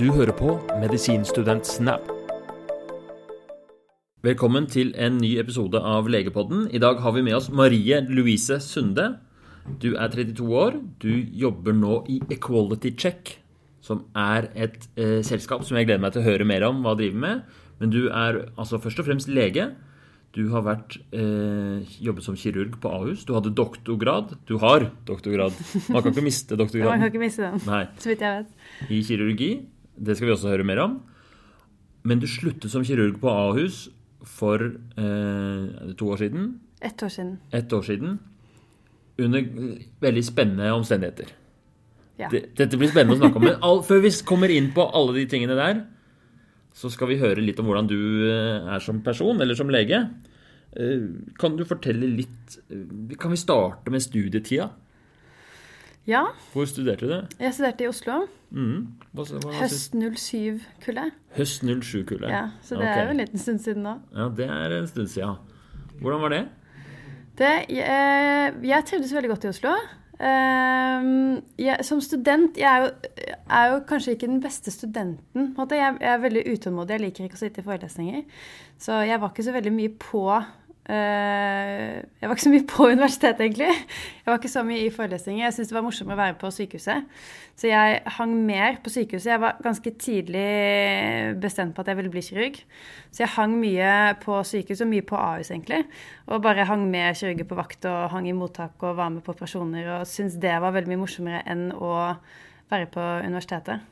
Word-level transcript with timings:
Du 0.00 0.10
hører 0.12 0.34
på 0.36 0.56
Medisinstudent 0.80 1.66
Snap. 1.68 2.08
Velkommen 4.24 4.66
til 4.70 4.92
en 5.00 5.18
ny 5.20 5.34
episode 5.40 5.78
av 5.80 6.08
Legepodden. 6.10 6.66
I 6.74 6.80
dag 6.82 7.00
har 7.04 7.14
vi 7.16 7.22
med 7.26 7.36
oss 7.36 7.50
Marie 7.52 8.00
Louise 8.08 8.58
Sunde. 8.64 9.10
Du 9.82 9.92
er 9.94 10.10
32 10.12 10.48
år. 10.60 10.78
Du 11.02 11.12
jobber 11.12 11.76
nå 11.76 12.00
i 12.10 12.20
Equality 12.32 12.94
Check, 12.98 13.36
som 13.84 14.06
er 14.16 14.48
et 14.56 14.88
eh, 14.96 15.20
selskap 15.26 15.64
som 15.64 15.78
jeg 15.78 15.88
gleder 15.88 16.02
meg 16.04 16.14
til 16.16 16.24
å 16.24 16.28
høre 16.28 16.48
mer 16.48 16.66
om 16.68 16.82
hva 16.84 16.96
driver 16.98 17.20
med. 17.26 17.44
Men 17.80 17.92
du 17.94 18.06
er 18.08 18.44
altså 18.54 18.80
først 18.82 19.02
og 19.02 19.10
fremst 19.10 19.30
lege. 19.30 19.70
Du 20.34 20.48
har 20.50 20.64
vært, 20.66 20.96
eh, 21.14 21.84
jobbet 22.02 22.24
som 22.26 22.34
kirurg 22.34 22.80
på 22.82 22.90
Ahus. 22.90 23.22
Du 23.28 23.36
hadde 23.36 23.52
doktorgrad. 23.54 24.34
Du 24.48 24.56
har 24.58 24.88
doktorgrad. 25.06 25.54
Man 25.94 26.02
kan 26.02 26.10
ikke 26.10 26.24
miste 26.26 26.58
doktorgraden. 26.58 26.90
Man 26.90 27.04
kan 27.04 27.12
ikke 27.12 27.22
miste 27.22 27.44
den, 27.46 27.60
Nei, 27.68 27.84
så 28.02 28.10
vidt 28.10 28.24
jeg 28.26 28.40
vet. 28.42 28.90
i 28.90 28.98
kirurgi. 29.06 29.52
Det 29.96 30.16
skal 30.16 30.28
vi 30.30 30.34
også 30.34 30.50
høre 30.52 30.66
mer 30.66 30.80
om. 30.84 30.98
Men 32.04 32.20
du 32.20 32.26
sluttet 32.28 32.70
som 32.72 32.84
kirurg 32.84 33.16
på 33.22 33.30
Ahus 33.30 33.86
for 34.24 34.60
eh, 34.60 35.94
to 35.96 36.10
år 36.12 36.20
siden. 36.24 36.50
Ett 36.84 37.00
år 37.02 37.12
siden. 37.12 37.36
Et 37.56 37.72
år 37.72 37.82
siden. 37.86 38.18
Under 39.22 39.46
veldig 40.02 40.24
spennende 40.26 40.72
omstendigheter. 40.74 41.30
Ja. 42.18 42.28
Dette 42.30 42.78
blir 42.78 42.90
spennende 42.92 43.16
å 43.16 43.20
snakke 43.22 43.40
om. 43.40 43.46
Men 43.48 43.62
all, 43.64 43.80
før 43.86 44.02
vi 44.04 44.10
kommer 44.26 44.52
inn 44.52 44.68
på 44.74 44.84
alle 44.94 45.16
de 45.16 45.24
tingene 45.30 45.56
der, 45.58 45.80
så 46.74 46.90
skal 46.90 47.10
vi 47.12 47.18
høre 47.20 47.42
litt 47.42 47.58
om 47.62 47.66
hvordan 47.70 47.88
du 47.90 47.96
eh, 48.28 48.68
er 48.74 48.82
som 48.82 49.00
person, 49.06 49.38
eller 49.42 49.54
som 49.58 49.70
lege. 49.70 50.02
Eh, 50.74 51.04
Kan 51.38 51.54
du 51.58 51.62
fortelle 51.68 52.08
litt 52.10 52.56
eh, 52.66 53.14
Kan 53.20 53.30
vi 53.30 53.38
starte 53.38 53.92
med 53.94 54.02
studietida? 54.02 54.72
ja, 56.04 56.24
Hvor 56.52 56.66
studerte 56.68 57.06
du? 57.08 57.36
jeg 57.40 57.54
studerte 57.54 57.84
i 57.86 57.88
Oslo. 57.88 58.24
Mhm. 58.54 58.82
Hva, 59.14 59.24
hva, 59.42 59.54
Høst 59.58 59.96
07-kullet. 59.98 61.16
Høst 61.34 61.64
07-kullet. 61.66 62.30
Ja, 62.30 62.44
så 62.62 62.78
det 62.78 62.86
okay. 62.86 63.00
er 63.00 63.08
jo 63.08 63.16
en 63.16 63.22
liten 63.22 63.42
stund 63.42 63.58
siden 63.64 63.82
nå. 63.86 63.96
Ja, 64.14 64.28
det 64.30 64.46
er 64.46 64.76
en 64.78 64.86
stund 64.90 65.10
siden. 65.10 65.36
Hvordan 66.00 66.22
var 66.22 66.34
det? 66.34 66.44
Det, 67.38 67.52
jeg, 67.74 68.54
jeg 68.62 68.86
trivdes 68.86 69.14
veldig 69.14 69.30
godt 69.34 69.44
i 69.44 69.50
Oslo. 69.50 69.74
Ehm, 70.22 71.40
jeg, 71.58 71.82
som 71.82 71.98
student 72.00 72.54
Jeg 72.56 72.70
er 72.70 72.84
jo, 72.84 72.90
er 73.50 73.72
jo 73.72 73.80
kanskje 73.88 74.12
ikke 74.14 74.28
den 74.30 74.42
beste 74.42 74.70
studenten. 74.70 75.54
måte. 75.58 75.74
Jeg, 75.74 75.96
jeg 76.00 76.12
er 76.12 76.22
veldig 76.22 76.44
utålmodig. 76.52 76.94
Jeg 76.94 77.00
liker 77.00 77.24
ikke 77.24 77.40
å 77.40 77.42
sitte 77.42 77.62
i 77.62 77.66
forelesninger. 77.66 78.22
Så 78.78 79.00
jeg 79.08 79.20
var 79.20 79.32
ikke 79.34 79.46
så 79.46 79.56
veldig 79.56 79.72
mye 79.74 79.94
på 79.98 80.22
Jeg 80.84 82.28
var 82.28 82.34
ikke 82.34 82.44
så 82.44 82.50
mye 82.52 82.66
på 82.68 82.86
universitetet, 82.92 83.40
egentlig. 83.40 83.70
Jeg 83.72 84.26
var 84.28 84.36
ikke 84.36 84.50
så 84.52 84.64
mye 84.66 84.82
i 84.84 84.90
forelesninger. 84.92 85.44
Jeg 85.46 85.54
syntes 85.56 85.70
det 85.70 85.76
var 85.78 85.86
morsommere 85.86 86.18
å 86.18 86.20
være 86.20 86.36
på 86.42 86.50
sykehuset. 86.52 87.06
Så 87.56 87.70
jeg 87.70 88.02
hang 88.18 88.34
mer 88.44 88.76
på 88.84 88.92
sykehuset. 88.92 89.30
Jeg 89.32 89.40
var 89.40 89.62
ganske 89.64 89.94
tidlig 90.04 90.44
bestemt 91.40 91.72
på 91.76 91.80
at 91.80 91.88
jeg 91.88 92.00
ville 92.00 92.12
bli 92.12 92.24
kirurg. 92.26 92.60
Så 93.08 93.24
jeg 93.24 93.32
hang 93.38 93.56
mye 93.62 93.94
på 94.20 94.42
sykehus 94.44 94.84
og 94.84 94.92
mye 94.92 95.06
på 95.08 95.16
Ahus, 95.16 95.54
egentlig. 95.54 95.80
Og 96.28 96.44
bare 96.44 96.68
hang 96.68 96.84
med 96.92 97.16
kirurger 97.16 97.48
på 97.48 97.60
vakt 97.62 97.88
og 97.88 98.12
hang 98.12 98.28
i 98.28 98.36
mottak 98.36 98.84
og 98.84 99.00
var 99.00 99.12
med 99.14 99.24
på 99.24 99.32
operasjoner. 99.32 99.88
Og 99.96 100.06
syntes 100.10 100.36
det 100.42 100.52
var 100.60 100.76
veldig 100.76 100.92
mye 100.92 101.04
morsommere 101.06 101.44
enn 101.48 101.70
å 101.72 101.96
være 102.68 102.92
på 102.92 103.10
universitetet. 103.24 103.90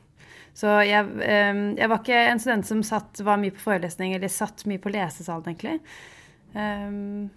Så 0.53 0.69
jeg, 0.85 1.07
eh, 1.25 1.59
jeg 1.79 1.89
var 1.89 2.03
ikke 2.03 2.25
en 2.29 2.41
student 2.41 2.67
som 2.67 2.83
satt, 2.85 3.17
var 3.25 3.39
mye 3.41 3.53
på 3.55 3.63
forelesning 3.63 4.13
eller 4.13 4.29
satt 4.29 4.67
mye 4.69 4.81
på 4.81 4.93
lesesalen, 4.93 5.49
egentlig. 5.49 5.79
Um, 6.55 7.29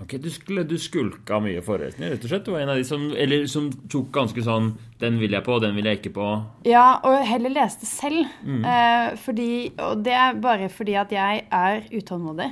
Ok, 0.00 0.14
Du, 0.24 0.30
skulle, 0.32 0.62
du 0.64 0.78
skulka 0.80 1.36
mye 1.44 1.60
forelesninger, 1.62 2.14
rett 2.14 2.22
og 2.24 2.30
slett? 2.30 2.46
Du 2.46 2.52
var 2.54 2.62
en 2.62 2.70
av 2.72 2.78
de 2.80 2.84
som, 2.88 3.02
eller, 3.12 3.42
som 3.46 3.66
tok 3.92 4.06
ganske 4.14 4.40
sånn 4.42 4.70
Den 4.98 5.18
vil 5.20 5.34
jeg 5.36 5.44
på, 5.44 5.58
den 5.60 5.76
vil 5.76 5.84
jeg 5.90 5.98
ikke 6.00 6.14
på. 6.16 6.28
Ja, 6.64 6.94
og 7.04 7.18
heller 7.28 7.52
leste 7.52 7.84
selv. 7.86 8.24
Eh, 8.48 9.12
fordi, 9.20 9.50
og 9.84 10.00
det 10.06 10.14
er 10.16 10.40
bare 10.40 10.70
fordi 10.72 10.96
at 10.96 11.12
jeg 11.12 11.44
er 11.52 11.84
utålmodig. 11.92 12.48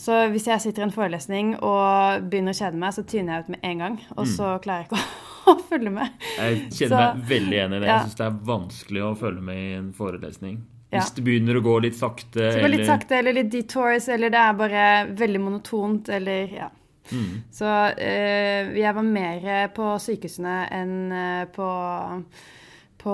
Så 0.00 0.22
hvis 0.32 0.46
jeg 0.48 0.64
sitter 0.64 0.82
i 0.82 0.88
en 0.88 0.94
forelesning 0.96 1.52
og 1.60 2.24
begynner 2.32 2.56
å 2.56 2.60
kjede 2.62 2.80
meg, 2.80 2.96
så 2.96 3.04
tyner 3.04 3.34
jeg 3.36 3.44
ut 3.44 3.52
med 3.58 3.60
en 3.74 3.78
gang. 3.84 4.00
Og 4.16 4.26
så 4.32 4.54
klarer 4.64 4.86
jeg 4.86 4.88
ikke 4.88 5.04
å, 5.04 5.06
å 5.52 5.58
følge 5.68 5.92
med. 6.00 6.16
Jeg 6.38 6.62
kjenner 6.72 6.96
Så- 6.96 7.06
meg 7.20 7.28
veldig 7.36 7.58
enig 7.66 7.76
i 7.76 7.80
det. 7.84 7.88
ja. 7.92 7.98
Jeg 8.00 8.08
syns 8.08 8.20
det 8.22 8.26
er 8.30 8.40
vanskelig 8.56 9.04
å 9.04 9.16
følge 9.20 9.42
med 9.52 9.60
i 9.68 9.72
en 9.84 9.92
forelesning. 9.92 10.62
Ja. 10.90 10.98
Hvis 10.98 11.12
det 11.14 11.22
begynner 11.24 11.54
å 11.56 11.62
gå 11.62 11.76
litt 11.84 11.94
sakte, 11.94 12.50
Så 12.52 12.60
går 12.64 12.72
litt 12.72 12.86
sakte, 12.88 13.14
eller 13.20 13.32
litt 13.36 13.50
detours, 13.52 14.08
eller 14.10 14.30
det 14.34 14.38
er 14.42 14.52
bare 14.58 14.84
veldig 15.14 15.40
monotont, 15.40 16.08
eller 16.08 16.50
ja. 16.56 16.70
Så 17.50 17.66
eh, 17.98 18.70
jeg 18.78 18.94
var 18.94 19.02
mer 19.06 19.68
på 19.74 19.86
sykehusene 19.98 20.56
enn 20.70 20.96
eh, 21.12 21.44
på 21.54 21.68
på 23.00 23.12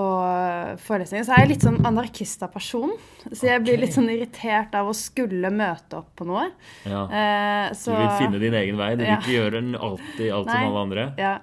forelesninger. 0.83 1.23
Så 1.23 1.31
er 1.31 1.45
jeg 1.45 1.49
litt 1.53 1.63
sånn 1.63 1.77
anarkist 1.87 2.41
av 2.43 2.49
person. 2.51 2.91
Så 3.31 3.47
jeg 3.47 3.61
blir 3.63 3.77
litt 3.79 3.93
sånn 3.95 4.09
irritert 4.11 4.73
av 4.75 4.89
å 4.91 4.95
skulle 4.97 5.47
møte 5.55 6.01
opp 6.01 6.09
på 6.19 6.27
noe. 6.27 6.49
Ja. 6.83 7.05
Eh, 7.07 7.69
Du 7.71 7.93
vil 7.95 8.09
finne 8.19 8.41
din 8.41 8.53
egen 8.53 8.75
vei. 8.75 8.89
Du 8.99 9.05
vil 9.05 9.13
Ja. 9.13 9.17
ikke 9.21 9.37
gjøre 9.37 9.51
den 9.61 9.75
alltid 9.79 10.27
alt 10.33 10.45
Nei. 10.51 10.57
som 10.57 10.67
alle 10.73 10.81
andre. 10.83 11.05
Ja. 11.17 11.37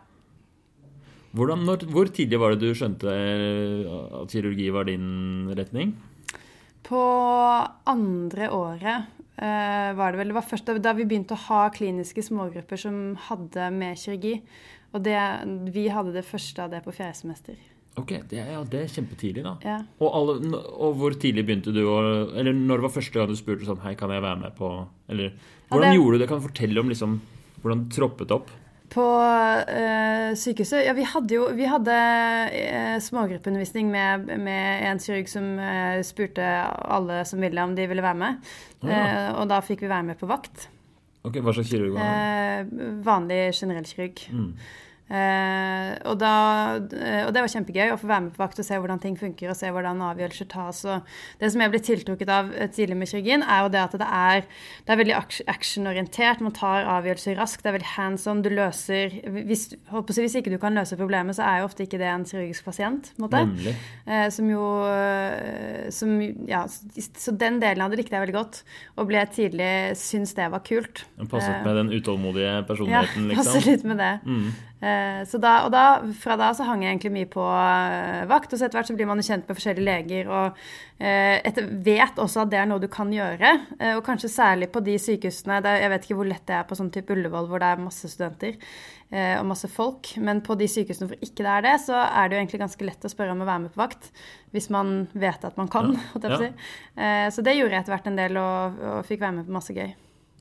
Hvordan, 1.35 1.65
når, 1.65 1.87
hvor 1.91 2.07
tidlig 2.13 2.39
var 2.39 2.51
det 2.55 2.61
du 2.61 2.75
skjønte 2.77 3.09
at 4.23 4.29
kirurgi 4.31 4.69
var 4.71 4.85
din 4.85 5.49
retning? 5.57 5.95
På 6.85 7.01
andre 7.89 8.49
året 8.53 9.21
eh, 9.41 9.91
var 9.97 10.13
det 10.13 10.21
vel 10.21 10.31
Det 10.33 10.37
var 10.37 10.47
først 10.49 10.73
da, 10.85 10.93
vi 10.97 11.07
begynte 11.09 11.37
å 11.37 11.45
ha 11.49 11.63
kliniske 11.75 12.25
smågrupper 12.27 12.81
som 12.81 12.99
hadde 13.29 13.71
med 13.75 13.97
kirurgi. 14.01 14.39
Og 14.95 15.03
det, 15.03 15.17
vi 15.75 15.89
hadde 15.91 16.13
det 16.15 16.27
første 16.29 16.63
av 16.63 16.71
det 16.75 16.85
på 16.85 16.93
fjerde 16.95 17.17
semester. 17.19 17.57
Ok, 17.99 18.11
det 18.31 18.41
er, 18.43 18.49
ja, 18.57 18.61
det 18.67 18.81
er 18.83 18.91
kjempetidlig, 18.91 19.43
da. 19.47 19.53
Ja. 19.63 19.77
Og, 20.03 20.09
alle, 20.19 20.59
og 20.59 20.97
hvor 20.99 21.15
tidlig 21.15 21.45
begynte 21.47 21.71
du 21.75 21.85
å 21.87 21.99
Eller 22.35 22.51
når 22.57 22.83
var 22.83 22.91
første 22.91 23.15
gang 23.15 23.31
du 23.31 23.37
spurte 23.39 23.69
sånn 23.69 23.79
Hei, 23.85 23.93
kan 23.99 24.11
jeg 24.11 24.23
være 24.25 24.41
med 24.41 24.57
på 24.59 24.71
Eller 25.15 25.31
hvordan 25.71 25.93
det- 25.93 25.99
gjorde 26.01 26.19
du 26.19 26.23
det? 26.25 26.29
Kan 26.29 26.41
du 26.43 26.47
fortelle 26.49 26.83
om 26.83 26.91
liksom 26.91 27.21
hvordan 27.63 27.85
du 27.87 27.95
troppet 27.95 28.35
opp? 28.35 28.51
På 28.95 29.05
eh, 29.67 30.35
sykehuset 30.39 30.85
Ja, 30.87 30.93
vi 30.95 31.07
hadde 31.09 31.35
jo 31.35 31.49
vi 31.57 31.67
hadde 31.67 31.95
eh, 32.55 32.99
smågruppeundervisning 33.03 33.91
med, 33.91 34.29
med 34.39 34.85
en 34.91 35.01
kirurg 35.03 35.31
som 35.31 35.49
eh, 35.59 35.99
spurte 36.07 36.47
alle 36.69 37.25
som 37.27 37.43
ville, 37.43 37.65
om 37.65 37.75
de 37.75 37.89
ville 37.91 38.05
være 38.05 38.21
med. 38.21 38.55
Ja. 38.87 38.95
Eh, 38.95 39.29
og 39.41 39.51
da 39.51 39.59
fikk 39.67 39.83
vi 39.83 39.91
være 39.91 40.07
med 40.13 40.21
på 40.21 40.31
vakt. 40.31 40.69
Ok, 41.25 41.41
Hva 41.41 41.55
slags 41.57 41.73
kirurg 41.73 41.97
var? 41.97 42.07
Eh, 42.07 42.73
vanlig 43.05 43.41
generell 43.57 43.87
kirurg. 43.89 44.27
Mm. 44.31 44.51
Eh, 45.05 45.91
og, 46.09 46.15
da, 46.17 46.35
eh, 46.97 47.27
og 47.27 47.33
det 47.37 47.43
var 47.45 47.51
kjempegøy 47.53 47.93
å 47.93 47.99
få 48.01 48.09
være 48.09 48.25
med 48.25 48.37
på 48.37 48.41
vakt 48.41 48.61
og 48.63 48.65
se 48.65 48.79
hvordan 48.81 49.03
ting 49.03 49.19
funker, 49.21 49.51
og 49.53 49.59
se 49.59 49.69
hvordan 49.69 50.01
avgjørelser 50.07 50.49
tas. 50.49 50.81
Og 50.89 51.13
det 51.43 51.51
som 51.53 51.61
jeg 51.61 51.73
ble 51.75 51.81
tiltrukket 51.85 52.33
av 52.33 52.49
eh, 52.57 52.71
tidlig 52.73 52.97
med 52.99 53.11
kirurgien, 53.11 53.45
er 53.45 53.67
jo 53.67 53.73
det 53.75 53.83
at 53.83 53.97
det 54.01 54.09
er, 54.09 54.47
det 54.87 54.95
er 54.95 55.01
veldig 55.03 55.17
actionorientert. 55.53 56.45
Man 56.45 56.57
tar 56.57 56.89
avgjørelser 56.97 57.37
raskt. 57.41 57.65
Det 57.65 57.73
er 57.73 57.79
veldig 57.79 57.93
hands 57.99 58.27
on. 58.31 58.43
Du 58.45 58.51
løser 58.55 59.19
hvis, 59.45 59.67
hvis 60.09 60.39
ikke 60.41 60.55
du 60.55 60.59
kan 60.63 60.77
løse 60.77 60.99
problemet, 61.01 61.37
så 61.37 61.45
er 61.51 61.61
jo 61.61 61.69
ofte 61.69 61.85
ikke 61.85 62.01
det 62.01 62.09
en 62.09 62.27
kirurgisk 62.29 62.65
pasient. 62.71 63.13
Eh, 63.21 64.27
som 64.33 64.49
jo 64.49 64.65
som, 65.95 66.17
ja, 66.49 66.65
Så 66.67 67.33
den 67.37 67.61
delen 67.61 67.85
av 67.85 67.93
det 67.93 68.01
likte 68.01 68.17
jeg 68.17 68.25
veldig 68.25 68.37
godt, 68.37 68.63
og 68.97 69.09
ble 69.11 69.21
tidlig 69.33 69.73
syns 70.01 70.33
det 70.37 70.49
var 70.53 70.65
kult. 70.65 71.05
Passet 71.29 71.65
med 71.67 71.77
den 71.83 71.93
utålmodige 71.93 72.49
ja, 72.49 72.63
personligheten, 72.67 73.29
Ja, 73.31 73.37
passet 73.43 73.69
litt 73.69 73.85
med 73.85 74.01
det. 74.01 74.15
Mm. 74.25 74.49
Eh, 74.85 75.25
Så 75.25 75.39
da, 75.41 75.55
og 75.65 75.71
da, 75.73 75.85
fra 76.21 76.37
da 76.37 76.51
så 76.57 76.67
hang 76.69 76.83
jeg 76.85 76.93
egentlig 76.93 77.13
mye 77.15 77.29
på 77.31 77.45
eh, 77.45 78.25
vakt, 78.29 78.53
og 78.53 78.61
så 78.61 78.67
etter 78.67 78.79
hvert 78.79 78.91
så 78.91 78.97
blir 78.99 79.09
man 79.09 79.21
jo 79.21 79.27
kjent 79.27 79.47
med 79.49 79.57
forskjellige 79.57 79.87
leger, 79.87 80.29
og 80.29 80.59
eh, 80.99 81.39
etter, 81.41 81.71
vet 81.87 82.21
også 82.21 82.43
at 82.43 82.51
det 82.53 82.61
er 82.61 82.69
noe 82.69 82.83
du 82.83 82.89
kan 82.93 83.13
gjøre. 83.13 83.55
Og 83.95 84.03
kanskje 84.05 84.33
særlig 84.33 84.69
på 84.75 84.83
de 84.85 84.99
sykehusene, 85.01 85.63
det, 85.65 85.73
jeg 85.85 85.93
vet 85.93 86.05
ikke 86.07 86.19
hvor 86.19 86.29
lett 86.29 86.45
det 86.51 86.59
er 86.59 86.69
på 86.69 86.77
sånn 86.79 86.93
type 86.93 87.15
Ullevål 87.15 87.49
hvor 87.49 87.63
det 87.63 87.71
er 87.73 87.83
masse 87.83 88.11
studenter 88.11 88.59
og 89.15 89.45
masse 89.47 89.69
folk, 89.71 90.09
men 90.27 90.41
på 90.43 90.57
de 90.59 90.67
sykehusene 90.67 91.07
hvor 91.07 91.21
ikke 91.23 91.45
det 91.45 91.51
er 91.53 91.67
det, 91.67 91.75
så 91.85 92.01
er 92.03 92.27
det 92.27 92.35
jo 92.35 92.41
egentlig 92.41 92.63
ganske 92.65 92.87
lett 92.89 93.05
å 93.07 93.11
spørre 93.13 93.35
om 93.37 93.45
å 93.45 93.47
være 93.47 93.63
med 93.67 93.75
på 93.75 93.83
vakt. 93.83 94.09
Hvis 94.55 94.71
man 94.75 94.95
vet 95.13 95.45
at 95.47 95.61
man 95.61 95.71
kan. 95.71 95.93
Holdt 96.15 96.27
jeg 96.27 96.33
på 96.33 96.41
å 96.41 96.43
si. 96.43 96.51
Så 97.37 97.45
det 97.47 97.55
gjorde 97.55 97.77
jeg 97.77 97.85
etter 97.85 97.95
hvert 97.95 98.09
en 98.11 98.19
del, 98.19 98.41
og, 98.41 98.81
og 98.91 99.05
fikk 99.07 99.23
være 99.23 99.39
med 99.39 99.47
på 99.47 99.55
masse 99.55 99.77
gøy. 99.77 99.93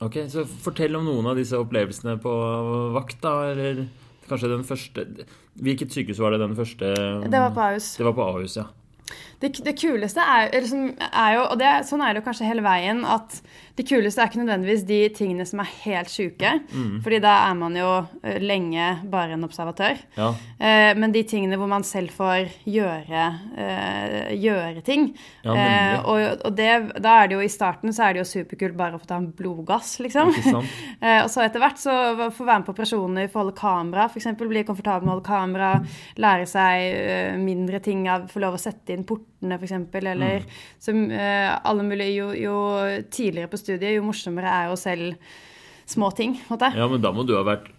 Ok, 0.03 0.17
så 0.31 0.47
Fortell 0.65 0.97
om 0.97 1.05
noen 1.05 1.29
av 1.31 1.37
disse 1.37 1.59
opplevelsene 1.59 2.17
på 2.23 2.33
vakt, 2.95 3.19
da. 3.23 3.35
Eller 3.53 3.85
kanskje 4.29 4.51
den 4.51 4.63
første 4.67 5.07
Hvilket 5.63 5.93
sykehus 5.93 6.21
var 6.23 6.35
det 6.35 6.41
den 6.43 6.55
første 6.57 6.93
Det 6.95 7.39
var 7.39 7.53
på 7.53 7.61
Ahus. 7.61 7.95
Det 7.97 8.05
var 8.07 8.15
på 8.17 8.25
Ahus, 8.25 8.57
ja. 8.57 8.65
Det, 9.43 9.51
det 9.65 9.75
kuleste 9.79 10.23
er, 10.23 10.49
eller 10.53 10.69
som 10.69 10.87
er 11.09 11.35
jo, 11.37 11.43
og 11.51 11.59
det, 11.59 11.73
sånn 11.89 12.03
er 12.03 12.13
det 12.13 12.23
jo 12.23 12.27
kanskje 12.29 12.47
hele 12.47 12.63
veien, 12.65 13.03
at 13.03 13.41
det 13.73 13.87
kuleste 13.89 14.21
er 14.21 14.29
ikke 14.29 14.41
nødvendigvis 14.43 14.83
de 14.85 14.99
tingene 15.17 15.45
som 15.49 15.61
er 15.63 15.71
helt 15.83 16.11
sjuke. 16.13 16.51
Mm. 16.73 17.01
fordi 17.03 17.19
da 17.23 17.33
er 17.47 17.55
man 17.57 17.75
jo 17.77 17.89
eh, 18.23 18.37
lenge 18.41 18.85
bare 19.09 19.35
en 19.35 19.45
observatør. 19.45 19.99
ja. 20.17 20.29
Eh, 20.63 20.91
men 20.97 21.11
de 21.13 21.23
tingene 21.27 21.57
hvor 21.59 21.69
man 21.69 21.83
selv 21.83 22.13
får 22.15 22.51
gjøre, 22.69 23.23
eh, 23.57 24.33
gjøre 24.39 24.83
ting. 24.85 25.09
Ja, 25.43 25.55
eh, 25.57 25.95
og 26.05 26.23
og 26.43 26.55
det, 26.57 26.69
da 27.03 27.17
er 27.21 27.29
det 27.29 27.37
jo 27.37 27.43
i 27.43 27.51
starten 27.51 27.93
så 27.93 28.07
er 28.07 28.15
det 28.15 28.23
jo 28.23 28.29
superkult 28.29 28.77
bare 28.77 28.97
å 28.97 29.01
få 29.01 29.09
ta 29.09 29.19
en 29.21 29.31
blodgass, 29.35 29.97
liksom. 30.03 30.33
Eh, 31.03 31.19
og 31.23 31.27
så 31.31 31.41
etter 31.43 31.59
hvert 31.59 31.79
så 31.81 31.93
få 32.31 32.45
være 32.45 32.61
med 32.61 32.67
på 32.67 32.71
operasjoner, 32.71 33.27
få 33.31 33.41
holde 33.41 33.55
kamera, 33.57 34.05
f.eks. 34.07 34.29
Bli 34.39 34.63
komfortabel 34.67 35.03
med 35.03 35.11
å 35.11 35.15
holde 35.17 35.27
kamera, 35.27 35.71
lære 36.21 36.45
seg 36.47 36.83
eh, 36.93 37.35
mindre 37.39 37.81
ting 37.83 38.05
av 38.11 38.29
få 38.31 38.39
lov 38.43 38.55
å 38.55 38.61
sette 38.61 38.95
inn 38.95 39.03
portene, 39.43 39.59
f.eks. 39.59 40.05
Eller 40.13 40.43
som 40.79 41.11
eh, 41.11 41.51
alle 41.63 41.83
mulige 41.83 42.15
jo, 42.15 42.31
jo 42.33 42.57
tidligere 43.11 43.51
på 43.51 43.59
studiet, 43.59 43.95
jo 43.97 44.07
morsommere 44.07 44.49
er 44.49 44.71
jo 44.71 44.79
selv 44.79 45.15
små 45.85 46.11
ting. 46.15 46.39
Måtte. 46.49 46.73
Ja, 46.75 46.87
men 46.87 47.01
da 47.03 47.11
må 47.13 47.25
du 47.27 47.35
ha 47.35 47.43
vært 47.45 47.71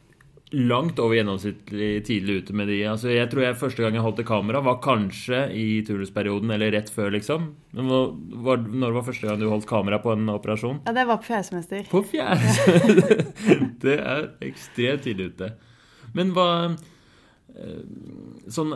langt 0.55 1.00
over 1.02 1.16
gjennomsnittlig 1.16 2.05
tidlig 2.06 2.44
ute 2.44 2.55
med 2.55 2.69
de. 2.70 2.76
Altså, 2.87 3.08
jeg 3.11 3.26
tror 3.32 3.43
jeg 3.43 3.58
første 3.58 3.82
gang 3.82 3.96
jeg 3.96 4.05
holdt 4.05 4.20
et 4.22 4.28
kamera, 4.28 4.61
var 4.62 4.78
kanskje 4.84 5.49
i 5.50 5.81
turnusperioden 5.87 6.52
eller 6.55 6.70
rett 6.76 6.93
før, 6.94 7.11
liksom. 7.16 7.49
Men 7.75 7.90
var, 8.44 8.62
når 8.62 8.94
var 8.94 9.06
første 9.08 9.26
gang 9.26 9.40
du 9.40 9.49
holdt 9.50 9.67
kamera 9.67 9.99
på 10.05 10.12
en 10.14 10.31
operasjon? 10.31 10.84
Ja, 10.87 10.94
det 10.94 11.08
var 11.08 11.19
på 11.19 11.32
fjerde 11.32 11.49
semester. 11.49 11.88
På 11.90 12.05
fjerde! 12.06 13.19
det 13.84 13.99
er 13.99 14.28
ekstremt 14.46 15.08
tidlig 15.08 15.32
ute. 15.32 15.55
Men 16.14 16.31
hva 16.37 16.49
Sånn 18.51 18.73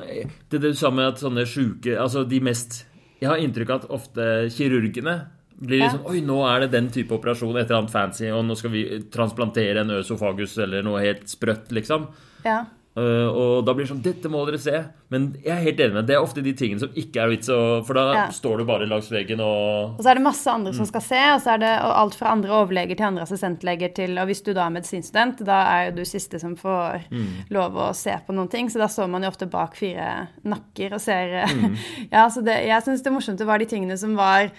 Det 0.51 0.61
du 0.63 0.69
sa 0.79 0.91
med 0.95 1.09
at 1.09 1.19
sånne 1.23 1.43
sjuke 1.51 1.97
Altså 1.99 2.23
de 2.29 2.39
mest 2.47 2.85
Jeg 3.19 3.29
har 3.33 3.41
inntrykk 3.43 3.73
av 3.75 3.81
at 3.83 3.91
ofte 3.97 4.27
kirurgene 4.55 5.17
blir 5.59 5.81
Ja. 5.81 5.89
liksom 5.89 6.07
Oi, 6.07 6.21
nå 6.23 6.37
er 6.47 6.61
det 6.61 6.71
den 6.71 6.87
type 6.95 7.11
operasjon, 7.17 7.57
et 7.59 7.67
eller 7.67 7.81
annet 7.81 7.91
fancy, 7.91 8.29
og 8.31 8.45
nå 8.47 8.55
skal 8.57 8.71
vi 8.71 8.85
transplantere 9.11 9.81
en 9.83 9.91
øsofagus 9.91 10.57
eller 10.63 10.85
noe 10.87 11.01
helt 11.03 11.25
sprøtt, 11.27 11.73
liksom. 11.75 12.07
Ja. 12.45 12.61
Eh, 12.99 13.29
og 13.31 13.65
da 13.67 13.73
blir 13.77 13.87
det 13.87 13.93
sånn 13.93 14.03
Dette 14.03 14.31
må 14.33 14.41
dere 14.49 14.59
se. 14.59 14.79
Men 15.13 15.29
jeg 15.41 15.53
er 15.55 15.63
helt 15.65 15.79
enig 15.85 15.95
med. 15.95 16.07
Det 16.09 16.17
er 16.17 16.25
ofte 16.25 16.43
de 16.45 16.53
tingene 16.59 16.83
som 16.83 16.91
ikke 16.99 17.23
er 17.23 17.31
vits 17.33 17.49
å 17.49 17.59
For 17.87 17.95
da 17.97 18.07
Ja. 18.13 18.25
står 18.35 18.59
du 18.59 18.65
bare 18.69 18.89
langs 18.91 19.09
veggen 19.13 19.41
og 19.41 19.95
Og 19.99 20.03
så 20.05 20.11
er 20.11 20.15
det 20.19 20.23
masse 20.25 20.47
andre 20.51 20.73
som 20.75 20.85
skal 20.87 21.01
se, 21.01 21.21
og 21.35 21.41
så 21.41 21.55
er 21.55 21.59
det 21.63 21.73
og 21.85 21.93
alt 21.97 22.15
fra 22.19 22.33
andre 22.35 22.51
overleger 22.51 22.97
til 22.97 23.07
andre 23.07 23.23
assistentleger 23.23 23.95
til 23.95 24.19
Og 24.19 24.27
hvis 24.27 24.43
du 24.45 24.53
da 24.53 24.67
er 24.67 24.75
medisinstudent, 24.75 25.45
da 25.47 25.61
er 25.77 25.85
jo 25.91 25.97
du 25.97 26.05
siste 26.05 26.41
som 26.41 26.57
får 26.57 27.07
lov 27.51 27.77
å 27.77 27.95
se 27.95 28.17
på 28.27 28.35
noen 28.35 28.49
ting. 28.51 28.69
Så 28.69 28.79
da 28.79 28.89
står 28.89 29.09
man 29.09 29.23
jo 29.23 29.29
ofte 29.29 29.47
bak 29.49 29.77
fire 29.77 30.29
nakker 30.45 30.93
og 30.95 31.01
ser 31.01 31.47
Ja, 32.13 32.27
så 32.29 32.43
det, 32.45 32.67
jeg 32.67 32.83
syns 32.83 33.03
det 33.03 33.13
morsomt 33.13 33.41
var 33.47 33.59
de 33.59 33.67
tingene 33.67 33.97
som 33.97 34.17
var 34.17 34.49
eh, 34.49 34.51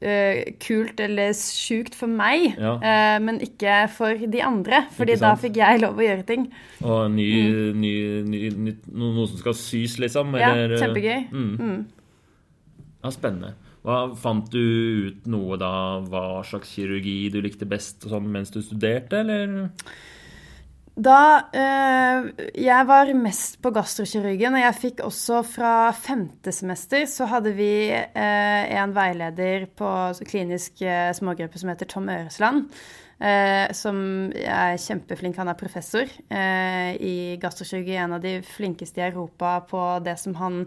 kult 0.00 1.00
eller 1.00 1.32
sjukt 1.32 1.94
for 1.96 2.06
meg, 2.06 2.56
Ja. 2.58 2.74
eh, 2.82 3.18
men 3.22 3.40
ikke 3.40 3.88
for 3.90 4.14
de 4.14 4.42
andre. 4.42 4.84
Fordi 4.92 5.16
da 5.18 5.34
fikk 5.36 5.56
jeg 5.56 5.80
lov 5.80 5.96
å 5.96 6.04
gjøre 6.04 6.26
ting. 6.26 6.48
Og 6.82 7.10
ny, 7.10 7.72
ny, 7.72 7.92
ny, 8.24 8.40
ny, 8.50 8.74
noe 8.92 9.26
som 9.26 9.38
skal 9.38 9.54
sys, 9.54 9.98
liksom? 9.98 10.34
Ja, 10.38 10.52
kjempegøy. 10.54 11.30
Mm. 11.32 11.86
Ja, 13.04 13.10
spennende. 13.10 13.54
Hva, 13.86 14.00
fant 14.18 14.50
du 14.50 14.58
ut 15.12 15.26
noe 15.30 15.56
da, 15.56 16.00
hva 16.02 16.42
slags 16.44 16.72
kirurgi 16.74 17.30
du 17.30 17.40
likte 17.40 17.68
best 17.70 18.02
sånn 18.02 18.26
mens 18.32 18.50
du 18.50 18.60
studerte, 18.60 19.20
eller? 19.22 19.70
Da 20.96 21.44
eh, 21.52 22.28
Jeg 22.56 22.84
var 22.88 23.10
mest 23.20 23.58
på 23.60 23.68
gastrokirurgen, 23.76 24.54
og 24.56 24.62
jeg 24.62 24.76
fikk 24.80 25.02
også 25.04 25.42
fra 25.44 25.72
femte 25.92 26.54
semester 26.56 27.04
så 27.10 27.26
hadde 27.28 27.52
vi 27.58 27.90
eh, 27.92 28.62
en 28.80 28.94
veileder 28.96 29.66
på 29.76 29.90
klinisk 30.24 30.80
eh, 30.80 31.10
smågruppe 31.16 31.60
som 31.60 31.72
heter 31.72 31.90
Tom 31.90 32.08
Øresland. 32.08 32.70
Som 33.72 33.98
er 34.36 34.74
kjempeflink. 34.76 35.38
Han 35.40 35.48
er 35.48 35.56
professor 35.56 36.04
i 36.04 37.14
gastrokirurgi. 37.40 37.94
En 37.96 38.12
av 38.12 38.20
de 38.20 38.34
flinkeste 38.44 39.00
i 39.00 39.06
Europa 39.06 39.54
på 39.70 39.84
det 40.04 40.18
som 40.20 40.36
han 40.36 40.66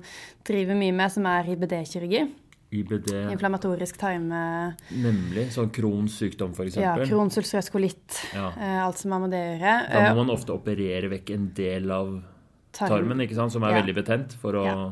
driver 0.49 0.79
mye 0.79 0.95
med, 0.97 1.13
som 1.13 1.29
er 1.29 1.45
IBD-kirurgi. 1.53 2.23
IBD, 2.71 3.09
Inflammatorisk 3.33 3.97
tarme... 3.97 4.75
nemlig. 4.93 5.47
Sånn 5.55 5.71
Crohns 5.73 6.19
sykdom, 6.21 6.51
for 6.53 6.69
Ja. 6.69 6.95
Crohns 7.01 7.37
ulcerøs 7.41 7.71
kolitt. 7.73 8.19
Ja. 8.35 8.51
Eh, 8.53 8.85
alt 8.85 8.97
som 9.01 9.11
har 9.15 9.23
med 9.23 9.31
det 9.33 9.41
å 9.41 9.53
gjøre. 9.57 9.75
Da 9.89 10.03
Eh, 10.05 10.09
må 10.13 10.23
man 10.25 10.35
ofte 10.35 10.53
operere 10.53 11.09
vekk 11.09 11.31
en 11.33 11.47
del 11.57 11.89
av 11.91 12.11
tarm- 12.71 12.89
tarmen, 12.93 13.21
ikke 13.25 13.35
sant? 13.35 13.51
som 13.51 13.63
er 13.63 13.71
Ja. 13.73 13.81
veldig 13.81 13.95
betent, 13.95 14.33
for 14.33 14.53
å 14.53 14.65
Ja. 14.65 14.91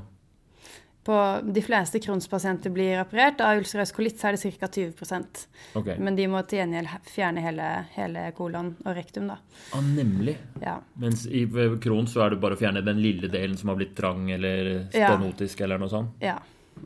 På 1.07 1.39
de 1.53 1.61
fleste 1.61 2.01
Crohns-pasienter 2.03 2.69
blir 2.69 2.99
operert. 2.99 3.39
Av 3.39 3.57
ulcerøs 3.57 3.93
kolitt 3.95 4.17
så 4.19 4.27
er 4.27 4.31
det 4.35 4.59
ca. 4.59 4.67
20 4.67 5.47
okay. 5.75 5.97
Men 5.99 6.15
de 6.17 6.25
må 6.27 6.45
til 6.45 6.59
gjengjeld 6.59 6.89
fjerne 7.05 7.39
hele, 7.39 7.85
hele 7.95 8.31
kolon 8.35 8.75
og 8.85 8.93
rektum, 8.93 9.27
da. 9.27 9.37
Ah, 9.71 9.79
nemlig. 9.79 10.35
Ja. 10.61 10.79
Mens 10.99 11.25
i 11.27 11.45
Crohns 11.45 12.11
så 12.11 12.25
er 12.25 12.31
det 12.31 12.41
bare 12.41 12.55
å 12.55 12.59
fjerne 12.59 12.83
den 12.83 12.97
lille 13.01 13.29
delen 13.29 13.55
som 13.57 13.69
har 13.69 13.77
blitt 13.77 13.95
trang 13.95 14.29
eller 14.31 14.89
Ja. 14.93 15.15
stenotisk 15.15 15.61
eller 15.61 15.77
noe 15.77 15.87
sånt. 15.87 16.09
ja 16.19 16.39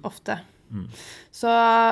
ofte. 0.03 0.39
Så, 1.31 1.49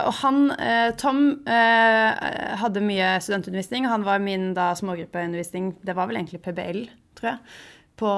og 0.07 0.13
han, 0.21 0.51
eh, 0.59 0.91
Tom, 0.99 1.23
eh, 1.47 2.55
hadde 2.61 2.81
mye 2.85 3.17
studentundervisning. 3.23 3.87
Han 3.91 4.03
var 4.07 4.19
min 4.23 4.53
da 4.53 4.71
smågruppeundervisning, 4.79 5.73
det 5.85 5.95
var 5.97 6.07
vel 6.07 6.17
egentlig 6.21 6.41
PBL, 6.45 6.85
tror 7.19 7.31
jeg, 7.33 7.39
på 7.99 8.11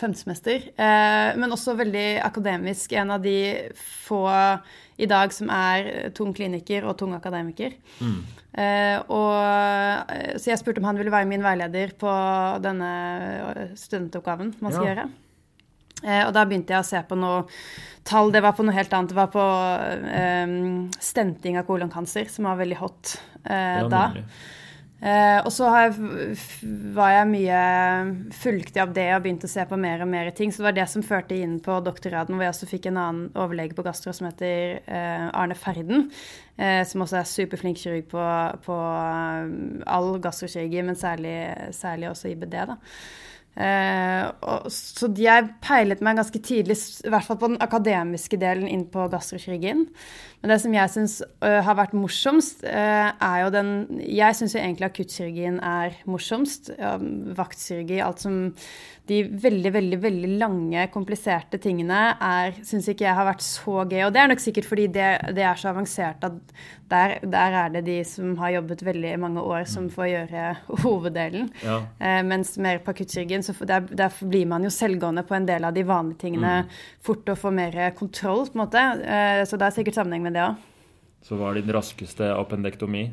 femte 0.00 0.18
semester. 0.18 0.64
Eh, 0.74 1.36
men 1.38 1.50
også 1.54 1.76
veldig 1.78 2.20
akademisk. 2.26 2.92
En 2.98 3.10
av 3.14 3.22
de 3.22 3.36
få 4.06 4.24
i 5.00 5.06
dag 5.06 5.32
som 5.32 5.48
er 5.54 6.10
tung 6.12 6.34
kliniker 6.34 6.84
og 6.84 6.98
tung 6.98 7.14
akademiker. 7.16 7.72
Eh, 8.52 8.98
og, 9.06 10.10
eh, 10.10 10.34
så 10.36 10.50
jeg 10.50 10.58
spurte 10.58 10.78
om 10.82 10.88
han 10.90 10.98
ville 10.98 11.12
være 11.14 11.28
min 11.30 11.42
veileder 11.46 11.92
på 11.96 12.10
denne 12.60 12.90
studentoppgaven 13.78 14.54
man 14.60 14.72
skal 14.72 14.86
Ja. 14.86 14.94
gjøre. 14.94 15.10
Eh, 16.04 16.22
og 16.26 16.32
da 16.36 16.46
begynte 16.48 16.76
jeg 16.76 16.84
å 16.84 16.90
se 16.90 17.02
på 17.08 17.18
noe 17.18 17.42
tall. 18.08 18.32
Det 18.32 18.42
var 18.44 18.56
på 18.56 18.66
noe 18.66 18.76
helt 18.76 18.94
annet. 18.96 19.12
Det 19.12 19.18
var 19.18 19.32
på 19.34 19.44
eh, 20.20 20.56
stenting 21.10 21.60
av 21.60 21.68
kolonkancer, 21.68 22.30
som 22.32 22.48
var 22.50 22.60
veldig 22.60 22.80
hot 22.80 23.18
eh, 23.44 23.84
da. 23.90 24.08
Eh, 25.00 25.38
og 25.46 25.48
så 25.48 25.68
har 25.72 25.86
jeg, 25.86 26.26
var 26.92 27.14
jeg 27.14 27.28
mye 27.30 27.60
fulgte 28.36 28.82
av 28.82 28.90
det 28.92 29.06
og 29.14 29.22
begynte 29.24 29.48
å 29.48 29.52
se 29.52 29.64
på 29.68 29.78
mer 29.80 30.04
og 30.04 30.10
mer 30.12 30.28
ting. 30.36 30.52
Så 30.52 30.60
det 30.60 30.68
var 30.68 30.76
det 30.76 30.88
som 30.92 31.04
førte 31.06 31.38
inn 31.40 31.56
på 31.64 31.78
doktorgraden, 31.84 32.36
hvor 32.36 32.44
jeg 32.44 32.54
også 32.54 32.68
fikk 32.68 32.90
en 32.90 33.00
annen 33.00 33.30
overlege 33.32 33.76
på 33.78 33.84
gastro 33.86 34.12
som 34.16 34.28
heter 34.28 34.82
eh, 34.84 35.26
Arne 35.32 35.56
Ferden. 35.56 36.10
Eh, 36.60 36.82
som 36.88 37.06
også 37.06 37.22
er 37.22 37.32
superflink 37.32 37.80
kirurg 37.80 38.10
på, 38.12 38.26
på 38.66 38.76
all 39.88 40.12
gastrokirurgi, 40.20 40.84
men 40.84 41.00
særlig, 41.00 41.36
særlig 41.76 42.10
også 42.12 42.34
IBD. 42.34 42.60
da. 42.74 42.80
Eh, 43.58 44.26
og, 44.46 44.68
så 44.72 45.08
jeg 45.18 45.48
peilet 45.64 46.02
meg 46.04 46.20
ganske 46.20 46.40
tidlig, 46.44 46.76
i 47.04 47.10
hvert 47.12 47.26
fall 47.26 47.38
på 47.40 47.50
den 47.50 47.60
akademiske 47.60 48.38
delen, 48.40 48.68
inn 48.70 48.86
på 48.92 49.08
gastrokirurgien. 49.12 49.86
Men 50.40 50.54
det 50.54 50.60
som 50.62 50.72
jeg 50.72 50.92
syns 50.94 51.18
har 51.42 51.76
vært 51.76 51.92
morsomst, 51.92 52.62
uh, 52.64 53.10
er 53.12 53.42
jo 53.42 53.50
den 53.52 53.72
Jeg 54.00 54.38
syns 54.38 54.54
jo 54.54 54.62
egentlig 54.62 54.86
akuttkirurgien 54.86 55.58
er 55.60 55.98
morsomst. 56.08 56.70
Ja, 56.78 56.94
vaktkirurgi, 57.36 57.98
alt 58.00 58.24
som 58.24 58.38
De 59.08 59.22
veldig, 59.42 59.70
veldig 59.74 59.98
veldig 60.02 60.28
lange, 60.38 60.82
kompliserte 60.92 61.58
tingene 61.62 61.98
er 62.22 62.58
syns 62.66 62.86
ikke 62.92 63.06
jeg 63.06 63.16
har 63.16 63.26
vært 63.26 63.42
så 63.42 63.82
gøy. 63.82 64.02
Og 64.06 64.12
det 64.14 64.20
er 64.22 64.30
nok 64.30 64.42
sikkert 64.42 64.68
fordi 64.68 64.86
det, 64.94 65.08
det 65.36 65.46
er 65.46 65.58
så 65.58 65.70
avansert 65.72 66.26
at 66.26 66.36
der, 66.90 67.16
der 67.32 67.56
er 67.62 67.72
det 67.74 67.84
de 67.86 67.96
som 68.06 68.34
har 68.40 68.54
jobbet 68.58 68.84
veldig 68.86 69.14
mange 69.22 69.42
år, 69.42 69.64
som 69.70 69.88
får 69.92 70.10
gjøre 70.10 70.44
hoveddelen. 70.84 71.48
Ja. 71.64 71.80
Eh, 71.98 72.20
mens 72.26 72.56
mer 72.62 72.82
på 72.84 72.94
akuttkirurgien, 72.94 73.46
så 73.46 73.54
der, 73.66 73.86
der 73.88 74.20
blir 74.20 74.46
man 74.50 74.66
jo 74.66 74.72
selvgående 74.74 75.24
på 75.26 75.38
en 75.38 75.48
del 75.48 75.66
av 75.66 75.74
de 75.76 75.86
vanlige 75.86 76.26
tingene 76.26 76.54
fort 77.02 77.28
og 77.30 77.40
får 77.40 77.56
mer 77.56 77.80
kontroll, 77.98 78.46
på 78.50 78.58
en 78.58 78.64
måte. 78.64 78.84
Eh, 79.00 79.42
så 79.48 79.58
det 79.58 79.68
er 79.68 79.78
sikkert 79.80 80.00
sammenheng 80.00 80.28
med 80.28 80.38
det 80.38 80.44
òg. 80.44 80.68
Så 81.26 81.36
var 81.36 81.54
din 81.54 81.68
raskeste 81.72 82.30
appendektomi 82.32 83.10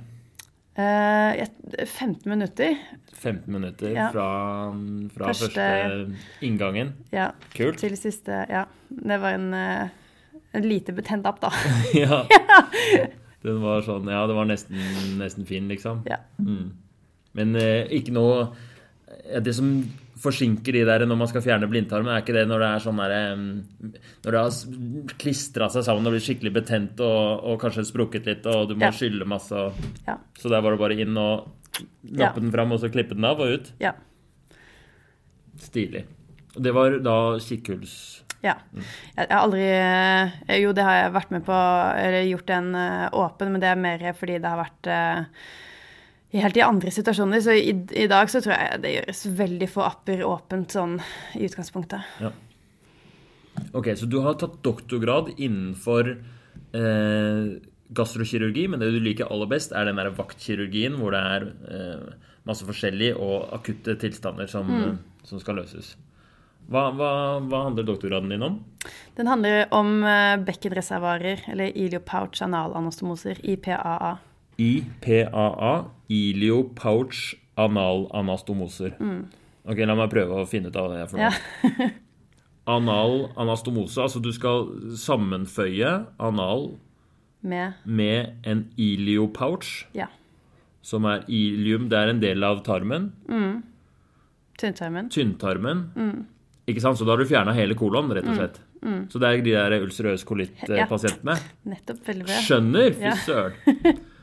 Eh, 0.78 1.46
15 1.86 2.30
minutter. 2.30 2.76
15 3.18 3.54
minutter 3.54 3.90
Ja. 3.96 4.10
fra, 4.14 4.28
fra 5.14 5.26
første... 5.34 5.50
Første- 5.50 6.16
inngangen. 6.46 6.94
Ja, 7.12 7.32
Kult. 7.56 7.80
til 7.82 7.98
siste 7.98 8.44
Ja. 8.50 8.66
Det 8.90 9.18
var 9.22 9.34
en, 9.34 9.54
eh, 9.54 9.90
en 10.54 10.64
lite 10.70 10.94
betent 10.94 11.26
app, 11.26 11.42
da. 11.42 11.50
ja. 11.94 12.24
Den 13.44 13.62
var 13.62 13.82
sånn 13.86 14.08
Ja, 14.10 14.26
det 14.28 14.36
var 14.38 14.46
nesten, 14.46 14.78
nesten 15.18 15.46
fin, 15.50 15.68
liksom. 15.68 16.04
Ja. 16.06 16.18
Mm. 16.40 16.72
Men 17.34 17.56
eh, 17.56 17.88
ikke 17.98 18.14
noe 18.14 18.48
ja, 19.32 19.40
Det 19.40 19.54
som 19.56 19.72
forsinker 20.22 20.74
de 20.74 20.84
der 20.88 21.06
når 21.06 21.18
man 21.20 21.28
skal 21.32 21.42
fjerne 21.46 21.68
blindtarmen, 21.70 22.10
er 22.12 22.22
ikke 22.24 22.34
det 22.38 22.46
når 22.50 22.60
det 22.64 22.70
er 22.74 22.84
sånn 22.84 22.98
der, 22.98 23.36
Når 24.26 24.32
det 24.32 24.42
har 24.42 25.14
klistra 25.22 25.70
seg 25.70 25.84
sammen 25.86 26.08
og 26.10 26.16
blitt 26.16 26.26
skikkelig 26.26 26.54
betent 26.56 27.00
og, 27.06 27.44
og 27.52 27.60
kanskje 27.62 27.86
sprukket 27.90 28.26
litt, 28.26 28.46
og 28.50 28.70
du 28.70 28.76
må 28.76 28.88
Ja. 28.88 28.92
skylle 28.92 29.26
masse 29.30 29.52
og 29.54 29.74
Ja. 30.08 30.18
Så 30.40 30.50
der 30.50 30.62
var 30.62 30.72
det 30.72 30.80
bare 30.80 31.00
inn 31.00 31.18
og 31.18 31.48
Ja. 32.10 32.32
den 32.34 32.52
fram, 32.52 32.72
og 32.72 32.80
så 32.82 32.90
klippe 32.90 33.14
den 33.16 33.26
av 33.26 33.40
og 33.40 33.48
ut. 33.60 33.72
Ja. 33.80 33.94
Stilig. 35.62 36.06
Og 36.56 36.64
det 36.64 36.74
var 36.74 36.98
da 37.04 37.16
kikkhuls... 37.44 38.24
ja. 38.46 38.56
Jeg 38.74 38.84
jeg 39.18 39.30
har 39.32 39.44
aldri 39.44 39.64
eh, 39.68 40.60
Jo, 40.62 40.72
det 40.74 40.84
har 40.86 41.00
jeg 41.04 41.14
vært 41.14 41.32
med 41.34 41.46
på, 41.46 41.58
eller 41.98 42.28
gjort 42.30 42.50
en 42.58 42.76
eh, 42.76 43.08
åpen, 43.14 43.52
men 43.52 43.62
det 43.62 43.70
er 43.72 43.82
mer 43.82 44.06
fordi 44.18 44.38
det 44.42 44.50
har 44.52 44.62
vært 44.64 44.90
eh, 44.94 45.24
helt 46.34 46.58
i 46.58 46.62
andre 46.66 46.92
situasjoner. 46.92 47.42
Så 47.42 47.56
i, 47.56 47.72
i 47.96 48.08
dag 48.12 48.30
så 48.30 48.42
tror 48.44 48.54
jeg 48.58 48.82
det 48.84 48.94
gjøres 48.98 49.24
veldig 49.40 49.70
få 49.72 49.86
apper 49.88 50.24
åpent 50.28 50.76
sånn 50.76 50.98
i 51.38 51.46
utgangspunktet. 51.48 52.02
Ja. 52.24 52.32
Ok, 53.74 53.94
så 53.98 54.06
du 54.06 54.20
har 54.22 54.36
tatt 54.38 54.60
doktorgrad 54.66 55.32
innenfor 55.38 56.12
eh, 56.78 57.46
gastrokirurgi, 57.98 58.68
men 58.70 58.82
det 58.84 58.92
du 58.94 59.00
liker 59.02 59.32
aller 59.32 59.50
best, 59.50 59.72
er 59.74 59.88
den 59.90 59.98
der 59.98 60.12
vaktkirurgien 60.14 60.98
hvor 61.00 61.16
det 61.16 61.22
er 61.38 61.48
eh, 61.72 62.28
masse 62.48 62.68
forskjellig 62.68 63.14
og 63.16 63.48
akutte 63.58 63.96
tilstander 64.00 64.48
som, 64.52 64.68
Mm. 64.68 64.84
eh, 64.92 65.24
som 65.28 65.40
skal 65.42 65.58
løses. 65.62 65.96
Hva, 66.68 66.90
hva, 66.92 67.10
hva 67.48 67.64
handler 67.70 67.86
doktorgraden 67.88 68.30
din 68.30 68.44
om? 68.44 68.58
Den 69.16 69.28
handler 69.32 69.70
om 69.72 70.02
uh, 70.04 70.36
bekkenreservoarer, 70.44 71.46
eller 71.48 71.72
iliopouch 71.72 72.42
analanastomoser, 72.44 73.40
IPAA. 73.40 74.18
IPAA, 74.60 75.86
iliopouch 76.10 77.36
analanastomoser. 77.58 78.96
Ok, 79.68 79.80
la 79.86 79.96
meg 80.00 80.10
prøve 80.14 80.42
å 80.44 80.48
finne 80.48 80.70
ut 80.72 80.76
av 80.80 80.92
det. 80.94 81.10
For 81.12 81.20
Ja. 81.20 81.32
noe. 81.64 81.90
Anal 82.68 83.30
anastomose, 83.40 83.96
altså 84.04 84.20
du 84.22 84.32
skal 84.36 84.66
sammenføye 85.00 86.06
anal 86.20 86.74
Med 87.42 87.74
med 87.86 88.34
en 88.44 88.66
iliopouch, 88.78 89.86
ja, 89.96 90.08
som 90.82 91.06
er 91.06 91.24
ilium, 91.32 91.88
det 91.88 91.98
er 91.98 92.10
en 92.12 92.20
del 92.20 92.44
av 92.44 92.64
tarmen, 92.66 93.12
tynntarmen. 94.58 95.10
tynntarmen. 95.10 96.26
Ikke 96.68 96.82
sant? 96.84 96.98
Så 97.00 97.06
da 97.08 97.14
har 97.16 97.24
du 97.24 97.26
fjerna 97.30 97.54
hele 97.56 97.76
kolon, 97.80 98.12
rett 98.12 98.28
og 98.28 98.36
slett. 98.36 98.60
Så 99.12 99.20
det 99.20 99.30
er 99.30 99.42
de 99.46 99.52
der 99.56 99.78
ulcerøs 99.86 100.26
kolitt-pasientene. 100.28 101.38
Nettopp. 101.72 102.04
Veldig 102.08 102.26
bra. 102.28 102.42
Skjønner! 102.44 102.94
Fy 102.98 103.04
Ja. 103.08 103.16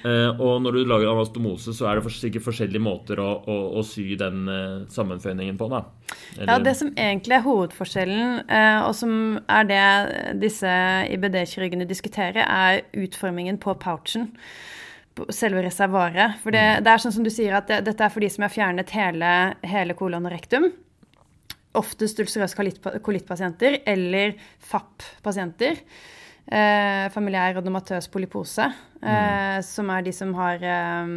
Eh, 0.00 0.40
og 0.40 0.62
når 0.64 0.78
du 0.78 0.80
lager 0.88 1.10
anastomose, 1.10 1.74
så 1.76 1.88
er 1.90 1.98
det 1.98 2.04
for- 2.06 2.16
sikkert 2.16 2.46
forskjellige 2.46 2.80
måter 2.80 3.20
å, 3.20 3.28
å, 3.44 3.56
å 3.76 3.82
sy 3.84 4.14
den 4.20 4.48
eh, 4.48 4.86
sammenføyningen 4.88 5.58
på, 5.60 5.68
da. 5.68 5.82
Ja, 6.38 6.58
Det 6.58 6.72
som 6.78 6.92
egentlig 6.96 7.36
er 7.36 7.44
hovedforskjellen, 7.44 8.44
eh, 8.48 8.80
og 8.86 8.94
som 8.96 9.12
er 9.44 9.68
det 9.68 9.84
disse 10.40 10.72
IBD-kirurgene 11.12 11.88
diskuterer, 11.88 12.42
er 12.46 12.82
utformingen 12.96 13.60
på 13.60 13.76
pouchen. 13.82 14.30
Selve 15.34 15.60
reservoaret. 15.66 16.38
For 16.40 16.54
det, 16.54 16.62
det 16.86 16.92
er 16.94 17.02
sånn 17.02 17.12
som 17.12 17.26
du 17.26 17.30
sier, 17.34 17.52
at 17.58 17.68
det, 17.68 17.82
dette 17.84 18.06
er 18.06 18.12
for 18.14 18.24
de 18.24 18.30
som 18.32 18.46
har 18.46 18.54
fjernet 18.54 18.94
hele, 18.96 19.32
hele 19.68 19.96
kolon 19.98 20.24
og 20.30 20.32
rektum. 20.32 20.70
Oftest 21.76 22.18
ulcerøs 22.22 22.56
kolittpasienter 23.04 23.82
eller 23.90 24.32
FAP-pasienter. 24.70 25.82
Eh, 26.50 27.06
familiær 27.14 27.60
odomatøs 27.60 28.08
polypose, 28.10 28.64
eh, 29.02 29.60
som 29.62 29.90
er 29.94 30.02
de 30.02 30.10
som 30.12 30.32
har 30.34 30.58
eh, 30.66 31.12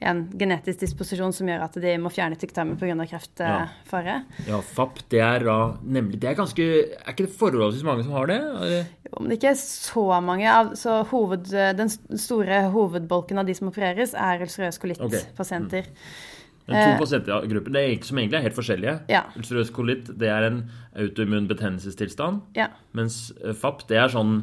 en 0.00 0.20
genetisk 0.36 0.82
disposisjon 0.82 1.32
som 1.32 1.48
gjør 1.48 1.62
at 1.64 1.78
de 1.80 1.94
må 2.00 2.10
fjerne 2.12 2.36
tykktarmen 2.40 2.76
pga. 2.80 2.92
Ja. 2.92 3.06
kreftfare. 3.08 4.18
Ja, 4.48 4.60
FAP, 4.60 5.00
det 5.12 5.20
er 5.24 5.44
da 5.44 5.56
nemlig 5.84 6.20
Det 6.20 6.30
er 6.30 6.38
ganske 6.38 6.64
Er 6.64 7.12
ikke 7.12 7.26
det 7.26 7.36
forholdsvis 7.36 7.84
mange 7.84 8.04
som 8.04 8.12
har 8.16 8.26
det? 8.28 8.38
Det- 8.68 9.12
Om 9.12 9.28
det 9.28 9.38
ikke 9.38 9.50
er 9.50 9.58
så 9.60 10.22
mange 10.22 10.48
av 10.48 10.72
så 10.76 11.04
hoved, 11.08 11.48
Den 11.76 11.88
store 11.88 12.70
hovedbolken 12.70 13.38
av 13.38 13.46
de 13.46 13.54
som 13.54 13.68
opereres, 13.68 14.12
er 14.14 14.40
ulcerøs 14.44 14.78
kolitt-pasienter. 14.78 15.88
Men 15.88 16.29
to 16.76 17.00
pasientgrupper 17.00 17.74
det 17.74 17.82
er 17.82 18.06
som 18.06 18.18
egentlig 18.20 18.38
er 18.38 18.46
helt 18.46 18.56
forskjellige. 18.56 18.94
Ja. 19.10 19.24
Ulcerøs 19.38 19.72
kolitt 19.74 20.10
det 20.20 20.30
er 20.30 20.46
en 20.48 20.62
autoimmun 20.94 21.48
betennelsestilstand. 21.50 22.42
Ja. 22.58 22.68
Mens 22.96 23.32
eh, 23.44 23.52
FAP 23.56 23.86
det 23.90 23.98
er 24.00 24.12
sånn 24.12 24.36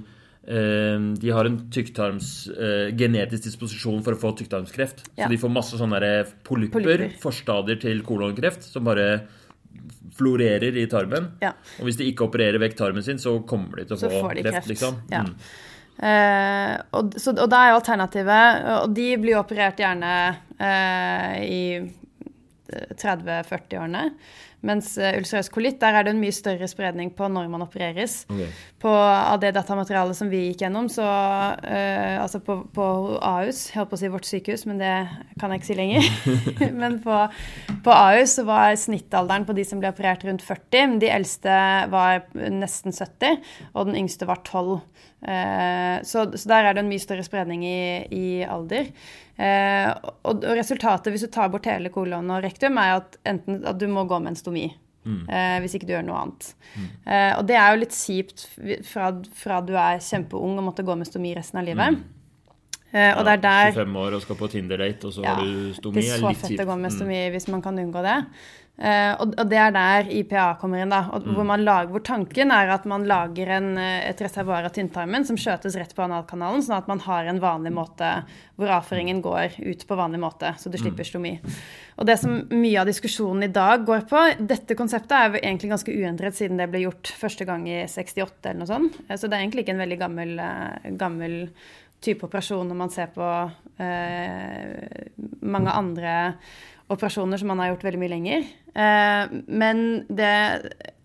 eh, 0.48 1.00
De 1.22 1.34
har 1.34 1.50
en 1.50 1.58
tykktarms 1.74 2.30
eh, 2.54 2.90
genetisk 2.98 3.48
disposisjon 3.50 4.04
for 4.06 4.18
å 4.18 4.22
få 4.22 4.34
tykktarmskreft. 4.42 5.06
Ja. 5.16 5.26
Så 5.26 5.32
de 5.34 5.42
får 5.42 5.54
masse 5.54 5.80
sånne 5.80 6.02
polypper, 6.48 6.82
Polypper. 6.82 7.18
forstadier 7.24 7.80
til 7.82 8.04
kolonkreft, 8.08 8.68
som 8.68 8.88
bare 8.88 9.10
florerer 10.18 10.76
i 10.80 10.88
tarmen. 10.90 11.32
Ja. 11.44 11.52
Og 11.80 11.88
hvis 11.90 11.98
de 12.00 12.08
ikke 12.10 12.26
opererer 12.28 12.60
vekk 12.62 12.78
tarmen 12.80 13.06
sin, 13.06 13.20
så 13.22 13.36
kommer 13.48 13.82
de 13.82 13.88
til 13.90 13.98
å 13.98 14.00
Så 14.02 14.10
få 14.10 14.30
kreft, 14.32 14.48
kreft. 14.50 14.70
liksom. 14.72 15.02
Ja. 15.14 15.24
Mm. 15.28 15.36
Uh, 15.98 16.74
og, 16.94 17.16
så, 17.18 17.32
og 17.34 17.48
da 17.50 17.58
er 17.64 17.72
jo 17.72 17.78
alternativet 17.80 18.68
Og 18.84 18.92
de 18.94 19.06
blir 19.18 19.40
operert 19.40 19.80
gjerne 19.82 20.12
uh, 20.62 21.32
i 21.42 21.62
30-40-årene. 22.70 24.12
Mens 24.66 24.96
eh, 24.98 25.14
ulcerøs 25.20 25.52
kolitt, 25.54 25.78
der 25.84 25.94
er 25.94 26.06
det 26.06 26.16
en 26.16 26.22
mye 26.22 26.34
større 26.34 26.66
spredning 26.70 27.12
på 27.16 27.28
når 27.30 27.46
man 27.52 27.62
opereres. 27.62 28.24
Okay. 28.26 28.48
På, 28.82 28.90
av 28.90 29.38
det 29.44 29.52
datamaterialet 29.54 30.18
som 30.18 30.32
vi 30.32 30.48
gikk 30.48 30.64
gjennom, 30.66 30.90
så 30.90 31.06
uh, 31.06 32.16
Altså 32.18 32.42
på, 32.44 32.58
på 32.74 32.88
Ahus, 33.22 33.68
jeg 33.70 33.78
holdt 33.78 33.92
på 33.92 34.00
å 34.00 34.02
si 34.02 34.10
vårt 34.12 34.28
sykehus, 34.28 34.66
men 34.70 34.82
det 34.82 34.94
kan 35.38 35.54
jeg 35.54 35.62
ikke 35.62 35.70
si 35.70 35.78
lenger. 35.78 36.10
men 36.82 36.98
på, 37.04 37.20
på 37.86 37.94
Ahus 37.94 38.34
så 38.40 38.48
var 38.50 38.74
snittalderen 38.82 39.46
på 39.46 39.56
de 39.58 39.68
som 39.68 39.82
ble 39.84 39.94
operert, 39.94 40.26
rundt 40.26 40.46
40. 40.46 40.90
Men 40.96 40.98
de 41.06 41.14
eldste 41.14 41.60
var 41.94 42.26
nesten 42.34 42.96
70, 42.96 43.46
og 43.76 43.92
den 43.92 44.02
yngste 44.02 44.30
var 44.30 44.42
12. 44.42 44.80
Uh, 45.22 46.02
så, 46.06 46.26
så 46.34 46.50
der 46.50 46.66
er 46.66 46.74
det 46.74 46.82
en 46.82 46.90
mye 46.90 47.06
større 47.06 47.26
spredning 47.26 47.62
i, 47.66 47.80
i 48.10 48.28
alder. 48.46 48.90
Eh, 49.38 49.94
og, 50.26 50.44
resultatet, 50.58 51.12
hvis 51.14 51.22
du 51.28 51.32
tar 51.34 51.50
bort 51.54 51.66
hele 51.70 51.90
kolon 51.94 52.30
og 52.34 52.44
rektum, 52.44 52.78
er 52.82 52.96
at 53.04 53.18
enten 53.26 53.64
at 53.70 53.78
du 53.78 53.88
må 53.88 54.08
gå 54.10 54.20
med 54.22 54.34
en 54.36 54.40
stomi. 54.40 54.68
Eh, 55.08 55.60
hvis 55.64 55.78
ikke 55.78 55.88
du 55.88 55.94
gjør 55.94 56.04
noe 56.04 56.20
annet. 56.20 56.50
Eh, 57.08 57.32
og 57.38 57.46
det 57.48 57.56
er 57.56 57.72
jo 57.72 57.80
litt 57.80 57.96
kjipt 57.96 58.42
fra, 58.90 59.14
fra 59.40 59.62
du 59.64 59.72
er 59.80 60.02
kjempeung 60.04 60.58
og 60.60 60.66
måtte 60.68 60.84
gå 60.84 60.98
med 61.00 61.08
stomi 61.08 61.32
resten 61.38 61.62
av 61.62 61.64
livet. 61.70 62.02
Eh, 62.92 63.14
og 63.16 63.24
det 63.28 63.38
er 63.38 63.42
der 63.46 63.72
25 63.76 63.96
år 64.04 64.18
og 64.18 64.22
skal 64.26 64.38
på 64.40 64.50
Tinder-date, 64.52 65.08
og 65.08 65.16
så 65.16 65.24
ja, 65.24 65.36
har 65.36 65.44
du 65.48 65.74
stomi. 65.78 66.02
Det 66.02 66.12
er 66.12 66.20
så 66.20 66.34
fett 66.34 66.52
kjipt. 66.52 66.64
å 66.64 66.68
gå 66.68 66.76
med 66.82 66.92
Mm. 66.92 66.98
stomi 66.98 67.22
hvis 67.38 67.48
man 67.52 67.62
kan 67.62 67.80
unngå 67.80 68.04
det. 68.04 68.18
Eh, 68.78 69.14
og, 69.18 69.32
og 69.42 69.48
det 69.50 69.58
er 69.58 69.72
der 69.74 70.10
IPA 70.14 70.44
kommer 70.62 70.84
inn, 70.84 70.92
da. 70.94 71.00
Og, 71.12 71.24
Mm. 71.26 71.34
hvor, 71.34 71.46
man 71.50 71.64
lager, 71.66 71.90
hvor 71.90 72.04
tanken 72.06 72.52
er 72.54 72.70
at 72.70 72.84
man 72.86 73.08
lager 73.10 73.50
en, 73.56 73.72
eh, 73.82 74.04
et 74.12 74.20
reservoar 74.22 74.68
av 74.68 74.74
tynntarmen 74.76 75.26
som 75.26 75.36
skjøtes 75.36 75.74
rett 75.80 75.96
på 75.98 76.04
analkanalen, 76.06 76.62
sånn 76.62 76.78
at 76.78 76.88
man 76.88 77.00
har 77.00 77.26
en 77.26 77.40
vanlig 77.42 77.72
måte 77.74 78.12
hvor 78.56 78.70
avføringen 78.70 79.22
går 79.26 79.58
ut 79.66 79.88
på 79.88 79.98
vanlig 79.98 80.20
måte, 80.22 80.54
så 80.62 80.70
du 80.70 80.78
Mm. 80.78 80.84
slipper 80.84 81.04
stomi. 81.10 81.40
Og 81.98 82.06
det 82.06 82.20
som 82.20 82.44
mye 82.52 82.78
av 82.80 82.86
diskusjonen 82.86 83.44
i 83.44 83.52
dag 83.52 83.84
går 83.86 84.06
på 84.08 84.22
Dette 84.48 84.76
konseptet 84.78 85.12
er 85.12 85.40
egentlig 85.42 85.70
ganske 85.74 85.90
uendret 85.98 86.34
siden 86.38 86.58
det 86.58 86.70
ble 86.70 86.84
gjort 86.86 87.10
første 87.18 87.46
gang 87.46 87.66
i 87.68 87.84
68 87.88 88.46
eller 88.52 88.60
noe 88.60 88.68
sånt. 88.68 89.00
Eh, 89.10 89.16
Så 89.18 89.28
det 89.28 89.34
er 89.34 89.42
egentlig 89.48 89.66
ikke 89.66 89.74
en 89.74 89.86
veldig 89.90 90.00
gammel, 90.00 90.98
gammel 90.98 91.50
type 92.00 92.22
operasjon 92.30 92.68
når 92.70 92.76
man 92.78 92.90
ser 92.94 93.08
på 93.08 93.52
eh, 93.80 95.08
mange 95.42 95.72
andre 95.74 96.14
operasjoner 96.94 97.40
som 97.40 97.52
man 97.52 97.60
har 97.62 97.74
gjort 97.74 97.86
veldig 97.88 98.02
mye 98.02 98.14
lenger. 98.14 98.48
Eh, 98.78 99.36
men 99.48 99.84
det 100.08 100.34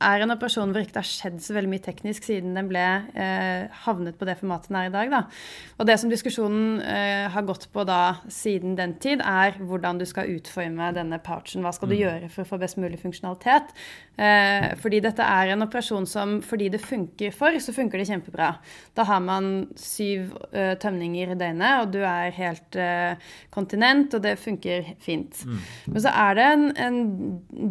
er 0.05 0.25
en 0.25 0.35
operasjon 0.35 0.73
hvor 0.73 0.85
ikke 0.85 0.97
det 0.97 1.03
har 1.03 1.09
skjedd 1.09 1.39
så 1.45 1.57
veldig 1.57 1.73
mye 1.73 1.85
teknisk 1.85 2.27
siden 2.29 2.57
den 2.59 2.69
ble 2.71 2.85
eh, 3.19 3.71
havnet 3.85 4.19
på 4.19 4.29
det 4.29 4.37
formatet 4.41 4.71
den 4.71 4.79
er 4.81 4.91
i 4.91 4.95
dag. 4.95 5.13
Da. 5.13 5.23
Og 5.79 5.89
det 5.89 5.99
som 6.01 6.13
diskusjonen 6.13 6.81
eh, 6.83 7.27
har 7.33 7.47
gått 7.49 7.69
på 7.73 7.85
da 7.89 8.01
siden 8.33 8.77
den 8.79 8.97
tid, 9.03 9.23
er 9.25 9.59
hvordan 9.61 10.01
du 10.01 10.07
skal 10.09 10.31
utforme 10.35 10.93
denne 10.97 11.21
pouchen. 11.23 11.65
Hva 11.65 11.75
skal 11.77 11.93
du 11.93 11.99
gjøre 11.99 12.31
for 12.33 12.45
å 12.45 12.51
få 12.53 12.61
best 12.63 12.81
mulig 12.83 13.01
funksjonalitet? 13.03 13.73
Eh, 14.13 14.69
fordi 14.83 15.01
dette 15.05 15.25
er 15.25 15.55
en 15.55 15.65
operasjon 15.65 16.05
som 16.09 16.35
fordi 16.45 16.69
det 16.75 16.83
funker 16.85 17.33
for, 17.33 17.57
så 17.63 17.73
funker 17.73 18.01
det 18.01 18.09
kjempebra. 18.11 18.51
Da 18.97 19.07
har 19.09 19.23
man 19.25 19.69
syv 19.79 20.35
eh, 20.53 20.75
tømninger 20.81 21.33
i 21.33 21.39
døgnet, 21.39 21.79
og 21.81 21.95
du 21.95 22.03
er 22.05 22.35
helt 22.37 22.77
eh, 22.77 23.33
kontinent, 23.55 24.13
og 24.15 24.25
det 24.25 24.37
funker 24.41 24.93
fint. 25.03 25.45
Men 25.87 26.05
så 26.05 26.13
er 26.13 26.37
det 26.37 26.49
en, 26.51 26.67
en 26.77 27.01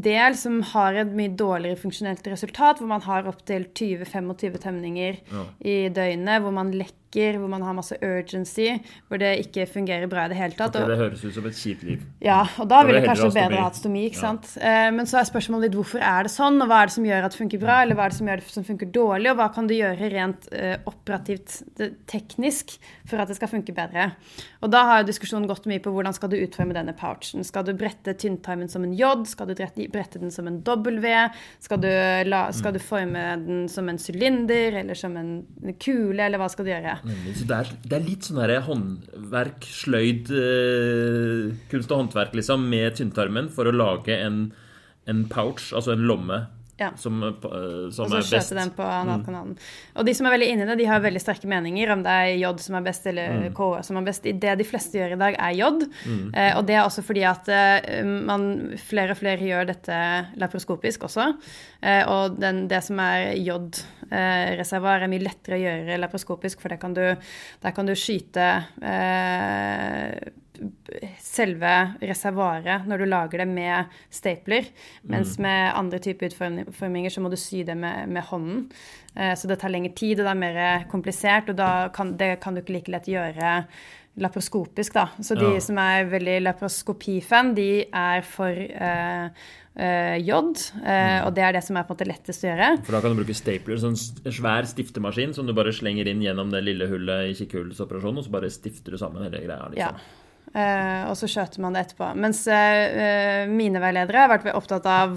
del 0.02 0.38
som 0.40 0.62
har 0.74 0.98
et 1.04 1.14
mye 1.16 1.34
dårligere 1.38 1.80
funksjonelt 1.82 2.21
resultat, 2.28 2.78
hvor 2.80 2.88
man 2.88 3.01
har 3.01 3.28
opptil 3.32 3.66
20-25 3.80 4.58
temninger 4.62 5.16
Ja. 5.32 5.44
i 5.62 5.90
døgnet, 5.90 6.42
hvor 6.42 6.51
man 6.51 6.72
lekker, 6.72 6.96
hvor 7.12 7.50
man 7.50 7.62
har 7.62 7.74
masse 7.74 7.98
urgency, 8.01 8.80
hvor 9.10 9.20
det 9.20 9.46
ikke 9.46 9.68
fungerer 9.68 10.08
bra 10.08 10.25
i 10.25 10.30
det 10.30 10.38
hele 10.38 10.53
tatt. 10.56 10.75
Okay, 10.75 10.88
det 10.88 10.98
høres 10.98 11.24
ut 11.25 11.34
som 11.34 11.46
et 11.46 11.53
kjipt 11.53 11.84
liv. 11.84 12.01
ja, 12.22 12.41
og 12.60 12.68
Da 12.68 12.82
da 12.82 12.88
vil 12.88 12.96
ville 12.96 13.08
kanskje 13.08 13.34
bedre 13.34 13.62
hatt 13.62 13.75
stomi. 13.75 14.06
ikke 14.10 14.15
Ja. 14.15 14.22
sant? 14.22 14.58
Eh, 14.62 14.91
Men 14.91 15.06
så 15.06 15.20
er 15.20 15.24
spørsmålet 15.27 15.62
litt 15.70 15.74
hvorfor 15.75 16.00
er 16.01 16.24
det 16.24 16.32
sånn, 16.32 16.62
og 16.62 16.68
hva 16.70 16.82
er 16.84 16.86
det 16.88 16.94
som 16.94 17.03
gjør 17.03 17.24
at 17.25 17.32
det 17.32 17.39
funker 17.39 17.60
bra, 17.60 17.82
eller 17.84 17.96
hva 17.96 18.06
er 18.06 18.10
det 18.10 18.18
som 18.18 18.27
gjør 18.27 18.36
det 18.38 18.44
som 18.51 18.63
funker 18.63 18.91
dårlig, 18.91 19.32
og 19.32 19.38
hva 19.38 19.53
kan 19.53 19.68
du 19.68 19.74
gjøre 19.74 20.12
rent 20.12 20.48
eh, 20.53 20.77
operativt 20.88 21.63
teknisk 22.08 22.77
for 23.06 23.18
at 23.20 23.27
det 23.27 23.36
skal 23.36 23.48
funke 23.50 23.74
bedre. 23.75 24.12
Og 24.63 24.72
da 24.72 24.84
har 24.86 25.01
jo 25.01 25.08
diskusjonen 25.12 25.48
gått 25.50 25.65
mye 25.65 25.80
på 25.84 25.91
hvordan 25.91 26.13
skal 26.13 26.30
du 26.30 26.38
utforme 26.38 26.74
denne 26.74 26.94
pouchen. 26.98 27.44
Skal 27.44 27.63
du 27.65 27.74
brette 27.74 28.13
tynntarmen 28.15 28.70
som 28.70 28.84
en 28.84 28.94
J, 28.94 29.25
skal 29.25 29.48
du 29.48 29.56
brette 29.56 30.20
den 30.22 30.32
som 30.32 30.48
en 30.48 30.62
W, 30.62 31.30
skal 31.60 31.77
du, 31.82 31.89
la, 32.30 32.51
skal 32.51 32.74
du 32.74 32.80
forme 32.80 33.24
den 33.46 33.68
som 33.68 33.89
en 33.89 33.98
sylinder 33.98 34.77
eller 34.82 34.94
som 34.96 35.18
en 35.18 35.46
kule, 35.80 36.20
eller 36.20 36.38
hva 36.38 36.50
skal 36.50 36.65
du 36.65 36.72
gjøre? 36.72 36.98
Nemlig. 37.08 37.36
Så 37.39 37.48
det 37.50 37.58
er, 37.58 37.70
det 37.84 37.98
er 37.98 38.05
litt 38.05 38.27
sånn 38.27 38.39
derre 38.41 38.62
håndverk, 38.65 39.65
sløyd, 39.65 40.31
eh, 40.38 41.51
kunst 41.72 41.93
og 41.93 42.03
håndverk, 42.03 42.36
liksom, 42.38 42.67
med 42.70 42.98
tynntarmen 43.00 43.50
for 43.53 43.70
å 43.70 43.75
lage 43.75 44.17
en, 44.17 44.43
en 45.10 45.24
pouch, 45.31 45.72
altså 45.77 45.96
en 45.96 46.05
lomme, 46.10 46.43
Ja. 46.80 46.92
som, 46.98 47.22
eh, 47.24 47.30
som 47.42 47.51
Og 47.51 47.94
så 47.96 48.06
er 48.06 48.22
best. 48.22 48.30
skjøte 48.32 48.56
den 48.58 48.72
på 48.74 48.82
analkanalen. 48.84 49.58
Og 49.96 50.06
de 50.06 50.13
som 50.18 50.25
er 50.25 50.32
veldig 50.34 50.48
inne 50.50 50.63
i 50.63 50.70
det, 50.72 50.78
de 50.80 50.86
har 50.90 51.04
veldig 51.04 51.22
sterke 51.22 51.48
meninger 51.48 51.92
om 51.94 52.01
det 52.04 52.10
er 52.10 52.32
J 52.40 52.58
som 52.58 52.75
er 52.75 52.82
best, 52.82 53.06
eller 53.06 53.50
K 53.54 53.68
som 53.84 53.98
er 53.98 54.08
best. 54.08 54.24
Det 54.24 54.58
de 54.58 54.66
fleste 54.66 54.98
gjør 54.98 55.13
i 55.13 55.20
dag, 55.22 55.36
er 55.38 55.51
J. 55.60 55.70
Eh, 56.34 56.58
og 56.58 56.66
det 56.66 56.75
er 56.75 56.84
også 56.86 57.04
fordi 57.06 57.24
at 57.28 57.48
eh, 57.54 58.04
man, 58.04 58.74
flere 58.82 59.12
og 59.12 59.18
flere 59.22 59.38
gjør 59.46 59.68
dette 59.70 60.00
laparoskopisk 60.42 61.04
også. 61.04 61.34
Eh, 61.84 62.04
og 62.10 62.40
den, 62.42 62.68
det 62.68 62.84
som 62.84 63.00
er 63.00 63.34
J-reservoar, 63.38 65.04
er 65.04 65.12
mye 65.12 65.25
lettere 65.25 65.58
å 65.60 65.62
gjøre 65.62 66.00
laparoskopisk, 66.01 66.62
for 66.62 66.70
der 66.74 66.82
kan 66.82 66.94
du, 66.98 67.04
der 67.62 67.72
kan 67.75 67.86
du 67.86 67.94
skyte 67.94 68.50
eh, 68.82 70.32
selve 71.22 71.72
reservoaret 72.01 72.88
når 72.89 73.03
du 73.03 73.06
lager 73.10 73.44
det 73.44 73.48
med 73.50 73.86
stapler. 74.13 74.68
Mens 75.10 75.38
med 75.41 75.72
andre 75.77 76.00
typer 76.03 76.30
utforminger 76.32 77.13
så 77.13 77.24
må 77.24 77.32
du 77.34 77.38
sy 77.39 77.63
det 77.68 77.77
med, 77.77 78.10
med 78.10 78.24
hånden. 78.30 78.68
Eh, 79.15 79.34
så 79.36 79.48
det 79.50 79.60
tar 79.62 79.74
lengre 79.74 79.94
tid, 79.98 80.20
og 80.20 80.27
det 80.27 80.36
er 80.36 80.44
mer 80.46 80.86
komplisert. 80.91 81.50
Og 81.53 81.58
da 81.60 81.72
kan, 81.96 82.15
det 82.20 82.36
kan 82.44 82.53
du 82.58 82.62
ikke 82.63 82.77
like 82.80 82.91
lett 82.94 83.10
gjøre 83.12 83.63
laparoskopisk, 84.22 84.94
da. 84.98 85.06
Så 85.24 85.38
de 85.39 85.53
Ja. 85.53 85.60
som 85.63 85.77
er 85.80 86.03
veldig 86.12 86.41
laproskopifan, 86.44 87.53
de 87.56 87.86
er 87.96 88.22
for 88.27 88.51
eh, 88.51 89.30
eh, 89.80 90.18
jod. 90.20 90.60
eh, 90.84 91.22
Og 91.25 91.34
det 91.34 91.46
er 91.48 91.53
det 91.56 91.63
som 91.63 91.77
er 91.80 91.84
på 91.88 91.94
en 91.94 91.96
måte 91.96 92.08
lettest 92.10 92.44
å 92.44 92.50
gjøre. 92.51 92.84
For 92.84 92.91
da 92.91 93.00
kan 93.01 93.15
du 93.15 93.22
bruke 93.24 93.34
stapler, 93.38 93.80
sånn 93.80 93.96
svær 93.96 94.68
stiftemaskin 94.68 95.34
som 95.34 95.48
du 95.48 95.53
bare 95.56 95.72
slenger 95.72 96.08
inn 96.12 96.20
gjennom 96.22 96.51
det 96.51 96.60
lille 96.68 96.89
hullet 96.91 97.32
i 97.32 97.38
kikkhullsoperasjonen, 97.39 98.18
og 98.20 98.27
så 98.27 98.32
bare 98.36 98.51
stifter 98.51 98.91
du 98.91 98.98
sammen 99.00 99.24
hele 99.24 99.39
greia. 99.48 99.70
liksom. 99.72 99.77
Ja. 99.80 99.94
Eh, 100.51 101.03
og 101.08 101.15
så 101.15 101.29
skjøter 101.31 101.62
man 101.63 101.75
det 101.75 101.86
etterpå. 101.86 102.10
Mens 102.20 102.43
uh, 102.51 103.48
mine 103.48 103.79
veiledere 103.79 104.25
har 104.25 104.31
vært 104.34 104.50
opptatt 104.51 104.88
av 104.89 105.13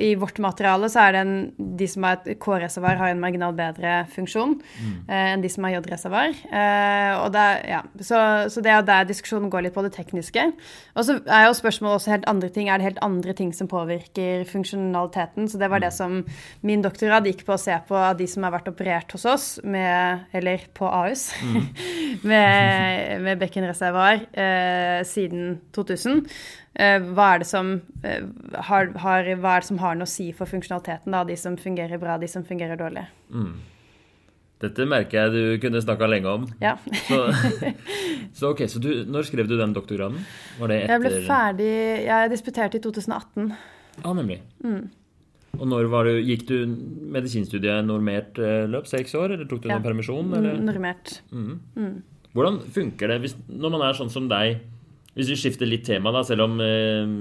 I 0.00 0.14
vårt 0.16 0.38
materiale 0.40 0.88
så 0.88 1.02
er 1.02 1.12
det 1.14 1.20
en, 1.20 1.34
de 1.76 1.88
som 1.90 2.06
har 2.06 2.22
et 2.22 2.38
K-reservoar, 2.40 2.96
har 2.96 3.12
en 3.12 3.20
marginal 3.20 3.52
bedre 3.56 4.00
funksjon 4.14 4.56
uh, 4.56 5.12
enn 5.12 5.44
de 5.44 5.50
som 5.52 5.66
har 5.68 5.76
J-reservoar. 5.76 6.32
Ja, 6.48 7.82
så, 8.00 8.20
så 8.48 8.62
det 8.64 8.72
er 8.72 8.86
der 8.88 9.08
diskusjonen 9.08 9.52
går 9.52 9.66
litt 9.66 9.76
på 9.76 9.84
det 9.84 9.92
tekniske. 9.98 10.46
Og 10.96 11.04
så 11.04 11.18
er 11.26 11.46
jo 11.48 11.58
spørsmålet 11.58 12.00
også 12.00 12.14
helt 12.14 12.28
andre 12.30 12.48
ting. 12.52 12.70
Er 12.72 12.80
det 12.80 12.88
helt 12.88 13.02
andre 13.04 13.36
ting 13.36 13.52
som 13.56 13.68
påvirker 13.68 14.46
funksjonaliteten? 14.48 15.50
Så 15.50 15.60
det 15.60 15.68
var 15.68 15.84
det 15.84 15.92
som 15.96 16.22
min 16.64 16.84
doktorgrad 16.84 17.28
gikk 17.28 17.44
på 17.48 17.56
å 17.56 17.60
se 17.60 17.76
på 17.88 17.98
av 17.98 18.16
de 18.18 18.28
som 18.30 18.46
har 18.46 18.56
vært 18.56 18.72
operert 18.72 19.12
hos 19.12 19.28
oss, 19.28 19.46
med, 19.62 20.24
eller 20.32 20.64
på 20.76 20.88
Ahus, 20.88 21.28
med, 22.30 23.18
med 23.26 23.44
bekkenreservoar 23.44 24.24
eh, 24.38 25.00
siden 25.08 25.56
2000. 25.76 26.22
Eh, 26.78 26.98
hva, 27.12 27.32
er 27.34 27.42
det 27.42 27.48
som, 27.50 27.72
eh, 28.06 28.22
har, 28.68 28.92
har, 29.04 29.32
hva 29.42 29.56
er 29.56 29.64
det 29.64 29.70
som 29.70 29.80
har 29.82 29.98
noe 29.98 30.06
å 30.08 30.12
si 30.12 30.30
for 30.36 30.50
funksjonaliteten? 30.50 31.14
Da? 31.14 31.24
De 31.28 31.36
som 31.40 31.58
fungerer 31.58 32.00
bra, 32.02 32.18
de 32.22 32.30
som 32.30 32.46
fungerer 32.46 32.78
dårlig. 32.80 33.06
Dette 34.58 34.86
merker 34.90 35.20
jeg 35.20 35.34
du 35.34 35.42
kunne 35.62 35.82
snakka 35.82 36.08
lenge 36.10 36.30
om. 36.34 36.46
Ja. 36.62 36.76
Så, 37.06 37.18
så 38.34 38.52
ok, 38.54 38.64
så 38.70 38.80
du, 38.82 38.90
når 39.06 39.28
skrev 39.28 39.50
du 39.50 39.54
den 39.58 39.74
doktorgraden? 39.76 40.22
Var 40.58 40.72
det 40.72 40.78
Jeg 40.88 41.02
ble 41.04 41.12
ferdig 41.28 41.74
Jeg 42.08 42.32
disputerte 42.32 42.80
i 42.80 42.82
2018. 42.82 43.52
Ja, 44.02 44.14
nemlig. 44.18 44.40
Mm. 44.64 44.88
Og 45.58 45.66
når 45.66 45.88
var 45.90 46.06
du, 46.06 46.18
gikk 46.22 46.44
du 46.50 46.56
medisinstudiet 47.14 47.86
normert 47.86 48.38
eh, 48.42 48.66
løp? 48.70 48.86
Seks 48.90 49.14
år? 49.18 49.34
Eller 49.34 49.48
tok 49.48 49.62
du 49.64 49.70
Ja. 49.70 49.78
noen 49.78 49.86
permisjon? 49.86 50.34
Eller? 50.38 50.58
Normert. 50.62 51.20
Hvordan 52.36 52.60
funker 52.74 53.12
det 53.12 53.20
hvis, 53.24 53.36
når 53.48 53.74
man 53.74 53.84
er 53.86 53.98
sånn 53.98 54.12
som 54.12 54.28
deg? 54.30 54.60
Hvis 55.16 55.32
vi 55.32 55.38
skifter 55.40 55.68
litt 55.68 55.86
tema, 55.88 56.12
da, 56.14 56.22
selv 56.26 56.44
om 56.44 56.60
eh, 56.62 57.12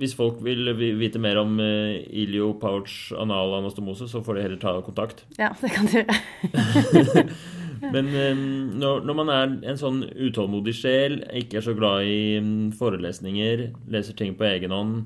Hvis 0.00 0.16
folk 0.18 0.40
vil 0.42 0.72
vite 0.98 1.20
mer 1.22 1.38
om 1.42 1.60
eh, 1.62 2.00
ilio 2.24 2.54
pouch 2.58 3.12
anal 3.14 3.58
anastomose, 3.60 4.08
så 4.10 4.24
får 4.24 4.38
de 4.38 4.46
heller 4.46 4.62
ta 4.62 4.76
kontakt. 4.82 5.26
Ja, 5.38 5.52
det 5.60 5.70
kan 5.74 5.90
du 5.90 6.00
gjøre. 6.00 7.26
Men 7.94 8.10
eh, 8.14 8.42
når, 8.78 9.02
når 9.06 9.18
man 9.18 9.32
er 9.34 9.56
en 9.72 9.78
sånn 9.78 10.02
utålmodig 10.06 10.74
sjel, 10.78 11.20
ikke 11.42 11.60
er 11.60 11.66
så 11.66 11.76
glad 11.78 12.08
i 12.08 12.38
mm, 12.42 12.70
forelesninger, 12.78 13.68
leser 13.92 14.18
ting 14.18 14.36
på 14.38 14.48
egen 14.48 14.74
hånd 14.74 15.02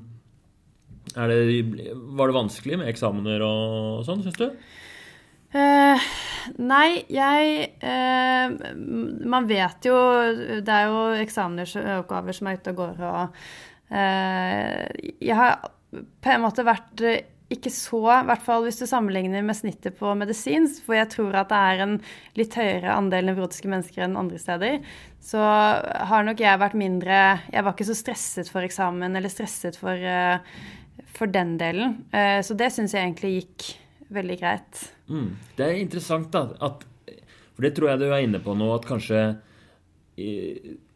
det, 1.07 1.63
Var 2.17 2.27
det 2.27 2.35
vanskelig 2.35 2.77
med 2.81 2.89
eksamener 2.91 3.43
og 3.45 4.03
sånn, 4.05 4.21
syns 4.25 4.37
du? 4.37 4.49
Eh, 5.55 6.07
nei, 6.59 6.87
jeg 7.07 7.69
uh, 7.79 8.51
Man 9.31 9.45
vet 9.47 9.85
jo 9.87 9.95
Det 10.59 10.73
er 10.73 10.89
jo 10.91 11.05
eksamensoppgaver 11.21 12.35
som 12.35 12.49
er 12.49 12.57
ute 12.59 12.73
og 12.73 12.81
går, 12.81 12.97
og 13.07 13.37
uh, 13.93 14.81
Jeg 15.23 15.37
har 15.39 15.61
på 15.95 16.33
en 16.33 16.43
måte 16.43 16.65
vært 16.67 16.99
ikke 17.47 17.71
så, 17.71 18.01
i 18.11 18.25
hvert 18.27 18.43
fall 18.43 18.65
hvis 18.65 18.81
du 18.81 18.83
sammenligner 18.89 19.45
med 19.47 19.55
snittet 19.55 19.95
på 19.95 20.11
medisin, 20.19 20.65
for 20.83 20.97
jeg 20.97 21.07
tror 21.13 21.37
at 21.39 21.47
det 21.47 21.59
er 21.69 21.83
en 21.85 21.93
litt 22.35 22.57
høyere 22.59 22.91
andel 22.91 23.29
nevrotiske 23.29 23.71
mennesker 23.71 24.03
enn 24.03 24.17
andre 24.19 24.41
steder, 24.41 24.83
så 25.23 25.45
har 26.11 26.27
nok 26.27 26.43
jeg 26.43 26.59
vært 26.59 26.75
mindre 26.75 27.21
Jeg 27.47 27.63
var 27.63 27.71
ikke 27.71 27.87
så 27.87 27.95
stresset 27.95 28.51
for 28.51 28.67
eksamen 28.67 29.15
eller 29.15 29.31
stresset 29.31 29.79
for, 29.79 30.03
for 31.15 31.31
den 31.31 31.55
delen. 31.63 31.95
Så 32.43 32.59
det 32.59 32.67
syns 32.75 32.97
jeg 32.97 33.07
egentlig 33.07 33.33
gikk 33.37 33.69
veldig 34.19 34.39
greit. 34.43 34.83
Mm. 35.09 35.33
Det 35.57 35.65
er 35.65 35.81
interessant, 35.81 36.31
da. 36.33 36.47
At, 36.67 36.85
for 37.55 37.65
det 37.65 37.75
tror 37.77 37.93
jeg 37.93 38.03
du 38.03 38.07
er 38.09 38.23
inne 38.25 38.41
på 38.43 38.55
nå, 38.57 38.69
at 38.75 38.87
kanskje 38.87 39.21
i, 40.17 40.31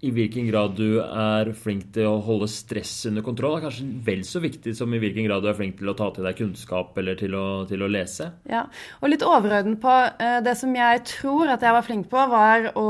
i 0.02 0.10
hvilken 0.10 0.48
grad 0.50 0.74
du 0.80 0.98
er 1.04 1.52
flink 1.54 1.92
til 1.94 2.08
å 2.10 2.22
holde 2.26 2.48
stress 2.50 2.94
under 3.06 3.22
kontroll, 3.26 3.60
er 3.60 3.68
kanskje 3.68 3.86
vel 4.08 4.24
så 4.26 4.42
viktig 4.42 4.74
som 4.78 4.94
i 4.94 5.02
hvilken 5.02 5.28
grad 5.28 5.46
du 5.46 5.50
er 5.52 5.58
flink 5.60 5.78
til 5.78 5.92
å 5.92 5.96
ta 5.98 6.08
til 6.16 6.26
deg 6.26 6.40
kunnskap 6.40 6.98
eller 6.98 7.20
til 7.20 7.36
å, 7.38 7.46
til 7.70 7.86
å 7.86 7.90
lese. 7.92 8.32
Ja, 8.50 8.64
og 8.98 9.14
litt 9.14 9.26
overordnet 9.26 9.78
på 9.84 9.94
eh, 9.94 10.40
det 10.42 10.56
som 10.58 10.74
jeg 10.74 11.04
tror 11.12 11.54
at 11.54 11.62
jeg 11.62 11.78
var 11.78 11.86
flink 11.86 12.10
på, 12.10 12.26
var 12.34 12.72
å 12.74 12.90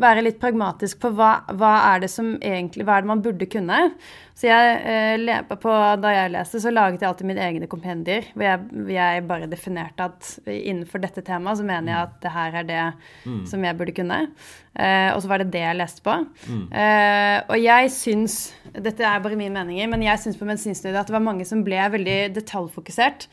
være 0.00 0.24
litt 0.24 0.40
pragmatisk 0.40 1.02
på 1.04 1.12
hva, 1.18 1.34
hva 1.52 1.74
er 1.92 2.06
det 2.06 2.12
som 2.14 2.32
egentlig, 2.40 2.88
hva 2.88 2.96
er 2.96 3.04
det 3.04 3.12
man 3.12 3.24
burde 3.28 3.50
kunne. 3.52 3.82
Så 4.32 4.48
jeg, 4.48 4.76
eh, 4.88 5.42
på, 5.60 5.72
da 6.00 6.10
jeg 6.14 6.32
leste, 6.32 6.60
så 6.62 6.72
laget 6.72 7.02
jeg 7.02 7.08
alltid 7.10 7.28
mine 7.28 7.42
egne 7.44 7.68
kompendier, 7.70 8.24
hvor 8.32 8.46
jeg, 8.46 8.86
jeg 8.94 9.24
bare 9.28 9.48
definerte 9.50 10.06
at 10.08 10.30
innenfor 10.48 11.02
dette 11.02 11.24
temaet 11.26 11.60
så 11.60 11.66
mener 11.68 11.92
jeg 11.92 12.08
at 12.08 12.14
det 12.24 12.32
her 12.32 12.56
er 12.62 12.68
det 12.68 12.84
som 13.50 13.66
jeg 13.66 13.78
burde 13.78 13.94
kunne. 13.96 14.22
Eh, 14.72 15.10
og 15.12 15.20
så 15.22 15.28
var 15.30 15.42
det 15.42 15.50
det 15.52 15.62
jeg 15.62 15.78
leste 15.78 16.04
på. 16.06 16.14
Eh, 16.48 17.36
og 17.44 17.58
jeg 17.60 17.92
syns, 17.92 18.38
dette 18.72 19.04
er 19.04 19.20
bare 19.22 19.38
mine 19.38 19.52
meninger, 19.54 19.90
men 19.92 20.06
jeg 20.06 20.22
syns 20.24 20.40
på 20.40 20.48
medisinstudiet 20.48 21.02
at 21.02 21.12
det 21.12 21.18
var 21.18 21.28
mange 21.28 21.46
som 21.48 21.62
ble 21.66 21.84
veldig 21.92 22.18
detaljfokusert. 22.38 23.28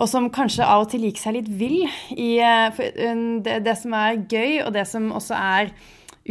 Og 0.00 0.08
som 0.08 0.30
kanskje 0.32 0.66
av 0.66 0.86
og 0.86 0.90
til 0.90 1.04
gikk 1.06 1.20
seg 1.20 1.36
litt 1.36 1.48
vill 1.60 1.84
i 2.16 2.30
det, 2.40 3.58
det 3.66 3.74
som 3.76 3.94
er 3.94 4.22
gøy, 4.24 4.62
og 4.64 4.72
det 4.74 4.86
som 4.88 5.10
også 5.12 5.36
er 5.36 5.74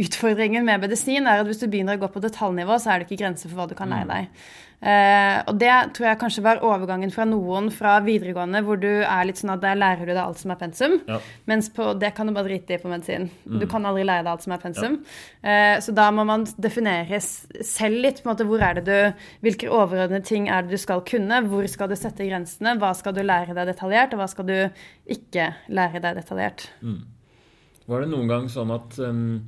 utfordringen 0.00 0.66
med 0.66 0.86
medisin, 0.86 1.28
er 1.28 1.42
at 1.42 1.50
hvis 1.50 1.62
du 1.62 1.68
begynner 1.68 1.98
å 1.98 2.04
gå 2.04 2.10
på 2.14 2.24
detaljnivå, 2.24 2.80
så 2.80 2.92
er 2.92 3.00
det 3.00 3.08
ikke 3.08 3.22
grenser 3.24 3.50
for 3.50 3.60
hva 3.60 3.70
du 3.70 3.76
kan 3.78 3.92
lære 3.92 4.10
deg. 4.10 4.42
Uh, 4.80 5.44
og 5.50 5.58
det 5.60 5.72
tror 5.92 6.06
jeg 6.06 6.18
kanskje 6.22 6.42
var 6.44 6.62
overgangen 6.64 7.10
fra 7.12 7.26
noen 7.28 7.66
fra 7.74 7.98
videregående, 8.00 8.62
hvor 8.64 8.78
du 8.80 8.88
er 8.88 9.26
litt 9.28 9.36
sånn 9.36 9.52
at 9.52 9.60
der 9.60 9.76
lærer 9.76 10.08
du 10.08 10.14
deg 10.14 10.22
alt 10.22 10.40
som 10.40 10.54
er 10.54 10.60
pensum. 10.62 10.94
Ja. 11.04 11.18
Mens 11.50 11.68
på, 11.76 11.90
det 12.00 12.14
kan 12.16 12.30
du 12.30 12.32
bare 12.32 12.48
drite 12.48 12.78
i 12.78 12.80
på 12.80 12.88
medisin. 12.88 13.28
Du 13.44 13.66
kan 13.68 13.84
aldri 13.84 14.06
lære 14.08 14.24
deg 14.24 14.32
alt 14.32 14.46
som 14.46 14.56
er 14.56 14.62
pensum. 14.62 14.96
Eh, 15.44 15.74
så 15.84 15.92
da 15.96 16.08
må 16.16 16.24
man 16.28 16.48
definere 16.56 17.20
selv 17.20 18.00
litt. 18.00 18.22
på 18.22 18.30
en 18.30 18.32
måte, 18.32 18.48
hvor 18.48 18.64
er 18.64 18.80
det 18.80 18.86
du, 18.88 19.28
Hvilke 19.44 19.68
overordnede 19.68 20.24
ting 20.24 20.48
er 20.48 20.64
det 20.64 20.72
du 20.72 20.80
skal 20.80 21.04
kunne? 21.04 21.42
Hvor 21.52 21.68
skal 21.68 21.92
du 21.92 21.96
sette 22.00 22.24
grensene? 22.24 22.78
Hva 22.80 22.94
skal 22.96 23.16
du 23.16 23.20
lære 23.20 23.56
deg 23.56 23.68
detaljert, 23.68 24.16
og 24.16 24.22
hva 24.22 24.32
skal 24.32 24.48
du 24.48 24.56
ikke 25.12 25.52
lære 25.68 26.00
deg 26.00 26.22
detaljert? 26.22 26.70
Var 27.90 28.04
det 28.04 28.12
noen 28.12 28.30
gang 28.30 28.48
sånn 28.48 28.72
at 28.72 28.96
um, 29.02 29.42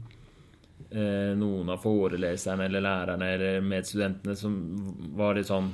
noen 1.39 1.73
av 1.73 1.83
foreleserne 1.83 2.67
eller 2.69 2.85
lærerne 2.85 3.31
eller 3.35 3.65
medstudentene 3.65 4.37
som 4.37 4.57
var 5.17 5.39
litt 5.39 5.49
sånn 5.49 5.71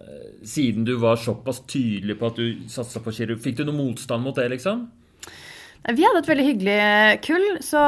eh, 0.00 0.28
Siden 0.46 0.86
du 0.88 0.94
var 1.02 1.20
såpass 1.20 1.62
tydelig 1.68 2.18
på 2.20 2.30
at 2.30 2.40
du 2.40 2.68
satsa 2.72 3.02
på 3.04 3.12
kirurgi, 3.12 3.42
fikk 3.48 3.60
du 3.60 3.66
noe 3.68 3.80
motstand 3.80 4.24
mot 4.24 4.36
det, 4.36 4.48
liksom? 4.54 4.86
Vi 5.86 6.02
hadde 6.02 6.18
et 6.18 6.28
veldig 6.28 6.44
hyggelig 6.48 6.78
kull, 7.22 7.44
så 7.62 7.80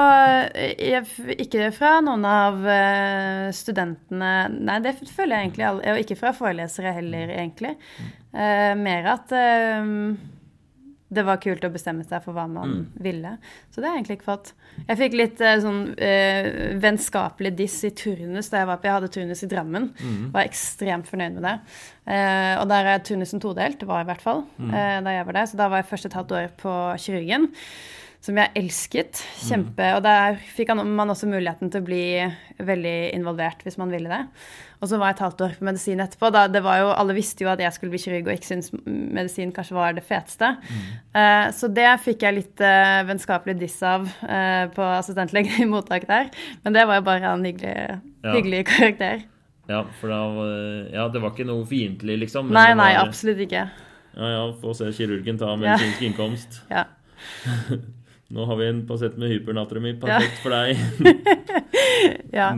jeg, 0.55 1.03
ikke 1.35 1.73
fra 1.75 1.97
noen 2.05 2.23
av 2.31 2.61
eh, 2.71 3.49
studentene 3.57 4.33
Nei, 4.55 4.77
det 4.85 4.93
føler 5.01 5.35
jeg 5.35 5.49
egentlig 5.49 5.67
Og 5.91 6.03
ikke 6.05 6.19
fra 6.21 6.31
forelesere 6.37 6.93
heller, 7.01 7.33
egentlig. 7.35 7.75
Eh, 8.31 8.75
mer 8.79 9.09
at 9.17 9.35
eh, 9.35 9.91
det 11.09 11.25
var 11.25 11.40
kult 11.40 11.64
å 11.64 11.71
bestemme 11.73 12.05
seg 12.05 12.21
for 12.25 12.37
hva 12.37 12.44
man 12.51 12.83
ville. 13.01 13.37
Så 13.73 13.81
det 13.81 13.88
har 13.88 13.97
jeg 13.97 14.03
egentlig 14.03 14.18
ikke 14.18 14.29
fått. 14.29 14.51
Jeg 14.83 15.01
fikk 15.01 15.16
litt 15.16 15.40
eh, 15.40 15.57
sånn 15.62 15.81
eh, 16.05 16.49
vennskapelig 16.83 17.55
diss 17.57 17.79
i 17.88 17.92
turnus 17.97 18.51
da 18.53 18.61
jeg 18.61 18.68
var 18.68 18.81
på 18.81 18.88
Jeg 18.90 18.97
hadde 18.99 19.12
turnus 19.14 19.44
i 19.44 19.51
Drammen. 19.51 19.88
Var 20.35 20.44
ekstremt 20.44 21.09
fornøyd 21.09 21.38
med 21.38 21.49
det. 21.49 21.55
Uh, 22.09 22.55
og 22.62 22.68
der 22.71 22.87
er 22.88 23.03
turnusen 23.05 23.40
todelt, 23.42 23.77
det 23.81 23.88
var 23.88 24.01
i 24.01 24.09
hvert 24.09 24.23
fall, 24.25 24.47
eh, 24.64 24.99
da 25.05 25.12
jeg 25.12 25.27
var 25.29 25.37
der. 25.37 25.49
Så 25.51 25.59
da 25.61 25.68
var 25.68 25.83
jeg 25.83 25.90
først 25.90 26.09
et 26.09 26.16
halvt 26.16 26.37
år 26.38 26.53
på 26.61 26.75
kirurgen. 27.05 27.51
Som 28.20 28.37
jeg 28.37 28.50
elsket. 28.59 29.20
Kjempe. 29.46 29.92
Og 29.96 30.02
der 30.02 30.40
fikk 30.57 30.72
man 30.74 31.09
også 31.12 31.28
muligheten 31.31 31.70
til 31.70 31.81
å 31.81 31.87
bli 31.87 32.00
veldig 32.59 32.94
involvert 33.14 33.61
hvis 33.64 33.78
man 33.78 33.92
ville 33.94 34.11
det. 34.11 34.24
Og 34.83 34.90
så 34.90 34.98
var 34.98 35.12
jeg 35.12 35.16
et 35.16 35.22
halvt 35.24 35.40
år 35.46 35.54
på 35.59 35.66
medisin 35.68 36.02
etterpå. 36.02 36.31
Da, 36.35 36.42
det 36.50 36.61
var 36.66 36.81
jo, 36.83 36.88
alle 36.98 37.14
visste 37.16 37.44
jo 37.46 37.50
at 37.52 37.62
jeg 37.62 37.72
skulle 37.76 37.94
bli 37.94 38.00
kirurg 38.02 38.26
og 38.28 38.35
ikke 38.35 38.50
syntes 38.50 38.72
medisin 38.87 39.52
kanskje 39.54 39.78
var 39.78 39.94
det 39.96 40.04
feteste. 40.07 40.50
Eh, 41.14 41.46
så 41.54 41.70
det 41.74 41.87
fikk 42.04 42.26
jeg 42.26 42.37
litt 42.40 42.62
eh, 42.66 43.00
vennskapelig 43.09 43.57
diss 43.62 43.78
av 43.87 44.07
eh, 44.26 44.66
på 44.74 44.87
assistentlegen 44.98 45.62
i 45.62 45.70
mottak 45.70 46.07
der. 46.11 46.31
Men 46.66 46.74
det 46.76 46.87
var 46.90 46.98
jo 47.00 47.07
bare 47.11 47.33
en 47.37 47.46
hyggelig, 47.46 47.76
Ja. 48.26 48.33
hyggelig 48.35 48.64
karakter. 48.66 49.22
Ja, 49.70 49.85
for 50.00 50.11
da 50.11 50.20
Ja, 50.94 51.07
det 51.12 51.20
var 51.22 51.31
ikke 51.37 51.46
noe 51.46 51.66
fiendtlig, 51.70 52.18
liksom? 52.24 52.50
Nei, 52.50 52.72
var- 52.74 52.98
absolutt 53.07 53.38
ikke. 53.46 53.68
Ja, 54.18 54.31
ja, 54.35 54.42
få 54.59 54.74
se 54.74 54.90
kirurgen 54.96 55.38
ta 55.38 55.54
medisinsk 55.57 56.02
innkomst. 56.02 56.61
Ja. 56.70 56.85
Nå 58.35 58.45
har 58.45 58.59
vi 58.61 58.67
en 58.69 58.83
pasient 58.88 59.17
med 59.21 59.33
hypernatremi. 59.33 59.95
Perfekt 60.03 60.43
for 60.45 60.55
deg. 60.57 60.77
Ja. 62.33 62.53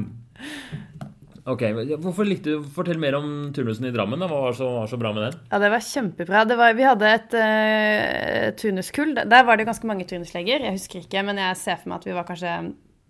Ok, 1.49 1.63
Hvorfor 2.03 2.27
likte 2.29 2.53
du 2.53 2.65
Fortell 2.75 2.99
mer 3.01 3.17
om 3.17 3.29
turnusen 3.55 3.87
i 3.89 3.93
Drammen. 3.95 4.21
da. 4.21 4.29
Hva 4.29 4.41
var 4.45 4.57
så, 4.59 4.69
var 4.75 4.91
så 4.91 4.99
bra 5.01 5.13
med 5.17 5.25
den? 5.25 5.39
Ja, 5.49 5.61
det 5.63 5.71
var 5.73 5.85
kjempebra. 5.87 6.43
Det 6.49 6.57
var, 6.59 6.75
vi 6.77 6.87
hadde 6.87 7.13
et 7.17 7.37
uh, 7.39 8.47
turnuskull. 8.61 9.15
Der 9.17 9.47
var 9.49 9.57
det 9.57 9.67
ganske 9.69 9.89
mange 9.89 10.07
turnusleger. 10.11 10.67
Jeg 10.67 10.77
husker 10.77 11.05
ikke, 11.05 11.25
men 11.27 11.41
jeg 11.41 11.61
ser 11.61 11.81
for 11.81 11.93
meg 11.93 12.03
at 12.03 12.09
vi 12.11 12.17
var 12.19 12.29
kanskje 12.29 12.57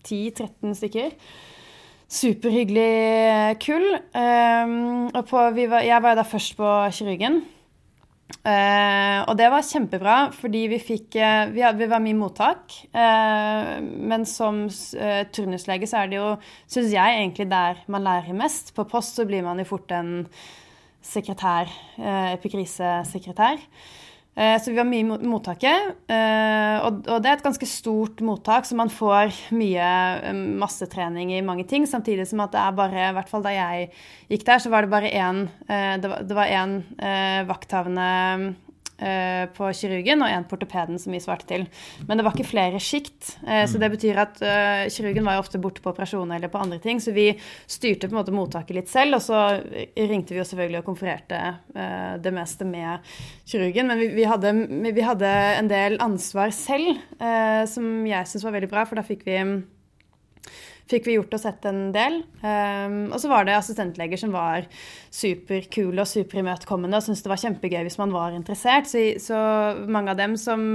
10-13 0.07 0.77
stykker. 0.79 1.16
Superhyggelig 2.11 3.59
kull. 3.62 3.88
Um, 4.14 5.09
og 5.11 5.25
på, 5.31 5.42
var, 5.59 5.81
jeg 5.87 6.03
var 6.05 6.14
jo 6.14 6.20
da 6.20 6.27
først 6.27 6.57
på 6.61 6.77
kirurgen. 6.96 7.42
Uh, 8.40 9.21
og 9.29 9.35
det 9.37 9.51
var 9.53 9.64
kjempebra, 9.66 10.14
fordi 10.33 10.62
vi 10.73 10.79
fikk 10.81 11.19
uh, 11.21 11.51
vi, 11.53 11.61
vi, 11.77 11.88
var 11.90 12.01
mye 12.01 12.16
mottak. 12.16 12.77
Uh, 12.95 13.77
men 13.83 14.25
som 14.29 14.62
turnuslege 15.35 15.88
så 15.90 16.03
er 16.03 16.12
det 16.12 16.21
jo, 16.21 16.31
syns 16.71 16.95
jeg, 16.95 17.19
egentlig 17.19 17.51
der 17.51 17.83
man 17.93 18.07
lærer 18.07 18.37
mest. 18.37 18.73
På 18.77 18.87
post 18.88 19.21
så 19.21 19.27
blir 19.29 19.45
man 19.45 19.61
jo 19.61 19.69
fort 19.69 19.93
en 19.93 20.25
sekretær, 21.05 21.71
epikrisesekretær. 22.37 23.62
Eh, 24.40 24.57
så 24.62 24.70
vi 24.70 24.79
var 24.79 24.88
mye 24.88 25.05
i 25.05 25.29
mottaket. 25.29 25.90
Eh, 26.09 26.76
og 26.87 27.03
det 27.20 27.29
er 27.29 27.35
et 27.35 27.44
ganske 27.44 27.68
stort 27.68 28.22
mottak, 28.24 28.64
så 28.64 28.79
man 28.79 28.92
får 28.92 29.35
mye 29.53 29.90
eh, 30.31 30.40
massetrening 30.62 31.35
i 31.37 31.42
mange 31.44 31.66
ting. 31.68 31.85
Samtidig 31.88 32.24
som 32.31 32.40
at 32.46 32.55
det 32.55 32.62
er 32.62 32.79
bare, 32.79 33.11
i 33.11 33.16
hvert 33.18 33.29
fall 33.29 33.44
da 33.44 33.53
jeg 33.53 33.90
gikk 34.33 34.46
der, 34.48 34.62
så 34.64 34.72
var 34.72 34.87
det 34.87 34.94
bare 34.94 35.12
én 35.12 35.46
Det 36.00 36.37
var 36.37 36.48
én 36.48 36.81
vakthavende 37.48 38.55
Eh, 39.00 39.46
på 39.56 39.64
kirurgen 39.72 40.20
og 40.20 40.28
en 40.28 40.44
på 40.44 40.58
ortopeden 40.58 40.98
som 41.00 41.14
vi 41.14 41.22
svarte 41.24 41.46
til. 41.48 41.62
Men 42.04 42.18
det 42.18 42.24
var 42.26 42.34
ikke 42.36 42.50
flere 42.50 42.80
sjikt. 42.84 43.38
Eh, 43.46 43.64
så 43.64 43.80
det 43.80 43.88
mm. 43.88 43.94
betyr 43.94 44.20
at 44.20 44.42
uh, 44.44 44.82
kirurgen 44.92 45.24
var 45.24 45.38
jo 45.38 45.44
ofte 45.44 45.60
borte 45.62 45.80
på 45.80 45.88
operasjoner 45.94 46.36
eller 46.36 46.52
på 46.52 46.60
andre 46.60 46.76
ting. 46.82 47.00
Så 47.00 47.14
vi 47.16 47.30
styrte 47.64 48.10
på 48.10 48.12
en 48.12 48.20
måte 48.20 48.34
mottaket 48.36 48.76
litt 48.76 48.92
selv, 48.92 49.16
og 49.16 49.24
så 49.24 49.40
ringte 49.96 50.34
vi 50.34 50.42
jo 50.42 50.46
selvfølgelig 50.46 50.82
og 50.82 50.88
konfererte 50.90 51.40
det 52.20 52.32
meste 52.34 52.66
med 52.68 53.06
kirurgen. 53.48 53.88
Men 53.88 54.00
vi, 54.02 54.10
vi, 54.18 54.26
hadde, 54.28 54.52
vi 54.84 55.06
hadde, 55.06 55.30
en 55.60 55.70
del 55.70 55.96
ansvar 56.02 56.52
selv 56.54 56.98
som 57.70 57.86
jeg 58.06 58.28
syns 58.28 58.44
var 58.46 58.56
veldig 58.56 58.70
bra, 58.70 58.84
for 58.88 59.00
da 59.00 59.06
fikk 59.06 59.24
vi 59.28 59.38
fikk 60.90 61.09
vi 61.09 61.16
gjort 61.16 61.35
og 61.37 61.42
sett 61.42 61.66
en 61.70 61.90
del. 61.94 62.20
Um, 62.42 62.98
og 63.11 63.18
så 63.22 63.31
var 63.31 63.46
det 63.46 63.57
assistentleger 63.57 64.20
som 64.20 64.35
var 64.35 64.66
superkule 65.14 66.03
og 66.03 66.11
superimøtekommende 66.11 66.98
og 66.98 67.07
syntes 67.07 67.24
det 67.24 67.33
var 67.33 67.42
kjempegøy 67.44 67.85
hvis 67.87 68.00
man 68.00 68.14
var 68.14 68.37
interessert. 68.37 68.90
Så, 68.90 69.05
så, 69.22 69.40
mange 69.90 70.14
av 70.14 70.20
dem 70.20 70.37
som 70.40 70.66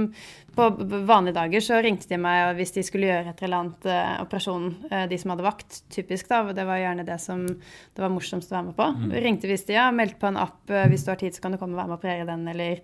på 0.56 0.70
vanlige 1.04 1.36
dager 1.36 1.60
så 1.60 1.78
ringte 1.84 2.08
de 2.08 2.16
meg 2.20 2.56
hvis 2.56 2.72
de 2.72 2.84
skulle 2.86 3.10
gjøre 3.10 3.32
et 3.32 3.42
eller 3.44 3.60
annet 3.60 3.88
uh, 3.90 4.22
operasjon, 4.24 4.70
uh, 4.88 5.04
de 5.10 5.18
som 5.20 5.34
hadde 5.34 5.44
vakt, 5.44 5.82
typisk 5.92 6.30
da. 6.30 6.40
Det 6.56 6.64
var 6.64 6.80
gjerne 6.80 7.04
det 7.06 7.18
som 7.20 7.44
det 7.46 8.02
var 8.02 8.12
morsomst 8.12 8.52
å 8.52 8.56
være 8.56 8.68
med 8.70 8.78
på. 8.78 8.86
Mm. 8.96 9.12
Ringte 9.26 9.50
hvis 9.50 9.66
de 9.68 9.76
ja, 9.76 9.90
meldte 9.92 10.20
på 10.22 10.30
en 10.30 10.40
app 10.40 10.72
uh, 10.72 10.86
hvis 10.88 11.04
du 11.04 11.12
har 11.12 11.20
tid, 11.20 11.36
så 11.36 11.44
kan 11.44 11.52
du 11.52 11.60
komme 11.60 11.76
og 11.76 11.82
være 11.82 11.90
med 11.90 11.96
og 11.98 12.00
operere 12.00 12.28
den, 12.30 12.48
eller 12.54 12.82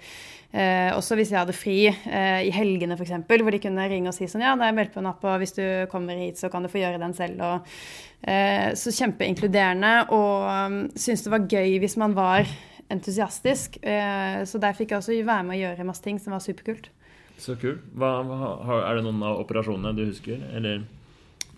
også 0.53 1.17
hvis 1.17 1.31
jeg 1.33 1.39
hadde 1.39 1.55
fri 1.57 1.77
i 1.89 2.51
helgene 2.53 2.93
f.eks., 2.99 3.15
hvor 3.25 3.55
de 3.55 3.61
kunne 3.63 3.87
ringe 3.89 4.11
og 4.11 4.13
si 4.13 4.27
sånn 4.29 4.43
ja, 4.45 4.51
da 4.53 4.67
har 4.67 4.69
jeg 4.69 4.77
meldt 4.77 4.93
på 4.93 5.01
en 5.01 5.09
app, 5.09 5.23
og 5.25 5.39
hvis 5.41 5.57
du 5.57 5.63
kommer 5.89 6.19
hit, 6.21 6.37
så 6.37 6.51
kan 6.53 6.61
du 6.61 6.69
få 6.69 6.83
gjøre 6.83 7.01
den 7.01 7.15
selv. 7.17 7.41
og 7.41 8.77
så 8.77 8.93
kjempeinkluderende, 8.93 9.95
og 10.13 10.45
um, 10.45 10.77
syntes 10.93 11.25
det 11.25 11.33
var 11.33 11.49
gøy 11.49 11.79
hvis 11.81 11.97
man 12.05 12.13
var 12.19 12.53
entusiastisk. 12.93 13.81
så 13.81 14.61
der 14.61 14.77
fikk 14.77 14.93
jeg 14.93 15.01
også 15.01 15.17
være 15.25 15.49
med 15.49 15.57
å 15.57 15.63
gjøre 15.63 15.89
masse 15.89 16.05
ting 16.05 16.21
som 16.21 16.37
var 16.37 16.45
superkult. 16.45 16.93
Så 17.43 17.59
kult. 17.59 17.85
er 17.99 18.97
det 18.97 19.05
noen 19.05 19.23
av 19.27 19.41
operasjonene 19.43 19.97
du 19.99 20.05
husker, 20.07 20.43
eller? 20.55 20.85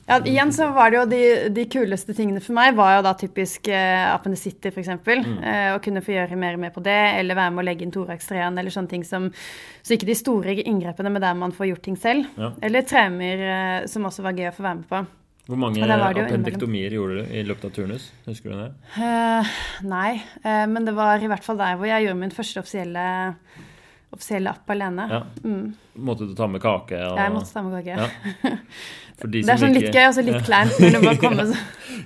Ja, 0.07 0.19
igjen 0.21 0.53
så 0.53 0.67
var 0.77 0.91
det 0.93 0.99
jo 0.99 1.05
de, 1.09 1.21
de, 1.57 1.65
kuleste 1.73 2.13
tingene 2.17 2.41
for 2.45 2.53
meg 2.57 2.75
var 2.77 2.99
jo 2.99 3.05
da 3.07 3.15
typisk 3.17 3.71
eh, 3.73 4.05
appendicitter, 4.11 4.73
f.eks. 4.75 4.91
Mm. 5.01 5.39
Eh, 5.41 5.69
å 5.73 5.81
kunne 5.85 6.03
få 6.05 6.13
gjøre 6.13 6.37
mer 6.37 6.59
og 6.59 6.61
mer 6.61 6.75
på 6.75 6.83
det, 6.85 6.99
eller 7.21 7.39
være 7.39 7.55
med 7.57 7.63
å 7.63 7.67
legge 7.71 7.87
inn 7.87 7.95
thorax-3-en, 7.95 8.61
eller 8.61 8.75
sånne 8.75 8.93
ting 8.93 9.07
som 9.09 9.31
Så 9.81 9.97
ikke 9.97 10.11
de 10.11 10.17
store 10.19 10.59
inngrepene, 10.61 11.13
men 11.13 11.25
der 11.25 11.37
man 11.41 11.57
får 11.57 11.71
gjort 11.73 11.85
ting 11.89 11.97
selv. 12.01 12.29
Ja. 12.37 12.53
Eller 12.65 12.85
traumer, 12.89 13.45
eh, 13.49 13.77
som 13.89 14.05
også 14.05 14.27
var 14.27 14.37
gøy 14.37 14.51
å 14.51 14.57
få 14.57 14.67
være 14.67 14.81
med 14.83 14.89
på. 14.93 15.05
Hvor 15.45 15.61
mange 15.61 15.85
appendektomier 15.85 16.97
gjorde 16.97 17.21
du 17.21 17.33
i 17.37 17.45
løpet 17.45 17.69
av 17.69 17.73
turnus? 17.77 18.09
Husker 18.29 18.53
du 18.53 18.61
det? 18.61 18.71
Eh, 18.97 19.57
nei, 19.85 20.11
uh, 20.41 20.65
men 20.73 20.89
det 20.89 20.95
var 20.97 21.21
i 21.21 21.29
hvert 21.29 21.45
fall 21.45 21.61
der 21.61 21.77
hvor 21.77 21.89
jeg 21.89 22.07
gjorde 22.07 22.21
min 22.23 22.33
første 22.33 22.63
offisielle 22.65 23.05
offisielle 24.15 24.53
app 24.55 24.71
alene. 24.71 25.07
Ja. 25.11 25.23
Mm. 25.45 25.73
Måtte 26.07 26.29
du 26.29 26.35
ta 26.39 26.49
med 26.51 26.63
kake? 26.63 26.99
Og... 26.99 27.19
Ja, 27.19 27.27
jeg 27.29 27.35
måtte 27.35 27.55
ta 27.55 27.63
med 27.67 27.81
kake. 27.81 27.99
Ja. 27.99 28.55
De 29.15 29.45
det 29.47 29.53
er 29.53 29.61
sånn 29.61 29.77
litt 29.77 29.95
gøy 29.95 30.09
og 30.09 30.15
så 30.17 30.25
litt 30.27 30.43
kleint. 30.43 30.75
så... 31.55 31.59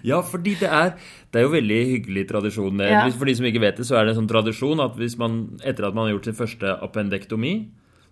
ja, 0.05 0.18
fordi 0.21 0.53
det 0.61 0.68
er, 0.68 0.90
det 1.33 1.40
er 1.40 1.47
jo 1.47 1.53
veldig 1.55 1.79
hyggelig 1.94 2.27
tradisjon. 2.29 2.83
Ja. 2.85 3.07
For 3.16 3.31
de 3.31 3.35
som 3.38 3.49
ikke 3.49 3.62
vet 3.64 3.81
det, 3.81 3.87
så 3.88 3.97
er 3.97 4.05
det 4.05 4.12
en 4.12 4.21
sånn 4.21 4.31
tradisjon 4.31 4.85
at 4.85 4.99
hvis 5.01 5.16
man, 5.21 5.38
etter 5.64 5.88
at 5.88 5.97
man 5.97 6.05
har 6.05 6.18
gjort 6.18 6.29
sin 6.29 6.37
første 6.37 6.75
appendektomi, 6.85 7.55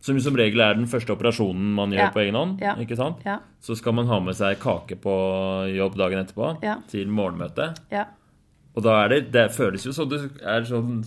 som 0.07 0.19
som 0.23 0.37
regel 0.39 0.63
er 0.63 0.77
den 0.79 0.89
første 0.89 1.13
operasjonen 1.13 1.73
man 1.77 1.93
gjør 1.93 2.07
ja. 2.07 2.11
på 2.15 2.23
egen 2.25 2.39
hånd, 2.39 2.61
ikke 2.83 2.99
sant? 2.99 3.25
så 3.61 3.77
skal 3.77 3.97
man 3.97 4.09
ha 4.09 4.21
med 4.23 4.37
seg 4.39 4.61
kake 4.63 4.99
på 5.03 5.15
jobb 5.77 5.97
dagen 6.01 6.23
etterpå 6.23 6.55
til 6.93 7.11
morgenmøtet. 7.13 7.83
Ja. 8.77 8.77
Og 8.77 8.85
da 8.85 8.97
er 9.03 9.12
det 9.12 9.21
Det 9.33 9.47
føles 9.57 9.85
jo 9.87 9.93
som 9.97 10.09
du 10.09 10.17
er 10.21 10.67
sånn 10.69 11.01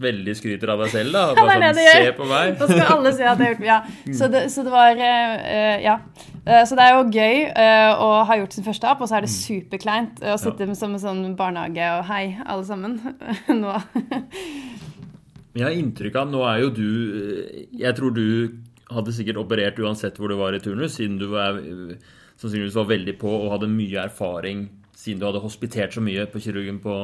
veldig 0.00 0.34
skryter 0.38 0.70
av 0.70 0.84
deg 0.84 0.92
selv, 0.92 1.16
da. 1.16 1.24
Ja, 1.38 1.46
det 1.48 1.56
er 1.56 1.74
sånn. 1.74 2.06
Se 2.06 2.12
på 2.16 2.28
meg. 2.30 2.52
Da 2.60 2.68
skal 2.70 2.92
alle 2.94 3.12
se 3.16 3.26
at 3.26 3.42
jeg 3.42 3.46
har 3.46 3.54
gjort 3.54 3.66
Ja. 3.66 3.78
Så 4.20 4.30
det, 4.30 4.44
så 4.54 4.64
det 4.66 4.74
var 4.74 4.94
uh, 5.00 5.76
Ja. 5.82 5.96
Uh, 6.46 6.62
så 6.66 6.78
det 6.78 6.86
er 6.86 6.94
jo 6.94 7.02
gøy 7.10 7.42
uh, 7.50 8.04
å 8.04 8.08
ha 8.28 8.38
gjort 8.40 8.54
sin 8.56 8.66
første 8.66 8.88
app, 8.88 9.02
og 9.02 9.10
så 9.10 9.18
er 9.18 9.26
det 9.26 9.32
mm. 9.32 9.36
superkleint 9.36 10.22
å 10.24 10.38
sitte 10.40 10.66
ja. 10.70 10.78
som 10.78 10.94
en 10.96 11.02
sånn 11.02 11.20
barnehage 11.38 11.90
og 11.98 12.06
hei, 12.08 12.22
alle 12.46 12.64
sammen, 12.64 12.96
nå. 13.62 13.74
Jeg 15.50 15.66
har 15.66 15.74
inntrykk 15.74 16.16
av 16.20 16.30
Nå 16.30 16.44
er 16.46 16.60
jo 16.62 16.68
du 16.70 16.90
Jeg 17.74 17.90
tror 17.98 18.12
du 18.14 18.26
hadde 18.90 19.14
sikkert 19.14 19.40
operert 19.42 19.80
uansett 19.82 20.18
hvor 20.18 20.30
du 20.30 20.38
var 20.38 20.54
i 20.54 20.62
turnus, 20.62 20.94
siden 20.96 21.18
du 21.18 21.26
var, 21.32 21.58
sannsynligvis 22.38 22.78
var 22.78 22.88
veldig 22.90 23.16
på 23.18 23.34
og 23.34 23.50
hadde 23.56 23.70
mye 23.70 24.06
erfaring 24.06 24.68
siden 25.00 25.20
du 25.20 25.28
hadde 25.28 25.44
hospitert 25.44 25.96
så 25.96 26.02
mye 26.04 26.26
på 26.30 26.42
kirurgen 26.44 26.80
på, 26.82 26.94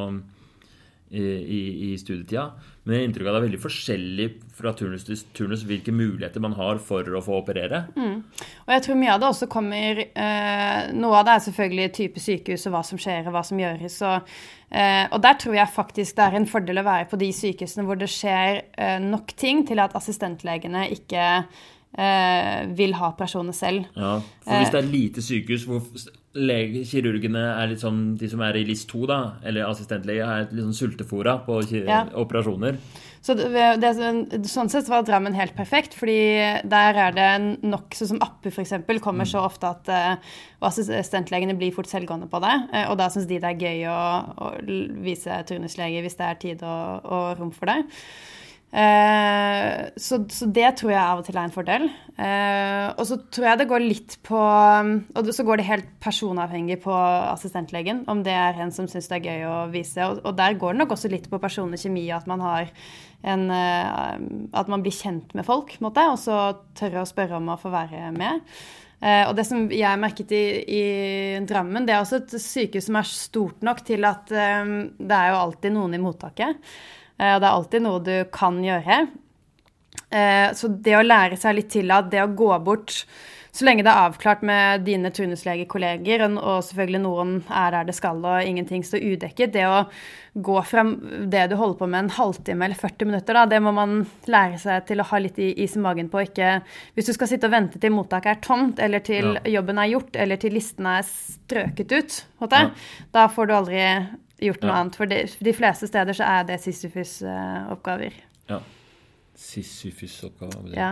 i, 1.10 1.22
i, 1.22 1.60
i, 1.86 1.90
studietida. 1.98 2.50
Men 2.84 2.96
jeg 2.96 3.08
inntrykk 3.08 3.28
av 3.28 3.36
det 3.36 3.40
er 3.40 3.46
veldig 3.46 3.60
forskjellig 3.62 4.26
fra 4.58 4.72
turnus 4.78 5.06
til 5.06 5.20
turnus 5.36 5.62
hvilke 5.66 5.94
muligheter 5.94 6.42
man 6.42 6.56
har 6.58 6.80
for 6.82 7.06
å 7.06 7.22
få 7.24 7.38
operere. 7.40 7.84
Mm. 7.96 8.18
Og 8.66 8.74
jeg 8.74 8.84
tror 8.86 8.98
mye 9.00 9.14
av 9.14 9.22
det 9.22 9.30
også 9.30 9.48
kommer 9.50 10.02
eh, 10.04 10.92
Noe 10.96 11.20
av 11.20 11.26
det 11.26 11.36
er 11.36 11.46
selvfølgelig 11.46 11.88
type 11.96 12.22
sykehus 12.22 12.66
og 12.68 12.76
hva 12.76 12.82
som 12.86 13.00
skjer 13.00 13.26
og 13.26 13.36
hva 13.36 13.44
som 13.46 13.62
gjøres. 13.62 14.00
Og, 14.06 14.34
eh, 14.70 15.04
og 15.08 15.22
der 15.24 15.40
tror 15.42 15.56
jeg 15.58 15.74
faktisk 15.78 16.18
det 16.18 16.26
er 16.26 16.38
en 16.40 16.50
fordel 16.50 16.82
å 16.82 16.86
være 16.86 17.08
på 17.10 17.20
de 17.22 17.30
sykehusene 17.38 17.86
hvor 17.88 18.02
det 18.02 18.10
skjer 18.12 18.60
eh, 18.74 18.98
nok 19.02 19.34
ting 19.38 19.64
til 19.68 19.82
at 19.82 19.96
assistentlegene 19.98 20.86
ikke 20.94 21.24
eh, 21.96 22.60
vil 22.76 22.94
ha 22.98 23.10
operasjoner 23.14 23.56
selv. 23.56 23.90
Ja, 23.96 24.18
for 24.44 24.62
hvis 24.62 24.74
det 24.74 24.82
er 24.82 24.94
lite 24.94 25.24
sykehus 25.24 25.66
hvor 25.70 25.82
lege, 26.36 26.84
kirurgene 26.88 27.42
er 27.56 27.70
litt 27.70 27.82
sånn 27.82 28.14
De 28.20 28.28
som 28.30 28.42
er 28.44 28.58
i 28.60 28.64
LIS 28.68 28.84
2, 28.90 29.02
da, 29.10 29.20
eller 29.46 29.68
assistentlege, 29.68 30.24
er 30.26 30.46
litt 30.50 30.64
sånn 30.64 30.78
sultefora 30.78 31.38
på 31.46 31.60
ja. 31.80 32.04
operasjoner. 32.14 32.78
Så 33.26 33.34
det, 33.34 33.48
det, 33.82 33.90
sånn 34.46 34.68
sett 34.70 34.86
var 34.90 35.02
Drammen 35.06 35.34
helt 35.34 35.56
perfekt, 35.56 35.96
fordi 35.98 36.18
der 36.68 37.00
er 37.06 37.16
det 37.16 37.30
nok 37.66 37.96
Sånn 37.96 38.12
som 38.12 38.22
Appe 38.22 38.52
f.eks. 38.52 38.76
kommer 39.02 39.26
mm. 39.26 39.30
så 39.32 39.42
ofte 39.42 39.72
at 39.72 39.90
uh, 39.90 40.36
Og 40.60 40.68
assistentlegene 40.70 41.56
blir 41.58 41.74
fort 41.74 41.90
selvgående 41.90 42.30
på 42.30 42.38
det. 42.44 42.54
Uh, 42.70 42.84
og 42.92 43.00
da 43.00 43.10
syns 43.10 43.26
de 43.26 43.40
det 43.42 43.50
er 43.50 43.66
gøy 43.66 43.82
å, 43.90 43.98
å 44.46 44.52
vise 45.02 45.40
turnuslege 45.48 46.04
hvis 46.04 46.18
det 46.20 46.30
er 46.30 46.40
tid 46.44 46.64
og, 46.66 47.10
og 47.10 47.28
rom 47.40 47.52
for 47.56 47.72
det. 47.72 47.80
Eh, 48.74 49.86
så, 49.96 50.18
så, 50.28 50.46
det 50.50 50.72
tror 50.76 50.90
jeg 50.90 51.00
av 51.00 51.20
og 51.20 51.26
til 51.26 51.38
er 51.38 51.46
en 51.46 51.54
fordel. 51.54 51.86
Eh, 52.18 52.86
og 52.98 53.04
så 53.08 53.18
tror 53.32 53.46
jeg 53.48 53.60
det 53.60 53.68
går 53.70 53.84
litt 53.84 54.16
på 54.26 54.38
Og 54.38 55.28
så 55.32 55.44
går 55.46 55.60
det 55.60 55.68
helt 55.68 55.90
personavhengig 56.02 56.80
på 56.84 56.94
assistentlegen, 57.32 58.02
om 58.10 58.24
det 58.26 58.34
er 58.34 58.58
en 58.60 58.72
som 58.74 58.88
syns 58.90 59.08
det 59.12 59.20
er 59.20 59.28
gøy 59.30 59.44
å 59.48 59.58
vise. 59.72 60.00
Og, 60.04 60.22
og, 60.24 60.32
der 60.38 60.58
går 60.58 60.74
det 60.74 60.82
nok 60.82 60.96
også 60.96 61.12
litt 61.12 61.28
på 61.30 61.40
personlig 61.42 61.80
kjemi, 61.84 62.08
at 62.14 62.26
man 62.30 62.42
har 62.44 62.72
en 63.26 63.46
eh, 63.50 64.16
At 64.56 64.68
man 64.72 64.82
blir 64.84 64.94
kjent 64.94 65.32
med 65.34 65.46
folk, 65.46 65.78
måte, 65.84 66.04
og 66.10 66.18
så 66.20 66.58
tørre 66.78 67.04
å 67.04 67.08
spørre 67.08 67.38
om 67.38 67.54
å 67.54 67.60
få 67.60 67.72
være 67.72 68.10
med. 68.16 68.44
Uh, 68.96 69.28
og 69.28 69.34
det 69.36 69.44
som 69.44 69.66
jeg 69.68 70.00
merket 70.00 70.30
i, 70.32 70.44
i, 70.72 70.84
Drammen, 71.44 71.84
det 71.84 71.92
er 71.92 72.00
også 72.00 72.22
et 72.22 72.32
sykehus 72.40 72.86
som 72.88 72.96
er 72.96 73.08
stort 73.10 73.66
nok 73.66 73.82
til 73.84 74.06
at 74.08 74.32
um, 74.32 74.70
det 74.96 75.18
er 75.18 75.34
jo 75.34 75.40
alltid 75.42 75.74
noen 75.74 75.98
i 75.98 76.00
mottaket. 76.00 76.70
Eh, 77.18 77.34
og 77.34 77.40
det 77.40 77.48
er 77.48 77.52
alltid 77.52 77.86
noe 77.86 78.02
du 78.04 78.16
kan 78.34 78.60
gjøre. 78.64 79.00
Eh, 80.10 80.50
så 80.56 80.70
det 80.70 80.98
å 80.98 81.06
lære 81.06 81.38
seg 81.40 81.58
litt 81.58 81.72
til 81.74 81.90
at 81.94 82.12
det 82.12 82.22
å 82.24 82.34
gå 82.36 82.52
bort 82.64 83.02
så 83.56 83.64
lenge 83.64 83.84
det 83.86 83.88
er 83.88 84.04
avklart 84.04 84.42
med 84.44 84.82
dine 84.84 85.08
turnuslegekolleger, 85.14 86.26
og 86.26 86.64
selvfølgelig 86.66 87.00
noen 87.00 87.30
er 87.48 87.72
der 87.72 87.86
det 87.88 87.94
skal 87.96 88.18
og 88.20 88.44
ingenting 88.44 88.82
står 88.84 89.04
udekket, 89.14 89.54
det 89.54 89.64
å 89.64 89.86
gå 90.44 90.56
fra 90.68 90.84
det 90.84 91.46
du 91.48 91.54
holder 91.56 91.78
på 91.80 91.88
med 91.88 92.02
en 92.02 92.12
halvtime 92.18 92.66
eller 92.66 92.76
40 92.76 93.08
minutter, 93.08 93.38
da, 93.38 93.46
det 93.48 93.62
må 93.64 93.72
man 93.72 94.02
lære 94.28 94.60
seg 94.60 94.84
til 94.90 95.00
å 95.00 95.08
ha 95.08 95.22
litt 95.24 95.40
is 95.40 95.78
i 95.78 95.84
magen 95.86 96.10
på. 96.12 96.26
Ikke, 96.26 96.58
hvis 96.92 97.08
du 97.08 97.14
skal 97.16 97.30
sitte 97.30 97.48
og 97.48 97.56
vente 97.56 97.80
til 97.80 97.94
mottaket 97.96 98.34
er 98.34 98.44
tomt, 98.44 98.82
eller 98.82 99.04
til 99.06 99.32
ja. 99.38 99.46
jobben 99.56 99.80
er 99.80 99.92
gjort, 99.94 100.12
eller 100.20 100.42
til 100.42 100.56
listene 100.58 100.98
er 101.00 101.08
strøket 101.08 101.96
ut, 101.96 102.20
ja. 102.44 102.62
da 103.16 103.26
får 103.32 103.48
du 103.48 103.56
aldri 103.56 103.88
gjort 104.42 104.64
noe 104.64 104.72
ja. 104.72 104.78
annet. 104.80 104.96
For 104.98 105.10
de, 105.10 105.22
de, 105.48 105.54
fleste 105.56 105.88
steder 105.90 106.16
så 106.16 106.26
er 106.28 106.48
det 106.48 106.60
Sisyfus-oppgaver. 106.64 108.16
Ja. 108.50 108.60
Sisyfus-oppgaver. 109.36 110.72
Ja. 110.76 110.90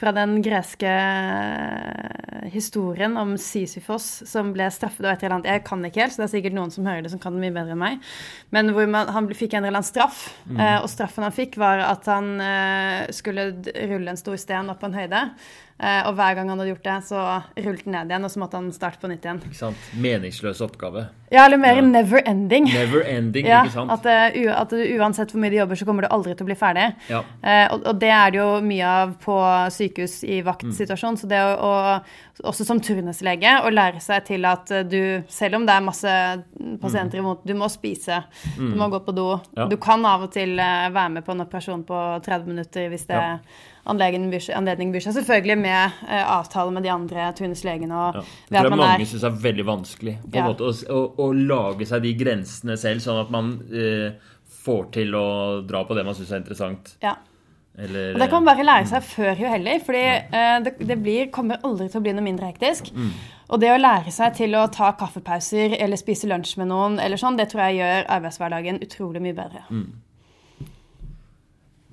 Fra 0.00 0.14
den 0.16 0.38
greske 0.44 0.88
eh, 0.88 2.46
historien 2.52 3.18
om 3.20 3.34
Sisyfos 3.40 4.06
som 4.28 4.54
ble 4.54 4.70
straffet 4.72 5.04
og 5.04 5.10
et 5.12 5.24
eller 5.24 5.36
annet 5.36 5.50
Jeg 5.50 5.64
kan 5.66 5.84
ikke 5.84 6.00
helt, 6.04 6.14
så 6.14 6.22
det 6.22 6.28
er 6.28 6.32
sikkert 6.38 6.56
noen 6.56 6.72
som 6.72 6.88
hører 6.88 7.04
det 7.04 7.12
som 7.12 7.20
kan 7.20 7.36
det 7.36 7.44
mye 7.44 7.56
bedre 7.56 7.76
enn 7.76 7.82
meg. 7.82 8.12
Men 8.54 8.72
hvor 8.76 8.88
man, 8.88 9.12
han 9.12 9.28
fikk 9.36 9.58
en 9.58 9.66
eller 9.66 9.76
annen 9.76 9.88
straff, 9.88 10.24
mm. 10.46 10.56
Eh, 10.56 10.78
og 10.80 10.88
straffen 10.92 11.28
han 11.28 11.36
fikk, 11.36 11.60
var 11.60 11.84
at 11.84 12.08
han 12.08 12.32
eh, 12.40 13.12
skulle 13.12 13.50
rulle 13.60 14.14
en 14.14 14.20
stor 14.20 14.40
sten 14.40 14.72
opp 14.72 14.80
på 14.80 14.88
en 14.88 14.96
høyde. 14.96 15.26
Eh, 15.82 16.04
og 16.06 16.14
hver 16.14 16.36
gang 16.38 16.46
han 16.46 16.60
hadde 16.60 16.70
gjort 16.70 16.84
det, 16.86 16.96
så 17.08 17.20
rullet 17.58 17.82
den 17.82 17.96
ned 17.96 18.12
igjen, 18.12 18.26
og 18.26 18.30
så 18.30 18.38
måtte 18.38 18.58
han 18.60 18.68
starte 18.74 19.00
på 19.02 19.08
nytt 19.10 19.24
igjen. 19.26 19.40
Ikke 19.48 19.58
sant? 19.58 19.86
Meningsløs 19.98 20.60
oppgave. 20.62 21.08
Ja, 21.32 21.46
eller 21.48 21.58
mer 21.58 21.80
ja. 21.80 21.82
never 21.82 22.22
ending. 22.28 22.68
Never 22.70 23.02
ending, 23.08 23.48
ja, 23.50 23.64
ikke 23.66 23.74
sant? 23.74 23.90
At, 23.90 24.06
uh, 24.06 24.52
at, 24.54 24.74
uansett 25.02 25.32
hvor 25.34 25.42
mye 25.42 25.50
de 25.50 25.58
jobber, 25.58 25.80
så 25.80 25.88
kommer 25.88 26.06
du 26.06 26.10
aldri 26.14 26.36
til 26.36 26.46
å 26.46 26.50
bli 26.52 26.56
ferdig. 26.60 26.84
Ja. 27.10 27.24
Uh, 27.42 27.64
og, 27.72 27.80
og, 27.80 27.98
det 28.04 28.12
er 28.14 28.30
det 28.30 28.38
jo 28.38 28.46
mye 28.68 28.92
av 29.00 29.16
på 29.24 29.38
sykehus 29.74 30.20
i 30.22 30.38
vaktsituasjon. 30.46 31.18
Mm. 31.18 31.20
Så 31.24 31.32
det 31.32 31.42
å, 31.42 31.50
å, 31.66 32.46
også 32.52 32.68
som 32.68 32.84
turnuslege, 32.84 33.56
å 33.66 33.74
lære 33.74 34.04
seg 34.06 34.22
til 34.30 34.46
at 34.46 34.70
du, 34.86 35.00
selv 35.32 35.58
om 35.58 35.66
det 35.66 35.74
er 35.74 35.88
masse 35.88 36.14
pasienter 36.84 37.18
mm. 37.18 37.24
imot, 37.24 37.42
du 37.48 37.56
må 37.58 37.72
spise, 37.74 38.22
mm. 38.54 38.70
du 38.70 38.78
må 38.78 38.92
gå 38.94 39.02
på 39.02 39.18
do. 39.18 39.28
Du 39.66 39.74
kan 39.82 40.06
av 40.06 40.28
og 40.28 40.34
til 40.38 40.54
være 40.62 41.10
med 41.18 41.26
på 41.26 41.34
en 41.34 41.42
operasjon 41.48 41.82
på 41.90 42.06
30 42.22 42.54
minutter 42.54 42.90
hvis 42.92 43.10
det 43.10 43.18
ja 43.18 43.36
anledning 43.90 44.92
byr 44.92 45.04
seg 45.04 45.16
selvfølgelig 45.18 45.58
med 45.58 46.04
eh, 46.06 46.22
avtale 46.22 46.74
med 46.74 46.86
de 46.86 46.92
andre 46.94 47.30
turnuslegene. 47.38 47.96
Og 47.96 48.20
ja. 48.20 48.22
Det 48.22 48.60
tror 48.60 48.68
jeg 48.70 48.78
mange 48.78 48.92
er, 48.94 49.10
syns 49.10 49.26
er 49.26 49.42
veldig 49.48 49.66
vanskelig 49.66 50.14
på 50.22 50.36
ja. 50.36 50.44
en 50.44 50.52
måte, 50.52 50.68
å, 50.68 50.94
å, 50.94 51.02
å, 51.26 51.32
lage 51.32 51.88
seg 51.90 52.06
de 52.06 52.14
grensene 52.18 52.78
selv, 52.80 53.02
sånn 53.04 53.20
at 53.24 53.34
man 53.34 53.56
eh, 53.74 54.30
får 54.62 54.88
til 54.94 55.18
å 55.18 55.26
dra 55.66 55.82
på 55.88 55.98
det 55.98 56.06
man 56.06 56.18
syns 56.18 56.32
er 56.32 56.42
interessant. 56.44 56.96
Ja. 57.02 57.16
Eller, 57.72 58.12
og 58.12 58.20
det 58.20 58.28
kan 58.28 58.42
man 58.42 58.50
bare 58.50 58.66
lære 58.68 58.88
seg 58.90 59.00
mm. 59.00 59.10
før 59.14 59.38
jo 59.40 59.48
heller, 59.48 59.78
fordi 59.80 60.02
uh, 60.28 60.56
det, 60.60 60.74
det 60.90 60.96
blir, 61.00 61.30
kommer 61.32 61.62
aldri 61.64 61.86
til 61.88 62.02
å 62.02 62.04
bli 62.04 62.12
noe 62.12 62.26
mindre 62.26 62.50
hektisk. 62.50 62.90
Mm. 62.92 63.14
Og 63.52 63.60
det 63.62 63.70
å 63.72 63.80
lære 63.80 64.12
seg 64.12 64.36
til 64.36 64.56
å 64.60 64.66
ta 64.72 64.90
kaffepauser 65.00 65.78
eller 65.78 66.00
spise 66.00 66.28
lunsj 66.28 66.58
med 66.60 66.68
noen, 66.68 66.98
eller 67.00 67.20
sånn, 67.20 67.38
det 67.40 67.48
tror 67.52 67.64
jeg 67.66 67.80
gjør 67.80 68.10
arbeidshverdagen 68.18 68.82
utrolig 68.84 69.24
mye 69.24 69.36
bedre. 69.36 69.64
Mm. 69.72 69.86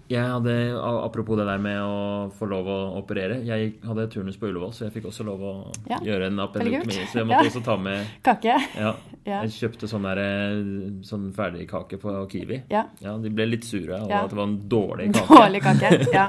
Jeg 0.10 0.26
hadde, 0.26 0.54
Apropos 0.80 1.38
det 1.38 1.46
der 1.46 1.60
med 1.62 1.78
å 1.86 2.30
få 2.34 2.48
lov 2.50 2.70
å 2.70 2.78
operere. 2.98 3.40
Jeg 3.46 3.76
hadde 3.86 4.08
turnus 4.10 4.40
på 4.42 4.50
Ullevål, 4.50 4.72
så 4.74 4.88
jeg 4.88 4.96
fikk 4.98 5.10
også 5.12 5.26
lov 5.28 5.44
å 5.46 5.54
ja. 5.92 6.00
gjøre 6.06 6.32
en 6.32 6.42
appendektomi. 6.42 7.06
Så 7.12 7.22
jeg 7.22 7.30
måtte 7.30 7.46
ja. 7.46 7.52
også 7.52 7.64
ta 7.68 7.78
med 7.78 8.10
Kake. 8.28 8.58
Ja. 8.74 8.96
Jeg 9.30 9.54
kjøpte 9.54 9.90
sånn, 9.92 10.08
der, 10.10 10.22
eh, 10.24 10.58
sånn 11.06 11.30
ferdigkake 11.36 12.02
på 12.02 12.16
Kiwi. 12.32 12.64
Ja. 12.74 12.88
De 12.98 13.30
ble 13.30 13.52
litt 13.52 13.68
sure 13.68 14.00
av 14.02 14.10
at 14.10 14.34
det 14.34 14.40
var 14.40 14.50
en 14.50 14.60
dårlig 14.72 15.12
kake. 15.20 15.30
Dårlig 15.30 15.64
kake, 15.68 15.96
ja. 16.16 16.28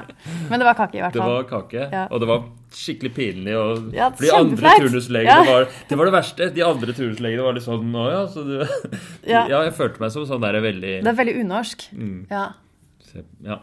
Men 0.51 0.61
det 0.61 0.69
var 0.69 0.77
kake, 0.77 0.99
i 0.99 1.05
hvert 1.07 1.17
fall. 1.17 1.21
Det 1.25 1.37
var 1.39 1.49
kake, 1.49 2.05
og 2.05 2.21
det 2.21 2.31
var 2.35 2.49
skikkelig 2.71 3.13
pinlig. 3.17 3.57
Og, 3.57 3.91
ja, 3.97 4.09
for 4.13 4.27
de 4.27 4.33
andre 4.37 4.75
turnuslegene 4.85 5.49
var, 5.49 5.69
det 5.89 5.97
var 5.99 6.11
det 6.11 6.15
verste. 6.15 6.49
De 6.53 6.65
andre 6.69 6.95
turnuslegene 7.01 7.49
var 7.49 7.57
litt 7.57 7.65
sånn 7.65 7.95
Å 7.97 8.07
ja, 8.11 8.21
så 8.31 8.45
du 8.45 8.55
ja. 8.61 9.47
ja. 9.49 9.63
jeg 9.65 9.73
følte 9.77 10.03
meg 10.03 10.13
som 10.13 10.27
sånn 10.29 10.43
der 10.43 10.61
veldig 10.63 10.99
Det 11.01 11.11
er 11.11 11.17
veldig 11.17 11.39
unorsk. 11.41 11.89
Mm. 11.97 12.19
Ja. 12.29 12.51
Ja. 13.45 13.61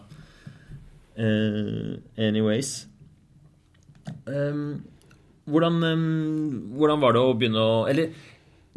Uh, 1.19 1.99
anyways 2.15 2.87
um, 4.27 4.85
hvordan, 5.49 5.83
um, 5.83 6.75
hvordan, 6.79 7.01
var 7.03 7.17
det 7.17 7.23
å 7.23 7.33
begynne 7.35 7.59
å 7.63 7.79
Eller 7.91 8.13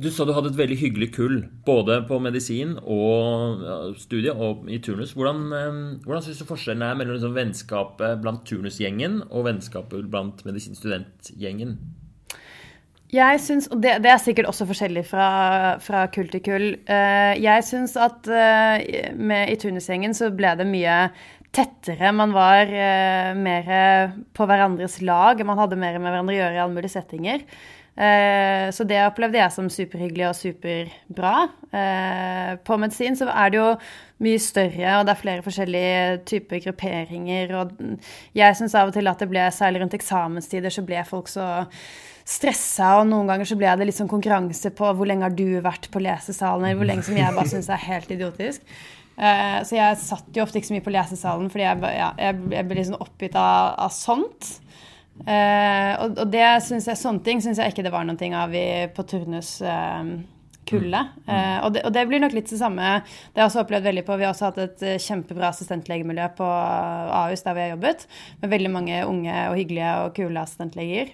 du 0.01 0.07
sa 0.09 0.25
du 0.25 0.31
hadde 0.33 0.49
et 0.49 0.57
veldig 0.57 0.77
hyggelig 0.79 1.11
kull 1.13 1.35
både 1.67 1.99
på 2.09 2.17
medisin 2.23 2.73
og 2.79 3.61
ja, 3.61 3.75
studie 4.01 4.33
og 4.33 4.63
i 4.71 4.79
turnus. 4.81 5.11
Hvordan, 5.13 5.43
um, 5.53 5.81
hvordan 6.07 6.23
syns 6.25 6.41
du 6.41 6.47
forskjellen 6.49 6.81
er 6.87 6.97
mellom 6.97 7.19
liksom, 7.19 7.35
vennskapet 7.37 8.23
blant 8.23 8.41
turnusgjengen 8.49 9.19
og 9.27 9.45
vennskapet 9.45 10.07
blant 10.09 10.41
medisinstudentgjengen? 10.47 11.75
Jeg 13.11 13.41
syns, 13.43 13.67
og 13.67 13.81
det, 13.83 13.97
det, 14.05 14.07
er 14.07 14.21
sikkert 14.23 14.47
også 14.47 14.65
forskjellig 14.69 15.03
fra, 15.09 15.27
fra 15.83 16.05
kull 16.15 16.29
til 16.31 16.43
kull. 16.45 16.67
Uh, 16.87 17.33
jeg 17.35 17.65
syns 17.67 17.97
at 17.99 18.27
uh, 18.31 18.79
med, 19.19 19.51
i 19.51 19.57
Tunisgjengen 19.59 20.15
så 20.15 20.29
ble 20.31 20.53
det 20.55 20.67
mye 20.69 20.95
tettere. 21.51 22.13
Man 22.15 22.31
var 22.31 22.71
uh, 22.71 23.33
mer 23.35 24.15
på 24.31 24.47
hverandres 24.47 25.01
lag. 25.03 25.43
Man 25.43 25.59
hadde 25.59 25.79
mer 25.81 25.99
med 25.99 26.07
hverandre 26.07 26.37
å 26.37 26.39
gjøre 26.39 26.55
i 26.55 26.63
alle 26.63 26.75
mulige 26.77 26.95
settinger. 26.95 27.45
Så 27.91 28.85
det 28.87 29.01
opplevde 29.03 29.35
jeg 29.35 29.51
som 29.51 29.65
superhyggelig 29.69 30.23
og 30.29 30.37
superbra. 30.39 31.33
På 32.65 32.77
medisin 32.79 33.17
så 33.19 33.27
er 33.27 33.51
det 33.51 33.59
jo 33.59 33.65
mye 34.23 34.39
større, 34.41 34.93
og 34.95 35.03
det 35.05 35.11
er 35.11 35.19
flere 35.19 35.43
forskjellige 35.45 36.05
typer 36.31 36.63
grupperinger. 36.63 37.51
Og 37.59 37.75
jeg 38.39 38.57
syns 38.57 38.77
av 38.79 38.89
og 38.89 38.95
til 38.95 39.11
at 39.11 39.21
det 39.21 39.27
ble, 39.29 39.43
særlig 39.53 39.83
rundt 39.83 39.99
eksamenstider, 39.99 40.73
så 40.73 40.85
ble 40.87 41.03
folk 41.11 41.29
så 41.29 41.49
stressa, 42.31 42.95
og 43.01 43.09
noen 43.09 43.29
ganger 43.29 43.49
så 43.49 43.57
ble 43.59 43.75
det 43.77 43.89
litt 43.89 43.97
sånn 43.97 44.11
konkurranse 44.11 44.71
på 44.75 44.89
hvor 44.95 45.09
lenge 45.09 45.27
har 45.27 45.35
du 45.35 45.59
vært 45.63 45.89
på 45.91 46.01
lesesalen, 46.03 46.65
eller 46.65 46.79
hvor 46.79 46.89
lenge 46.89 47.05
som 47.07 47.19
jeg 47.19 47.35
bare 47.35 47.51
syns 47.51 47.69
er 47.71 47.85
helt 47.89 48.11
idiotisk. 48.15 48.65
Uh, 49.21 49.59
så 49.67 49.75
jeg 49.75 49.99
satt 50.01 50.33
jo 50.33 50.41
ofte 50.45 50.57
ikke 50.57 50.71
så 50.71 50.75
mye 50.77 50.85
på 50.85 50.93
lesesalen, 50.95 51.49
fordi 51.53 51.65
jeg, 51.67 51.79
ja, 51.93 52.09
jeg, 52.17 52.39
jeg 52.55 52.67
ble 52.67 52.77
liksom 52.79 53.03
oppgitt 53.03 53.35
av, 53.37 53.75
av 53.85 53.91
sånt. 53.93 54.53
Uh, 55.21 55.91
og, 56.01 56.15
og, 56.15 56.27
det 56.33 56.47
synes 56.65 56.87
jeg, 56.89 56.97
sånne 56.97 57.21
ting 57.25 57.43
syns 57.43 57.59
jeg 57.61 57.73
ikke 57.73 57.85
det 57.85 57.93
var 57.93 58.07
noe 58.07 58.29
av 58.39 58.55
i, 58.57 58.67
på 58.95 59.05
turnuskullet. 59.11 60.25
Uh, 61.27 61.35
mm. 61.35 61.59
og, 61.67 61.69
det, 61.75 61.83
og, 61.85 61.93
det, 61.93 62.07
blir 62.09 62.23
nok 62.23 62.37
litt 62.39 62.49
det 62.49 62.61
samme. 62.63 62.95
Det 63.03 63.37
har 63.37 63.45
jeg 63.45 63.51
også 63.51 63.65
opplevd 63.65 63.89
veldig 63.91 64.07
på. 64.07 64.17
Vi 64.17 64.25
har 64.25 64.33
også 64.33 64.49
hatt 64.49 64.61
et 64.63 64.85
kjempebra 65.05 65.51
assistentlegemiljø 65.51 66.31
på 66.39 66.47
Ahus, 67.21 67.45
der 67.45 67.57
vi 67.59 67.67
har 67.67 67.75
jobbet, 67.75 68.07
med 68.41 68.55
veldig 68.55 68.73
mange 68.79 69.03
unge 69.05 69.49
og 69.51 69.59
hyggelige 69.59 69.97
og 70.01 70.15
kule 70.17 70.47
assistentleger. 70.47 71.13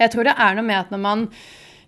Jeg 0.00 0.14
tror 0.14 0.26
det 0.26 0.34
er 0.38 0.56
noe 0.56 0.66
med 0.66 0.80
at 0.80 0.90
når 0.94 1.02
man 1.04 1.28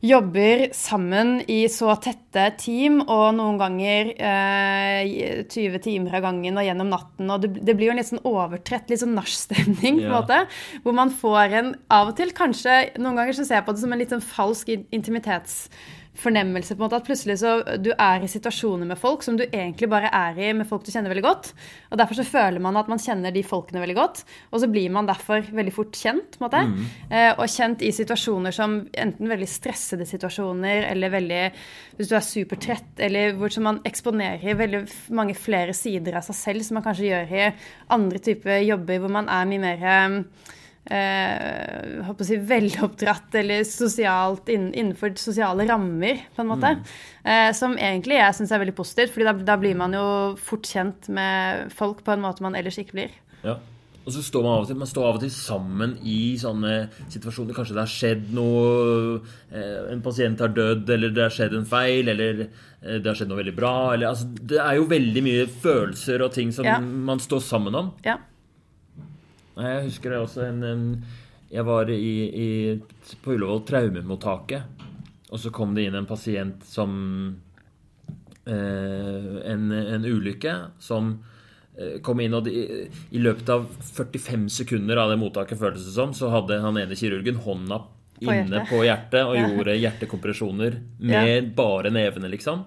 jobber 0.05 0.66
sammen 0.77 1.38
i 1.51 1.64
så 1.73 1.95
tette 2.03 2.45
team, 2.61 3.01
og 3.03 3.31
noen 3.38 3.59
ganger 3.61 4.12
eh, 4.14 5.47
20 5.49 5.81
timer 5.85 6.19
av 6.19 6.27
gangen 6.29 6.61
og 6.61 6.66
gjennom 6.66 6.92
natten. 6.92 7.31
Og 7.33 7.42
det, 7.42 7.53
det 7.66 7.77
blir 7.79 7.90
jo 7.90 7.95
en 7.95 8.01
litt 8.01 8.11
sånn 8.11 8.25
overtrett, 8.29 8.90
litt 8.92 9.03
sånn 9.03 9.16
nachstemning, 9.16 10.03
på 10.03 10.09
en 10.09 10.14
måte. 10.14 10.42
Hvor 10.85 10.97
man 10.97 11.12
får 11.12 11.59
en 11.61 11.73
av 11.92 12.12
og 12.12 12.19
til 12.19 12.33
kanskje 12.37 12.77
Noen 13.01 13.19
ganger 13.19 13.37
så 13.37 13.47
ser 13.47 13.61
jeg 13.61 13.66
på 13.66 13.77
det 13.77 13.83
som 13.83 13.95
en 13.95 14.01
litt 14.01 14.12
sånn 14.12 14.25
falsk 14.25 14.71
intimitets 14.75 15.66
fornemmelse 16.16 16.74
på 16.74 16.81
en 16.81 16.87
måte 16.87 16.98
at 17.00 17.07
plutselig 17.07 17.38
så 17.42 17.59
du 17.83 17.90
er 17.92 18.24
i 18.24 18.31
situasjoner 18.31 18.88
med 18.88 18.98
folk 19.00 19.24
som 19.24 19.37
du 19.38 19.44
egentlig 19.46 19.88
bare 19.92 20.11
er 20.14 20.38
i 20.40 20.52
med 20.57 20.68
folk 20.68 20.85
du 20.87 20.90
kjenner 20.92 21.12
veldig 21.12 21.24
godt. 21.26 21.50
Og 21.90 22.00
Derfor 22.00 22.20
så 22.20 22.26
føler 22.29 22.62
man 22.62 22.79
at 22.81 22.90
man 22.90 23.00
kjenner 23.02 23.35
de 23.35 23.44
folkene 23.46 23.83
veldig 23.83 23.96
godt. 23.98 24.22
Og 24.52 24.62
så 24.62 24.70
blir 24.72 24.92
man 24.94 25.09
derfor 25.09 25.44
veldig 25.44 25.74
fort 25.74 25.96
kjent. 25.96 26.38
på 26.38 26.42
en 26.42 26.46
måte. 26.46 26.62
Mm. 26.66 26.85
Eh, 27.11 27.33
og 27.35 27.50
kjent 27.52 27.85
i 27.85 27.92
situasjoner 27.94 28.55
som 28.55 28.79
enten 28.92 29.33
veldig 29.33 29.48
stressede 29.50 30.07
situasjoner 30.09 30.90
eller 30.90 31.12
veldig 31.12 31.42
Hvis 31.96 32.09
du 32.11 32.14
er 32.16 32.24
supertrett, 32.24 32.98
eller 32.98 33.33
hvor 33.37 33.52
man 33.64 33.81
eksponerer 33.85 34.59
veldig 34.59 34.83
mange 35.16 35.35
flere 35.35 35.72
sider 35.72 36.18
av 36.18 36.26
seg 36.26 36.37
selv 36.37 36.66
som 36.66 36.76
man 36.76 36.85
kanskje 36.85 37.09
gjør 37.09 37.33
i 37.33 37.46
andre 37.94 38.20
typer 38.20 38.61
jobber 38.66 39.00
hvor 39.00 39.12
man 39.12 39.31
er 39.33 39.48
mye 39.48 39.62
mer 39.62 39.87
eh, 40.90 42.03
håper 42.07 42.25
å 42.25 42.29
si, 42.29 42.38
veloppdratt 42.49 43.38
eller 43.40 43.64
sosialt 43.68 44.51
innenfor 44.53 45.14
sosiale 45.20 45.66
rammer, 45.68 46.25
på 46.35 46.44
en 46.44 46.51
måte. 46.51 46.75
Mm. 46.79 46.99
Eh, 47.27 47.53
som 47.59 47.79
egentlig 47.79 48.20
jeg 48.20 48.38
syns 48.38 48.53
er 48.55 48.62
veldig 48.62 48.77
positivt, 48.79 49.14
fordi 49.14 49.29
da, 49.29 49.37
da, 49.55 49.57
blir 49.61 49.79
man 49.79 49.96
jo 49.96 50.09
fort 50.40 50.68
kjent 50.68 51.11
med 51.12 51.72
folk 51.75 52.05
på 52.07 52.14
en 52.14 52.22
måte 52.25 52.46
man 52.46 52.59
ellers 52.59 52.79
ikke 52.83 53.01
blir. 53.01 53.16
Ja. 53.46 53.59
Og 54.07 54.14
så 54.14 54.20
står 54.22 54.44
man 54.44 54.53
av 54.55 54.62
og 54.62 54.68
til, 54.70 54.79
man 54.79 54.87
står 54.87 55.05
av 55.09 55.16
og 55.18 55.22
til 55.25 55.33
sammen 55.35 55.96
i 56.07 56.37
sånne 56.38 56.75
situasjoner. 57.11 57.57
Kanskje 57.57 57.75
det 57.75 57.83
har 57.83 57.90
skjedd 57.90 58.29
noe 58.38 58.68
eh, 59.51 59.88
En 59.90 60.05
pasient 60.05 60.44
har 60.44 60.53
dødd, 60.55 60.87
eller 60.94 61.11
det 61.11 61.25
har 61.25 61.35
skjedd 61.35 61.57
en 61.59 61.66
feil, 61.66 62.12
eller 62.12 62.44
eh, 62.44 63.01
det 63.01 63.11
har 63.11 63.18
skjedd 63.18 63.33
noe 63.33 63.40
veldig 63.40 63.57
bra. 63.57 63.75
Eller, 63.96 64.12
altså, 64.12 64.31
det 64.31 64.61
er 64.62 64.79
jo 64.79 64.87
veldig 64.94 65.25
mye 65.27 65.51
følelser 65.51 66.22
og 66.22 66.31
ting 66.38 66.55
som 66.55 66.68
ja. 66.70 66.79
man 66.79 67.22
står 67.22 67.42
sammen 67.49 67.75
om. 67.83 67.90
Ja. 68.07 68.20
Jeg 69.57 69.87
husker 69.87 70.12
det 70.12 70.19
også 70.21 70.42
en, 70.51 70.62
en 70.69 70.83
Jeg 71.51 71.64
var 71.64 71.88
i, 71.88 71.97
i, 72.29 72.49
på 73.25 73.37
Ullevål 73.37 73.62
traumemottaket, 73.69 74.62
og 75.31 75.38
så 75.40 75.51
kom 75.55 75.75
det 75.77 75.87
inn 75.87 75.95
en 75.99 76.09
pasient 76.09 76.64
som 76.66 76.92
eh, 78.47 79.51
en, 79.53 79.71
en, 79.73 80.05
ulykke 80.05 80.55
som 80.83 81.12
eh, 81.79 81.99
kom 82.05 82.21
inn, 82.23 82.35
og 82.35 82.47
de, 82.47 82.64
i 83.14 83.23
løpet 83.23 83.51
av 83.55 83.66
45 83.95 84.49
sekunder 84.61 85.01
av 85.03 85.12
det 85.14 85.21
mottaket, 85.23 85.59
føltes 85.61 85.87
det 85.88 85.95
som, 85.97 86.14
så 86.14 86.31
hadde 86.35 86.61
han 86.62 86.79
ene 86.83 86.99
kirurgen 86.99 87.40
hånda 87.47 87.81
På 88.19 88.31
inne 88.33 88.59
hjertet. 88.61 88.71
på 88.71 88.83
hjertet 88.87 89.23
og 89.25 89.37
Ja. 89.37 89.47
gjorde 89.49 89.79
hjertekompresjoner 89.81 90.81
med 91.01 91.53
bare 91.59 91.90
nevene, 91.95 92.31
liksom. 92.33 92.64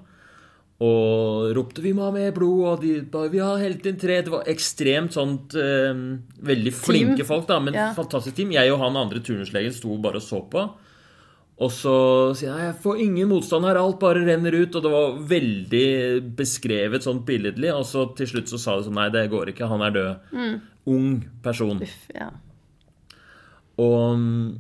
Og 0.80 1.52
ropte 1.58 1.82
'vi 1.82 1.92
må 1.94 2.06
ha 2.06 2.12
mer 2.12 2.32
blod', 2.32 2.66
og 2.66 2.82
de 2.82 3.02
bare 3.02 3.30
'vi 3.30 3.40
har 3.40 3.58
helt 3.58 3.86
inn 3.86 3.98
tre'. 3.98 4.24
Det 4.24 4.32
var 4.32 4.44
ekstremt 4.48 5.12
sånt 5.12 5.54
eh, 5.56 5.94
Veldig 6.42 6.74
flinke 6.74 7.26
folk, 7.26 7.48
da, 7.48 7.60
men 7.60 7.74
Ja. 7.74 7.94
fantastisk 7.94 8.36
team. 8.36 8.52
Jeg 8.52 8.72
og 8.72 8.80
han 8.80 8.96
andre 8.96 9.20
turnuslegen 9.20 9.74
sto 9.74 9.98
bare 9.98 10.16
og 10.16 10.22
så 10.22 10.50
på. 10.50 10.70
Og 11.60 11.70
så 11.70 12.34
sier 12.34 12.56
jeg 12.56 12.74
'jeg 12.74 12.82
får 12.82 13.00
ingen 13.02 13.28
motstand 13.28 13.66
her, 13.66 13.76
alt 13.76 14.00
bare 14.00 14.24
renner 14.26 14.52
ut'. 14.54 14.76
Og 14.76 14.84
det 14.84 14.92
var 14.92 15.20
veldig 15.20 16.36
beskrevet 16.36 17.04
sånn 17.04 17.26
billedlig. 17.26 17.74
Og 17.76 17.84
så 17.84 18.16
til 18.16 18.28
slutt 18.28 18.48
så 18.48 18.58
sa 18.58 18.78
de 18.78 18.84
sånn 18.88 18.96
'nei, 18.96 19.10
det 19.12 19.30
går 19.30 19.48
ikke, 19.52 19.68
han 19.68 19.82
er 19.82 19.92
død'. 19.92 20.62
Ung 20.88 21.26
person. 21.44 21.82
Uff, 21.82 22.08
ja. 22.16 22.30
Og 23.78 24.18
mm, 24.18 24.58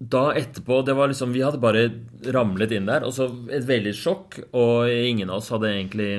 da 0.00 0.30
etterpå 0.32 0.80
det 0.86 0.94
var 0.96 1.10
liksom, 1.12 1.34
Vi 1.36 1.42
hadde 1.44 1.60
bare 1.60 1.84
ramlet 2.32 2.72
inn 2.72 2.88
der, 2.88 3.04
og 3.04 3.12
så 3.12 3.28
et 3.52 3.66
veldig 3.68 3.92
sjokk. 3.96 4.38
Og 4.56 4.88
ingen 4.88 5.28
av 5.28 5.42
oss 5.42 5.52
hadde 5.52 5.68
egentlig 5.74 6.12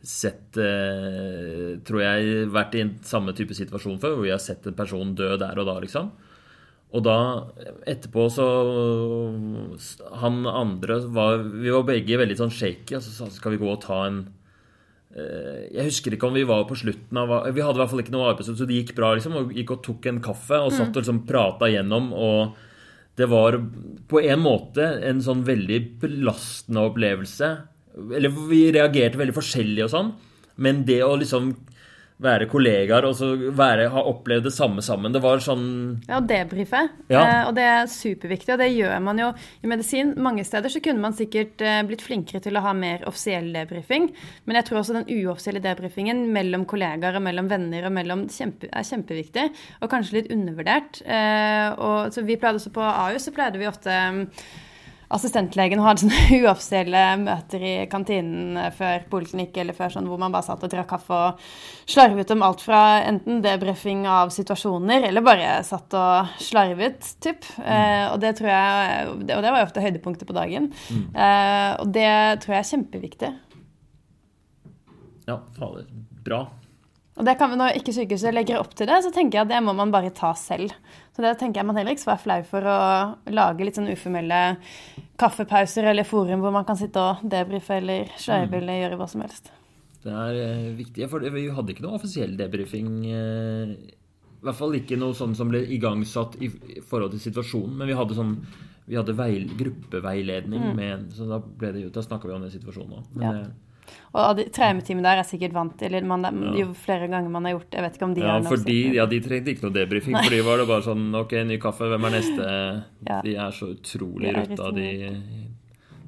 sett 0.00 0.56
eh, 0.56 1.76
Tror 1.84 2.00
jeg 2.00 2.46
vært 2.54 2.76
i 2.78 2.84
en 2.86 2.94
samme 3.04 3.34
type 3.36 3.56
situasjon 3.56 3.98
før, 4.00 4.14
hvor 4.16 4.28
vi 4.28 4.32
har 4.32 4.42
sett 4.42 4.68
en 4.70 4.78
person 4.78 5.14
dø 5.18 5.34
der 5.40 5.58
og 5.58 5.66
da, 5.68 5.76
liksom. 5.82 6.12
Og 6.90 7.04
da, 7.06 7.18
etterpå, 7.86 8.24
så 8.34 8.46
Han 10.22 10.42
andre 10.46 11.02
var 11.10 11.42
Vi 11.42 11.74
var 11.74 11.86
begge 11.90 12.18
veldig 12.22 12.38
sånn 12.38 12.54
shaky, 12.54 12.96
og 12.98 13.04
så 13.04 13.14
sa 13.14 13.30
skal 13.34 13.56
vi 13.56 13.60
gå 13.62 13.74
og 13.74 13.82
ta 13.84 14.04
en 14.06 14.22
eh, 15.10 15.66
jeg 15.74 15.90
husker 15.90 16.14
ikke 16.14 16.30
om 16.30 16.38
vi 16.38 16.46
var 16.46 16.62
på 16.70 16.78
slutten 16.78 17.18
av 17.18 17.36
Vi 17.50 17.62
hadde 17.62 17.74
i 17.74 17.82
hvert 17.82 17.90
fall 17.90 18.06
ikke 18.06 18.14
noe 18.14 18.30
arbeidsuke, 18.32 18.62
så 18.62 18.70
det 18.70 18.80
gikk 18.84 18.96
bra. 18.98 19.16
liksom, 19.18 19.34
og 19.38 19.54
Gikk 19.54 19.76
og 19.76 19.86
tok 19.86 20.10
en 20.14 20.22
kaffe 20.22 20.62
og 20.62 20.74
satt 20.78 20.94
og 20.94 21.02
liksom 21.02 21.24
prata 21.26 21.70
gjennom. 21.74 22.12
Og 22.14 22.68
det 23.20 23.28
var 23.30 23.58
på 24.10 24.22
en 24.24 24.42
måte 24.42 24.86
en 25.06 25.20
sånn 25.22 25.44
veldig 25.46 25.80
belastende 26.02 26.86
opplevelse. 26.88 27.50
Eller 28.16 28.32
vi 28.48 28.62
reagerte 28.74 29.20
veldig 29.20 29.36
forskjellig 29.36 29.84
og 29.86 29.92
sånn, 29.92 30.12
men 30.60 30.84
det 30.88 31.02
å 31.04 31.14
liksom 31.20 31.52
være 32.20 32.48
kollegaer 32.50 33.06
og 33.08 33.16
så 33.16 33.30
være, 33.56 33.88
ha 33.92 34.02
opplevd 34.10 34.48
det 34.48 34.52
samme 34.54 34.84
sammen, 34.84 35.12
det 35.14 35.22
var 35.24 35.40
sånn 35.44 35.64
Ja, 36.08 36.20
debrife. 36.20 36.82
Ja. 37.12 37.22
Eh, 37.22 37.42
og 37.48 37.54
det 37.56 37.66
er 37.66 37.90
superviktig, 37.90 38.54
og 38.54 38.60
det 38.62 38.70
gjør 38.74 38.96
man 39.04 39.20
jo 39.22 39.30
i 39.64 39.70
medisin. 39.70 40.12
Mange 40.20 40.44
steder 40.46 40.72
så 40.72 40.82
kunne 40.84 41.02
man 41.02 41.16
sikkert 41.16 41.64
eh, 41.64 41.80
blitt 41.88 42.04
flinkere 42.04 42.42
til 42.44 42.58
å 42.58 42.64
ha 42.64 42.74
mer 42.76 43.06
offisiell 43.08 43.50
debrifing, 43.54 44.10
men 44.44 44.60
jeg 44.60 44.68
tror 44.68 44.82
også 44.82 44.98
den 45.00 45.08
uoffisielle 45.08 45.64
debrifingen 45.64 46.26
mellom 46.34 46.66
kollegaer 46.70 47.16
og 47.18 47.24
mellom 47.24 47.50
venner 47.50 47.88
og 47.88 47.96
mellom 47.96 48.26
kjempe, 48.32 48.68
er 48.70 48.86
kjempeviktig, 48.86 49.46
og 49.80 49.92
kanskje 49.92 50.20
litt 50.20 50.32
undervurdert. 50.34 51.02
Eh, 51.06 51.68
og, 51.76 52.10
så 52.14 52.26
vi 52.26 52.38
pleide 52.40 52.60
også 52.60 52.74
på 52.74 52.84
AU, 52.84 53.16
så 53.20 53.32
pleide 53.34 53.60
vi 53.60 53.70
ofte 53.70 53.96
mm, 55.10 55.80
og 55.80 55.86
hadde 55.88 56.02
sånne 56.04 56.20
uoffisielle 56.44 57.02
møter 57.24 57.64
i 57.66 57.74
kantinen 57.90 58.58
før 58.76 59.06
poliklinikk 59.10 59.56
eller 59.58 59.74
før 59.74 59.96
sånn, 59.96 60.06
hvor 60.06 60.20
man 60.22 60.32
bare 60.32 60.46
satt 60.46 60.62
og 60.62 60.70
drakk 60.70 60.88
kaffe 60.92 61.16
og 61.16 61.42
slarvet 61.90 62.30
om 62.30 62.44
alt 62.46 62.62
fra 62.62 63.02
enten 63.02 63.42
debrifing 63.42 64.06
av 64.06 64.30
situasjoner, 64.34 65.08
eller 65.10 65.26
bare 65.26 65.58
satt 65.66 65.94
og 65.98 66.30
slarvet, 66.38 67.02
typ. 67.22 67.44
Eh, 67.64 68.06
og 68.12 68.20
det 68.22 68.36
tror 68.38 68.52
jeg, 68.52 69.10
og 69.16 69.26
det 69.26 69.42
var 69.42 69.58
jo 69.58 69.66
ofte 69.66 69.84
høydepunktet 69.84 70.28
på 70.28 70.36
dagen. 70.36 70.70
Eh, 70.90 71.72
og 71.80 71.90
det 71.94 72.10
tror 72.44 72.56
jeg 72.56 72.62
er 72.62 72.70
kjempeviktig. 72.70 73.34
Ja, 75.26 75.40
fader. 75.58 75.86
Bra. 76.24 76.44
Og 77.20 77.26
det 77.26 77.36
kan, 77.36 77.50
vi 77.52 77.58
Når 77.60 77.76
ikke 77.80 77.92
sykehuset 77.92 78.32
legger 78.32 78.60
opp 78.62 78.72
til 78.76 78.88
det, 78.88 79.02
så 79.04 79.12
tenker 79.12 79.40
jeg 79.40 79.48
at 79.48 79.52
det 79.52 79.60
må 79.64 79.74
man 79.76 79.92
bare 79.92 80.12
ta 80.14 80.32
selv. 80.38 80.72
Så 81.10 81.24
det 81.24 81.34
tenker 81.40 81.60
jeg 81.60 81.68
man 81.68 81.78
heller 81.78 81.96
ikke 81.96 82.04
skal 82.04 82.14
være 82.14 82.24
flau 82.24 82.42
for 82.48 82.68
å 82.70 82.80
lage 83.34 83.66
litt 83.66 83.78
sånn 83.78 83.90
uformelle 83.90 84.40
kaffepauser 85.20 85.90
eller 85.90 86.06
forum 86.08 86.44
hvor 86.44 86.54
man 86.54 86.66
kan 86.68 86.78
sitte 86.78 87.02
og 87.02 87.24
debrife 87.32 87.76
eller 87.80 88.12
sleive 88.20 88.60
eller 88.60 88.84
gjøre 88.84 89.00
hva 89.00 89.08
som 89.10 89.24
helst. 89.24 89.50
Det 90.00 90.12
er 90.16 90.38
eh, 90.40 90.68
viktig, 90.78 91.08
for 91.12 91.20
vi 91.34 91.48
hadde 91.52 91.74
ikke 91.74 91.84
noe 91.84 91.98
offisiell 91.98 92.32
debrifing. 92.38 92.92
eh, 93.10 93.72
I 94.40 94.46
hvert 94.46 94.56
fall 94.56 94.78
ikke 94.78 94.96
noe 94.96 95.16
sånn 95.18 95.34
som 95.36 95.50
ble 95.52 95.60
igangsatt 95.76 96.38
i 96.40 96.48
forhold 96.88 97.12
til 97.12 97.24
situasjonen. 97.26 97.74
Men 97.76 97.90
vi 97.90 97.98
hadde 97.98 98.16
sånn 98.16 98.36
vi 98.90 98.96
hadde 98.98 99.14
veil, 99.14 99.44
gruppeveiledning, 99.54 100.72
med, 100.74 101.12
så 101.14 101.28
da, 101.30 101.36
ble 101.38 101.68
det, 101.76 101.84
da 101.94 102.02
snakka 102.02 102.26
vi 102.26 102.34
om 102.34 102.42
den 102.42 102.50
situasjonen 102.50 102.96
òg. 102.98 103.20
Ja. 103.90 104.24
Og 104.30 104.36
de 104.40 104.44
traumeteamet 104.50 105.04
der 105.06 105.20
er 105.22 105.26
sikkert 105.28 105.52
vant 105.54 105.76
til 105.78 105.94
eller 105.94 106.06
man, 106.10 106.26
Jo 106.58 106.72
flere 106.74 107.06
ganger 107.08 107.30
man 107.30 107.44
har 107.46 107.52
gjort 107.58 107.76
Jeg 107.78 107.82
vet 107.84 107.94
ikke 107.98 108.04
om 108.08 108.14
de 108.14 108.20
ja, 108.24 108.32
har 108.32 108.40
noe 108.42 108.50
for 108.50 108.64
de, 108.66 108.78
ja, 108.96 109.06
de 109.06 109.20
trengte 109.22 109.52
ikke 109.54 109.66
noe 109.68 109.74
debrifing. 109.76 110.16
For 110.18 110.30
de 110.34 110.40
var 110.46 110.58
det 110.62 110.66
bare 110.70 110.82
sånn 110.88 111.04
Ok, 111.14 111.32
ny 111.46 111.58
kaffe, 111.62 111.88
hvem 111.92 112.08
er 112.08 112.16
neste? 112.18 112.48
Ja. 113.10 113.20
De 113.24 113.34
er 113.36 113.50
så 113.54 113.70
utrolig 113.76 114.34
rutta, 114.36 114.70
de 114.74 114.88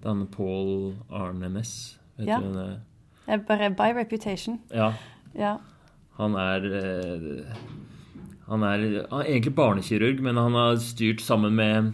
Den 0.02 0.26
Paul 0.34 0.94
Arne 1.10 1.48
Næss. 1.54 1.96
Vet 2.18 2.28
Ja. 2.28 2.38
du 2.42 2.48
hvem 2.48 2.56
det 2.58 2.70
er? 3.28 3.44
Bare 3.46 3.70
by 3.70 3.92
reputation. 3.96 4.58
Ja. 4.74 4.92
Ja. 5.38 5.56
Han 6.18 6.34
er 6.34 6.64
eh, 6.66 7.44
Han 8.48 8.62
er, 8.66 9.06
han 9.10 9.20
er 9.22 9.28
egentlig 9.30 9.54
barnekirurg, 9.54 10.20
men 10.20 10.36
han 10.36 10.52
har 10.58 10.76
styrt 10.82 11.22
sammen 11.22 11.54
med 11.54 11.92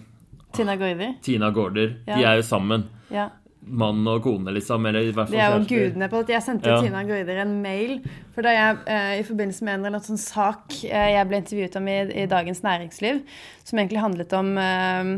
Tina 0.57 0.75
Gaarder. 0.81 1.13
Tina 1.23 1.51
Gaarder. 1.55 1.93
De 2.07 2.23
er 2.25 2.37
jo 2.41 2.43
sammen. 2.43 2.87
Ja. 3.13 3.29
Mann 3.69 4.07
og 4.09 4.23
kone, 4.25 4.53
liksom. 4.55 4.87
Eller 4.89 5.09
i 5.09 5.11
hvert 5.13 5.29
fall 5.29 5.35
det 5.35 5.43
er 5.45 5.57
jo 5.57 5.65
gudene 5.69 6.09
på 6.09 6.21
at 6.23 6.31
Jeg 6.33 6.45
sendte 6.47 6.71
Ja. 6.71 6.79
Tina 6.83 7.03
Guider 7.05 7.43
en 7.43 7.57
mail. 7.63 7.99
For 8.35 8.47
da 8.47 8.55
jeg 8.55 8.79
eh, 8.87 9.17
i 9.21 9.27
forbindelse 9.27 9.65
med 9.67 9.75
en 9.75 9.81
eller 9.81 9.99
annen 9.99 10.07
sånn 10.07 10.21
sak 10.23 10.79
eh, 10.89 11.11
jeg 11.17 11.29
ble 11.29 11.43
intervjuet 11.43 11.77
om 11.81 11.91
i, 11.91 11.99
i 12.23 12.29
Dagens 12.31 12.63
Næringsliv, 12.65 13.21
som 13.65 13.79
egentlig 13.79 14.01
handlet 14.05 14.33
om 14.39 14.55
eh, 14.63 15.13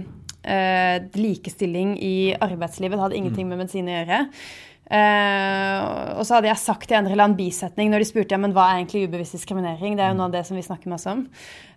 eh, 0.57 0.97
likestilling 1.15 1.95
i 2.03 2.35
arbeidslivet, 2.41 2.97
det 2.97 3.05
hadde 3.05 3.21
ingenting 3.21 3.49
med 3.49 3.63
medisin 3.63 3.91
å 3.91 3.97
gjøre. 4.01 4.25
Og 4.91 6.25
så 6.27 6.35
hadde 6.35 6.49
jeg 6.49 6.59
sagt 6.59 6.91
i 6.91 6.97
en 6.99 7.07
eller 7.07 7.23
annen 7.23 7.37
bisetning 7.39 7.93
når 7.93 8.03
de 8.03 8.07
spurte 8.09 8.35
ja, 8.35 8.41
men 8.43 8.51
hva 8.57 8.65
er 8.73 8.81
egentlig 8.81 9.05
ubevisst 9.07 9.37
diskriminering, 9.37 9.95
det 9.95 10.03
er 10.03 10.11
jo 10.11 10.17
noe 10.19 10.27
av 10.27 10.35
det 10.35 10.43
som 10.49 10.59
vi 10.59 10.65
snakker 10.67 10.91
masse 10.91 11.13
om. 11.13 11.29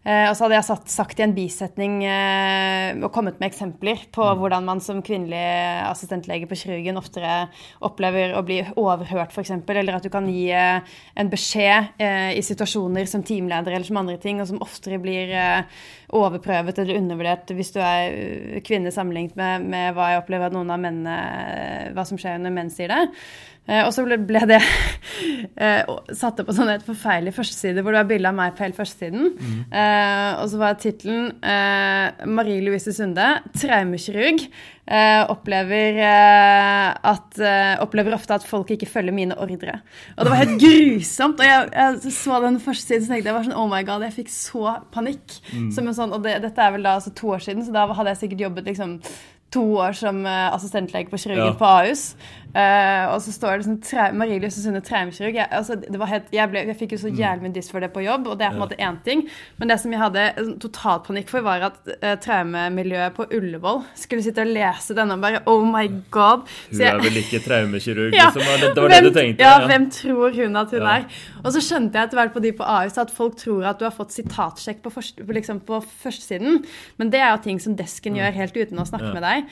Eh, 0.04 0.26
og 0.28 0.34
så 0.36 0.44
hadde 0.44 0.58
jeg 0.58 0.68
satt, 0.68 0.90
sagt 0.92 1.20
i 1.22 1.24
en 1.24 1.34
bisetning 1.36 2.02
eh, 2.04 2.92
og 3.00 3.08
kommet 3.16 3.38
med 3.40 3.48
eksempler 3.48 4.02
på 4.12 4.26
hvordan 4.36 4.66
man 4.68 4.82
som 4.84 5.00
kvinnelig 5.06 5.40
assistentlege 5.88 6.50
på 6.50 6.58
kirurgen 6.60 7.00
oftere 7.00 7.46
opplever 7.88 8.36
å 8.36 8.42
bli 8.44 8.60
overhørt, 8.76 9.32
f.eks., 9.32 9.54
eller 9.64 9.96
at 9.96 10.04
du 10.04 10.12
kan 10.12 10.28
gi 10.28 10.50
eh, 10.52 10.98
en 11.16 11.32
beskjed 11.32 12.04
i 12.36 12.42
situasjoner 12.44 13.08
som 13.08 13.24
teamleder 13.24 13.72
eller 13.72 13.88
som 13.88 14.02
andre 14.02 14.18
ting, 14.20 14.42
og 14.42 14.50
som 14.50 14.60
oftere 14.64 15.00
blir 15.02 15.32
overprøvet 16.14 16.82
eller 16.82 17.00
undervurdert 17.00 17.54
hvis 17.56 17.72
du 17.74 17.80
er 17.82 18.60
kvinne 18.66 18.92
sammenlignet 18.94 19.38
med, 19.40 19.70
med 19.72 19.96
hva 19.96 20.12
jeg 20.12 20.24
opplever 20.24 20.50
at 20.50 20.56
noen 20.56 20.74
av 20.74 20.82
mennene 20.84 21.92
Hva 21.96 22.06
som 22.08 22.20
skjer 22.20 22.42
når 22.42 22.54
menn 22.54 22.72
sier 22.74 22.92
det. 22.92 23.02
Eh, 23.64 23.80
og 23.86 23.94
så 23.96 24.04
ble, 24.04 24.18
ble 24.28 24.42
det 24.50 24.60
eh, 25.64 25.88
satt 26.12 26.42
opp 26.42 26.50
på 26.50 26.56
sånn 26.58 26.74
et 26.74 26.84
forferdelig 26.84 27.36
førsteside 27.38 27.80
hvor 27.80 27.96
det 27.96 28.02
var 28.02 28.10
bilde 28.12 28.32
av 28.34 28.36
meg 28.36 28.58
på 28.58 28.66
hele 28.66 28.76
førstesiden. 28.76 29.32
Eh, 29.72 30.30
og 30.42 30.52
så 30.52 30.60
var 30.60 30.80
tittelen 30.82 31.32
eh, 31.40 32.28
Marie 32.28 32.64
Louise 32.66 32.92
Sunde, 32.96 33.30
traumekirurg. 33.56 34.48
Eh, 34.84 35.22
opplever, 35.32 35.96
eh, 36.04 36.90
at, 37.08 37.38
opplever 37.80 38.18
ofte 38.18 38.36
at 38.36 38.44
folk 38.44 38.74
ikke 38.76 38.90
følger 38.92 39.16
mine 39.16 39.38
ordre. 39.40 39.78
Og 40.18 40.26
det 40.26 40.34
var 40.34 40.42
helt 40.42 40.58
grusomt. 40.66 41.40
Og 41.40 41.48
jeg, 41.48 41.70
jeg 41.72 42.16
så 42.20 42.42
den 42.44 42.60
første 42.64 42.92
siden 42.92 43.08
så 43.08 43.14
tenkte 43.14 43.32
jeg 43.32 43.38
var 43.38 43.48
sånn, 43.48 43.60
oh 43.62 43.70
my 43.72 43.80
god, 43.88 44.04
jeg 44.10 44.18
fikk 44.20 44.34
så 44.34 44.80
panikk. 44.92 45.40
Som 45.72 45.88
en 45.88 45.96
sånn, 45.96 46.12
og 46.12 46.26
det, 46.28 46.42
dette 46.44 46.60
er 46.68 46.76
vel 46.76 46.84
da 46.84 46.98
altså 47.00 47.16
to 47.16 47.32
år 47.32 47.48
siden, 47.48 47.64
så 47.64 47.72
da 47.72 47.88
hadde 47.88 48.12
jeg 48.12 48.26
sikkert 48.26 48.50
jobbet 48.50 48.74
liksom 48.74 48.98
to 49.54 49.64
år 49.86 49.94
som 49.98 50.24
eh, 50.26 50.48
assistentlege 50.56 51.10
på 51.14 51.20
kirurgen 51.22 51.52
Ja. 51.54 51.60
på 51.60 51.66
Ahus. 51.76 52.14
Uh, 52.54 53.08
og 53.10 53.18
så 53.26 53.32
står 53.34 53.56
det 53.58 53.64
sånn 53.66 53.78
tre, 53.82 54.04
Marie 54.14 54.38
Lyse 54.38 54.62
Sunde 54.62 54.78
traumekirurg. 54.86 55.34
Jeg, 55.40 55.48
altså, 55.58 55.74
det 55.82 55.98
var 55.98 56.06
helt, 56.12 56.28
jeg, 56.36 56.50
ble, 56.52 56.62
jeg 56.70 56.76
fikk 56.78 56.92
jo 56.94 57.00
så 57.02 57.10
jævlig 57.10 57.42
mye 57.48 57.54
diss 57.56 57.72
for 57.74 57.82
det 57.82 57.88
på 57.96 58.04
jobb, 58.06 58.28
og 58.30 58.36
det 58.38 58.46
er 58.46 58.52
på 58.54 58.60
en 58.60 58.62
måte 58.62 58.78
én 58.78 59.00
ting. 59.02 59.24
Men 59.58 59.72
det 59.72 59.80
som 59.82 59.90
jeg 59.96 59.98
hadde 60.04 60.26
total 60.62 61.00
panikk 61.02 61.32
for, 61.34 61.42
var 61.42 61.66
at 61.66 61.80
uh, 61.90 62.12
traumemiljøet 62.22 63.16
på 63.18 63.26
Ullevål 63.40 63.82
skulle 63.98 64.22
sitte 64.22 64.46
og 64.46 64.52
lese 64.54 64.94
denne 64.94 65.18
og 65.18 65.24
bare 65.26 65.42
Oh 65.50 65.66
my 65.66 65.88
god. 66.14 66.46
Hun 66.70 66.78
er 66.82 66.86
jeg- 66.92 67.02
vel 67.08 67.18
ikke 67.24 67.42
traumekirurg, 67.48 68.14
ja, 68.20 68.30
liksom? 68.30 68.46
Det, 68.62 68.70
det 68.76 68.84
var 68.84 68.94
hvem, 68.94 69.04
det 69.04 69.14
du 69.14 69.20
tenkte? 69.20 69.42
Ja, 69.50 69.68
hvem 69.74 69.90
tror 69.98 70.38
hun 70.38 70.56
at 70.62 70.70
hun 70.78 70.82
Ja. 70.86 70.94
er? 71.00 71.06
Og 71.44 71.50
så 71.58 71.60
skjønte 71.66 71.98
jeg 71.98 72.04
etter 72.12 72.22
hvert 72.22 72.34
på 72.38 72.42
de 72.46 72.52
på 72.54 72.64
Ahus 72.70 72.98
at 73.02 73.10
folk 73.18 73.36
tror 73.42 73.66
at 73.66 73.80
du 73.82 73.86
har 73.90 73.92
fått 73.98 74.14
sitatsjekk 74.14 74.84
på, 74.86 74.94
først, 74.94 75.26
på, 75.26 75.34
liksom 75.34 75.60
på 75.66 75.82
førstesiden. 76.06 76.62
Men 77.02 77.10
det 77.10 77.20
er 77.20 77.32
jo 77.34 77.42
ting 77.50 77.60
som 77.60 77.76
desken 77.76 78.14
gjør 78.22 78.32
helt 78.38 78.54
uten 78.62 78.78
å 78.78 78.86
snakke 78.86 79.10
Mm. 79.10 79.10
Ja. 79.10 79.14
med 79.20 79.24
deg. 79.24 79.43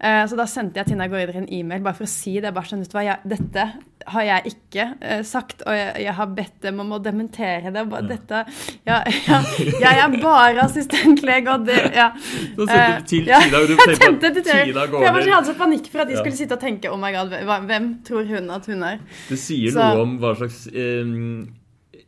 Eh, 0.00 0.24
Så 0.30 0.36
da 0.38 0.44
sendte 0.46 0.78
jeg 0.78 0.86
Tina 0.92 1.08
Goider 1.10 1.34
en 1.40 1.48
e-mail 1.50 1.80
bare 1.82 1.94
for 1.98 2.04
å 2.06 2.08
si 2.08 2.36
det. 2.40 2.52
bare 2.54 2.64
sånn, 2.70 2.84
vet 2.84 2.92
du 2.92 2.98
hva, 2.98 3.02
jeg, 3.02 3.18
Dette 3.26 3.64
har 4.08 4.22
jeg 4.24 4.52
ikke 4.54 4.84
eh, 5.02 5.22
sagt, 5.26 5.64
og 5.66 5.74
jeg, 5.74 6.04
jeg 6.04 6.14
har 6.14 6.26
bedt 6.36 6.60
dem 6.62 6.78
om 6.80 6.92
å 6.94 7.00
dementere 7.02 7.72
det. 7.74 7.82
Bare, 7.90 8.04
ja. 8.04 8.08
dette, 8.14 8.44
ja, 8.86 9.00
ja, 9.26 9.40
jeg 9.82 9.98
er 10.04 10.14
bare 10.22 10.62
assistentlege, 10.64 11.50
og 11.58 11.66
det 11.66 11.80
ja. 11.98 12.06
Så 12.14 12.68
sendte 12.70 12.78
Eh, 12.78 12.94
du 13.02 13.10
til 13.10 13.26
ja, 13.26 13.40
Tina, 13.42 13.58
du 13.66 13.74
jeg 13.74 13.98
tenkte 13.98 14.30
til 14.38 14.42
Tina. 14.46 14.64
Tina 14.70 14.86
Jeg, 14.86 15.12
var, 15.12 15.20
jeg 15.26 15.34
hadde 15.34 15.50
så 15.50 15.58
panikk 15.58 15.90
for 15.90 16.04
at 16.04 16.08
de 16.08 16.14
Ja. 16.14 16.22
skulle 16.22 16.36
sitte 16.38 16.54
og 16.54 16.62
tenke 16.62 16.88
Oh 16.94 16.96
my 17.02 17.10
god, 17.12 17.34
hvem 17.66 17.90
tror 18.06 18.24
hun 18.30 18.50
at 18.54 18.66
hun 18.70 18.82
er? 18.82 18.98
Det 19.28 19.38
sier 19.38 19.72
Så- 19.74 19.82
noe 19.82 20.06
om 20.06 20.18
hva 20.22 20.36
slags 20.38 20.68
eh, 20.70 21.04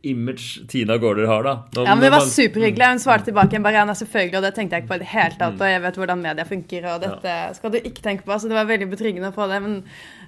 image 0.03 0.67
Tina 0.67 0.97
Gaarder 0.97 1.27
har, 1.29 1.43
da. 1.43 1.53
Når, 1.75 1.85
ja, 1.85 1.95
men 1.95 2.03
Det 2.03 2.11
var 2.13 2.25
superhyggelig. 2.25 2.87
Hun 2.93 3.03
svarte 3.03 3.29
tilbake 3.29 3.57
en 3.57 3.65
Bariana, 3.65 3.93
selvfølgelig, 3.97 4.37
og 4.39 4.47
det 4.47 4.53
tenkte 4.55 4.75
jeg 4.77 4.83
ikke 4.83 4.91
på 4.93 4.97
i 4.97 5.03
det 5.03 5.11
hele 5.11 5.37
tatt. 5.39 5.59
Og 5.59 5.71
jeg 5.71 5.83
vet 5.85 5.99
hvordan 6.01 6.23
media 6.23 6.47
funker, 6.47 6.87
og 6.93 7.05
dette 7.05 7.37
skal 7.57 7.73
du 7.73 7.79
ikke 7.81 8.05
tenke 8.05 8.25
på. 8.27 8.39
Så 8.39 8.49
det 8.49 8.57
var 8.57 8.69
veldig 8.69 8.89
betryggende 8.91 9.31
å 9.31 9.35
få 9.35 9.47
det, 9.51 9.61
men 9.63 9.79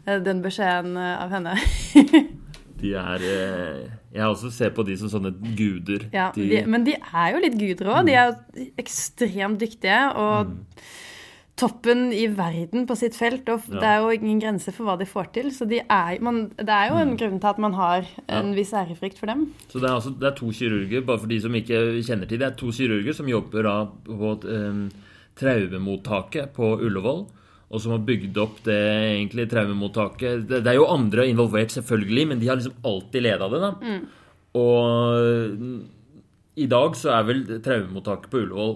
eh, 0.05 0.19
den 0.23 0.43
beskjeden 0.45 0.97
eh, 0.99 1.13
av 1.23 1.33
henne 1.33 1.57
De 2.83 2.89
er 2.99 3.21
eh, 3.23 3.83
Jeg 4.11 4.25
også 4.27 4.49
ser 4.51 4.73
på 4.75 4.83
de 4.83 4.97
som 4.99 5.09
sånne 5.11 5.31
guder. 5.55 6.09
Ja, 6.13 6.31
de, 6.35 6.65
men 6.67 6.83
de 6.85 6.97
er 6.99 7.31
jo 7.33 7.41
litt 7.45 7.55
guder 7.57 7.93
òg. 7.93 8.09
De 8.09 8.17
er 8.17 8.33
jo 8.33 8.67
ekstremt 8.81 9.61
dyktige. 9.63 10.03
og 10.11 10.51
mm 10.51 11.01
toppen 11.59 12.07
i 12.15 12.23
verden 12.33 12.87
på 12.89 12.95
sitt 12.97 13.13
felt, 13.13 13.45
og 13.51 13.67
det 13.69 13.85
er 13.85 13.99
jo 14.01 14.13
ingen 14.15 14.39
grense 14.41 14.71
for 14.73 14.87
hva 14.87 14.95
de 14.97 15.05
får 15.05 15.29
til. 15.35 15.51
Så 15.53 15.67
de 15.69 15.83
er, 15.83 16.17
man, 16.25 16.47
det 16.57 16.73
er 16.73 16.89
jo 16.89 16.97
en 16.97 17.13
mm. 17.13 17.17
grunn 17.21 17.37
til 17.37 17.51
at 17.51 17.61
man 17.61 17.77
har 17.77 18.07
en 18.25 18.49
ja. 18.49 18.55
viss 18.57 18.73
ærefrykt 18.73 19.21
for 19.21 19.29
dem. 19.29 19.45
Så 19.67 19.77
det 19.77 19.87
er, 19.87 19.93
altså, 19.93 20.15
det 20.17 20.31
er, 20.31 20.35
to 20.39 20.49
kirurger, 20.55 21.05
bare 21.05 21.21
for 21.21 21.29
de 21.29 21.37
som 21.43 21.53
ikke 21.59 21.77
kjenner 22.01 22.29
til 22.29 22.41
det, 22.41 22.49
er 22.49 22.57
to 22.57 22.73
kirurger 22.73 23.17
som 23.17 23.29
jobber 23.29 23.69
da 23.69 23.75
på 24.07 24.33
um, 24.49 24.87
traumemottaket 25.39 26.53
på 26.57 26.65
Ullevål. 26.79 27.21
Og 27.73 27.81
som 27.81 27.91
har 27.95 28.05
bygd 28.05 28.35
opp 28.41 28.57
det 28.65 28.77
egentlig 28.77 29.49
traumemottaket. 29.49 30.47
Det, 30.49 30.59
det, 30.61 30.69
er 30.73 30.77
jo 30.77 30.93
andre 30.93 31.27
involvert, 31.29 31.71
selvfølgelig, 31.73 32.25
men 32.29 32.39
de 32.41 32.49
har 32.49 32.57
liksom 32.59 32.79
alltid 32.85 33.21
leda 33.25 33.45
det. 33.49 33.59
da. 33.61 33.71
Mm. 33.81 34.01
Og 34.61 34.77
i 36.61 36.67
dag 36.69 36.89
så 36.97 37.07
er 37.15 37.23
vel 37.29 37.39
traumemottaket 37.65 38.29
på 38.33 38.39
Ullevål 38.41 38.73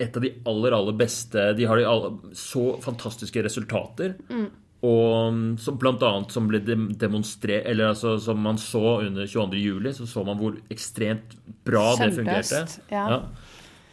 et 0.00 0.16
av 0.16 0.24
de 0.24 0.32
aller, 0.48 0.72
aller 0.72 0.96
beste 0.96 1.50
De 1.58 1.66
har 1.68 1.76
de 1.76 1.84
aller, 1.84 2.16
så 2.36 2.64
fantastiske 2.80 3.42
resultater. 3.44 4.14
Mm. 4.30 4.48
Og 4.88 5.40
som 5.60 5.76
blant 5.80 6.02
annet 6.08 6.32
som 6.32 6.46
ble 6.48 6.62
demonstrert 6.64 7.66
Eller 7.68 7.90
altså 7.90 8.14
som 8.22 8.38
man 8.40 8.56
så 8.56 9.02
under 9.02 9.28
22. 9.28 9.60
juli, 9.60 9.92
så 9.92 10.08
så 10.08 10.24
man 10.24 10.40
hvor 10.40 10.56
ekstremt 10.72 11.36
bra 11.68 11.92
det 12.00 12.14
fungerte. 12.16 12.64
Ja. 12.88 13.04
Ja. 13.12 13.20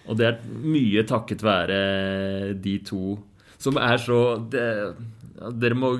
Og 0.07 0.15
det 0.15 0.29
er 0.29 0.37
mye 0.63 1.03
takket 1.03 1.43
være 1.43 2.53
de 2.63 2.77
to 2.87 3.17
som 3.57 3.79
er 3.81 3.97
så 3.97 4.19
det, 4.53 4.63
dere 5.37 5.77
må 5.77 5.93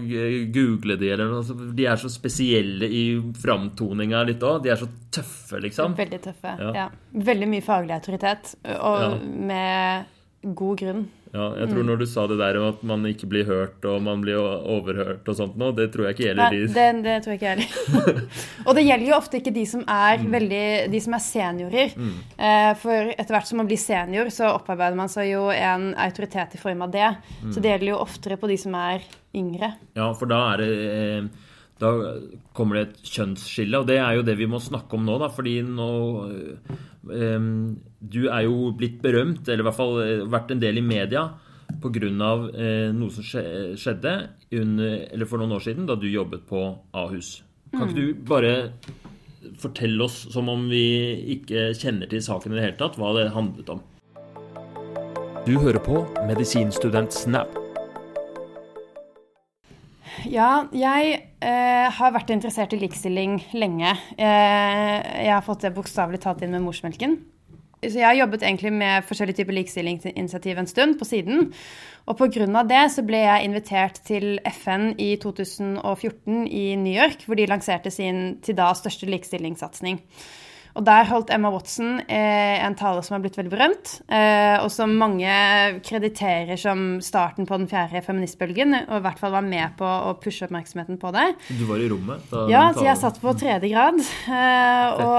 google 0.54 0.98
de, 0.98 1.12
eller 1.14 1.30
noe. 1.32 1.72
De 1.78 1.86
er 1.86 2.00
så 2.02 2.10
spesielle 2.12 2.90
i 2.90 3.04
framtoninga 3.42 4.24
litt 4.28 4.44
òg. 4.46 4.64
De 4.66 4.74
er 4.74 4.80
så 4.82 4.90
tøffe, 5.14 5.62
liksom. 5.64 5.98
Veldig 5.98 6.22
tøffe, 6.24 6.56
ja. 6.62 6.72
ja. 6.84 6.88
Veldig 7.32 7.50
mye 7.52 7.66
faglig 7.66 7.98
autoritet, 8.00 8.56
og 8.78 9.04
ja. 9.04 9.14
med 9.22 10.56
god 10.58 10.82
grunn. 10.82 11.08
Ja, 11.34 11.48
jeg 11.60 11.70
tror 11.70 11.84
mm. 11.84 11.88
når 11.90 12.00
du 12.00 12.06
sa 12.10 12.24
det 12.30 12.38
der 12.40 12.58
om 12.60 12.68
at 12.70 12.84
man 12.88 13.04
ikke 13.10 13.28
blir 13.30 13.48
hørt 13.48 13.84
og 13.88 14.00
man 14.06 14.22
blir 14.24 14.40
overhørt 14.40 15.28
og 15.28 15.36
sånt 15.38 15.58
nå, 15.60 15.74
det 15.76 15.90
tror 15.94 16.08
jeg 16.08 16.16
ikke 16.16 16.26
gjelder 16.30 16.54
de 16.54 16.62
det, 16.78 16.88
det 17.04 17.16
tror 17.24 17.34
jeg 17.34 17.42
ikke 17.42 17.52
heller. 17.52 18.22
og 18.68 18.78
det 18.78 18.86
gjelder 18.86 19.08
jo 19.10 19.18
ofte 19.18 19.42
ikke 19.42 19.54
de 19.58 19.66
som 19.70 19.84
er 19.84 20.24
mm. 20.24 20.30
veldig 20.38 20.64
De 20.94 21.04
som 21.04 21.18
er 21.18 21.24
seniorer. 21.24 21.94
Mm. 21.98 22.16
Eh, 22.48 22.72
for 22.82 23.12
etter 23.14 23.36
hvert 23.36 23.50
som 23.50 23.62
man 23.62 23.70
blir 23.70 23.82
senior, 23.82 24.32
så 24.34 24.54
opparbeider 24.56 25.00
man 25.00 25.12
seg 25.12 25.32
jo 25.34 25.48
en 25.54 25.90
autoritet 26.08 26.56
i 26.56 26.62
form 26.62 26.86
av 26.88 26.96
det. 26.96 27.10
Mm. 27.44 27.52
Så 27.52 27.64
det 27.64 27.74
gjelder 27.74 27.92
jo 27.92 28.02
oftere 28.08 28.40
på 28.40 28.50
de 28.50 28.60
som 28.62 28.78
er 28.80 29.04
yngre. 29.38 29.74
Ja, 29.98 30.12
for 30.18 30.30
da 30.32 30.42
er 30.54 30.64
det 30.64 30.72
eh, 30.88 31.30
da 31.78 31.90
kommer 32.58 32.80
det 32.80 32.86
et 32.88 33.10
kjønnsskille, 33.14 33.82
og 33.82 33.90
det 33.90 34.00
er 34.02 34.18
jo 34.18 34.26
det 34.26 34.38
vi 34.40 34.48
må 34.50 34.60
snakke 34.62 34.98
om 34.98 35.04
nå. 35.06 35.18
da, 35.22 35.30
fordi 35.34 35.60
nå 35.62 35.90
um, 37.06 37.52
Du 38.00 38.24
er 38.26 38.48
jo 38.48 38.72
blitt 38.78 38.98
berømt, 39.04 39.46
eller 39.46 39.62
i 39.62 39.68
hvert 39.68 39.78
fall 39.78 40.00
eh, 40.02 40.24
vært 40.26 40.56
en 40.56 40.64
del 40.64 40.82
i 40.82 40.86
media 40.86 41.28
pga. 41.84 42.10
Uh, 42.10 42.90
noe 42.96 43.14
som 43.14 43.28
skjedde 43.28 44.16
under, 44.58 44.96
eller 45.14 45.30
for 45.30 45.42
noen 45.42 45.54
år 45.60 45.68
siden, 45.68 45.86
da 45.90 45.98
du 46.00 46.08
jobbet 46.10 46.48
på 46.50 46.64
Ahus. 46.98 47.44
Kan 47.76 47.86
ikke 47.86 47.94
mm. 47.94 48.02
du 48.02 48.26
bare 48.26 48.56
fortelle 49.62 50.02
oss, 50.04 50.24
som 50.34 50.50
om 50.50 50.66
vi 50.72 50.88
ikke 51.38 51.70
kjenner 51.78 52.10
til 52.10 52.24
saken 52.26 52.56
i 52.56 52.58
det 52.58 52.66
hele 52.66 52.80
tatt, 52.80 52.98
hva 52.98 53.14
det 53.20 53.30
handlet 53.36 53.70
om? 53.76 53.86
Du 55.46 55.54
hører 55.62 55.80
på 55.84 56.02
Medisinstudent 56.28 57.14
Snap. 57.16 57.67
Ja, 60.26 60.66
jeg 60.74 61.18
eh, 61.46 61.88
har 61.94 62.14
vært 62.16 62.32
interessert 62.34 62.74
i 62.74 62.80
likestilling 62.82 63.38
lenge. 63.54 63.94
Eh, 64.18 64.96
jeg 65.28 65.34
har 65.34 65.46
fått 65.46 65.68
det 65.68 65.76
bokstavelig 65.76 66.24
talt 66.24 66.42
inn 66.42 66.56
med 66.56 66.66
morsmelken. 66.66 67.20
Så 67.84 68.00
jeg 68.00 68.08
har 68.08 68.18
jobbet 68.18 68.42
egentlig 68.42 68.72
med 68.74 69.06
forskjellige 69.06 69.38
typer 69.44 69.54
likestillingsinitiativ 69.54 70.58
en 70.58 70.70
stund 70.70 70.98
på 70.98 71.06
siden. 71.06 71.52
Og 72.10 72.18
pga. 72.18 72.64
det 72.66 72.84
så 72.90 73.04
ble 73.06 73.22
jeg 73.22 73.46
invitert 73.46 74.02
til 74.08 74.40
FN 74.50 74.96
i 74.98 75.16
2014 75.22 76.48
i 76.48 76.76
New 76.76 76.96
York, 76.96 77.28
hvor 77.28 77.36
de 77.38 77.46
lanserte 77.46 77.92
sin 77.92 78.40
til 78.42 78.58
da 78.58 78.72
største 78.74 79.06
likestillingssatsing. 79.06 80.02
Og 80.78 80.86
der 80.86 81.08
holdt 81.10 81.32
Emma 81.34 81.50
Watson 81.50 81.98
eh, 82.06 82.62
en 82.62 82.76
tale 82.78 83.02
som 83.06 83.16
er 83.18 83.24
blitt 83.24 83.38
veldig 83.40 83.50
berømt, 83.50 83.94
eh, 84.14 84.58
og 84.62 84.70
som 84.74 84.94
mange 85.00 85.32
krediterer 85.86 86.60
som 86.62 87.00
starten 87.02 87.48
på 87.50 87.58
den 87.58 87.66
fjerde 87.72 88.04
feministbølgen, 88.06 88.76
og 88.86 89.00
i 89.00 89.06
hvert 89.08 89.22
fall 89.22 89.34
var 89.34 89.46
med 89.46 89.74
på 89.80 89.88
å 89.88 90.14
pushe 90.22 90.46
oppmerksomheten 90.46 91.00
på 91.02 91.14
det. 91.16 91.26
Du 91.58 91.66
var 91.70 91.82
i 91.82 91.90
rommet? 91.90 92.30
ja, 92.52 92.68
så 92.76 92.86
jeg 92.86 93.02
satt 93.02 93.18
på 93.24 93.34
tredje 93.40 93.72
grad 93.74 93.98
eh, 94.04 95.02
og 95.02 95.18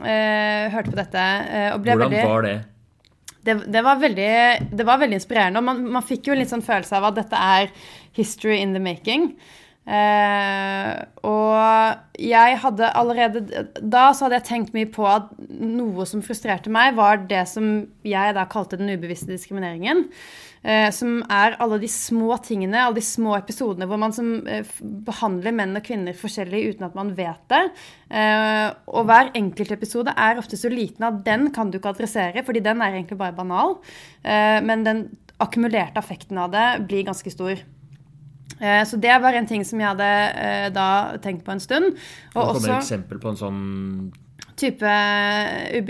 eh, 0.00 0.72
hørte 0.72 0.94
på 0.94 1.00
dette. 1.02 1.26
Eh, 1.50 1.68
og 1.74 1.84
ble 1.84 1.98
Hvordan 1.98 2.16
veldig 2.16 2.32
var 2.32 2.48
det? 2.48 2.56
Det, 3.46 3.54
det, 3.70 3.82
var 3.84 4.00
veldig, 4.00 4.32
det, 4.72 4.86
var 4.86 4.98
veldig, 4.98 5.20
inspirerende. 5.20 5.60
og 5.60 5.68
man, 5.68 5.84
man, 5.98 6.06
fikk 6.06 6.26
jo 6.26 6.34
en 6.34 6.40
litt 6.40 6.50
sånn 6.50 6.64
følelse 6.66 6.96
av 6.98 7.12
at 7.12 7.20
dette 7.20 7.44
er 7.60 7.70
history 8.16 8.58
in 8.58 8.72
the 8.74 8.82
making. 8.82 9.34
Eh, 9.86 10.94
og 11.22 12.18
jeg 12.18 12.56
hadde 12.58 12.88
allerede 12.98 13.42
Da 13.78 14.08
så 14.10 14.24
hadde 14.24 14.40
jeg 14.40 14.46
tenkt 14.48 14.72
mye 14.74 14.88
på 14.90 15.04
at 15.06 15.28
noe 15.46 16.06
som 16.10 16.24
frustrerte 16.26 16.72
meg, 16.74 16.96
var 16.98 17.22
det 17.30 17.44
som 17.46 17.86
jeg 18.06 18.34
da 18.34 18.48
kalte 18.50 18.78
den 18.80 18.90
ubevisste 18.90 19.30
diskrimineringen. 19.30 20.08
Eh, 20.66 20.88
som 20.90 21.20
er 21.30 21.54
alle 21.62 21.78
de 21.78 21.88
små 21.90 22.34
tingene, 22.42 22.80
alle 22.82 22.98
de 22.98 23.04
små 23.06 23.36
episodene 23.38 23.86
hvor 23.86 24.00
man 24.02 24.14
som, 24.16 24.40
eh, 24.50 24.66
behandler 25.06 25.54
menn 25.54 25.78
og 25.78 25.84
kvinner 25.86 26.16
forskjellig 26.16 26.64
uten 26.72 26.88
at 26.88 26.96
man 26.98 27.12
vet 27.14 27.44
det. 27.52 27.62
Eh, 28.10 28.72
og 28.90 29.06
hver 29.06 29.30
enkeltepisode 29.38 30.16
er 30.16 30.40
ofte 30.42 30.58
så 30.58 30.72
liten 30.72 31.06
at 31.06 31.22
den 31.28 31.52
kan 31.54 31.70
du 31.70 31.78
ikke 31.78 31.94
adressere, 31.94 32.42
fordi 32.42 32.64
den 32.64 32.82
er 32.82 32.98
egentlig 32.98 33.20
bare 33.20 33.36
banal. 33.36 33.78
Eh, 34.24 34.58
men 34.66 34.82
den 34.82 35.06
akkumulerte 35.38 36.00
affekten 36.00 36.38
av 36.40 36.50
det 36.50 36.66
blir 36.88 37.06
ganske 37.06 37.30
stor. 37.30 37.62
Eh, 38.60 38.84
så 38.84 38.96
det 38.96 39.18
var 39.18 39.36
en 39.36 39.48
ting 39.48 39.64
som 39.64 39.80
jeg 39.80 39.92
hadde 39.92 40.12
eh, 40.44 40.68
da 40.74 41.16
tenkt 41.22 41.44
på 41.46 41.54
en 41.54 41.62
stund. 41.62 41.92
Og 42.34 42.38
kan 42.38 42.54
også, 42.54 42.70
et 42.70 42.78
eksempel 42.78 43.20
på 43.22 43.32
en 43.32 43.42
sånn 43.42 43.60
type 44.56 44.88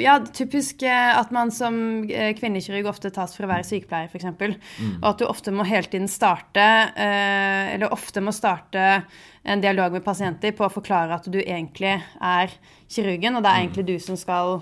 Ja, 0.02 0.16
typisk 0.34 0.82
eh, 0.82 1.12
at 1.14 1.30
man 1.34 1.52
som 1.54 1.76
kvinnekirurg 2.08 2.88
ofte 2.90 3.12
tas 3.14 3.36
for 3.36 3.46
å 3.46 3.52
være 3.52 3.66
sykepleier, 3.68 4.10
f.eks. 4.10 4.26
Mm. 4.26 4.96
Og 4.98 5.08
at 5.12 5.22
du 5.22 5.26
ofte 5.28 5.54
må 5.54 5.66
hele 5.68 5.86
tiden 5.92 6.10
starte, 6.10 6.66
eller 6.96 7.94
ofte 7.94 8.22
må 8.24 8.34
starte 8.34 9.04
en 9.46 9.62
dialog 9.62 9.94
med 9.94 10.02
pasienter 10.02 10.50
på 10.58 10.66
å 10.66 10.72
forklare 10.72 11.14
at 11.14 11.28
du 11.30 11.38
egentlig 11.38 11.94
er 12.18 12.56
kirurgen, 12.90 13.38
og 13.38 13.46
det 13.46 13.52
er 13.52 13.60
mm. 13.60 13.66
egentlig 13.68 13.86
du 13.86 13.96
som 14.02 14.18
skal 14.18 14.58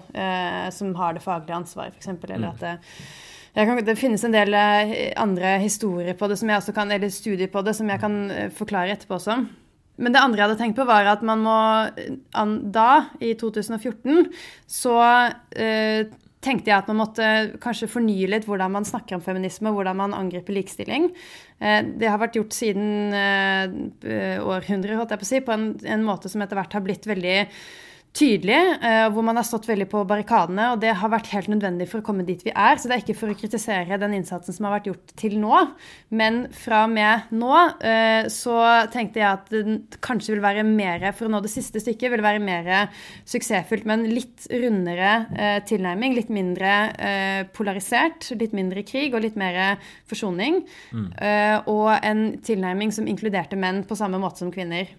Som 0.77 0.93
har 1.01 1.17
det 1.17 1.25
faglige 1.25 1.57
ansvaret, 1.57 1.97
f.eks. 1.97 2.13
Eller 2.29 2.45
mm. 2.45 2.51
at 2.53 2.61
det 2.61 2.77
kan, 3.55 3.79
det 3.87 3.99
finnes 3.99 4.25
en 4.27 4.35
del 4.35 4.55
eh, 4.59 5.13
andre 5.21 5.59
historier 5.63 6.17
på 6.19 6.29
det, 6.31 6.41
kan, 6.75 6.91
eller 6.91 7.13
studier 7.13 7.51
på 7.53 7.63
det, 7.63 7.77
som 7.79 7.91
jeg 7.91 8.03
kan 8.03 8.19
eh, 8.31 8.51
forklare 8.51 8.97
etterpå 8.97 9.19
også. 9.19 9.39
Men 10.03 10.15
det 10.15 10.23
andre 10.25 10.41
jeg 10.41 10.49
hadde 10.49 10.59
tenkt 10.59 10.79
på, 10.81 10.89
var 10.89 11.07
at 11.07 11.23
man 11.23 11.43
må 11.45 11.57
Da, 12.75 12.91
i 13.23 13.35
2014, 13.39 14.27
så 14.67 14.99
eh, 15.55 16.11
tenkte 16.45 16.71
jeg 16.71 16.77
at 16.77 16.91
man 16.91 17.01
måtte 17.01 17.29
kanskje 17.63 17.89
fornye 17.89 18.29
litt 18.29 18.49
hvordan 18.49 18.75
man 18.75 18.87
snakker 18.89 19.17
om 19.17 19.25
feminisme, 19.25 19.73
hvordan 19.73 20.01
man 20.03 20.17
angriper 20.17 20.57
likestilling. 20.57 21.09
Eh, 21.63 21.81
det 21.95 22.11
har 22.11 22.21
vært 22.21 22.41
gjort 22.41 22.57
siden 22.57 23.15
eh, 23.17 24.43
århundrer, 24.43 24.99
holdt 24.99 25.15
jeg 25.15 25.23
på 25.23 25.29
å 25.29 25.31
si, 25.31 25.43
på 25.47 25.55
en, 25.55 25.71
en 25.95 26.07
måte 26.07 26.33
som 26.33 26.43
etter 26.45 26.59
hvert 26.59 26.75
har 26.75 26.85
blitt 26.85 27.09
veldig 27.09 27.39
tydelig, 28.15 28.59
eh, 28.79 29.09
hvor 29.11 29.25
man 29.27 29.39
har 29.41 29.47
stått 29.47 29.67
veldig 29.67 29.89
på 29.91 30.05
barrikadene. 30.07 30.69
Og 30.75 30.81
det 30.83 30.93
har 31.01 31.11
vært 31.11 31.33
helt 31.35 31.51
nødvendig 31.51 31.89
for 31.91 32.01
å 32.01 32.07
komme 32.07 32.27
dit 32.27 32.45
vi 32.47 32.53
er. 32.55 32.79
Så 32.79 32.89
det 32.89 32.97
er 32.97 33.03
ikke 33.03 33.19
for 33.19 33.33
å 33.33 33.39
kritisere 33.39 33.99
den 33.99 34.15
innsatsen 34.21 34.55
som 34.55 34.69
har 34.69 34.77
vært 34.77 34.89
gjort 34.93 35.15
til 35.19 35.37
nå. 35.43 35.65
Men 36.15 36.45
fra 36.55 36.85
og 36.87 36.95
med 36.95 37.35
nå 37.35 37.53
eh, 37.83 38.31
så 38.33 38.57
tenkte 38.95 39.23
jeg 39.23 39.29
at 39.33 39.51
det 39.51 39.99
kanskje 40.05 40.37
vil 40.37 40.45
være 40.45 40.67
mer, 40.69 41.09
for 41.17 41.27
å 41.27 41.35
nå 41.35 41.43
det 41.43 41.53
siste 41.53 41.83
stykket, 41.83 42.13
vil 42.15 42.25
være 42.25 42.43
mer 42.45 42.71
suksessfullt 43.27 43.89
med 43.89 43.99
en 43.99 44.15
litt 44.15 44.47
rundere 44.53 45.15
eh, 45.35 45.59
tilnærming. 45.67 46.15
Litt 46.15 46.31
mindre 46.35 46.73
polarisert, 47.55 48.31
litt 48.39 48.55
mindre 48.57 48.85
krig 48.87 49.15
og 49.15 49.25
litt 49.25 49.37
mer 49.39 49.81
forsoning. 50.11 50.61
Mm. 50.95 51.09
Og 51.71 51.89
en 51.97 52.23
tilnærming 52.45 52.93
som 52.95 53.09
inkluderte 53.11 53.59
menn 53.59 53.83
på 53.89 53.99
samme 53.99 54.21
måte 54.23 54.45
som 54.45 54.53
kvinner. 54.55 54.93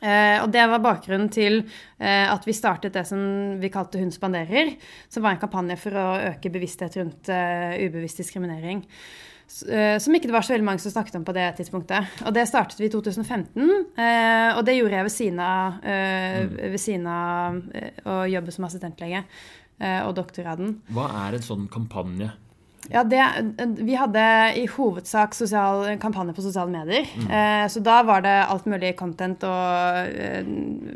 Eh, 0.00 0.42
og 0.42 0.50
Det 0.52 0.64
var 0.68 0.82
bakgrunnen 0.84 1.30
til 1.32 1.62
eh, 1.98 2.26
at 2.28 2.44
vi 2.44 2.54
startet 2.56 2.94
det 2.96 3.06
som 3.08 3.20
vi 3.60 3.70
kalte 3.72 4.00
Hun 4.00 4.12
spanderer, 4.12 4.74
som 5.08 5.24
var 5.24 5.34
en 5.34 5.40
kampanje 5.40 5.78
for 5.80 5.96
å 5.96 6.08
øke 6.34 6.52
bevissthet 6.52 6.98
rundt 7.00 7.30
uh, 7.32 7.72
ubevisst 7.80 8.20
diskriminering. 8.20 8.84
som 9.46 10.14
ikke 10.14 10.26
det 10.26 10.34
var 10.34 10.42
så 10.42 10.52
veldig 10.52 10.66
mange 10.66 10.82
som 10.82 10.90
snakket 10.90 11.16
om 11.20 11.24
på 11.24 11.32
det 11.32 11.46
tidspunktet. 11.56 12.18
Og 12.26 12.34
det 12.34 12.48
startet 12.50 12.80
vi 12.80 12.88
i 12.88 12.90
2015, 12.90 13.70
eh, 13.94 14.56
og 14.58 14.64
det 14.66 14.74
gjorde 14.74 14.96
jeg 14.96 15.06
ved 15.06 15.14
siden 15.14 15.38
av, 15.38 15.84
eh, 15.84 16.40
ved 16.72 16.80
siden 16.82 17.06
av 17.06 17.60
å 18.04 18.16
jobbe 18.26 18.52
som 18.52 18.66
assistentlege 18.66 19.22
og 19.78 20.14
doktorgraden. 20.16 20.80
Hva 20.90 21.06
er 21.26 21.36
en 21.36 21.44
sånn 21.44 21.68
kampanje? 21.68 22.32
Ja, 22.90 23.02
det, 23.04 23.20
Vi 23.82 23.94
hadde 23.98 24.22
i 24.56 24.66
hovedsak 24.66 25.34
sosial, 25.34 25.84
kampanje 25.98 26.34
på 26.36 26.42
sosiale 26.44 26.70
medier. 26.70 27.06
Mm. 27.16 27.26
Eh, 27.30 27.66
så 27.68 27.82
da 27.82 28.02
var 28.06 28.20
det 28.22 28.34
alt 28.46 28.64
mulig 28.66 28.94
content, 28.96 29.42
og 29.44 30.06
eh, 30.08 30.42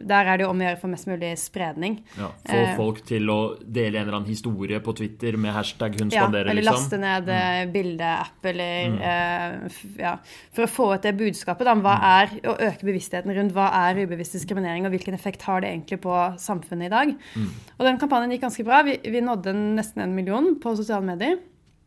der 0.06 0.24
er 0.30 0.36
det 0.38 0.44
jo 0.46 0.50
om 0.50 0.60
å 0.60 0.66
gjøre 0.68 0.80
for 0.80 0.88
mest 0.92 1.06
mulig 1.10 1.32
spredning. 1.38 1.98
Ja, 2.18 2.30
Få 2.46 2.56
Eh. 2.60 2.76
folk 2.76 3.04
til 3.06 3.26
å 3.30 3.56
dele 3.64 3.98
en 3.98 4.06
eller 4.08 4.18
annen 4.20 4.28
historie 4.30 4.80
på 4.80 4.94
Twitter 4.96 5.36
med 5.36 5.52
hashtag 5.54 5.96
'hun 5.98 6.10
Ja, 6.12 6.26
eller 6.28 6.54
liksom? 6.54 6.74
laste 6.74 6.98
ned 6.98 7.26
mm. 7.26 7.72
bildeapp, 7.72 8.44
eller 8.44 8.88
Mm. 8.90 9.00
eh, 9.00 9.70
ja, 9.98 10.16
For 10.52 10.62
å 10.64 10.68
få 10.68 10.94
ut 10.94 11.02
det 11.02 11.16
budskapet 11.16 11.64
da, 11.64 11.72
om 11.72 11.82
hva 11.82 11.96
Mm. 11.98 12.04
er, 12.22 12.26
å 12.50 12.56
øke 12.58 12.84
bevisstheten 12.84 13.34
rundt 13.34 13.52
hva 13.52 13.70
er 13.72 14.06
ubevisst 14.06 14.32
diskriminering, 14.32 14.84
og 14.86 14.92
hvilken 14.92 15.14
effekt 15.14 15.42
har 15.42 15.60
det 15.60 15.70
egentlig 15.70 16.00
på 16.00 16.38
samfunnet 16.38 16.86
i 16.86 16.88
dag. 16.88 17.08
Mm. 17.36 17.48
Og 17.78 17.86
den 17.86 17.98
kampanjen 17.98 18.30
gikk 18.32 18.42
ganske 18.42 18.64
bra. 18.64 18.82
Vi, 18.82 18.98
vi 19.04 19.20
nådde 19.20 19.52
nesten 19.54 20.02
en 20.02 20.14
million 20.14 20.54
på 20.60 20.76
sosiale 20.76 21.02
medier. 21.04 21.38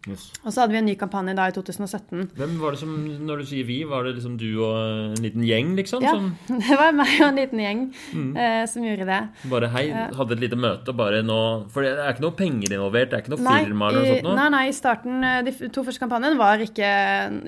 Yes. 0.06 0.24
Og 0.44 0.52
så 0.52 0.60
hadde 0.62 0.74
vi 0.76 0.80
en 0.82 0.86
ny 0.90 0.96
kampanje 1.00 1.32
da 1.38 1.46
i 1.48 1.54
2017. 1.56 2.26
Hvem 2.36 2.58
var 2.60 2.72
det 2.76 2.80
som, 2.82 2.92
når 3.24 3.40
du 3.40 3.46
sier 3.48 3.64
vi, 3.64 3.78
var 3.88 4.04
det 4.04 4.18
liksom 4.18 4.34
du 4.38 4.50
og 4.60 4.76
en 5.16 5.22
liten 5.24 5.46
gjeng, 5.48 5.70
liksom? 5.80 6.04
Ja, 6.04 6.12
Som 6.12 6.34
det 6.60 6.76
var 6.80 6.92
meg 6.92 7.14
og 7.22 7.28
en 7.30 7.40
liten 7.40 7.62
gjeng 7.64 7.84
Mm. 8.14 8.34
eh, 8.38 8.66
som 8.68 8.84
gjorde 8.84 9.06
det. 9.08 9.22
bare 9.50 9.70
hei, 9.72 9.86
hadde 9.94 10.36
et 10.36 10.44
lite 10.44 10.60
møte 10.60 10.90
og 10.92 10.98
bare 11.00 11.22
nå 11.24 11.40
For 11.72 11.82
det 11.88 11.94
er 11.96 12.12
ikke 12.14 12.26
noe 12.26 12.36
penger 12.36 12.76
involvert, 12.76 13.10
det 13.12 13.18
er 13.18 13.24
ikke 13.24 13.36
noe 13.38 13.46
Nei, 13.48 13.64
firma 13.64 13.88
eller 13.90 14.02
noe 14.04 14.12
sånt 14.18 14.28
noe? 14.28 14.36
nei, 14.42 14.50
nei, 14.58 14.64
i 14.68 14.76
starten, 14.76 15.24
eh, 15.24 15.42
de 15.48 15.70
to 15.70 15.84
første 15.88 16.04
kampanjene 16.04 16.38
var 16.38 16.58
ikke, 16.68 16.92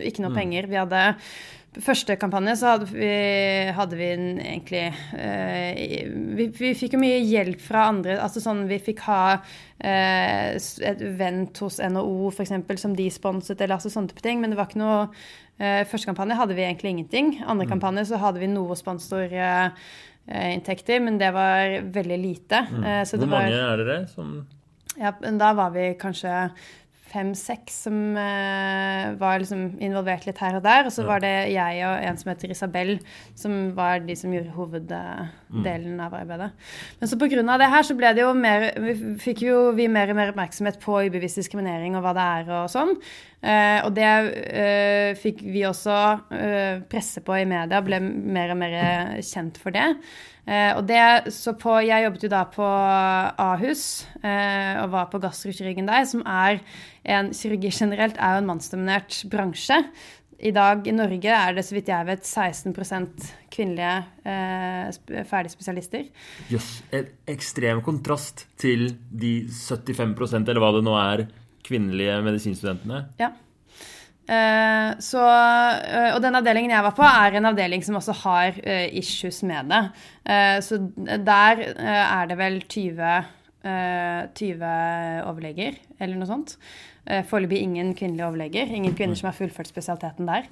ikke 0.07 0.23
Mm. 0.25 0.33
penger. 0.39 0.67
Vi 0.71 0.75
hadde 0.79 1.03
Første 1.83 2.15
kampanje 2.19 2.53
så 2.59 2.65
hadde 2.73 2.85
vi, 2.87 3.07
hadde 3.75 3.97
vi 3.99 4.05
en, 4.13 4.39
egentlig 4.39 4.93
eh, 5.17 6.05
vi, 6.37 6.45
vi 6.55 6.73
fikk 6.77 6.93
jo 6.95 6.99
mye 7.01 7.19
hjelp 7.19 7.61
fra 7.63 7.87
andre. 7.91 8.13
altså 8.21 8.39
sånn 8.43 8.67
Vi 8.69 8.77
fikk 8.83 8.99
ha 9.09 9.21
eh, 9.35 10.55
et 10.55 11.01
event 11.03 11.57
hos 11.65 11.77
NHO 11.83 12.31
eksempel, 12.45 12.77
som 12.79 12.95
de 12.95 13.09
sponset, 13.11 13.59
eller 13.59 13.75
altså 13.77 13.89
sånne 13.91 14.09
type 14.11 14.23
ting. 14.23 14.37
Men 14.41 14.49
det 14.53 14.59
var 14.59 14.67
ikke 14.69 14.83
noe 14.83 14.99
eh, 15.59 15.83
Første 15.89 16.07
kampanje 16.11 16.39
hadde 16.39 16.57
vi 16.57 16.67
egentlig 16.67 16.91
ingenting. 16.95 17.27
Andre 17.43 17.67
kampanje 17.69 18.03
så 18.11 18.15
hadde 18.23 18.39
vi 18.43 18.47
noe 18.51 18.73
sponsorinntekter, 18.79 20.97
men 21.03 21.13
det 21.19 21.31
var 21.35 21.55
veldig 21.99 22.19
lite. 22.23 22.57
Eh, 22.81 23.03
så 23.03 23.11
det 23.19 23.25
Hvor 23.27 23.35
mange 23.35 23.57
var, 23.57 23.69
er 23.75 23.79
dere 23.83 23.99
som 24.11 24.27
ja, 24.95 25.11
men 25.19 25.39
da 25.39 25.51
var 25.55 25.73
vi 25.75 25.89
kanskje 25.99 26.31
fem-seks 27.15 27.79
som 27.87 27.97
uh, 28.17 29.15
var 29.19 29.41
liksom 29.41 29.77
involvert 29.83 30.27
litt 30.27 30.41
her 30.43 30.59
og 30.59 30.65
der. 30.65 30.85
Og 30.85 30.93
så 30.93 31.05
Ja. 31.05 31.07
var 31.09 31.23
det 31.23 31.33
jeg 31.53 31.83
og 31.87 32.07
en 32.09 32.17
som 32.21 32.31
heter 32.31 32.51
Isabel, 32.51 32.99
som 33.35 33.75
var 33.75 33.99
de 34.05 34.15
som 34.15 34.33
gjorde 34.35 34.55
hoveddelen 34.55 35.99
av 36.03 36.13
arbeidet. 36.13 36.51
Men 36.99 37.09
så 37.09 37.15
av 37.15 37.59
det 37.59 37.71
her 37.71 37.83
så 37.83 37.95
ble 37.97 38.13
det 38.13 38.21
jo 38.21 38.33
mer 38.33 38.73
Vi 38.75 38.93
fikk 39.19 39.41
jo 39.45 39.71
vi 39.71 39.87
mer 39.87 40.09
og 40.09 40.15
mer 40.15 40.31
oppmerksomhet 40.33 40.79
på 40.79 41.05
ubevisst 41.07 41.39
diskriminering 41.39 41.95
og 41.95 42.03
hva 42.03 42.13
det 42.13 42.25
er 42.25 42.53
og 42.63 42.69
sånn. 42.69 42.95
Uh, 43.45 43.85
og 43.85 43.91
det 43.93 44.09
uh, 44.09 45.11
fikk 45.21 45.43
vi 45.45 45.61
også 45.67 45.97
uh, 46.31 46.79
presse 46.89 47.21
på 47.21 47.35
i 47.37 47.45
media, 47.45 47.81
ble 47.85 47.99
mer 48.01 48.55
og 48.55 48.57
mer 48.57 48.77
kjent 49.21 49.59
for 49.61 49.75
det. 49.75 49.91
Og 50.45 50.83
det, 50.85 51.33
så 51.33 51.55
på, 51.57 51.71
Jeg 51.81 52.03
jobbet 52.03 52.23
jo 52.23 52.29
da 52.29 52.43
på 52.53 52.65
Ahus 53.41 54.05
og 54.21 54.91
var 54.93 55.07
på 55.09 55.17
gastrokirurgen 55.23 55.87
der, 55.89 56.03
som 56.05 56.21
er 56.21 56.59
en 57.05 57.31
Kirurgi 57.35 57.71
generelt 57.71 58.17
er 58.17 58.35
jo 58.35 58.43
en 58.43 58.49
mannsdominert 58.49 59.23
bransje. 59.31 59.79
I 60.35 60.51
dag 60.51 60.83
i 60.87 60.91
Norge 60.91 61.31
er 61.31 61.55
det 61.55 61.63
så 61.63 61.77
vidt 61.77 61.89
jeg 61.89 62.07
vet 62.09 62.25
16 62.27 62.73
kvinnelige 63.53 63.93
eh, 64.27 65.23
ferdigspesialister. 65.29 65.29
ferdige 65.31 65.53
spesialister. 65.55 66.91
En 66.99 67.07
ekstrem 67.31 67.81
kontrast 67.85 68.45
til 68.59 68.89
de 69.09 69.47
75% 69.47 70.51
eller 70.51 70.61
hva 70.63 70.73
det 70.75 70.83
nå 70.85 70.95
er, 70.99 71.25
kvinnelige 71.65 72.19
medisinstudentene. 72.25 73.05
Ja. 73.21 73.31
Eh, 74.25 74.89
så, 75.05 75.21
eh, 75.21 76.11
og 76.15 76.21
den 76.23 76.35
avdelingen 76.37 76.73
jeg 76.73 76.85
var 76.87 76.95
på, 76.97 77.05
er 77.05 77.37
en 77.37 77.49
avdeling 77.51 77.83
som 77.85 77.99
også 77.99 78.15
har 78.23 78.59
eh, 78.63 78.89
issues 78.97 79.43
med 79.45 79.69
det. 79.69 79.83
Eh, 80.25 80.57
så 80.65 80.81
der 81.05 81.61
eh, 81.75 82.03
er 82.03 82.31
det 82.31 82.37
vel 82.39 82.59
20, 82.65 83.13
eh, 83.69 84.21
20 84.33 84.73
overleger, 85.29 85.79
eller 85.99 86.19
noe 86.19 86.29
sånt. 86.29 86.57
Uh, 87.05 87.21
Foreløpig 87.29 87.61
ingen 87.61 87.93
kvinnelige 87.97 88.27
overleger. 88.27 88.73
Ingen 88.73 88.95
kvinner 88.97 89.15
som 89.15 89.29
har 89.29 89.37
fullført 89.37 89.69
spesialiteten 89.69 90.27
der. 90.29 90.49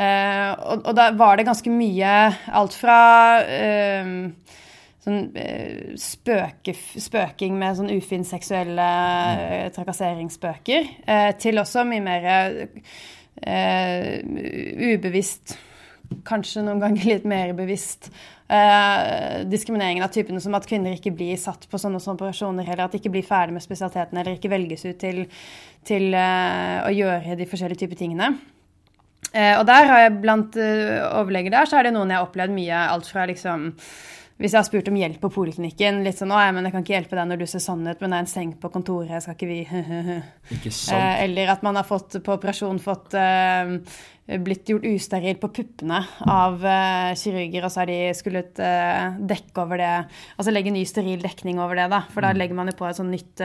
Eh, 0.00 0.52
og, 0.64 0.86
og 0.86 0.96
da 0.96 1.10
var 1.18 1.36
det 1.36 1.44
ganske 1.48 1.70
mye 1.72 2.12
alt 2.56 2.76
fra 2.78 2.98
eh, 3.42 4.12
sånn 5.04 5.18
eh, 5.36 5.96
spøke, 6.00 6.74
spøking 6.76 7.58
med 7.60 7.76
sånn 7.76 7.92
ufin 7.92 8.24
seksuelle 8.24 8.86
eh, 9.40 9.66
trakasseringsspøker, 9.74 10.92
eh, 11.04 11.32
til 11.40 11.60
også 11.60 11.84
mye 11.88 12.04
mer 12.04 12.30
eh, 13.42 14.20
ubevisst 14.94 15.58
Kanskje 16.26 16.64
noen 16.66 16.82
ganger 16.82 17.06
litt 17.06 17.26
mer 17.28 17.52
bevisst. 17.58 18.10
Eh, 18.50 19.42
diskrimineringen 19.46 20.04
av 20.04 20.10
typene 20.14 20.40
som 20.42 20.56
at 20.58 20.66
kvinner 20.66 20.96
ikke 20.96 21.12
blir 21.14 21.36
satt 21.38 21.68
på 21.70 21.78
sånne, 21.78 22.00
sånne 22.02 22.18
operasjoner, 22.18 22.66
eller 22.66 22.86
at 22.86 22.94
de 22.94 22.98
ikke 22.98 23.12
blir 23.14 23.26
ferdig 23.26 23.54
med 23.54 23.62
spesialiteten, 23.62 24.18
eller 24.18 24.38
ikke 24.38 24.50
velges 24.50 24.82
ut 24.88 24.98
til, 24.98 25.22
til 25.86 26.08
eh, 26.18 26.80
å 26.82 26.90
gjøre 26.90 27.38
de 27.38 27.46
forskjellige 27.50 27.84
typer 27.84 28.00
tingene. 28.02 28.32
Eh, 29.30 29.54
og 29.54 29.66
der 29.68 29.86
har 29.86 30.02
jeg 30.02 30.16
blant 30.24 30.56
eh, 30.58 30.98
overleger 31.20 31.54
der, 31.54 31.68
så 31.70 31.78
er 31.78 31.86
det 31.86 31.94
noen 31.94 32.10
jeg 32.10 32.18
har 32.18 32.26
opplevd 32.26 32.56
mye, 32.56 32.80
alt 32.90 33.06
fra 33.06 33.28
liksom 33.30 33.70
hvis 34.40 34.54
jeg 34.54 34.58
har 34.58 34.66
spurt 34.66 34.88
om 34.88 34.96
hjelp 34.96 35.18
på 35.20 35.30
poliklinikken, 35.34 36.00
litt 36.04 36.16
sånn 36.16 36.32
'Å, 36.32 36.40
men 36.56 36.64
jeg 36.64 36.72
kan 36.72 36.84
ikke 36.84 36.94
hjelpe 36.96 37.18
deg 37.18 37.28
når 37.28 37.42
du 37.42 37.46
ser 37.46 37.60
sånn 37.60 37.84
ut, 37.84 38.00
men 38.00 38.10
det 38.10 38.16
er 38.16 38.24
en 38.24 38.30
seng 38.30 38.54
på 38.56 38.70
kontoret, 38.72 39.22
skal 39.22 39.36
ikke 39.36 39.50
vi 39.50 39.58
Ikke 40.56 40.72
sant? 40.72 40.96
Eh, 40.96 41.24
Eller 41.26 41.52
at 41.52 41.62
man 41.62 41.76
har 41.76 41.84
fått 41.84 42.16
på 42.24 42.32
operasjon 42.38 42.80
fått 42.80 43.14
eh, 43.20 43.76
blitt 44.40 44.70
gjort 44.72 44.86
usteril 44.88 45.36
på 45.42 45.52
puppene 45.60 46.00
av 46.24 46.64
eh, 46.64 47.12
kirurger, 47.20 47.64
og 47.66 47.70
så 47.70 47.82
har 47.82 47.92
de 47.92 48.00
skullet 48.16 48.58
eh, 48.64 49.20
dekke 49.20 49.60
over 49.60 49.76
det 49.82 49.92
Altså 50.38 50.54
legge 50.54 50.72
ny 50.72 50.86
steril 50.88 51.20
dekning 51.20 51.60
over 51.60 51.76
det, 51.76 51.90
da. 51.92 52.04
For 52.10 52.24
da 52.24 52.32
legger 52.32 52.56
man 52.56 52.72
jo 52.72 52.78
på 52.80 52.88
et 52.88 52.96
sånn 52.96 53.12
nytt 53.12 53.44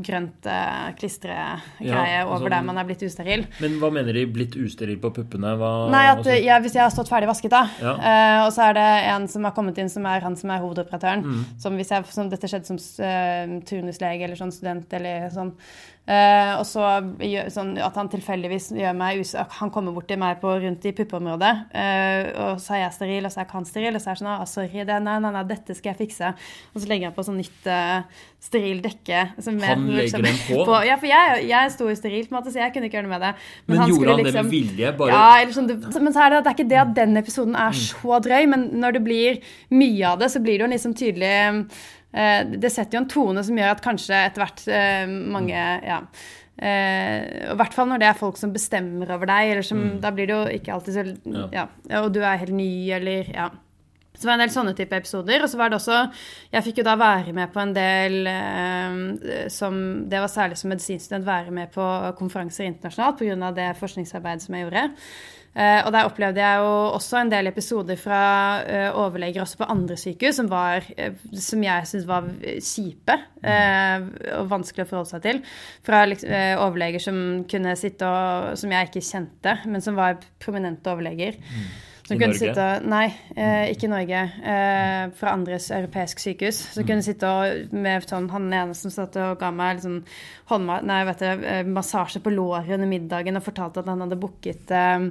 grønt 0.00 0.46
uh, 0.48 0.92
klistregreie 0.96 1.60
Ja, 1.84 2.24
over 2.26 2.46
sånn- 2.46 2.50
der 2.50 2.62
man 2.62 2.78
er 2.78 2.84
blitt 2.88 3.02
usteril. 3.04 3.46
Men 3.60 3.78
hva 3.78 3.90
mener 3.92 4.12
de 4.16 4.24
blitt 4.26 4.56
usteril 4.56 4.96
på 4.98 5.10
puppene? 5.12 5.52
Hva, 5.60 5.90
Nei, 5.92 6.06
at 6.14 6.24
jeg, 6.24 6.62
hvis 6.64 6.72
jeg 6.74 6.82
har 6.82 6.90
stått 6.90 7.10
ferdig 7.12 7.28
vasket, 7.28 7.50
da, 7.50 7.66
Ja. 7.80 7.92
uh, 7.98 8.46
og 8.46 8.52
så 8.52 8.70
er 8.70 8.74
det 8.74 8.88
en 9.12 9.28
som 9.28 9.44
har 9.44 9.52
kommet 9.52 9.76
inn, 9.78 9.88
som 9.92 10.06
er 10.06 10.20
han 10.20 10.36
som 10.36 10.50
er 10.50 10.60
hovedoperatøren, 10.60 11.22
Mm. 11.22 11.44
som 11.60 11.76
hvis 11.76 11.90
jeg, 11.90 12.06
som 12.06 12.28
dette 12.30 12.48
skjedde 12.48 12.66
som 12.66 12.76
uh, 12.76 13.60
turnuslege 13.68 14.24
eller 14.24 14.36
sånn 14.36 14.52
student 14.52 14.92
eller 14.92 15.28
sånn, 15.30 15.52
eh, 16.06 16.52
og 16.58 16.64
så 16.66 16.82
sånn 17.54 17.76
at 17.78 17.94
han 17.98 18.08
tilfeldigvis 18.10 18.72
gjør 18.74 18.96
meg 18.98 19.22
Han 19.60 19.70
kommer 19.70 19.94
bort 19.94 20.08
til 20.10 20.18
meg 20.18 20.40
på, 20.42 20.50
rundt 20.64 20.84
i 20.88 20.92
puppeområdet, 20.96 21.52
uh, 21.74 22.22
og 22.46 22.60
så 22.62 22.74
er 22.76 22.84
jeg 22.84 22.96
steril, 22.96 23.28
og 23.28 23.32
så 23.32 23.40
er 23.40 23.46
jeg 23.46 23.52
han 23.52 23.68
steril, 23.68 23.94
og 23.94 24.02
så 24.02 24.10
er 24.10 24.16
jeg 24.16 24.22
sånn 24.22 24.32
ah, 24.32 24.44
sorry, 24.48 24.84
det, 24.88 24.98
nei, 25.06 25.16
nei, 25.22 25.32
nei, 25.36 25.44
dette 25.48 25.76
skal 25.78 25.92
jeg 25.92 26.00
fikse. 26.08 26.32
Og 26.74 26.82
så 26.82 26.90
legger 26.90 27.10
han 27.10 27.16
på 27.16 27.24
sånn 27.26 27.38
nytt 27.40 27.68
uh, 27.70 28.26
steril 28.42 28.82
dekke. 28.82 29.22
med- 29.52 29.68
Han 29.68 29.86
legger 29.94 30.26
den 30.26 30.40
på? 30.48 30.78
Ja, 30.88 30.98
for 30.98 31.06
jeg, 31.06 31.46
jeg 31.52 31.72
sto 31.76 31.88
jo 31.88 31.94
sterilt, 31.98 32.30
på 32.30 32.38
måte, 32.38 32.50
så 32.50 32.64
jeg 32.64 32.74
kunne 32.74 32.90
ikke 32.90 32.98
gjøre 32.98 33.08
noe 33.08 33.16
med 33.18 33.26
det. 33.28 33.32
Men 33.66 33.82
han 33.84 33.90
gjorde 33.94 34.08
han 34.08 34.18
han 34.18 34.24
det 34.24 34.28
liksom- 34.32 34.50
med 34.50 34.56
vilje? 34.58 34.92
Bare 34.98 35.10
ja, 35.14 35.24
eller 35.42 35.52
sånn, 35.52 35.70
det, 35.70 36.02
men 36.02 36.12
så 36.12 36.26
er 36.26 36.30
det, 36.30 36.44
det 36.44 36.50
er 36.52 36.58
ikke 36.58 36.70
det 36.74 36.82
at 36.82 36.94
den 36.98 37.16
episoden 37.22 37.54
er 37.54 37.72
så 37.78 38.20
drøy, 38.26 38.46
men 38.48 38.68
når 38.82 38.98
det 38.98 39.04
blir 39.04 39.42
mye 39.70 40.04
av 40.12 40.18
det, 40.18 40.30
så 40.32 40.42
blir 40.42 40.58
det 40.58 40.66
jo 40.66 40.72
liksom 40.74 40.94
tydelig 40.98 41.32
Det 42.12 42.70
setter 42.72 42.98
jo 42.98 43.02
en 43.02 43.08
tone 43.08 43.42
som 43.44 43.56
gjør 43.56 43.72
at 43.72 43.82
kanskje 43.84 44.18
etter 44.28 44.44
hvert 44.44 44.64
eh, 44.68 45.06
mange 45.08 45.66
Ja. 45.86 46.02
Eh, 46.62 47.50
I 47.50 47.56
hvert 47.58 47.74
fall 47.74 47.88
når 47.88 48.02
det 48.02 48.08
er 48.10 48.18
folk 48.18 48.36
som 48.38 48.52
bestemmer 48.54 49.10
over 49.14 49.26
deg, 49.26 49.54
eller 49.54 49.66
som, 49.66 49.80
da 50.02 50.12
blir 50.14 50.28
det 50.28 50.36
jo 50.36 50.58
ikke 50.60 50.74
alltid 50.76 50.94
så 50.94 51.04
Ja. 51.24 51.66
ja. 51.88 52.02
Og 52.02 52.12
du 52.12 52.20
er 52.20 52.36
helt 52.42 52.54
ny, 52.54 52.90
eller 52.92 53.30
Ja. 53.32 53.50
Så 54.12 54.26
det 54.26 54.28
var 54.28 54.34
en 54.36 54.42
del 54.44 54.52
sånne 54.52 54.74
type 54.76 54.94
episoder. 54.94 55.42
Og 55.42 55.48
så 55.50 55.56
var 55.58 55.70
det 55.70 55.78
også 55.80 56.12
Jeg 56.52 56.64
fikk 56.68 56.78
jo 56.78 56.84
da 56.86 56.96
være 57.00 57.32
med 57.32 57.50
på 57.52 57.60
en 57.62 57.72
del 57.74 58.26
eh, 58.28 59.48
som 59.48 60.04
Det 60.08 60.20
var 60.20 60.28
særlig 60.28 60.58
som 60.60 60.70
medisinstudent 60.70 61.26
være 61.26 61.50
med 61.50 61.72
på 61.72 61.86
konferanser 62.18 62.68
internasjonalt 62.68 63.18
pga. 63.18 63.50
det 63.56 63.76
forskningsarbeidet 63.80 64.42
som 64.42 64.54
jeg 64.54 64.68
gjorde. 64.68 64.90
Eh, 65.52 65.80
og 65.84 65.90
der 65.92 66.08
opplevde 66.08 66.40
jeg 66.40 66.62
jo 66.64 66.70
også 66.96 67.18
en 67.20 67.32
del 67.32 67.50
episoder 67.50 67.98
fra 68.00 68.20
uh, 68.64 69.00
overleger 69.02 69.42
også 69.42 69.58
på 69.60 69.68
andre 69.74 69.98
sykehus 70.00 70.38
som, 70.40 70.48
var, 70.48 70.86
uh, 70.96 71.18
som 71.36 71.66
jeg 71.66 71.88
syntes 71.90 72.08
var 72.08 72.30
kjipe 72.56 73.18
og 73.42 74.48
vanskelig 74.48 74.86
å 74.86 74.88
forholde 74.88 75.10
seg 75.10 75.24
til. 75.26 75.40
Fra 75.84 76.04
liksom, 76.08 76.32
overleger 76.62 77.02
som 77.02 77.16
kunne 77.50 77.76
sitte 77.76 78.06
og 78.06 78.52
Som 78.58 78.72
jeg 78.72 78.88
ikke 78.88 79.04
kjente, 79.04 79.56
men 79.66 79.84
som 79.84 79.98
var 79.98 80.20
prominente 80.40 80.92
overleger. 80.92 81.36
Som 81.36 81.91
Som 82.12 82.20
I 82.20 82.24
kunne 82.24 82.34
Norge? 82.34 82.52
sitte 82.52 82.88
Nei, 82.92 83.06
eh, 83.36 83.70
ikke 83.72 83.86
i 83.86 83.90
Norge. 83.90 84.22
Eh, 84.52 85.04
fra 85.16 85.32
andres 85.32 85.70
europeisk 85.72 86.20
sykehus. 86.20 86.58
Som 86.74 86.84
kunne 86.84 87.04
sitte 87.04 87.28
og 87.28 87.72
med 87.72 88.04
sånn 88.08 88.28
Han 88.32 88.50
ene 88.52 88.76
som 88.76 88.92
satt 88.92 89.16
og 89.16 89.38
ga 89.40 89.48
meg 89.54 89.78
liksom 89.78 90.02
håndma... 90.50 90.80
Nei, 90.84 90.98
vet 91.08 91.24
du, 91.24 91.46
eh, 91.48 91.62
massasje 91.64 92.20
på 92.20 92.34
låret 92.34 92.68
under 92.76 92.90
middagen 92.90 93.40
og 93.40 93.46
fortalte 93.46 93.80
at 93.80 93.88
han 93.88 94.04
hadde 94.04 94.20
booket 94.20 94.74
eh, 94.76 95.08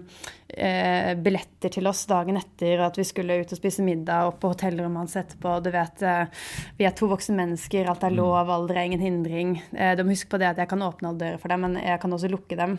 eh, 0.54 1.12
billetter 1.18 1.74
til 1.74 1.90
oss 1.90 2.06
dagen 2.12 2.38
etter, 2.38 2.78
og 2.78 2.92
at 2.92 3.02
vi 3.02 3.08
skulle 3.08 3.42
ut 3.42 3.56
og 3.56 3.62
spise 3.64 3.86
middag 3.86 4.30
og 4.30 4.38
på 4.42 4.54
hotellrommet 4.54 5.08
hans 5.08 5.18
etterpå. 5.24 5.58
Du 5.66 5.72
vet, 5.74 6.06
eh, 6.06 6.48
vi 6.78 6.86
er 6.86 6.98
to 6.98 7.10
voksne 7.10 7.40
mennesker, 7.42 7.90
alt 7.90 8.06
er 8.06 8.14
lov, 8.14 8.46
alder 8.46 8.78
er 8.78 8.92
ingen 8.92 9.06
hindring. 9.08 9.58
De 9.72 10.06
må 10.06 10.14
huske 10.14 10.30
på 10.30 10.42
det 10.42 10.54
at 10.54 10.62
jeg 10.62 10.70
kan 10.70 10.86
åpne 10.86 11.10
alle 11.10 11.26
dører 11.26 11.42
for 11.42 11.50
dem, 11.50 11.66
men 11.66 11.82
jeg 11.82 12.02
kan 12.04 12.14
også 12.14 12.30
lukke 12.30 12.60
dem. 12.60 12.78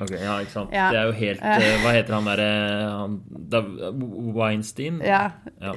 Ok, 0.00 0.10
ja, 0.18 0.38
ikke 0.42 0.50
sant. 0.50 0.72
Ja. 0.74 0.88
Det 0.90 0.98
er 0.98 1.04
jo 1.06 1.12
helt 1.14 1.42
eh, 1.42 1.76
Hva 1.84 1.92
heter 1.94 2.14
han 2.16 2.24
derre 2.26 2.48
Weinstein? 4.34 5.00
Ja, 5.04 5.30
Ja. 5.62 5.74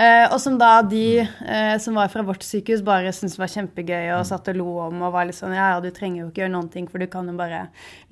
Eh, 0.00 0.28
og 0.32 0.38
som 0.40 0.54
da 0.56 0.80
de 0.86 1.18
eh, 1.20 1.74
som 1.82 1.96
var 1.98 2.08
fra 2.08 2.22
vårt 2.24 2.44
sykehus, 2.46 2.80
bare 2.86 3.10
syntes 3.12 3.34
var 3.40 3.50
kjempegøy 3.50 4.12
og 4.14 4.22
satt 4.28 4.46
og 4.52 4.56
lo 4.56 4.68
om 4.86 5.02
og 5.02 5.12
var 5.12 5.26
litt 5.28 5.36
sånn 5.36 5.52
Ja, 5.52 5.72
ja, 5.74 5.80
du 5.82 5.90
trenger 5.92 6.22
jo 6.22 6.28
ikke 6.30 6.44
gjøre 6.44 6.52
noen 6.54 6.68
ting, 6.72 6.86
for 6.88 7.02
du 7.02 7.08
kan 7.10 7.26
jo 7.28 7.34
bare 7.36 7.64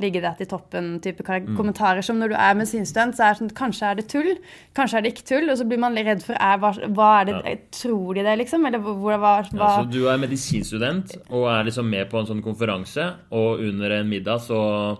ligge 0.02 0.20
der 0.20 0.34
til 0.40 0.50
toppen. 0.50 0.98
type 1.00 1.22
kar- 1.24 1.46
kommentarer 1.56 2.02
som 2.04 2.18
når 2.20 2.34
du 2.34 2.36
er 2.36 2.58
medisinstudent, 2.58 3.16
så 3.16 3.28
er 3.28 3.32
det 3.32 3.40
sånn 3.40 3.54
Kanskje 3.58 3.88
er 3.92 3.94
det 4.02 4.08
tull, 4.10 4.34
kanskje 4.76 4.98
er 4.98 5.06
det 5.06 5.14
ikke 5.14 5.28
tull, 5.30 5.48
og 5.54 5.56
så 5.62 5.68
blir 5.70 5.78
man 5.80 5.94
litt 5.96 6.06
redd 6.10 6.22
for 6.26 6.34
er, 6.34 6.58
hva, 6.60 6.74
hva 6.92 7.10
er 7.22 7.30
det 7.30 7.56
Tror 7.78 8.14
de 8.18 8.22
det, 8.26 8.36
liksom? 8.42 8.66
Eller 8.68 8.82
hvor, 8.84 8.98
hvor- 8.98 9.18
hva, 9.22 9.36
Ja, 9.54 9.70
så 9.78 9.90
du 9.90 10.02
er 10.10 10.18
medisinstudent 10.18 11.16
og 11.30 11.46
er 11.48 11.64
liksom 11.70 11.88
med 11.88 12.10
på 12.10 12.18
en 12.20 12.26
sånn 12.26 12.42
konferanse, 12.44 13.14
og 13.32 13.60
under 13.64 13.90
en 14.00 14.08
middag 14.10 14.42
så, 14.44 14.98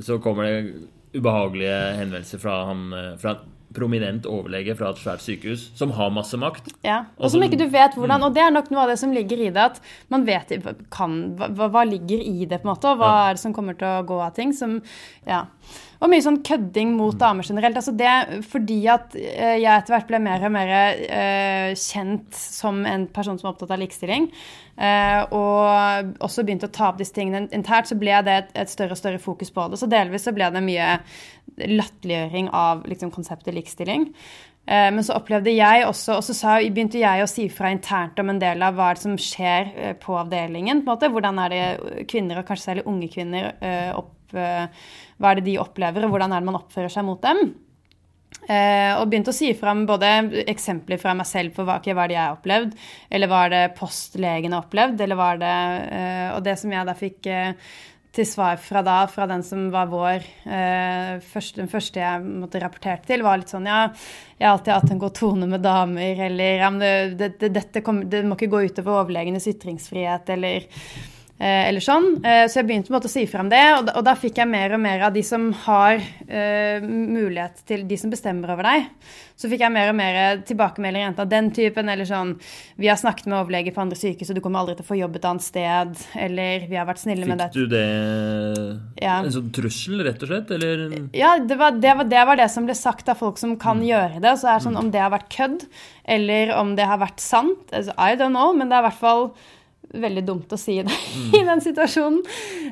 så 0.00 0.18
kommer 0.22 0.44
det 0.44 0.88
ubehagelige 1.18 1.76
henvendelser 1.98 2.38
fra, 2.42 2.64
han, 2.68 2.92
eh, 2.92 3.14
fra 3.20 3.30
en 3.36 3.46
prominent 3.74 4.24
overlege 4.24 4.72
fra 4.78 4.90
et 4.94 4.96
svært 5.00 5.20
sykehus 5.20 5.66
som 5.76 5.90
har 5.92 6.08
masse 6.10 6.36
makt. 6.40 6.70
Ja, 6.86 7.02
og 7.20 7.30
som 7.30 7.42
ikke 7.44 7.58
du 7.60 7.66
vet 7.68 7.92
hvordan, 7.98 8.22
og 8.24 8.32
det 8.34 8.40
er 8.46 8.50
nok 8.54 8.70
noe 8.72 8.86
av 8.86 8.88
det 8.88 8.98
som 8.98 9.12
ligger 9.12 9.42
i 9.44 9.50
det, 9.52 9.64
at 9.74 9.80
man 10.08 10.24
vet 10.24 10.54
kan, 10.90 11.18
hva, 11.36 11.68
hva 11.68 11.82
ligger 11.84 12.16
i 12.24 12.46
det, 12.48 12.62
på 12.62 12.68
en 12.68 12.72
måte, 12.74 12.88
og 12.94 12.98
hva 13.02 13.10
Ja. 13.12 13.26
er 13.28 13.34
det 13.36 13.42
som 13.44 13.52
kommer 13.52 13.76
til 13.76 13.86
å 13.88 14.06
gå 14.08 14.20
av 14.24 14.32
ting. 14.34 14.54
Som, 14.56 14.80
ja. 15.26 15.42
Og 16.00 16.08
mye 16.08 16.22
sånn 16.24 16.42
kødding 16.42 16.94
mot 16.96 17.12
Mm. 17.14 17.18
damer 17.18 17.42
generelt. 17.44 17.76
altså 17.76 17.94
det 17.96 18.44
Fordi 18.46 18.86
at 18.88 19.14
eh, 19.16 19.58
jeg 19.60 19.82
etter 19.82 19.94
hvert 19.98 20.08
ble 20.08 20.18
mer 20.20 20.44
og 20.46 20.52
mer 20.52 20.68
eh, 21.10 21.74
kjent 21.74 22.32
som 22.32 22.86
en 22.86 23.06
person 23.06 23.38
som 23.38 23.48
er 23.48 23.52
opptatt 23.54 23.70
av 23.72 23.78
likestilling, 23.80 24.30
og 24.78 26.12
også 26.22 26.44
begynte 26.46 26.68
å 26.68 26.74
ta 26.74 26.92
opp 26.92 27.00
disse 27.00 27.14
tingene 27.16 27.48
internt, 27.50 27.88
så 27.90 27.96
ble 27.98 28.20
det 28.22 28.34
et, 28.42 28.52
et 28.62 28.70
større 28.70 28.94
og 28.94 29.00
større 29.00 29.18
fokus 29.18 29.50
på 29.50 29.64
det. 29.72 29.80
Så 29.80 29.88
delvis 29.90 30.28
så 30.28 30.34
ble 30.36 30.46
det 30.54 30.62
mye 30.62 30.92
latterliggjøring 31.58 32.52
av 32.54 32.84
liksom, 32.86 33.10
konseptet 33.10 33.56
likestilling. 33.56 34.06
Eh, 34.68 34.90
Men 34.92 35.04
så 35.04 35.16
opplevde 35.16 35.54
jeg 35.54 35.86
også, 35.88 36.18
og 36.18 36.24
så 36.26 36.36
sa, 36.36 36.56
begynte 36.60 37.00
jeg 37.00 37.24
å 37.24 37.30
si 37.30 37.48
fra 37.52 37.72
internt 37.72 38.18
om 38.20 38.34
en 38.34 38.40
del 38.42 38.62
av 38.64 38.76
hva 38.76 38.92
som 39.00 39.16
skjer 39.18 39.72
eh, 39.74 39.94
på 40.00 40.16
avdelingen. 40.20 40.82
på 40.84 40.90
en 40.90 40.94
måte. 40.94 41.12
Hvordan 41.14 41.40
er 41.44 41.54
det 41.54 42.06
kvinner, 42.10 42.40
og 42.40 42.48
kanskje 42.48 42.70
særlig 42.70 42.88
unge 42.90 43.08
kvinner, 43.12 43.54
eh, 43.60 43.90
opp, 43.96 44.34
eh, 44.34 44.68
hva 45.18 45.32
er 45.32 45.40
det 45.40 45.48
de 45.48 45.58
opplever, 45.62 46.04
og 46.04 46.12
hvordan 46.12 46.34
er 46.34 46.44
det 46.44 46.50
man 46.50 46.60
oppfører 46.60 46.92
seg 46.92 47.08
mot 47.08 47.22
dem. 47.24 47.54
Eh, 48.48 48.94
og 48.96 49.10
begynte 49.10 49.32
å 49.32 49.36
si 49.36 49.50
fram 49.56 49.82
både 49.88 50.08
eksempler 50.48 51.00
fra 51.00 51.12
meg 51.16 51.28
selv 51.28 51.52
på 51.56 51.66
hva, 51.68 51.78
okay, 51.82 51.92
hva 51.96 52.06
det 52.08 52.16
jeg 52.16 52.22
har 52.22 52.38
opplevd, 52.38 52.72
eller 53.12 53.28
hva 53.28 53.42
er 53.44 53.52
det 53.52 53.60
postlegen 53.76 54.56
opplevd, 54.56 55.02
eller 55.04 55.18
hva 55.18 55.28
er 55.34 55.42
det 55.42 55.58
eh, 55.98 56.28
Og 56.32 56.42
det 56.46 56.54
som 56.60 56.72
jeg 56.72 56.88
da 56.88 56.94
fikk 56.96 57.28
eh, 57.28 57.74
til 58.18 58.26
svar 58.26 58.56
fra 58.62 58.80
da, 58.86 59.02
fra 59.12 59.26
den 59.28 59.44
som 59.44 59.66
var 59.72 59.90
vår 59.92 60.24
eh, 60.48 61.18
første, 61.28 61.60
Den 61.60 61.68
første 61.72 62.00
jeg 62.00 62.24
måtte 62.24 62.62
rapportere 62.62 63.04
til, 63.04 63.24
var 63.26 63.40
litt 63.40 63.52
sånn 63.52 63.68
Ja, 63.68 63.82
jeg 64.38 64.48
har 64.48 64.56
alltid 64.56 64.74
hatt 64.78 64.96
en 64.96 65.04
god 65.04 65.18
tone 65.18 65.50
med 65.50 65.64
damer, 65.64 66.24
eller 66.30 66.62
ja, 66.62 66.72
men 66.72 66.82
det, 66.82 66.94
det, 67.20 67.30
det, 67.42 67.52
dette 67.58 67.84
kom, 67.84 68.00
det 68.08 68.24
må 68.24 68.38
ikke 68.38 68.52
gå 68.54 68.64
utover 68.70 69.02
overlegenes 69.02 69.48
ytringsfrihet, 69.52 70.32
eller 70.38 70.68
eller 71.38 71.82
sånn. 71.84 72.08
Eh, 72.26 72.44
så 72.50 72.58
jeg 72.60 72.66
begynte 72.66 72.90
på 72.90 72.98
å 72.98 73.10
si 73.10 73.22
frem 73.30 73.46
det, 73.52 73.62
og 73.76 73.86
da, 73.86 73.94
og 74.00 74.04
da 74.08 74.14
fikk 74.18 74.40
jeg 74.40 74.50
mer 74.50 74.74
og 74.74 74.82
mer 74.82 75.04
av 75.06 75.14
de 75.14 75.22
som 75.22 75.48
har 75.68 76.00
eh, 76.26 76.82
mulighet 76.82 77.62
til 77.68 77.84
De 77.88 77.98
som 78.00 78.10
bestemmer 78.10 78.50
over 78.54 78.66
deg. 78.66 78.88
Så 79.38 79.46
fikk 79.46 79.62
jeg 79.62 79.70
mer 79.70 79.92
og 79.92 79.94
mer 79.94 80.40
tilbakemeldinger 80.48 81.12
enten 81.12 81.22
av 81.22 81.30
den 81.30 81.52
typen, 81.54 81.86
eller 81.92 82.08
sånn 82.08 82.32
Vi 82.74 82.88
har 82.90 82.98
snakket 82.98 83.28
med 83.30 83.38
overlege 83.38 83.70
på 83.74 83.84
andre 83.84 83.98
sykehus, 83.98 84.32
og 84.32 84.38
du 84.38 84.42
kommer 84.42 84.64
aldri 84.64 84.74
til 84.80 84.86
å 84.86 84.88
få 84.88 84.98
jobb 84.98 85.18
et 85.20 85.28
annet 85.30 85.46
sted. 85.46 86.00
Eller 86.18 86.64
vi 86.66 86.78
har 86.78 86.88
vært 86.88 87.04
snille 87.04 87.28
med 87.28 87.44
Fikk 87.46 87.54
du 87.54 87.70
det 87.70 87.84
Ja. 88.98 89.20
En 89.20 89.30
sånn 89.30 89.52
trussel, 89.54 90.02
rett 90.02 90.24
og 90.26 90.32
slett? 90.32 90.50
Eller 90.58 90.88
Ja, 91.14 91.36
det 91.38 91.58
var 91.60 91.78
det, 91.78 91.94
var, 92.00 92.10
det 92.10 92.24
var 92.32 92.40
det 92.40 92.48
som 92.50 92.66
ble 92.66 92.74
sagt 92.74 93.08
av 93.12 93.20
folk 93.22 93.38
som 93.38 93.54
kan 93.60 93.84
gjøre 93.86 94.18
det. 94.24 94.34
Så 94.40 94.50
er 94.50 94.58
det 94.58 94.66
sånn 94.66 94.80
om 94.80 94.90
det 94.90 95.04
har 95.04 95.14
vært 95.14 95.30
kødd, 95.30 95.68
eller 96.18 96.50
om 96.58 96.74
det 96.74 96.88
har 96.90 96.98
vært 96.98 97.22
sant. 97.22 97.62
Altså, 97.70 97.94
I 97.94 98.18
don't 98.18 98.34
know, 98.34 98.50
men 98.56 98.66
det 98.72 98.78
er 98.78 98.82
i 98.82 98.88
hvert 98.88 99.00
fall 99.06 99.30
veldig 99.94 100.24
dumt 100.26 100.52
å 100.52 100.60
si 100.60 100.78
det 100.84 100.94
i 101.38 101.42
den 101.46 101.62
situasjonen. 101.64 102.22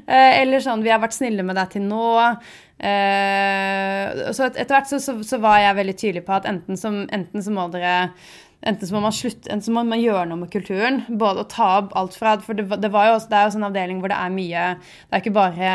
Eh, 0.05 0.41
eller 0.43 0.64
sånn 0.64 0.85
Vi 0.85 0.93
har 0.93 1.03
vært 1.03 1.17
snille 1.17 1.47
med 1.47 1.59
deg 1.59 1.77
til 1.77 1.87
nå. 1.89 2.07
Eh, 2.77 4.33
så 4.37 4.49
et, 4.51 4.59
etter 4.61 4.75
hvert 4.75 4.91
så, 4.91 5.01
så, 5.01 5.17
så 5.25 5.41
var 5.41 5.62
jeg 5.62 5.79
veldig 5.79 5.97
tydelig 5.97 6.27
på 6.27 6.37
at 6.37 6.49
enten, 6.51 6.81
som, 6.81 7.05
enten 7.14 7.45
så 7.45 7.55
må 7.55 7.69
dere 7.73 7.97
Enten 8.67 8.89
så 8.89 8.97
må 8.97 9.01
man 9.05 9.14
slutte, 9.14 9.47
enten 9.47 9.62
så 9.62 9.73
må 9.75 9.85
man 9.87 10.01
gjøre 10.03 10.25
noe 10.27 10.41
med 10.41 10.51
kulturen. 10.51 11.05
Både 11.21 11.45
å 11.45 11.49
ta 11.51 11.67
opp 11.79 11.93
alt 11.97 12.17
fra 12.19 12.33
For 12.43 12.59
det, 12.59 12.64
det, 12.83 12.91
var 12.91 13.07
jo 13.07 13.12
også, 13.17 13.29
det 13.31 13.39
er 13.39 13.45
jo 13.47 13.53
sånn 13.55 13.67
avdeling 13.69 14.01
hvor 14.03 14.11
det 14.11 14.17
er 14.19 14.33
mye 14.35 14.62
Det 14.81 15.14
er 15.14 15.23
ikke 15.23 15.33
bare 15.37 15.69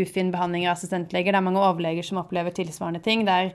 ufin 0.00 0.30
behandling 0.32 0.64
av 0.64 0.72
assistentleger. 0.78 1.34
Det 1.34 1.40
er 1.40 1.44
mange 1.44 1.60
overleger 1.60 2.06
som 2.06 2.20
opplever 2.22 2.54
tilsvarende 2.56 3.02
ting. 3.04 3.26
Der 3.28 3.50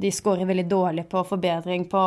de 0.00 0.12
scorer 0.14 0.48
veldig 0.48 0.64
dårlig 0.70 1.04
på 1.12 1.20
forbedring 1.28 1.84
på 1.92 2.00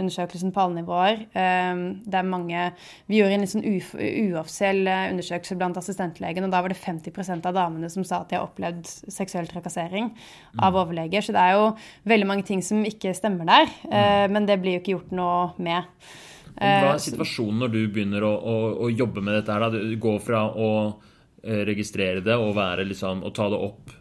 undersøkelsen 0.00 0.50
på 0.56 0.64
alle 0.64 0.80
nivåer. 0.80 1.22
Eh, 1.30 1.84
Det 2.08 2.18
er 2.18 2.26
mange 2.26 2.72
Vi 3.06 3.20
gjorde 3.20 3.38
en 3.38 3.44
litt 3.46 3.54
sånn 3.54 3.68
uf, 3.68 3.92
uoffisiell 3.94 4.82
eh, 4.90 5.06
undersøkelse 5.12 5.56
blant 5.60 5.78
assistentlegen, 5.78 6.44
og 6.48 6.50
da 6.50 6.64
var 6.64 6.74
det 6.74 6.80
50% 6.80 7.46
av 7.46 7.54
damene 7.54 7.90
som 7.92 8.02
sa 8.04 8.22
at 8.24 8.32
de 8.32 8.38
har 8.40 8.48
opplevd 8.48 8.82
seksuell 9.14 9.46
trakassering 9.46 10.10
av 10.58 10.74
overleger. 10.74 11.22
Så 11.22 11.32
det 11.36 11.44
er 11.46 11.54
jo 11.54 11.70
veldig 12.08 12.26
mange 12.26 12.46
ting 12.48 12.62
som 12.66 12.82
ikke 12.88 13.14
stemmer 13.14 13.46
der. 13.46 13.70
eh, 13.92 14.26
Men 14.28 14.46
det 14.46 14.58
blir 14.60 14.78
jo 14.78 14.82
ikke 14.82 14.96
gjort 14.96 15.12
noe 15.14 15.52
med. 15.56 15.67
Hva 15.68 15.84
Eh, 16.58 16.90
er 16.90 17.02
situasjonen 17.02 17.62
når 17.62 17.74
du 17.74 17.80
begynner 17.92 18.24
å, 18.26 18.32
å, 18.34 18.54
å 18.86 18.90
jobbe 18.90 19.22
med 19.22 19.36
dette 19.38 19.54
her? 19.54 19.62
Da? 19.62 19.78
Du 19.78 19.96
går 20.00 20.18
fra 20.24 20.42
å 20.50 20.70
eh, 21.42 21.62
registrere 21.68 22.24
det 22.24 22.34
og 22.34 22.56
liksom, 22.82 23.22
og 23.22 23.34
ta 23.36 23.46
det 23.52 23.60
opp, 23.68 23.92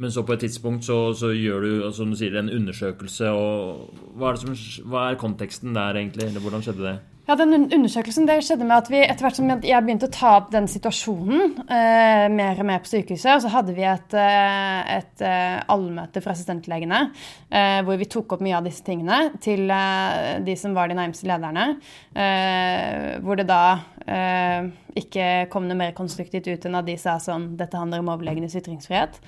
men 0.00 0.12
så 0.12 0.24
på 0.24 0.32
et 0.32 0.46
tidspunkt 0.46 0.86
så, 0.88 1.12
så 1.14 1.34
gjør 1.36 1.66
du 1.66 1.72
som 1.92 2.10
du 2.10 2.16
sier, 2.16 2.34
en 2.40 2.48
undersøkelse. 2.50 3.28
og 3.28 4.14
Hva 4.16 4.30
er, 4.30 4.38
det 4.38 4.40
som, 4.40 4.86
hva 4.88 5.10
er 5.10 5.20
konteksten 5.20 5.76
der, 5.76 5.98
egentlig? 6.00 6.30
Eller 6.30 6.40
hvordan 6.40 6.64
skjedde 6.64 6.86
det? 6.86 6.94
Ja, 7.22 7.36
den 7.38 7.54
undersøkelsen 7.54 8.26
det 8.26 8.40
skjedde 8.42 8.66
med 8.66 8.80
at 8.80 8.88
vi 8.90 8.98
etter 8.98 9.22
hvert 9.22 9.36
som 9.38 9.46
jeg 9.62 9.84
begynte 9.86 10.08
å 10.08 10.12
ta 10.12 10.32
opp 10.40 10.48
den 10.50 10.64
situasjonen 10.66 11.52
eh, 11.70 12.24
mer 12.34 12.58
og 12.58 12.66
mer 12.66 12.82
på 12.82 12.90
sykehuset, 12.90 13.44
så 13.44 13.52
hadde 13.52 13.76
vi 13.76 13.84
et, 13.86 14.16
et, 14.18 14.90
et 14.96 15.22
eh, 15.28 15.60
allmøte 15.70 16.18
for 16.18 16.34
assistentlegene 16.34 16.98
eh, 17.06 17.78
hvor 17.86 18.00
vi 18.00 18.10
tok 18.10 18.34
opp 18.34 18.42
mye 18.42 18.58
av 18.58 18.66
disse 18.66 18.82
tingene 18.82 19.36
til 19.44 19.70
eh, 19.70 20.42
de 20.42 20.58
som 20.58 20.74
var 20.74 20.90
de 20.90 20.98
nærmeste 20.98 21.30
lederne. 21.30 21.68
Eh, 22.10 23.22
hvor 23.22 23.38
det 23.38 23.46
da 23.46 23.62
eh, 24.02 24.72
ikke 24.98 25.30
kom 25.54 25.70
noe 25.70 25.78
mer 25.78 25.94
konstruktivt 25.94 26.50
ut 26.50 26.66
enn 26.66 26.80
at 26.82 26.90
de 26.90 26.98
sa 26.98 27.20
sånn 27.22 27.52
Dette 27.56 27.78
handler 27.78 28.02
om 28.02 28.10
overlegenes 28.16 28.58
ytringsfrihet. 28.58 29.22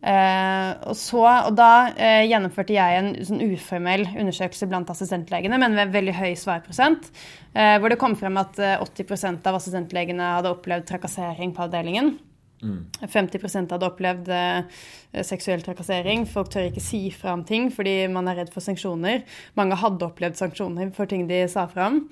Eh, 0.00 0.70
og, 0.88 0.94
så, 0.96 1.20
og 1.48 1.52
da 1.58 1.90
eh, 1.92 2.24
gjennomførte 2.30 2.72
jeg 2.72 3.00
en 3.00 3.10
sånn 3.28 3.42
uformell 3.50 4.06
undersøkelse 4.14 4.68
blant 4.70 4.92
assistentlegene, 4.92 5.58
men 5.60 5.76
med 5.76 5.92
veldig 5.92 6.16
høy 6.16 6.32
svarprosent. 6.40 7.10
Eh, 7.52 7.76
hvor 7.82 7.92
det 7.92 8.00
kom 8.00 8.16
frem 8.16 8.40
at 8.40 8.60
eh, 8.62 8.80
80% 8.80 9.48
av 9.50 9.60
assistentlegene 9.60 10.34
hadde 10.38 10.54
opplevd 10.54 10.88
trakassering 10.88 11.52
på 11.56 11.66
avdelingen. 11.66 12.14
50 12.60 13.70
hadde 13.72 13.86
opplevd 13.88 14.28
eh, 14.34 14.82
seksuell 15.24 15.62
trakassering. 15.64 16.26
Folk 16.28 16.50
tør 16.52 16.68
ikke 16.68 16.82
si 16.84 17.00
fra 17.14 17.32
om 17.32 17.44
ting 17.46 17.70
fordi 17.72 18.04
man 18.12 18.28
er 18.28 18.40
redd 18.42 18.52
for 18.52 18.64
sanksjoner. 18.64 19.24
Mange 19.58 19.78
hadde 19.80 20.06
opplevd 20.06 20.36
sanksjoner 20.38 20.90
for 20.96 21.08
ting 21.10 21.26
de 21.30 21.40
sa 21.50 21.64
fra 21.70 21.88
om. 21.88 22.02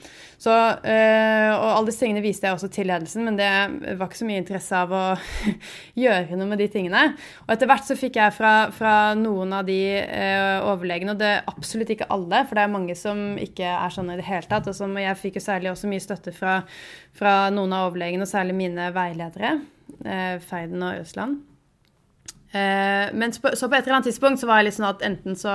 Så, 0.41 0.55
eh, 0.89 1.53
og 1.53 1.69
alle 1.75 1.91
disse 1.91 2.03
tingene 2.05 2.25
viste 2.25 2.49
jeg 2.49 2.57
også 2.57 2.71
til 2.73 2.89
ledelsen, 2.89 3.27
men 3.29 3.39
det 3.39 3.51
var 4.01 4.09
ikke 4.09 4.23
så 4.23 4.29
mye 4.29 4.43
interesse 4.43 4.83
av 4.83 4.95
å 4.95 5.05
gjøre 6.05 6.39
noe 6.39 6.51
med 6.51 6.63
de 6.63 6.71
tingene. 6.73 7.05
Og 7.47 7.55
etter 7.55 7.71
hvert 7.71 7.89
så 7.89 7.99
fikk 7.99 8.21
jeg 8.21 8.37
fra, 8.37 8.55
fra 8.75 8.97
noen 9.19 9.53
av 9.61 9.69
de 9.69 9.81
eh, 10.01 10.59
overlegene, 10.65 11.15
og 11.15 11.23
det 11.23 11.33
er 11.37 11.49
absolutt 11.53 11.93
ikke 11.95 12.11
alle, 12.15 12.45
for 12.49 12.59
det 12.59 12.65
er 12.65 12.77
mange 12.79 12.97
som 12.99 13.25
ikke 13.41 13.77
er 13.77 13.95
sånn 13.95 14.15
i 14.15 14.21
det 14.21 14.29
hele 14.29 14.49
tatt. 14.49 14.71
Og 14.71 14.77
som, 14.77 14.97
jeg 14.99 15.21
fikk 15.21 15.41
jo 15.41 15.49
særlig 15.51 15.75
også 15.75 15.91
mye 15.91 16.05
støtte 16.05 16.35
fra, 16.35 16.61
fra 17.17 17.41
noen 17.55 17.75
av 17.77 17.91
overlegene, 17.91 18.25
og 18.25 18.33
særlig 18.33 18.57
mine 18.59 18.93
veiledere. 18.97 19.59
Eh, 20.05 20.39
Feiden 20.45 20.83
og 20.83 21.03
Øsland. 21.03 21.39
Eh, 22.49 23.13
men 23.13 23.33
så 23.33 23.43
på, 23.43 23.51
et 23.53 23.61
eller 23.85 23.99
annet 23.99 24.07
tidspunkt 24.09 24.41
så 24.41 24.49
var 24.49 24.63
jeg 24.63 24.71
litt 24.71 24.77
sånn 24.79 24.87
at 24.89 25.03
enten 25.05 25.35
så 25.37 25.53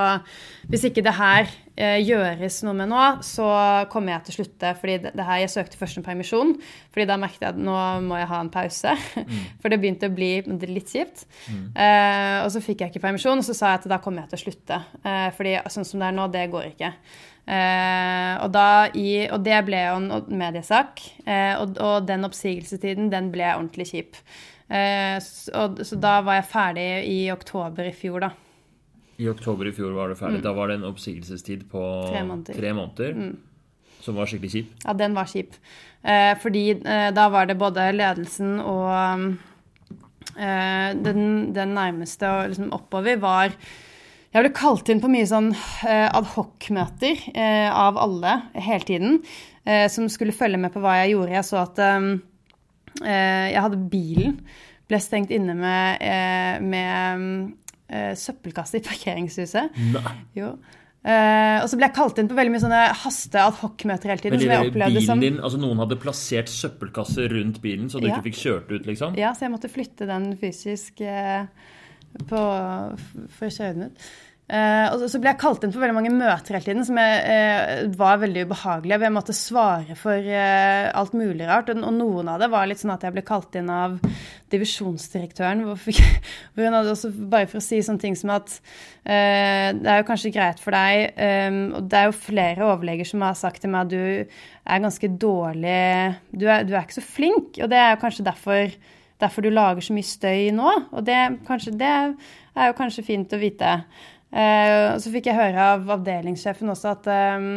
Hvis 0.70 0.84
ikke 0.86 1.02
det 1.02 1.16
her 1.18 1.48
eh, 1.74 1.98
gjøres 2.06 2.60
noe 2.68 2.76
med 2.78 2.92
nå, 2.92 3.02
så 3.26 3.48
kommer 3.90 4.14
jeg 4.14 4.28
til 4.28 4.34
å 4.34 4.38
slutte. 4.38 4.74
fordi 4.78 4.98
det, 5.08 5.26
her, 5.26 5.42
Jeg 5.42 5.54
søkte 5.56 5.80
først 5.80 5.98
en 5.98 6.06
permisjon, 6.06 6.54
fordi 6.94 7.08
da 7.10 7.18
merket 7.18 7.48
jeg 7.48 7.56
at 7.56 7.64
nå 7.66 7.80
må 8.06 8.22
jeg 8.22 8.30
ha 8.30 8.42
en 8.46 8.54
pause. 8.54 8.96
For 9.62 9.74
det 9.74 9.82
begynte 9.82 10.12
å 10.12 10.14
bli 10.14 10.32
litt 10.70 10.94
kjipt. 10.94 11.26
Eh, 11.50 12.40
og 12.44 12.54
så 12.54 12.62
fikk 12.62 12.86
jeg 12.86 12.94
ikke 12.94 13.08
permisjon, 13.08 13.42
og 13.42 13.48
så 13.48 13.58
sa 13.58 13.74
jeg 13.74 13.84
at 13.84 13.92
da 13.96 14.02
kommer 14.04 14.24
jeg 14.24 14.36
til 14.36 14.42
å 14.42 14.46
slutte. 14.46 14.82
Fordi 15.38 15.58
sånn 15.74 15.90
som 15.90 16.04
det 16.04 16.12
er 16.12 16.18
nå, 16.20 16.30
det 16.34 16.50
går 16.54 16.74
ikke. 16.76 16.94
Eh, 17.44 18.40
og, 18.40 18.56
i, 18.96 19.26
og 19.28 19.42
det 19.44 19.58
ble 19.68 19.82
jo 19.84 19.96
en 20.00 20.38
mediesak. 20.40 21.02
Eh, 21.26 21.54
og, 21.60 21.76
og 21.84 22.08
den 22.08 22.24
oppsigelsestiden, 22.28 23.10
den 23.12 23.32
ble 23.34 23.50
ordentlig 23.52 23.90
kjip. 23.92 24.20
Eh, 24.72 25.18
så, 25.24 25.68
så 25.84 26.00
da 26.00 26.20
var 26.24 26.40
jeg 26.40 26.50
ferdig 26.54 26.88
i 27.12 27.20
oktober 27.34 27.90
i 27.90 27.96
fjor, 27.96 28.28
da. 28.28 28.32
I 29.22 29.28
oktober 29.30 29.70
i 29.70 29.74
fjor 29.76 29.94
var 29.96 30.10
du 30.10 30.18
ferdig. 30.18 30.42
Da 30.46 30.56
var 30.56 30.72
det 30.72 30.80
en 30.80 30.88
oppsigelsestid 30.90 31.68
på 31.72 31.82
Tre 32.10 32.24
måneder. 32.26 32.58
tre 32.58 32.72
måneder, 32.74 33.20
som 34.02 34.18
var 34.18 34.32
skikkelig 34.32 34.54
kjip. 34.56 34.72
Ja, 34.88 34.96
den 34.98 35.14
var 35.16 35.30
kjip. 35.30 35.60
Eh, 36.04 36.34
fordi 36.42 36.66
da 36.84 37.28
var 37.32 37.48
det 37.48 37.60
både 37.62 37.92
ledelsen 37.96 38.58
og 38.60 39.36
eh, 40.40 40.90
den, 41.06 41.54
den 41.56 41.76
nærmeste 41.78 42.28
og 42.28 42.50
liksom 42.56 42.74
oppover 42.76 43.22
var 43.22 43.54
Jeg 44.34 44.42
ble 44.42 44.52
kalt 44.58 44.90
inn 44.90 45.02
på 45.04 45.12
mye 45.14 45.30
sånn 45.30 45.52
eh, 45.54 46.10
adhoc-møter 46.10 47.20
eh, 47.38 47.70
av 47.70 48.00
alle 48.02 48.40
hele 48.58 48.88
tiden. 48.88 49.20
Eh, 49.64 49.86
som 49.94 50.10
skulle 50.10 50.34
følge 50.34 50.58
med 50.58 50.74
på 50.74 50.82
hva 50.82 50.98
jeg 51.04 51.14
gjorde. 51.14 51.36
Jeg 51.38 51.48
så 51.50 51.60
at 51.62 51.84
jeg 53.04 53.62
hadde 53.66 53.80
bilen. 53.90 54.36
Ble 54.90 55.00
stengt 55.02 55.32
inne 55.34 55.56
med, 55.58 56.04
med 56.62 58.18
søppelkasse 58.20 58.78
i 58.78 58.84
parkeringshuset. 58.86 59.80
Nei. 59.96 60.14
Jo. 60.38 60.52
Uh, 61.04 61.60
og 61.60 61.66
så 61.68 61.76
ble 61.76 61.90
jeg 61.90 61.96
kalt 61.98 62.20
inn 62.22 62.30
på 62.32 62.36
veldig 62.38 62.52
mye 62.54 62.64
sånne 62.64 62.82
haste 63.02 63.42
adhoc-møter 63.44 64.14
hele 64.14 64.24
tiden. 64.24 64.38
Men 64.38 64.44
som 64.46 64.54
jeg 64.54 64.70
opplevde 64.70 64.94
bilen 64.94 65.08
som... 65.10 65.24
din, 65.24 65.40
altså 65.44 65.60
Noen 65.60 65.82
hadde 65.84 65.98
plassert 66.00 66.52
søppelkasse 66.52 67.26
rundt 67.34 67.60
bilen, 67.64 67.90
så 67.92 68.00
du 68.00 68.08
Ja. 68.08 68.14
ikke 68.16 68.30
fikk 68.30 68.40
kjørt 68.40 68.72
ut, 68.72 68.88
liksom? 68.88 69.18
Ja, 69.20 69.34
så 69.36 69.48
jeg 69.48 69.52
måtte 69.52 69.72
flytte 69.74 70.08
den 70.08 70.30
fysisk 70.40 71.04
eh, 71.04 71.44
på, 72.30 72.44
for 73.38 73.66
ut. 73.74 74.06
Eh, 74.44 74.86
og 74.92 75.00
så, 75.00 75.08
så 75.08 75.20
ble 75.24 75.32
jeg 75.32 75.40
kalt 75.40 75.64
inn 75.64 75.72
på 75.72 75.80
veldig 75.80 75.96
mange 75.96 76.12
møter 76.12 76.58
hele 76.58 76.66
tiden 76.68 76.84
som 76.84 76.98
jeg, 77.00 77.20
eh, 77.32 77.86
var 77.96 78.20
veldig 78.20 78.44
ubehagelige. 78.50 79.00
Jeg 79.08 79.16
måtte 79.16 79.36
svare 79.36 79.96
for 79.98 80.20
eh, 80.20 80.90
alt 80.92 81.14
mulig 81.16 81.48
rart. 81.48 81.72
Og, 81.72 81.80
og 81.88 81.96
noen 81.96 82.32
av 82.34 82.44
det 82.44 82.50
var 82.52 82.68
litt 82.68 82.82
sånn 82.82 82.92
at 82.94 83.06
jeg 83.08 83.16
ble 83.16 83.24
kalt 83.26 83.56
inn 83.58 83.72
av 83.72 83.96
divisjonsdirektøren. 84.52 85.64
Hvor 85.72 86.68
hun 86.68 86.76
hadde 86.76 86.92
også, 86.92 87.14
bare 87.32 87.48
for 87.50 87.62
å 87.62 87.66
si 87.66 87.80
sånne 87.86 88.04
ting 88.04 88.20
som 88.20 88.34
at 88.36 88.52
eh, 89.08 89.72
det 89.80 89.90
er 89.90 90.02
jo 90.02 90.10
kanskje 90.12 90.34
greit 90.36 90.60
for 90.62 90.76
deg 90.76 91.16
eh, 91.16 91.62
Og 91.80 91.88
det 91.88 92.02
er 92.02 92.10
jo 92.10 92.18
flere 92.26 92.68
overleger 92.68 93.08
som 93.10 93.24
har 93.24 93.40
sagt 93.40 93.64
til 93.64 93.72
meg 93.72 93.88
at 93.88 93.94
du 93.96 94.44
er 94.64 94.84
ganske 94.84 95.10
dårlig 95.20 95.80
Du 96.36 96.46
er, 96.50 96.68
du 96.68 96.76
er 96.76 96.84
ikke 96.84 97.00
så 97.00 97.08
flink. 97.08 97.64
Og 97.64 97.72
det 97.72 97.80
er 97.80 97.96
jo 97.96 98.04
kanskje 98.04 98.28
derfor 98.28 98.76
derfor 99.24 99.46
du 99.46 99.52
lager 99.54 99.86
så 99.86 99.96
mye 99.96 100.08
støy 100.08 100.52
nå. 100.56 100.74
Og 100.92 101.06
det, 101.08 101.20
kanskje, 101.48 101.76
det 101.80 101.94
er 101.94 102.70
jo 102.70 102.76
kanskje 102.78 103.06
fint 103.08 103.34
å 103.34 103.42
vite. 103.42 103.78
Eh, 104.34 104.90
så 105.00 105.14
fikk 105.14 105.30
jeg 105.30 105.40
høre 105.40 105.72
av 105.76 105.90
avdelingssjefen 105.98 106.74
også 106.74 106.94
at 106.96 107.10
eh, 107.14 107.50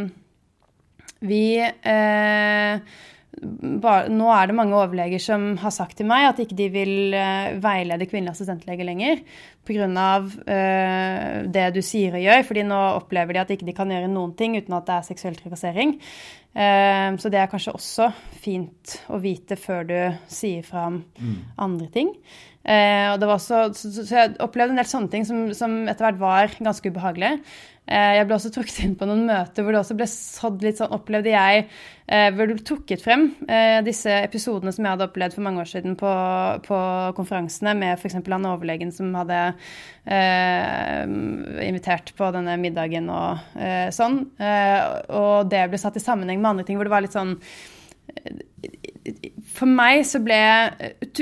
vi 1.27 1.45
eh, 1.65 2.81
bare, 3.37 4.09
Nå 4.13 4.29
er 4.33 4.49
det 4.49 4.57
mange 4.57 4.77
overleger 4.77 5.21
som 5.23 5.49
har 5.61 5.73
sagt 5.75 5.99
til 5.99 6.09
meg 6.09 6.29
at 6.31 6.41
ikke 6.41 6.57
de 6.57 6.69
vil 6.73 7.17
eh, 7.17 7.57
veilede 7.63 8.09
kvinnelige 8.09 8.37
assistentleger 8.37 8.89
lenger 8.89 9.23
pga. 9.67 9.89
Uh, 10.47 11.43
det 11.51 11.67
du 11.75 11.83
sier 11.83 12.15
og 12.15 12.23
gjør. 12.23 12.45
fordi 12.47 12.63
nå 12.67 12.81
opplever 13.01 13.35
de 13.35 13.43
at 13.43 13.51
ikke 13.51 13.67
de 13.67 13.75
kan 13.77 13.91
gjøre 13.91 14.11
noen 14.13 14.35
ting 14.39 14.57
uten 14.57 14.77
at 14.79 14.87
det 14.87 14.97
er 14.97 15.09
seksuell 15.09 15.39
trakassering. 15.41 15.97
Eh, 16.57 17.09
så 17.21 17.29
det 17.33 17.41
er 17.43 17.51
kanskje 17.53 17.75
også 17.77 18.11
fint 18.41 18.97
å 19.13 19.21
vite 19.21 19.59
før 19.61 19.89
du 19.89 19.97
sier 20.33 20.65
fra 20.65 20.87
om 20.89 21.03
andre 21.61 21.89
ting. 21.93 22.15
Eh, 22.67 23.13
og 23.13 23.21
det 23.21 23.29
var 23.29 23.37
også, 23.37 23.61
så, 23.77 23.93
så 23.95 24.05
så 24.09 24.17
jeg 24.23 24.37
opplevde 24.43 24.75
en 24.75 24.81
del 24.81 24.89
sånne 24.91 25.13
ting 25.13 25.27
som, 25.29 25.45
som 25.55 25.85
etter 25.87 26.09
hvert 26.09 26.23
var 26.23 26.57
ganske 26.59 26.91
ubehagelige. 26.91 27.43
Eh, 27.87 28.13
jeg 28.19 28.27
ble 28.27 28.35
også 28.35 28.51
trukket 28.55 28.81
inn 28.83 28.95
på 28.99 29.07
noen 29.07 29.29
møter 29.29 29.63
hvor 29.63 29.75
det 29.75 29.79
også 29.79 29.95
ble 29.99 30.09
sådd 30.11 30.65
litt 30.67 30.81
sånn, 30.81 30.95
opplevde 30.97 31.31
jeg, 31.31 31.67
eh, 32.11 32.27
hvor 32.35 32.51
du 32.51 32.59
trukket 32.59 33.05
frem 33.05 33.29
eh, 33.47 33.79
disse 33.87 34.11
episodene 34.25 34.73
som 34.75 34.83
jeg 34.83 34.97
hadde 34.97 35.07
opplevd 35.07 35.37
for 35.37 35.47
mange 35.47 35.63
år 35.63 35.71
siden 35.71 35.95
på, 36.01 36.15
på 36.67 36.81
konferansene 37.19 37.77
med 37.79 37.95
f.eks. 37.95 38.19
han 38.19 38.51
overlegen 38.51 38.91
som 38.95 39.15
hadde 39.15 39.39
eh, 40.03 41.07
invitert 41.69 42.11
på 42.19 42.33
denne 42.35 42.59
middagen 42.59 43.07
og 43.13 43.47
eh, 43.55 43.87
sånn. 43.95 44.23
Og 44.37 45.49
det 45.51 45.63
ble 45.71 45.79
satt 45.81 45.99
i 46.01 46.03
sammenheng 46.03 46.43
med 46.43 46.53
andre 46.57 46.67
ting 46.67 46.79
hvor 46.81 46.89
det 46.89 46.95
var 46.97 47.07
litt 47.07 47.15
sånn 47.15 47.37
for 49.57 49.71
meg 49.71 50.03
så 50.09 50.21
ble 50.25 50.39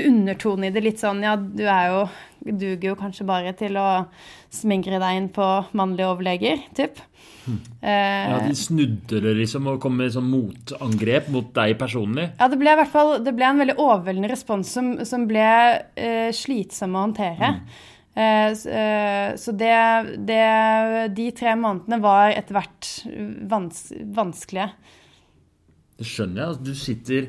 undertonen 0.05 0.69
i 0.69 0.73
det 0.73 0.83
litt 0.83 1.01
sånn 1.01 1.21
Ja, 1.25 1.35
du 1.37 1.65
er 1.65 1.91
jo 1.93 2.05
duger 2.45 2.91
jo 2.91 2.95
kanskje 2.99 3.25
bare 3.25 3.55
til 3.57 3.77
å 3.81 4.05
smigre 4.53 4.99
deg 5.01 5.17
inn 5.17 5.29
på 5.33 5.45
mannlige 5.77 6.11
overleger, 6.11 6.59
typ. 6.77 6.99
Eh, 7.81 8.25
Ja, 8.29 8.37
De 8.45 8.53
snudde 8.57 9.21
det 9.21 9.33
liksom 9.39 9.65
og 9.71 9.79
kom 9.81 9.97
med 9.97 10.13
sånn 10.13 10.29
motangrep 10.29 11.29
mot 11.33 11.49
deg 11.53 11.73
personlig. 11.79 12.31
ja, 12.39 12.47
det 12.47 12.59
ble 12.61 12.71
i 12.71 12.79
hvert 12.81 12.93
fall 12.93 13.23
det 13.23 13.33
ble 13.33 13.49
en 13.49 13.63
veldig 13.63 13.77
overveldende 13.81 14.29
respons 14.29 14.69
som, 14.77 14.93
som 15.05 15.25
ble 15.29 15.41
eh, 15.97 16.29
slitsom 16.33 16.95
å 16.95 17.05
håndtere. 17.07 17.55
Mm. 18.15 19.35
så 19.35 19.51
det, 19.51 19.75
det 20.23 20.43
De 21.17 21.25
tre 21.35 21.55
månedene 21.59 21.97
var 21.99 22.29
etter 22.31 22.55
hvert 22.55 22.91
vans, 23.51 23.81
vanskelige. 24.15 24.69
Det 25.99 26.07
skjønner 26.07 26.41
jeg. 26.41 26.51
altså 26.51 26.65
Du 26.65 26.75
sitter 26.79 27.27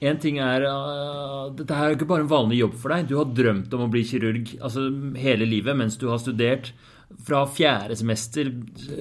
En 0.00 0.20
ting 0.20 0.38
er 0.40 0.64
uh, 0.64 1.50
Dette 1.56 1.76
er 1.76 1.90
jo 1.90 1.98
ikke 1.98 2.08
bare 2.08 2.24
en 2.24 2.32
vanlig 2.32 2.62
jobb 2.62 2.78
for 2.80 2.94
deg. 2.94 3.08
Du 3.08 3.18
har 3.18 3.28
drømt 3.36 3.76
om 3.76 3.84
å 3.84 3.90
bli 3.92 4.06
kirurg 4.08 4.54
altså, 4.60 4.86
hele 5.20 5.48
livet 5.48 5.76
mens 5.76 5.98
du 6.00 6.08
har 6.12 6.22
studert. 6.22 6.72
Fra 7.26 7.42
fjerde 7.50 7.98
semester 7.98 8.52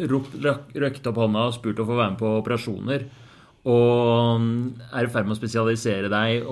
røkte 0.09 1.11
opp 1.11 1.19
hånda 1.21 1.49
og 1.49 1.57
spurt 1.59 1.79
å 1.79 1.87
få 1.87 1.95
være 1.95 2.15
med 2.15 2.21
på 2.21 2.31
operasjoner. 2.39 3.05
Og 3.69 4.39
mm, 4.41 4.59
er 4.95 5.05
i 5.05 5.11
ferd 5.11 5.27
med 5.27 5.35
å 5.35 5.39
spesialisere 5.39 6.09
deg 6.11 6.47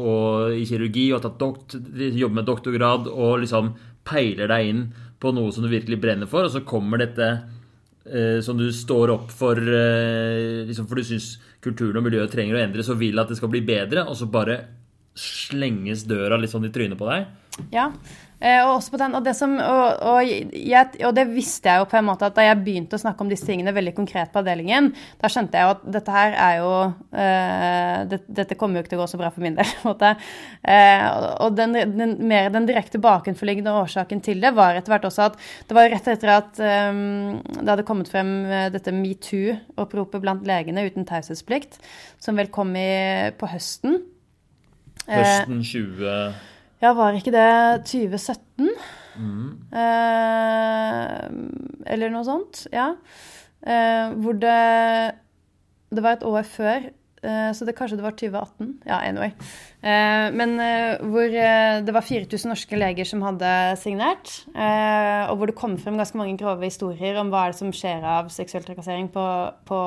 i 0.59 0.65
kirurgi 0.67 1.07
og 1.15 1.27
jobber 1.31 2.35
med 2.35 2.47
doktorgrad 2.49 3.07
og 3.09 3.39
liksom 3.43 3.71
peiler 4.07 4.51
deg 4.51 4.71
inn 4.71 4.83
på 5.19 5.31
noe 5.33 5.53
som 5.53 5.65
du 5.65 5.71
virkelig 5.71 5.99
brenner 6.01 6.29
for, 6.29 6.45
og 6.45 6.53
så 6.53 6.61
kommer 6.67 7.01
dette 7.01 7.27
eh, 8.05 8.37
som 8.45 8.59
du 8.59 8.67
står 8.73 9.13
opp 9.15 9.31
for 9.33 9.57
eh, 9.57 10.65
liksom, 10.67 10.87
For 10.89 10.99
du 10.99 11.07
syns 11.07 11.37
kulturen 11.63 11.99
og 11.99 12.05
miljøet 12.05 12.31
trenger 12.33 12.57
å 12.57 12.61
endres 12.61 12.89
og 12.93 12.99
vil 13.01 13.19
at 13.19 13.31
det 13.31 13.39
skal 13.39 13.51
bli 13.53 13.63
bedre, 13.65 14.05
og 14.07 14.17
så 14.19 14.29
bare 14.31 14.59
slenges 15.17 16.05
døra 16.07 16.39
litt 16.39 16.53
sånn 16.53 16.67
i 16.69 16.73
trynet 16.73 16.99
på 16.99 17.09
deg. 17.09 17.27
Ja, 17.73 17.87
eh, 18.39 18.61
og 18.61 18.75
også 18.75 18.93
på 18.93 18.99
den, 19.01 19.15
og 19.17 19.23
det, 19.25 19.33
som, 19.35 19.55
og, 19.57 20.01
og, 20.05 20.29
jeg, 20.29 20.99
og 21.07 21.13
det 21.17 21.25
visste 21.31 21.71
jeg 21.71 21.81
jo 21.81 21.87
på 21.89 21.97
en 21.99 22.05
måte 22.07 22.27
at 22.29 22.35
da 22.37 22.45
jeg 22.45 22.59
begynte 22.63 22.97
å 22.97 23.01
snakke 23.01 23.23
om 23.25 23.31
disse 23.31 23.47
tingene 23.49 23.73
veldig 23.75 23.93
konkret 23.97 24.31
på 24.33 24.41
avdelingen, 24.43 24.91
da 25.19 25.31
skjønte 25.31 25.57
jeg 25.57 25.65
jo 25.65 25.73
at 25.73 25.85
dette 25.97 26.13
her 26.13 26.35
er 26.37 26.59
jo 26.61 26.71
uh, 26.85 27.97
det, 28.11 28.21
Dette 28.37 28.57
kommer 28.59 28.77
jo 28.77 28.85
ikke 28.85 28.93
til 28.93 28.99
å 28.99 29.03
gå 29.03 29.09
så 29.11 29.19
bra 29.19 29.31
for 29.33 29.45
min 29.45 29.57
del. 29.57 29.73
Eh, 30.67 31.03
og 31.43 31.55
den, 31.55 31.75
den, 31.95 32.13
mer 32.27 32.49
den 32.51 32.65
direkte 32.67 32.99
bakenforliggende 33.01 33.71
årsaken 33.79 34.19
til 34.23 34.41
det 34.43 34.51
var 34.55 34.75
etter 34.75 34.91
hvert 34.91 35.05
også 35.07 35.27
at 35.29 35.37
det 35.69 35.77
var 35.77 35.87
rett 35.91 36.09
etter 36.11 36.31
at 36.33 36.59
um, 36.59 37.37
det 37.53 37.69
hadde 37.69 37.85
kommet 37.87 38.11
frem 38.11 38.31
dette 38.73 38.91
metoo-oppropet 38.93 40.23
blant 40.23 40.45
legene 40.47 40.83
uten 40.89 41.07
taushetsplikt, 41.07 41.79
som 42.23 42.39
vel 42.39 42.51
kom 42.53 42.75
i, 42.77 43.31
på 43.39 43.49
høsten. 43.53 44.01
Eh, 45.07 45.21
Høsten 45.23 45.63
20... 45.63 46.33
ja, 46.83 46.91
var 46.93 47.15
ikke 47.17 47.31
det 47.33 47.47
2017? 47.87 48.69
Eh, 49.73 51.13
eller 51.93 52.11
noe 52.13 52.25
sånt. 52.27 52.65
Ja. 52.73 52.91
Eh, 53.65 54.13
hvor 54.21 54.37
det 54.37 54.57
Det 55.89 56.03
var 56.03 56.17
et 56.17 56.23
år 56.27 56.43
før, 56.43 56.89
eh, 57.23 57.51
så 57.55 57.65
det 57.65 57.77
kanskje 57.77 57.95
det 57.97 58.03
var 58.03 58.11
2018. 58.19 58.73
Ja, 58.85 58.97
anyway. 59.07 59.31
Eh, 59.77 60.27
men 60.33 60.55
eh, 60.57 61.03
hvor 61.05 61.29
eh, 61.29 61.79
det 61.85 61.93
var 61.93 62.01
4000 62.01 62.49
norske 62.49 62.79
leger 62.79 63.05
som 63.05 63.21
hadde 63.21 63.51
signert, 63.77 64.31
og 65.27 65.37
hvor 65.37 65.51
det 65.51 65.57
kom 65.59 65.75
frem 65.77 65.99
ganske 65.99 66.17
mange 66.17 66.37
grove 66.39 66.65
historier 66.65 67.19
om 67.21 67.29
hva 67.29 67.45
er 67.45 67.53
det 67.53 67.59
som 67.59 67.73
skjer 67.75 68.01
av 68.01 68.31
seksuell 68.33 68.65
trakassering 68.65 69.11
på, 69.13 69.23
på 69.69 69.79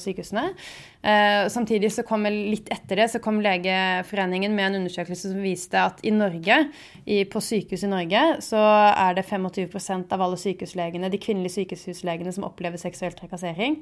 sykehusene. 0.00 0.50
Eh, 0.98 1.48
samtidig 1.48 1.92
så 1.94 2.02
kom 2.02 2.24
litt 2.26 2.66
etter 2.74 2.98
det 2.98 3.04
så 3.12 3.20
kom 3.22 3.36
Legeforeningen 3.38 4.50
med 4.56 4.66
en 4.66 4.80
undersøkelse 4.80 5.30
som 5.30 5.44
viste 5.44 5.78
at 5.78 6.00
i 6.02 6.10
Norge, 6.10 6.56
på 7.30 7.40
sykehus 7.40 7.84
i 7.86 7.90
Norge, 7.90 8.22
så 8.44 8.58
er 8.90 9.14
det 9.16 9.24
25% 9.28 10.10
av 10.12 10.24
alle 10.24 10.36
sykehuslegene, 10.40 11.08
de 11.08 11.20
kvinnelige 11.22 11.54
sykehuslegene 11.60 12.34
som 12.34 12.44
opplever 12.48 12.80
seksuell 12.80 13.14
trakassering. 13.16 13.78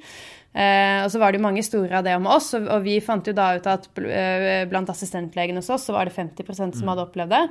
Og 0.55 1.09
så 1.11 1.19
var 1.19 1.33
det 1.33 1.41
jo 1.41 1.47
mange 1.49 1.65
historier 1.65 1.97
av 1.99 2.05
det 2.07 2.15
om 2.15 2.29
oss, 2.31 2.53
og, 2.55 2.69
vi 2.85 3.01
fant 3.03 3.27
jo 3.27 3.35
da 3.35 3.49
ut 3.57 3.67
at 3.67 3.89
blant 4.71 4.93
assistentlegene 4.93 5.56
hos 5.61 5.73
oss 5.73 5.89
så 5.89 5.97
var 5.97 6.09
det 6.09 6.17
50% 6.17 6.79
som 6.79 6.93
hadde 6.93 7.05
opplevd 7.07 7.35
det. 7.35 7.43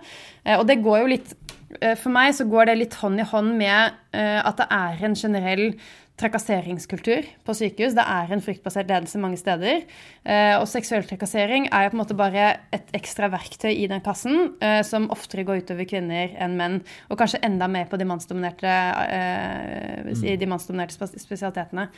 Eh, 0.45 0.57
og 0.59 0.65
det 0.69 0.81
går 0.85 1.03
jo 1.03 1.11
litt 1.15 1.35
eh, 1.81 1.95
For 1.99 2.13
meg 2.13 2.33
så 2.37 2.47
går 2.49 2.71
det 2.71 2.79
litt 2.79 2.97
hånd 3.01 3.21
i 3.21 3.27
hånd 3.27 3.53
med 3.59 4.01
eh, 4.15 4.41
at 4.41 4.59
det 4.61 4.67
er 4.73 5.05
en 5.07 5.15
generell 5.19 5.69
trakasseringskultur 6.15 7.25
på 7.43 7.53
sykehus. 7.59 7.95
Det 7.97 8.03
er 8.07 8.29
en 8.31 8.43
fryktbasert 8.43 8.87
ledelse 8.87 9.19
mange 9.19 9.35
steder. 9.35 9.81
Og 10.61 10.63
seksuell 10.71 11.03
trakassering 11.03 11.65
er 11.67 11.83
jo 11.83 11.89
på 11.91 11.97
en 11.97 11.99
måte 11.99 12.15
bare 12.15 12.45
et 12.71 12.93
ekstra 12.95 13.27
verktøy 13.33 13.73
i 13.73 13.89
den 13.91 13.99
kassen, 13.99 14.53
som 14.87 15.09
oftere 15.11 15.43
går 15.43 15.65
utover 15.65 15.83
kvinner 15.89 16.31
enn 16.39 16.55
menn. 16.55 16.77
Og 17.11 17.19
kanskje 17.19 17.41
enda 17.43 17.67
mer 17.67 17.91
på 17.91 17.99
de 17.99 18.07
mannsdominerte, 18.07 18.77
i 20.15 20.37
de 20.39 20.49
mannsdominerte 20.53 20.95
spesialitetene. 21.19 21.89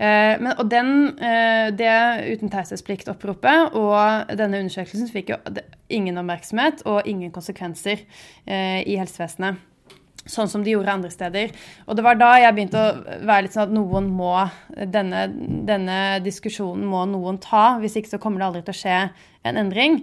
Eh, 0.00 0.38
Men, 0.40 0.54
og 0.58 0.70
den, 0.70 1.18
eh, 1.18 1.70
det 1.70 2.34
uten 2.34 2.50
taushetsplikt-oppropet 2.50 3.76
og 3.78 4.32
denne 4.38 4.62
undersøkelsen 4.64 5.10
fikk 5.12 5.34
jo 5.34 5.36
ingen 5.92 6.18
oppmerksomhet 6.18 6.82
og 6.86 7.06
ingen 7.06 7.30
konsekvenser 7.30 8.00
eh, 8.46 8.80
i 8.82 8.96
helsevesenet. 8.98 9.60
Sånn 10.22 10.46
som 10.46 10.62
de 10.62 10.70
gjorde 10.70 10.92
andre 10.92 11.10
steder. 11.10 11.50
Og 11.86 11.96
det 11.98 12.04
var 12.06 12.14
da 12.14 12.36
jeg 12.38 12.54
begynte 12.54 12.78
å 12.78 13.22
være 13.26 13.42
litt 13.42 13.56
sånn 13.56 13.64
at 13.64 13.74
noen 13.74 14.06
må 14.06 14.36
Denne, 14.70 15.24
denne 15.66 16.20
diskusjonen 16.22 16.86
må 16.86 17.02
noen 17.10 17.40
ta. 17.42 17.80
Hvis 17.82 17.96
ikke 17.98 18.12
så 18.12 18.20
kommer 18.22 18.38
det 18.38 18.46
aldri 18.46 18.62
til 18.62 18.74
å 18.74 18.80
skje 18.84 19.00
en 19.42 19.58
endring. 19.58 19.98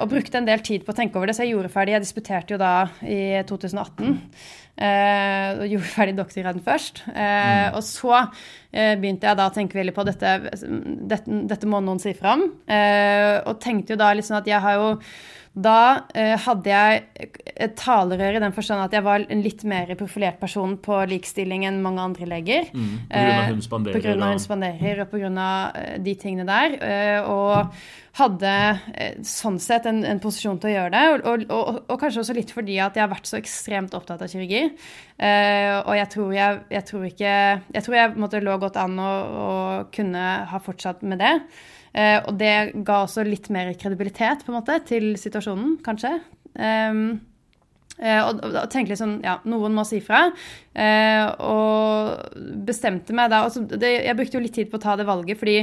Og 0.00 0.08
brukte 0.08 0.40
en 0.40 0.48
del 0.48 0.64
tid 0.64 0.86
på 0.86 0.94
å 0.94 0.96
tenke 0.96 1.20
over 1.20 1.28
det, 1.28 1.36
så 1.36 1.44
jeg 1.44 1.52
gjorde 1.52 1.74
ferdig. 1.74 1.92
Jeg 1.92 2.06
disputerte 2.06 2.56
jo 2.56 2.60
da 2.62 2.88
i 3.04 3.44
2018. 3.44 4.16
Eh, 4.74 5.50
og 5.60 5.68
gjorde 5.70 5.90
ferdig 5.92 6.16
doktorgraden 6.18 6.64
først. 6.64 7.04
Eh, 7.14 7.68
Og 7.76 7.82
så 7.86 8.16
eh, 8.72 8.96
begynte 8.98 9.28
jeg 9.28 9.38
da 9.38 9.46
å 9.46 9.54
tenke 9.54 9.78
veldig 9.78 9.94
på 9.94 10.04
dette, 10.08 10.32
dette, 11.12 11.38
dette 11.46 11.70
må 11.70 11.78
noen 11.84 12.02
si 12.02 12.14
fram. 12.18 12.42
Eh, 12.66 13.38
og 13.46 13.60
tenkte 13.62 13.94
jo 13.94 14.00
da 14.02 14.10
sånn 14.18 14.40
at 14.40 14.50
jeg 14.50 14.60
har 14.60 14.74
jo 14.80 14.90
da 15.54 16.02
eh, 16.18 16.34
hadde 16.42 16.66
jeg 16.66 17.02
et 17.54 17.76
talerør 17.78 18.34
i 18.34 18.42
den 18.42 18.54
forstand 18.56 18.82
at 18.82 18.94
jeg 18.96 19.04
var 19.06 19.22
en 19.30 19.42
litt 19.44 19.62
mer 19.70 19.92
profilert 19.94 20.40
person 20.40 20.72
på 20.82 20.96
likestilling 21.06 21.62
enn 21.68 21.78
mange 21.84 22.02
andre 22.02 22.26
leger. 22.26 22.66
Mm, 22.74 22.96
på 23.06 23.14
grunn 23.14 23.38
av 23.38 23.52
hun 23.52 23.62
spanderer, 23.62 23.94
På 23.94 24.02
grunn 24.02 24.24
av 24.26 24.32
hun 24.34 24.42
spanderer 24.42 25.02
og 25.04 25.12
på 25.12 25.20
grunn 25.22 25.38
av 25.38 25.78
de 26.02 26.14
tingene 26.18 26.48
der. 26.50 26.74
eh, 26.82 27.20
Og 27.22 27.70
hadde 28.14 28.50
eh, 28.94 29.16
sånn 29.26 29.56
sett 29.62 29.88
en, 29.90 30.02
en 30.06 30.20
posisjon 30.22 30.60
til 30.62 30.70
å 30.70 30.74
gjøre 30.74 30.92
det. 30.94 31.02
Og, 31.10 31.24
og, 31.24 31.44
og, 31.50 31.80
og 31.90 32.00
kanskje 32.00 32.22
også 32.22 32.36
litt 32.36 32.52
fordi 32.54 32.78
at 32.82 32.96
jeg 32.96 33.04
har 33.04 33.12
vært 33.12 33.30
så 33.30 33.38
ekstremt 33.40 33.96
opptatt 33.96 34.22
av 34.22 34.30
kirurgi. 34.30 34.68
Eh, 35.18 35.70
og 35.80 35.94
jeg 35.98 36.10
tror 36.14 36.34
jeg, 36.34 36.62
jeg 36.74 36.86
tror 36.88 37.04
ikke 37.06 37.34
Jeg 37.74 37.84
tror 37.86 37.94
jeg 37.94 38.14
måtte, 38.18 38.40
lå 38.42 38.56
godt 38.62 38.78
an 38.82 38.98
å, 38.98 39.12
å 39.46 39.50
kunne 39.94 40.24
ha 40.50 40.62
fortsatt 40.62 41.02
med 41.06 41.22
det. 41.22 41.34
Eh, 41.94 42.18
og 42.22 42.38
det 42.38 42.54
ga 42.86 43.02
også 43.04 43.26
litt 43.26 43.50
mer 43.54 43.72
kredibilitet 43.78 44.46
på 44.46 44.52
en 44.52 44.58
måte 44.60 44.80
til 44.86 45.12
situasjonen, 45.20 45.78
kanskje. 45.84 46.16
Um, 46.54 47.18
og, 48.24 48.40
og, 48.42 48.56
og 48.58 48.70
tenkte 48.72 48.94
liksom 48.94 49.18
ja, 49.22 49.36
noen 49.46 49.74
må 49.76 49.84
si 49.86 50.00
fra. 50.02 50.26
Eh, 50.74 51.24
og 51.46 52.40
bestemte 52.66 53.14
meg 53.14 53.28
da 53.30 53.44
altså 53.46 53.60
det, 53.62 53.92
Jeg 54.02 54.16
brukte 54.18 54.34
jo 54.34 54.42
litt 54.42 54.56
tid 54.56 54.70
på 54.72 54.80
å 54.80 54.82
ta 54.82 54.96
det 54.98 55.06
valget, 55.06 55.38
fordi 55.38 55.60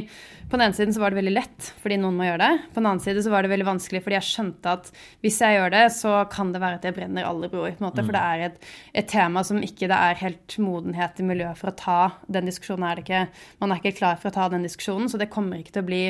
på 0.48 0.56
den 0.56 0.64
ene 0.64 0.76
siden 0.78 0.96
så 0.96 1.02
var 1.04 1.12
det 1.12 1.20
veldig 1.20 1.34
lett 1.36 1.68
fordi 1.84 1.98
noen 2.00 2.16
må 2.16 2.30
gjøre 2.30 2.46
det. 2.46 2.70
På 2.72 2.80
den 2.80 2.88
annen 2.88 3.04
side 3.04 3.24
så 3.26 3.34
var 3.34 3.44
det 3.44 3.52
veldig 3.52 3.68
vanskelig 3.68 4.04
fordi 4.06 4.18
jeg 4.18 4.30
skjønte 4.30 4.76
at 4.78 4.88
hvis 5.26 5.42
jeg 5.44 5.58
gjør 5.58 5.76
det, 5.76 5.84
så 5.98 6.14
kan 6.32 6.54
det 6.56 6.64
være 6.64 6.80
at 6.80 6.88
jeg 6.88 6.98
brenner 6.98 7.28
alle 7.28 7.52
broer. 7.52 7.76
på 7.76 7.84
en 7.84 7.90
måte, 7.90 8.06
For 8.08 8.16
det 8.16 8.24
er 8.24 8.46
et, 8.48 8.72
et 9.04 9.12
tema 9.12 9.44
som 9.48 9.60
ikke 9.64 9.92
det 9.92 10.00
er 10.00 10.24
helt 10.24 10.58
modenhet 10.64 11.20
i 11.20 11.28
miljøet 11.28 11.60
for 11.60 11.72
å 11.74 11.78
ta. 11.84 12.00
Den 12.32 12.48
diskusjonen 12.48 12.88
er 12.88 12.96
det 12.96 13.06
ikke. 13.08 13.26
Man 13.64 13.76
er 13.76 13.84
ikke 13.84 14.00
klar 14.00 14.20
for 14.22 14.32
å 14.32 14.38
ta 14.40 14.48
den 14.54 14.68
diskusjonen, 14.68 15.12
så 15.12 15.20
det 15.20 15.32
kommer 15.34 15.60
ikke 15.60 15.76
til 15.76 15.84
å 15.84 15.92
bli 15.92 16.04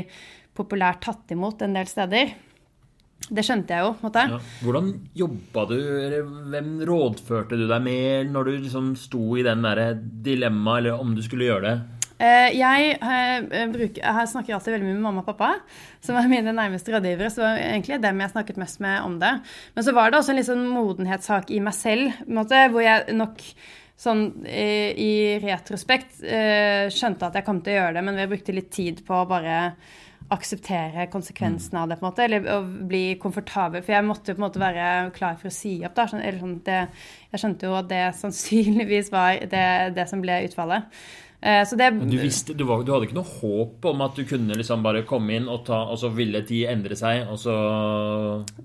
populært 0.57 1.01
tatt 1.05 1.33
imot 1.33 1.61
en 1.65 1.77
del 1.77 1.89
steder. 1.89 2.33
Det 3.29 3.45
skjønte 3.47 3.77
jeg 3.77 3.85
jo. 3.85 3.93
måtte 4.01 4.25
jeg. 4.25 4.33
Ja. 4.33 4.39
Hvordan 4.65 4.91
jobba 5.15 5.65
du, 5.69 5.77
eller 5.79 6.27
hvem 6.51 6.71
rådførte 6.89 7.59
du 7.59 7.65
deg 7.69 7.85
med 7.85 8.31
når 8.33 8.49
du 8.49 8.51
liksom 8.65 8.93
sto 8.99 9.23
i 9.39 9.45
den 9.45 9.63
dilemmaet, 10.25 10.81
eller 10.81 11.03
om 11.03 11.15
du 11.15 11.21
skulle 11.23 11.47
gjøre 11.47 11.67
det? 11.69 11.75
Eh, 12.21 12.53
Jeg, 12.59 12.97
eh, 13.01 13.67
bruker, 13.71 14.01
jeg 14.03 14.29
snakker 14.29 14.53
alltid 14.53 14.75
veldig 14.75 14.87
mye 14.87 14.97
med 14.97 15.05
mamma 15.07 15.23
og 15.23 15.29
pappa, 15.31 15.53
som 16.03 16.17
er 16.19 16.29
mine 16.29 16.53
nærmeste 16.53 16.93
rådgivere. 16.93 17.31
Så 17.31 17.41
det 17.41 17.47
var 17.47 17.61
egentlig 17.61 18.01
dem 18.03 18.19
jeg 18.21 18.33
snakket 18.35 18.59
mest 18.61 18.81
med 18.83 19.01
om 19.01 19.19
det. 19.21 19.31
Men 19.75 19.87
så 19.87 19.93
var 19.95 20.11
det 20.11 20.19
også 20.19 20.33
en 20.33 20.41
litt 20.41 20.49
sånn 20.49 20.67
modenhetssak 20.69 21.49
i 21.51 21.61
meg 21.63 21.73
selv, 21.77 22.19
måte, 22.27 22.67
hvor 22.69 22.85
jeg 22.85 23.15
nok 23.17 23.41
sånn 24.01 24.21
i, 24.49 24.69
i 24.97 25.11
retrospekt 25.43 26.23
eh, 26.25 26.89
skjønte 26.93 27.27
at 27.27 27.35
jeg 27.37 27.45
kom 27.45 27.59
til 27.61 27.75
å 27.75 27.79
gjøre 27.79 27.97
det, 27.99 28.05
men 28.07 28.17
vi 28.17 28.29
brukte 28.31 28.55
litt 28.55 28.71
tid 28.73 29.03
på 29.05 29.13
å 29.13 29.27
bare 29.29 29.57
akseptere 30.31 31.07
konsekvensene 31.11 31.81
av 31.83 31.89
det, 31.91 31.97
på 31.99 32.05
en 32.05 32.09
måte, 32.11 32.25
eller 32.25 32.45
å 32.55 32.59
bli 32.87 33.03
komfortabel. 33.21 33.83
For 33.83 33.95
jeg 33.97 34.07
måtte 34.07 34.31
jo 34.31 34.37
på 34.37 34.41
en 34.41 34.47
måte 34.47 34.61
være 34.63 34.85
klar 35.17 35.35
for 35.41 35.51
å 35.51 35.55
si 35.55 35.77
opp. 35.85 35.97
da, 35.97 36.07
sånn, 36.07 36.23
eller 36.23 36.39
sånn, 36.39 36.61
det, 36.67 36.85
Jeg 37.31 37.43
skjønte 37.43 37.67
jo 37.67 37.75
at 37.79 37.89
det 37.91 38.05
sannsynligvis 38.19 39.11
var 39.11 39.43
det, 39.51 39.67
det 39.97 40.07
som 40.11 40.23
ble 40.23 40.43
utfallet. 40.47 40.87
Eh, 41.41 41.63
Så 41.65 41.75
det, 41.75 41.89
du, 42.05 42.17
visste, 42.21 42.53
du, 42.53 42.63
var, 42.69 42.83
du 42.85 42.91
hadde 42.93 43.07
ikke 43.07 43.17
noe 43.17 43.35
håp 43.41 43.85
om 43.89 44.03
at 44.05 44.15
du 44.15 44.23
kunne 44.29 44.55
liksom 44.59 44.83
bare 44.85 45.01
komme 45.09 45.39
inn, 45.39 45.49
og, 45.49 45.63
ta, 45.65 45.79
og 45.89 45.97
så 45.97 46.11
ville 46.13 46.43
tid 46.45 46.69
endre 46.69 46.95
seg, 46.99 47.25
og 47.33 47.39
så 47.41 47.55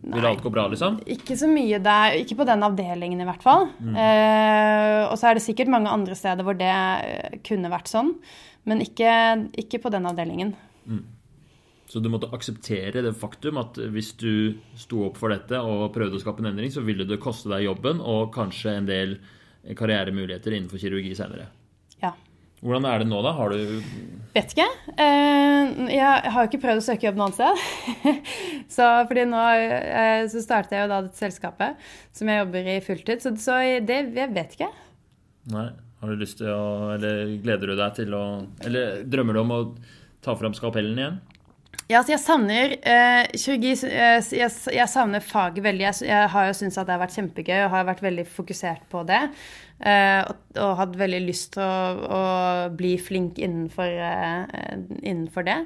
ville 0.05 0.21
Nei. 0.21 0.31
alt 0.35 0.45
gå 0.45 0.53
bra, 0.53 0.67
liksom? 0.73 1.01
Ikke 1.17 1.39
så 1.41 1.49
mye 1.49 1.81
der, 1.83 2.19
ikke 2.21 2.37
på 2.43 2.47
den 2.49 2.67
avdelingen 2.67 3.25
i 3.25 3.29
hvert 3.29 3.43
fall. 3.47 3.71
Eh, 3.81 5.03
og 5.09 5.17
så 5.17 5.31
er 5.31 5.39
det 5.39 5.47
sikkert 5.47 5.73
mange 5.73 5.93
andre 5.93 6.15
steder 6.19 6.45
hvor 6.47 6.59
det 6.59 6.71
eh, 6.71 7.41
kunne 7.49 7.73
vært 7.73 7.89
sånn, 7.91 8.13
men 8.69 8.85
ikke, 8.85 9.13
ikke 9.65 9.81
på 9.81 9.93
den 9.95 10.09
avdelingen. 10.13 10.53
Så 11.87 12.03
du 12.03 12.09
måtte 12.11 12.31
akseptere 12.35 13.03
det 13.05 13.15
faktum 13.15 13.61
at 13.63 13.79
hvis 13.95 14.13
du 14.19 14.57
sto 14.79 15.05
opp 15.07 15.21
for 15.21 15.31
dette 15.31 15.61
og 15.63 15.93
prøvde 15.95 16.19
å 16.19 16.23
skape 16.23 16.43
en 16.43 16.51
endring, 16.51 16.73
så 16.75 16.83
ville 16.83 17.07
det 17.07 17.21
koste 17.23 17.51
deg 17.53 17.69
jobben 17.69 18.03
og 18.03 18.33
kanskje 18.35 18.75
en 18.75 18.89
del 18.89 19.19
karrieremuligheter 19.79 20.57
innenfor 20.57 20.83
kirurgi 20.83 21.15
senere. 21.19 21.47
Ja. 22.03 22.13
Hvordan 22.59 22.89
er 22.91 23.03
det 23.03 23.09
nå, 23.11 23.21
da? 23.23 23.33
Har 23.37 23.55
du 23.55 23.79
Vet 24.35 24.53
ikke. 24.53 24.67
Eh, 24.99 25.71
jeg 25.95 26.33
har 26.33 26.43
jo 26.43 26.51
ikke 26.51 26.63
prøvd 26.65 26.83
å 26.83 26.85
søke 26.85 27.07
jobb 27.07 27.21
noe 27.21 27.31
annet 27.31 27.39
sted. 27.39 28.19
så 28.77 28.89
fordi 29.09 29.25
nå 29.31 29.45
eh, 29.55 30.27
så 30.33 30.43
startet 30.45 30.77
jeg 30.77 30.85
jo 30.85 30.91
da 30.93 31.01
dette 31.07 31.23
selskapet 31.23 31.89
som 32.17 32.31
jeg 32.33 32.43
jobber 32.43 32.71
i 32.75 32.77
fulltid, 32.85 33.23
så, 33.23 33.33
så 33.41 33.61
det 33.87 34.01
jeg 34.19 34.35
vet 34.35 34.59
ikke. 34.59 34.73
Nei. 35.55 35.69
Har 35.97 36.13
du 36.13 36.21
lyst 36.21 36.37
til 36.43 36.51
å 36.53 36.93
Eller 36.93 37.39
gleder 37.41 37.71
du 37.73 37.79
deg 37.79 37.95
til 37.97 38.13
å 38.13 38.25
Eller 38.69 38.99
drømmer 39.09 39.33
du 39.33 39.41
om 39.41 39.55
å 39.55 39.61
ta 40.21 40.35
fram 40.37 40.53
skalpellen 40.53 40.99
igjen? 41.01 41.17
Ja, 41.87 42.01
altså 42.01 42.17
jeg 42.17 42.23
savner 42.25 42.73
eh, 42.83 43.29
kirurgi 43.39 43.73
eh, 43.87 44.17
jeg, 44.35 44.55
jeg 44.75 44.91
savner 44.91 45.23
faget 45.23 45.63
veldig. 45.63 45.85
Jeg, 45.85 46.09
jeg 46.09 46.31
har 46.33 46.49
jo 46.49 46.57
syntes 46.59 46.81
at 46.83 46.89
det 46.89 46.97
har 46.97 47.03
vært 47.05 47.15
kjempegøy 47.15 47.61
og 47.61 47.75
har 47.77 47.87
vært 47.87 48.03
veldig 48.03 48.25
fokusert 48.27 48.89
på 48.91 49.05
det. 49.07 49.21
Eh, 49.87 50.23
og, 50.27 50.41
og 50.65 50.73
hatt 50.81 50.97
veldig 50.99 51.21
lyst 51.29 51.53
til 51.55 51.63
å, 51.63 52.17
å 52.19 52.25
bli 52.75 52.97
flink 52.99 53.39
innenfor, 53.39 53.87
eh, 53.87 54.75
innenfor 54.99 55.47
det. 55.47 55.61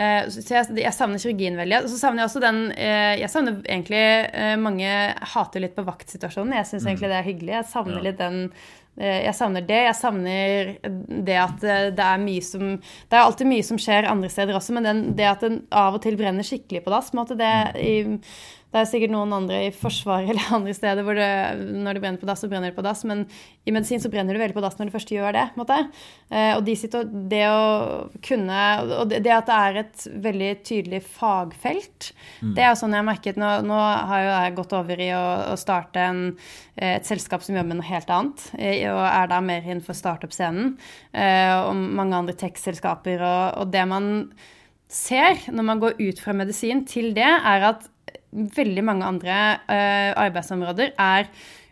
Eh, 0.00 0.30
så 0.32 0.40
jeg, 0.48 0.94
savner 0.96 1.20
kirurgien 1.20 1.60
veldig. 1.60 1.82
Og 1.84 1.92
så 1.92 2.00
savner 2.06 2.22
jeg 2.22 2.30
også 2.30 2.44
den 2.46 2.60
eh, 2.78 3.18
Jeg 3.20 3.28
savner 3.32 3.56
egentlig 3.66 4.02
Mange 4.62 4.92
hater 5.34 5.66
litt 5.66 5.76
på 5.76 5.84
vaktsituasjonen. 5.84 6.56
Jeg 6.56 6.70
syns 6.72 6.88
egentlig 6.88 7.12
det 7.12 7.20
er 7.20 7.28
hyggelig. 7.28 7.56
Jeg 7.58 7.72
savner 7.74 8.08
litt 8.08 8.22
den 8.22 8.46
jeg 8.98 9.34
savner 9.38 9.64
det. 9.64 9.80
Jeg 9.86 9.96
savner 9.96 10.72
det 11.28 11.36
at 11.40 11.62
eh, 11.64 11.90
det 11.96 12.06
er 12.06 12.22
mye 12.22 12.44
som 12.44 12.64
Det 12.80 13.16
er 13.16 13.22
alltid 13.22 13.48
mye 13.48 13.66
som 13.66 13.78
skjer 13.80 14.08
andre 14.10 14.30
steder 14.32 14.58
også, 14.58 14.74
men 14.76 14.88
den, 14.88 15.02
det 15.16 15.28
at 15.28 15.44
den 15.46 15.62
av 15.70 15.96
og 15.96 16.02
til 16.04 16.18
brenner 16.20 16.46
skikkelig 16.46 16.82
på 16.84 16.92
dass 16.92 17.12
på 17.12 17.16
en 17.16 17.22
måte, 17.22 17.38
det, 17.40 17.52
i, 17.80 17.94
det 18.70 18.78
er 18.78 18.86
sikkert 18.86 19.10
noen 19.10 19.32
andre 19.34 19.64
i 19.66 19.70
Forsvaret 19.74 20.30
eller 20.32 20.52
andre 20.54 20.74
steder 20.76 21.06
hvor 21.06 21.18
det, 21.18 21.30
når 21.74 21.96
det 21.96 22.02
brenner 22.04 22.22
på 22.22 22.28
dass, 22.28 22.42
så 22.44 22.50
brenner 22.50 22.70
det 22.70 22.78
på 22.78 22.84
dass, 22.86 23.02
men 23.08 23.24
i 23.66 23.74
medisin 23.74 24.02
så 24.02 24.10
brenner 24.12 24.36
det 24.36 24.42
veldig 24.44 24.56
på 24.56 24.62
dass 24.62 24.78
når 24.78 24.90
du 24.90 24.94
først 24.94 25.12
gjør 25.14 25.34
det. 25.36 25.46
Eh, 26.30 26.52
Og 26.54 26.62
de 26.66 26.76
sitter, 26.78 27.08
det 27.30 27.42
å 27.50 27.64
kunne 28.24 28.60
Og 29.00 29.10
det 29.10 29.34
at 29.34 29.50
det 29.50 29.56
er 29.56 29.80
et 29.82 30.06
veldig 30.22 30.50
tydelig 30.66 31.02
fagfelt, 31.06 32.12
det 32.54 32.64
er 32.64 32.78
sånn 32.78 32.94
jeg 32.94 33.02
har 33.02 33.08
merket. 33.08 33.38
Nå, 33.40 33.50
nå 33.66 33.76
har 33.76 34.22
jo 34.24 34.30
jeg 34.30 34.56
gått 34.60 34.76
over 34.78 35.02
i 35.02 35.10
å, 35.16 35.24
å 35.52 35.58
starte 35.58 36.06
en, 36.06 36.22
eh, 36.76 36.96
et 37.00 37.08
selskap 37.08 37.42
som 37.44 37.56
jobber 37.58 37.72
med 37.74 37.82
noe 37.82 37.90
helt 37.90 38.14
annet, 38.14 38.46
eh, 38.58 38.86
og 38.92 39.02
er 39.02 39.30
da 39.30 39.42
mer 39.44 39.66
innenfor 39.66 39.98
startup-scenen, 39.98 40.76
og 41.10 41.76
mange 41.76 42.16
andre 42.16 42.34
tech-selskaper. 42.38 43.22
Og, 43.26 43.62
og 43.62 43.72
det 43.74 43.82
man 43.90 44.10
ser 44.90 45.38
når 45.50 45.66
man 45.66 45.80
går 45.82 46.00
ut 46.00 46.20
fra 46.22 46.34
medisin 46.36 46.84
til 46.88 47.12
det, 47.16 47.26
er 47.26 47.66
at 47.70 47.88
veldig 48.30 48.84
mange 48.86 49.08
andre 49.08 49.38
uh, 49.66 50.12
arbeidsområder 50.26 50.94
er 50.98 51.30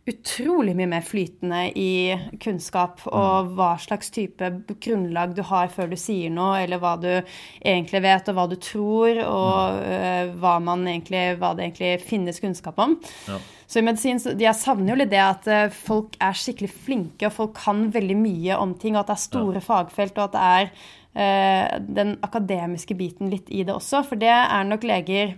utrolig 0.09 0.75
mye 0.77 0.89
mer 0.89 1.05
flytende 1.05 1.61
i 1.77 2.17
kunnskap 2.41 3.03
og 3.11 3.51
hva 3.59 3.75
slags 3.81 4.11
type 4.15 4.49
grunnlag 4.81 5.35
du 5.37 5.43
har 5.47 5.69
før 5.73 5.91
du 5.93 5.99
sier 6.01 6.33
noe, 6.33 6.63
eller 6.63 6.81
hva 6.83 6.95
du 7.01 7.11
egentlig 7.11 8.03
vet, 8.05 8.31
og 8.31 8.39
hva 8.39 8.47
du 8.49 8.57
tror, 8.63 9.21
og 9.25 9.83
uh, 9.83 10.35
hva, 10.41 10.57
man 10.65 10.87
egentlig, 10.89 11.25
hva 11.41 11.55
det 11.57 11.69
egentlig 11.69 11.95
finnes 12.09 12.41
kunnskap 12.43 12.81
om. 12.83 12.97
Ja. 13.29 13.41
Så 13.69 13.83
i 13.83 13.85
medisin, 13.85 14.21
så 14.23 14.33
jeg 14.33 14.57
savner 14.57 14.95
jo 14.95 15.01
litt 15.03 15.13
det 15.13 15.21
at 15.21 15.51
uh, 15.51 15.67
folk 15.75 16.17
er 16.25 16.39
skikkelig 16.41 16.71
flinke, 16.87 17.29
og 17.29 17.37
folk 17.37 17.59
kan 17.59 17.89
veldig 17.95 18.17
mye 18.19 18.61
om 18.61 18.73
ting, 18.81 18.97
og 18.97 19.05
at 19.05 19.13
det 19.13 19.19
er 19.19 19.27
store 19.27 19.65
fagfelt, 19.65 20.17
og 20.17 20.31
at 20.31 20.39
det 20.39 20.47
er 20.55 20.71
uh, 21.19 21.77
den 22.01 22.17
akademiske 22.25 22.97
biten 22.97 23.29
litt 23.33 23.53
i 23.53 23.65
det 23.67 23.77
også. 23.77 24.07
For 24.09 24.21
det 24.21 24.33
er 24.33 24.65
nok 24.69 24.89
leger 24.89 25.37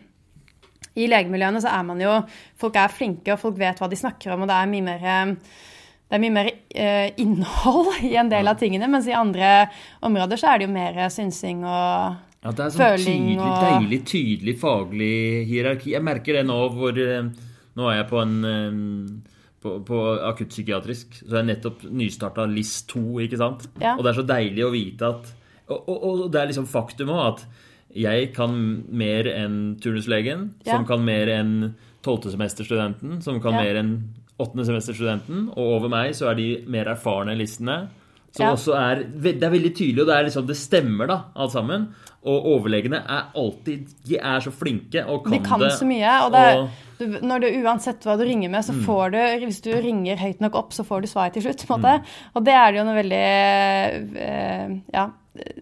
I 0.98 1.06
legemiljøene 1.06 1.60
så 1.62 1.70
er 1.70 1.84
man 1.86 2.00
jo 2.02 2.16
Folk 2.58 2.74
er 2.80 2.88
flinke, 2.90 3.32
og 3.34 3.38
folk 3.42 3.58
vet 3.60 3.78
hva 3.78 3.88
de 3.92 3.96
snakker 4.00 4.32
om, 4.34 4.42
og 4.42 4.48
det 4.50 4.56
er 4.56 4.70
mye 4.72 4.86
mer 4.88 5.04
eh, 5.06 5.34
det 6.10 6.16
er 6.18 6.22
mye 6.24 6.34
mer 6.34 6.48
eh, 6.74 7.12
innhold 7.22 7.92
i 8.10 8.16
en 8.18 8.28
del 8.32 8.48
av 8.50 8.58
tingene, 8.58 8.88
mens 8.90 9.06
i 9.06 9.14
andre 9.14 9.68
områder 10.02 10.40
så 10.40 10.50
er 10.50 10.58
det 10.58 10.66
jo 10.66 10.72
mer 10.74 10.98
synsing 11.14 11.62
og 11.62 12.16
føling. 12.18 12.26
Ja, 12.40 12.50
det 12.56 12.64
er 12.64 12.72
sånn 12.74 13.04
tydelig, 13.04 13.38
og- 13.44 13.64
deilig 13.68 14.00
tydelig 14.10 14.54
faglig 14.58 15.12
hierarki. 15.50 15.92
Jeg 15.94 16.02
merker 16.02 16.38
det 16.40 16.46
nå 16.48 16.58
hvor 16.74 16.98
eh, 16.98 17.30
Nå 17.78 17.86
er 17.86 18.00
jeg 18.00 18.08
på 18.10 18.18
en 18.18 18.32
eh, 18.50 18.78
på, 19.62 19.76
på 19.86 19.98
akuttpsykiatrisk, 20.26 21.20
så 21.28 21.36
jeg 21.38 21.46
nettopp 21.52 21.82
nystarta 21.86 22.46
LIS2, 22.50 23.02
ikke 23.28 23.38
sant? 23.38 23.66
Ja. 23.78 23.92
Og 23.94 24.02
det 24.02 24.10
er 24.10 24.18
så 24.18 24.24
deilig 24.26 24.64
å 24.66 24.72
vite 24.74 25.10
at 25.14 25.28
Og, 25.70 25.84
og, 25.86 25.98
og 26.10 26.22
det 26.34 26.40
er 26.40 26.48
liksom 26.50 26.66
faktum 26.66 27.12
òg 27.14 27.20
at 27.28 27.44
jeg 27.94 28.32
kan 28.34 28.84
mer 28.88 29.24
enn 29.26 29.76
turnuslegen, 29.82 30.50
Ja. 30.66 30.72
som 30.76 30.86
kan 30.86 31.04
mer 31.04 31.26
enn 31.28 31.74
tolvtesemesterstudenten, 32.02 33.22
som 33.22 33.40
kan 33.40 33.52
Ja. 33.54 33.62
mer 33.62 33.74
enn 33.82 34.02
åttendesemesterstudenten, 34.38 35.48
og 35.50 35.58
over 35.58 35.88
meg 35.88 36.12
så 36.14 36.30
er 36.30 36.34
de 36.34 36.64
mer 36.66 36.84
erfarne 36.86 37.36
listene. 37.36 37.88
Som 38.32 38.46
Ja. 38.46 38.52
også 38.52 38.74
er 38.76 39.02
Det 39.04 39.42
er 39.42 39.50
veldig 39.50 39.74
tydelig, 39.74 40.00
og 40.02 40.06
det 40.06 40.24
liksom 40.26 40.46
Det 40.46 40.56
stemmer, 40.56 41.06
da, 41.08 41.20
alt 41.36 41.50
sammen. 41.52 41.88
Og 42.24 42.44
overlegene 42.46 43.02
er 43.08 43.24
alltid 43.34 43.88
De 44.06 44.16
er 44.18 44.38
så 44.40 44.50
flinke 44.52 45.04
og 45.06 45.24
kan, 45.24 45.32
De 45.32 45.38
kan 45.48 45.58
det. 45.60 45.72
så 45.72 45.84
mye. 45.84 46.24
Og 46.26 46.32
det, 46.32 46.56
og- 46.58 46.68
du, 47.00 47.18
når 47.24 47.42
du, 47.42 47.48
uansett 47.64 48.04
hva 48.06 48.16
du 48.20 48.26
ringer 48.28 48.52
med, 48.52 48.64
så 48.66 48.74
får 48.86 49.14
du 49.14 49.20
Hvis 49.46 49.62
du 49.64 49.72
ringer 49.74 50.20
høyt 50.20 50.42
nok 50.44 50.58
opp, 50.60 50.74
så 50.76 50.84
får 50.86 51.02
du 51.02 51.10
svar 51.10 51.32
til 51.34 51.44
slutt. 51.46 51.64
på 51.66 51.76
en 51.76 51.82
måte. 51.82 52.12
Og 52.34 52.44
det 52.46 52.54
er 52.56 52.70
det 52.70 52.80
jo 52.80 52.86
noe 52.88 53.00
veldig 53.00 53.24
eh, 54.28 54.76
Ja. 54.94 55.08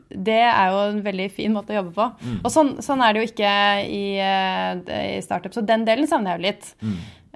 Det 0.09 0.39
er 0.49 0.71
jo 0.73 0.79
en 0.89 1.03
veldig 1.05 1.27
fin 1.31 1.53
måte 1.55 1.75
å 1.75 1.77
jobbe 1.83 1.93
på. 1.95 2.07
Og 2.41 2.51
sånn, 2.51 2.71
sånn 2.83 3.03
er 3.05 3.13
det 3.13 3.21
jo 3.21 3.29
ikke 3.29 3.53
i, 3.85 4.05
eh, 4.25 5.19
i 5.19 5.21
startup. 5.23 5.53
Så 5.55 5.63
den 5.63 5.85
delen 5.87 6.09
savner 6.09 6.35
jeg 6.35 6.41
jo 6.41 6.47
litt. 6.47 6.71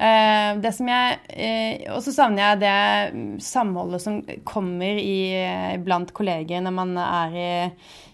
Eh, 0.03 0.51
det 0.65 0.73
som 0.75 0.89
jeg, 0.89 1.19
eh, 1.29 1.85
og 1.93 2.01
så 2.03 2.15
savner 2.17 2.43
jeg 2.43 2.63
det 2.65 2.79
mm, 3.13 3.35
samholdet 3.45 4.03
som 4.03 4.17
kommer 4.49 4.99
i, 4.99 5.77
blant 5.85 6.11
kolleger 6.17 6.65
når 6.65 6.75
man 6.81 6.97
er 7.05 7.37
i, 7.37 7.53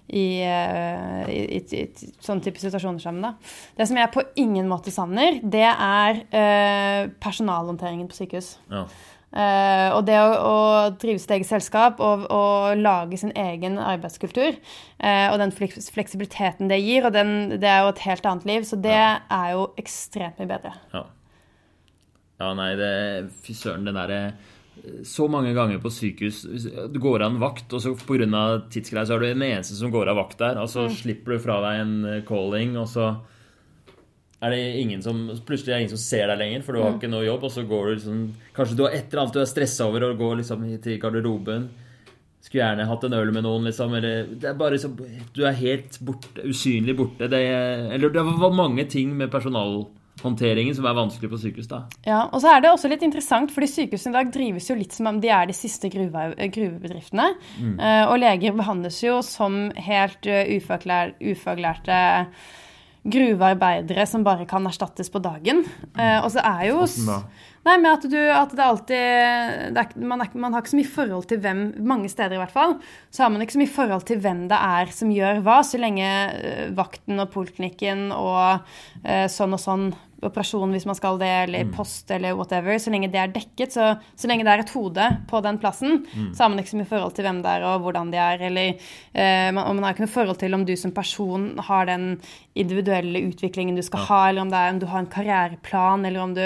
i, 0.09 0.27
eh, 0.45 1.29
i, 1.33 1.43
i, 1.59 1.83
i 1.83 2.11
sånne 2.25 2.45
type 2.45 2.61
situasjoner 2.63 3.03
sammen. 3.03 3.29
Da. 3.29 3.53
Det 3.77 3.89
som 3.91 4.01
jeg 4.01 4.13
på 4.15 4.25
ingen 4.41 4.69
måte 4.71 4.95
savner, 4.95 5.39
det 5.43 5.69
er 5.69 6.25
eh, 6.33 7.13
personalhåndteringen 7.21 8.11
på 8.11 8.21
sykehus. 8.23 8.57
ja. 8.73 8.89
Eh, 9.29 9.91
og 9.93 10.07
det 10.09 10.17
å, 10.17 10.29
å 10.41 10.61
drive 10.97 11.21
sitt 11.21 11.35
eget 11.37 11.49
selskap 11.51 11.99
og, 12.01 12.23
og 12.33 12.79
lage 12.81 13.19
sin 13.21 13.35
egen 13.37 13.77
arbeidskultur, 13.77 14.57
eh, 14.57 15.27
og 15.29 15.37
den 15.43 15.53
fleksibiliteten 15.53 16.71
det 16.71 16.81
gir, 16.81 17.05
og 17.05 17.13
den, 17.13 17.61
det 17.61 17.69
er 17.69 17.85
jo 17.85 17.93
et 17.93 18.05
helt 18.07 18.29
annet 18.31 18.49
liv, 18.49 18.65
så 18.65 18.79
det 18.81 18.97
er 18.97 19.51
jo 19.53 19.67
ekstremt 19.81 20.41
mye 20.41 20.49
bedre. 20.49 20.73
Ja. 20.95 21.05
ja, 22.41 22.53
nei, 22.57 22.71
det 22.81 22.95
Fy 23.45 23.57
søren, 23.59 23.85
den 23.89 24.01
derre 24.01 24.23
Så 25.07 25.29
mange 25.31 25.55
ganger 25.57 25.81
på 25.83 25.91
sykehus 25.93 26.43
Du 26.93 26.99
går 27.03 27.23
av 27.23 27.33
en 27.33 27.41
vakt, 27.43 27.73
og 27.73 27.83
så 27.83 27.95
pga. 27.97 28.45
tidsgreier 28.71 29.09
så 29.09 29.17
er 29.17 29.25
du 29.25 29.27
den 29.31 29.49
eneste 29.49 29.79
som 29.79 29.93
går 29.95 30.11
av 30.13 30.21
vakt 30.21 30.39
der. 30.39 30.61
Og 30.63 30.71
så 30.71 30.89
slipper 30.93 31.37
du 31.37 31.43
fra 31.43 31.59
deg 31.65 31.83
en 31.83 31.97
eh, 32.05 32.23
calling, 32.29 32.77
og 32.81 32.89
så 32.91 33.11
er 34.39 34.55
det 34.55 34.63
ingen 34.79 35.03
som 35.03 35.25
Plutselig 35.47 35.73
er 35.73 35.77
det 35.77 35.83
ingen 35.87 35.97
som 35.97 36.05
ser 36.05 36.31
deg 36.31 36.39
lenger, 36.39 36.63
for 36.63 36.77
du 36.77 36.83
har 36.83 36.95
ikke 36.95 37.11
noe 37.11 37.27
jobb, 37.27 37.49
og 37.49 37.53
så 37.55 37.67
går 37.67 37.85
du 37.87 37.95
liksom 37.97 38.25
Kanskje 38.55 38.79
du 38.79 38.85
har 38.87 38.95
et 38.95 39.11
eller 39.11 39.25
annet 39.25 39.39
du 39.39 39.43
er 39.43 39.51
stressa 39.51 39.89
over, 39.89 40.07
og 40.07 40.23
går 40.23 40.41
liksom 40.43 40.65
til 40.85 40.99
garderoben. 41.03 41.69
Skulle 42.39 42.63
gjerne 42.63 42.87
hatt 42.87 43.05
en 43.05 43.17
øl 43.19 43.33
med 43.35 43.45
noen, 43.45 43.67
liksom. 43.67 43.95
Eller 43.99 44.29
det 44.31 44.53
er 44.53 44.59
bare 44.59 44.77
liksom 44.77 44.95
Du 45.35 45.43
er 45.45 45.59
helt 45.59 45.99
borte, 46.07 46.45
usynlig 46.47 46.95
borte. 46.97 47.29
Det 47.31 47.41
er, 47.51 47.89
eller 47.97 48.15
det 48.15 48.25
var 48.25 48.55
mange 48.55 48.87
ting 48.89 49.11
med 49.19 49.33
personalhåndteringen 50.19 50.75
som 50.75 50.87
er 50.87 50.97
vanskelig 50.97 51.31
på 51.31 51.41
sykehus, 51.41 51.69
da. 51.71 51.83
Ja, 52.07 52.29
og 52.33 52.43
så 52.43 52.53
er 52.53 52.63
det 52.63 52.73
også 52.73 52.91
litt 52.91 53.05
interessant, 53.07 53.53
fordi 53.55 53.71
sykehusene 53.71 54.13
i 54.13 54.19
dag 54.19 54.33
drives 54.35 54.69
jo 54.71 54.77
litt 54.79 54.93
som 54.93 55.07
om 55.11 55.21
de 55.23 55.31
er 55.31 55.49
de 55.49 55.57
siste 55.57 55.91
gruve, 55.93 56.31
gruvebedriftene. 56.37 57.29
Mm. 57.59 57.77
og 58.11 58.17
leger 58.21 58.57
behandles 58.57 59.03
jo 59.03 59.21
som 59.25 59.69
helt 59.77 60.27
uh, 60.27 60.45
ufaglær, 60.59 61.15
ufaglærte 61.21 61.99
gruvearbeidere 63.09 64.05
som 64.09 64.25
bare 64.27 64.47
kan 64.49 64.67
erstattes 64.69 65.09
på 65.11 65.23
dagen. 65.23 65.63
Mm. 65.95 66.25
og 66.25 66.33
så 66.35 66.43
er 66.45 66.67
jo 66.73 66.83
Nei, 67.67 67.75
med 67.83 67.91
at, 67.91 68.05
du, 68.09 68.17
at 68.17 68.53
det 68.57 68.65
alltid 68.65 69.75
det 69.77 69.83
er, 69.83 69.95
man, 70.01 70.23
er, 70.23 70.31
man 70.41 70.55
har 70.55 70.63
ikke 70.63 70.73
så 70.73 70.79
mye 70.79 70.93
forhold 70.95 71.27
til 71.29 71.41
hvem 71.43 71.63
Mange 71.85 72.09
steder 72.09 72.39
i 72.39 72.41
hvert 72.41 72.55
fall. 72.55 72.77
Så 73.13 73.25
har 73.25 73.33
man 73.33 73.45
ikke 73.45 73.59
så 73.59 73.61
mye 73.61 73.75
forhold 73.75 74.07
til 74.09 74.23
hvem 74.25 74.47
det 74.49 74.59
er 74.69 74.93
som 74.95 75.11
gjør 75.13 75.43
hva, 75.45 75.59
så 75.67 75.81
lenge 75.81 76.07
eh, 76.07 76.69
vakten 76.77 77.21
og 77.21 77.33
poliklinikken 77.35 78.09
og 78.15 78.65
eh, 79.05 79.27
sånn 79.33 79.57
og 79.57 79.63
sånn 79.63 79.89
operasjon 80.25 80.73
hvis 80.75 80.87
man 80.89 80.97
skal 80.99 81.19
det, 81.21 81.31
eller 81.45 81.69
post 81.75 82.11
eller 82.15 82.35
whatever, 82.39 82.79
så 82.81 82.91
lenge 82.91 83.11
det 83.13 83.21
er 83.23 83.35
dekket, 83.35 83.75
så, 83.77 83.91
så 84.19 84.31
lenge 84.31 84.47
det 84.47 84.55
er 84.55 84.65
et 84.65 84.75
hode 84.75 85.07
på 85.31 85.43
den 85.45 85.61
plassen, 85.63 86.03
så 86.35 86.45
har 86.45 86.53
man 86.53 86.63
ikke 86.63 86.73
så 86.73 86.81
mye 86.81 86.91
forhold 86.91 87.15
til 87.17 87.29
hvem 87.29 87.41
det 87.45 87.53
er 87.53 87.67
og 87.69 87.85
hvordan 87.85 88.11
de 88.15 88.21
er, 88.23 88.43
eller 88.49 88.73
eh, 88.75 89.49
man, 89.55 89.63
man 89.63 89.87
har 89.87 89.95
ikke 89.95 90.07
noe 90.07 90.17
forhold 90.17 90.41
til 90.43 90.59
om 90.59 90.67
du 90.67 90.75
som 90.81 90.95
person 90.97 91.49
har 91.69 91.89
den 91.91 92.11
individuelle 92.59 93.23
utviklingen 93.31 93.79
du 93.79 93.85
skal 93.87 94.07
ha, 94.09 94.21
eller 94.29 94.47
om, 94.47 94.53
det 94.53 94.59
er, 94.59 94.75
om 94.75 94.83
du 94.83 94.91
har 94.91 95.05
en 95.05 95.13
karriereplan, 95.13 96.07
eller 96.09 96.25
om 96.25 96.35
du 96.35 96.45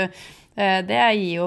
det 0.85 0.99
gir, 1.17 1.29
jo, 1.39 1.47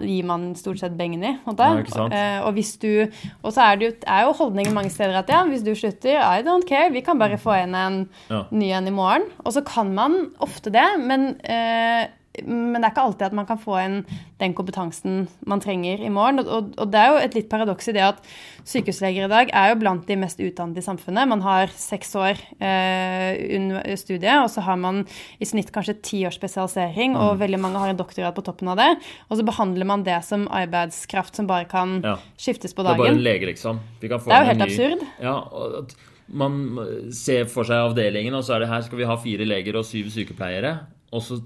gir 0.00 0.24
man 0.28 0.50
stort 0.54 0.78
sett 0.82 0.96
bengen 0.98 1.22
i. 1.24 1.30
Ja? 1.56 2.08
Eh, 2.12 2.40
og 2.44 2.52
hvis 2.58 2.74
du, 2.82 3.06
og 3.42 3.52
så 3.56 3.62
er 3.70 3.76
det 3.80 3.86
jo, 3.88 3.94
er 4.06 4.26
jo 4.26 4.34
holdningen 4.40 4.74
mange 4.76 4.90
steder 4.92 5.16
at 5.22 5.28
ja, 5.32 5.44
hvis 5.48 5.64
du 5.64 5.72
slutter, 5.74 6.18
I 6.20 6.42
don't 6.44 6.66
care, 6.68 6.90
vi 6.92 7.00
kan 7.00 7.18
bare 7.18 7.38
få 7.40 7.56
inn 7.62 7.74
en 7.74 8.08
Ja. 8.30 8.42
ny 8.50 8.68
en 8.76 8.86
i 8.86 8.90
morgen. 8.90 9.24
Og 9.44 9.52
så 9.56 9.64
kan 9.64 9.94
man 9.94 10.34
ofte 10.40 10.70
det, 10.70 10.84
men, 11.00 11.36
eh, 11.44 12.06
men 12.42 12.80
det 12.80 12.88
er 12.88 12.90
ikke 12.90 13.02
alltid 13.06 13.26
at 13.28 13.34
man 13.38 13.46
kan 13.46 13.60
få 13.62 13.76
inn 13.78 13.96
den 14.40 14.54
kompetansen 14.58 15.28
man 15.46 15.60
trenger 15.62 16.00
i 16.02 16.10
morgen. 16.10 16.40
Og, 16.42 16.72
og, 16.74 16.88
det 16.90 16.98
er 16.98 17.12
jo 17.12 17.20
et 17.22 17.36
litt 17.38 17.48
paradoks 17.52 17.86
i 17.90 17.94
det 17.94 18.02
at 18.02 18.18
sykehusleger 18.66 19.28
i 19.28 19.30
dag 19.30 19.52
er 19.54 19.70
jo 19.70 19.76
blant 19.78 20.08
de 20.08 20.16
mest 20.18 20.40
utdannede 20.42 20.82
i 20.82 20.86
samfunnet. 20.86 21.30
Man 21.30 21.44
har 21.44 21.70
seks 21.78 22.10
år 22.18 22.40
eh, 22.58 23.38
under 23.54 23.86
studiet, 24.00 24.34
og 24.40 24.48
så 24.50 24.64
har 24.66 24.80
man 24.82 25.04
i 25.38 25.46
snitt 25.46 25.70
kanskje 25.74 25.94
ti 26.02 26.24
års 26.26 26.40
spesialisering, 26.40 27.14
og 27.20 27.38
veldig 27.42 27.60
mange 27.62 27.82
har 27.82 27.92
en 27.92 28.00
doktorgrad 28.00 28.34
på 28.34 28.44
toppen 28.48 28.72
av 28.74 28.80
det. 28.82 28.90
Og 29.28 29.38
så 29.38 29.46
behandler 29.46 29.88
man 29.92 30.02
det 30.06 30.18
som 30.26 30.48
arbeidskraft 30.50 31.38
som 31.38 31.46
bare 31.50 31.68
kan 31.70 32.00
Ja. 32.02 32.16
skiftes 32.36 32.74
på 32.74 32.82
dagen. 32.82 32.98
Det 32.98 33.06
er 33.06 33.12
bare 33.12 33.18
en 33.20 33.24
lege, 33.28 33.46
liksom. 33.52 33.78
Vi 34.00 34.08
kan 34.10 34.18
få 34.18 34.30
Det 34.32 34.34
er 34.34 34.42
jo 34.42 34.50
helt 34.50 34.58
ny- 34.58 34.66
absurd. 34.66 35.06
Ja, 35.22 35.36
og 35.38 35.94
man 36.28 37.12
ser 37.12 37.44
for 37.46 37.64
seg 37.68 37.76
avdelingen, 37.76 38.34
og 38.34 38.42
så 38.42 38.56
er 38.56 38.64
det 38.64 38.68
her 38.68 38.82
skal 38.82 38.98
vi 38.98 39.04
ha 39.04 39.16
fire 39.16 39.44
leger 39.46 39.76
og 39.76 39.84
syv 39.84 40.10
sykepleiere. 40.10 40.80
Og 41.12 41.22
så 41.22 41.38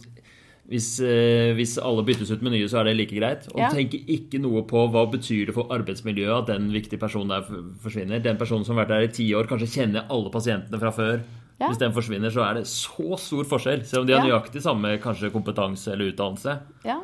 hvis, 0.68 1.00
eh, 1.00 1.54
hvis 1.56 1.78
alle 1.80 2.02
byttes 2.04 2.30
ut 2.30 2.42
med 2.42 2.52
nye, 2.52 2.68
så 2.68 2.80
er 2.80 2.84
det 2.90 2.96
like 2.98 3.16
greit. 3.16 3.48
Og 3.54 3.58
Ja. 3.60 3.68
tenker 3.70 4.04
ikke 4.06 4.38
noe 4.40 4.62
på 4.68 4.82
hva 4.92 5.06
betyr 5.10 5.46
det 5.46 5.54
for 5.54 5.64
arbeidsmiljøet 5.68 6.42
at 6.42 6.46
den 6.46 6.70
viktige 6.72 6.98
personen 7.00 7.28
der 7.28 7.42
forsvinner. 7.82 8.22
Den 8.22 8.36
personen 8.36 8.64
som 8.66 8.76
har 8.76 8.84
vært 8.84 8.88
der 8.88 9.00
i 9.02 9.06
ti 9.08 9.30
år, 9.32 9.46
kanskje 9.48 9.72
kjenner 9.72 10.04
alle 10.10 10.30
pasientene 10.30 10.78
fra 10.78 10.90
før. 10.90 11.20
Ja. 11.60 11.68
Hvis 11.68 11.78
den 11.78 11.92
forsvinner, 11.92 12.30
så 12.30 12.44
er 12.48 12.54
det 12.54 12.64
så 12.66 13.18
stor 13.18 13.44
forskjell. 13.44 13.84
Selv 13.84 14.02
om 14.02 14.06
de 14.06 14.12
har 14.14 14.26
Ja. 14.26 14.38
nøyaktig 14.38 14.60
samme 14.62 15.00
kanskje 15.00 15.32
kompetanse 15.32 15.88
eller 15.92 16.12
utdannelse. 16.12 16.60
Ja. 16.84 17.00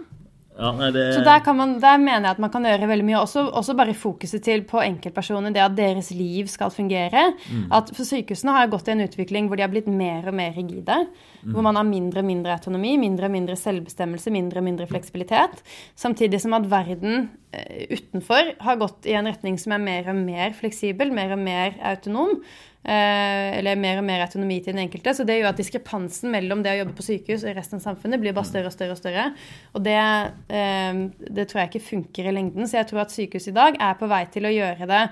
Ja, 0.55 0.69
nei, 0.71 0.93
det... 0.95 1.03
Så 1.17 1.23
der, 1.27 1.41
kan 1.43 1.57
man, 1.59 1.73
der 1.83 1.97
mener 1.99 2.29
jeg 2.29 2.37
at 2.37 2.41
man 2.43 2.51
kan 2.55 2.67
gjøre 2.69 2.87
veldig 2.87 3.07
mye. 3.09 3.19
Også, 3.19 3.43
også 3.59 3.75
bare 3.75 3.95
fokuset 3.99 4.43
til 4.47 4.63
på 4.69 4.79
enkeltpersoner, 4.85 5.51
det 5.55 5.63
at 5.65 5.75
deres 5.75 6.13
liv 6.15 6.47
skal 6.51 6.71
fungere. 6.71 7.25
At 7.75 7.91
for 7.97 8.07
Sykehusene 8.07 8.55
har 8.55 8.71
gått 8.71 8.87
i 8.87 8.95
en 8.95 9.03
utvikling 9.03 9.49
hvor 9.51 9.59
de 9.59 9.65
har 9.67 9.73
blitt 9.73 9.91
mer 9.91 10.29
og 10.31 10.37
mer 10.39 10.55
rigide. 10.55 11.01
Hvor 11.43 11.67
man 11.67 11.81
har 11.81 11.89
mindre 11.89 12.23
og 12.23 12.29
mindre 12.29 12.55
autonomi, 12.55 12.95
mindre 13.03 13.27
og 13.27 13.35
mindre 13.35 13.57
selvbestemmelse, 13.59 14.31
mindre 14.35 14.63
og 14.63 14.69
mindre 14.69 14.87
fleksibilitet. 14.91 15.65
Samtidig 15.99 16.39
som 16.45 16.55
at 16.57 16.71
verden 16.71 17.27
eh, 17.53 17.91
utenfor 17.91 18.55
har 18.63 18.79
gått 18.81 19.11
i 19.11 19.19
en 19.19 19.29
retning 19.29 19.59
som 19.61 19.75
er 19.75 19.83
mer 19.83 20.13
og 20.15 20.23
mer 20.23 20.55
fleksibel, 20.55 21.11
mer 21.13 21.35
og 21.35 21.43
mer 21.43 21.75
autonom. 21.83 22.39
Eh, 22.85 23.59
eller 23.59 23.79
mer 23.81 23.97
og 23.97 24.05
mer 24.05 24.27
autonomi 24.27 24.59
til 24.61 24.75
den 24.75 24.83
enkelte. 24.83 25.15
Så 25.17 25.25
det 25.25 25.39
gjør 25.39 25.55
at 25.55 25.61
diskrepansen 25.61 26.29
mellom 26.35 26.61
det 26.65 26.75
å 26.75 26.81
jobbe 26.83 26.97
på 26.99 27.07
sykehus 27.07 27.47
og 27.47 27.57
resten 27.57 27.81
av 27.81 27.87
samfunnet 27.87 28.21
blir 28.21 28.37
bare 28.37 28.51
større 28.51 28.69
og 28.69 28.77
større. 28.77 28.93
Og 28.93 29.01
større. 29.01 29.25
Og 29.73 29.87
det, 29.87 29.97
eh, 30.53 31.01
det 31.39 31.49
tror 31.49 31.63
jeg 31.63 31.73
ikke 31.73 31.89
funker 31.89 32.29
i 32.29 32.37
lengden. 32.37 32.69
Så 32.69 32.77
jeg 32.77 32.91
tror 32.91 33.07
at 33.07 33.15
sykehus 33.15 33.49
i 33.49 33.57
dag 33.57 33.81
er 33.81 33.97
på 33.97 34.09
vei 34.11 34.27
til 34.29 34.45
å 34.45 34.53
gjøre 34.53 34.91
det 34.91 35.03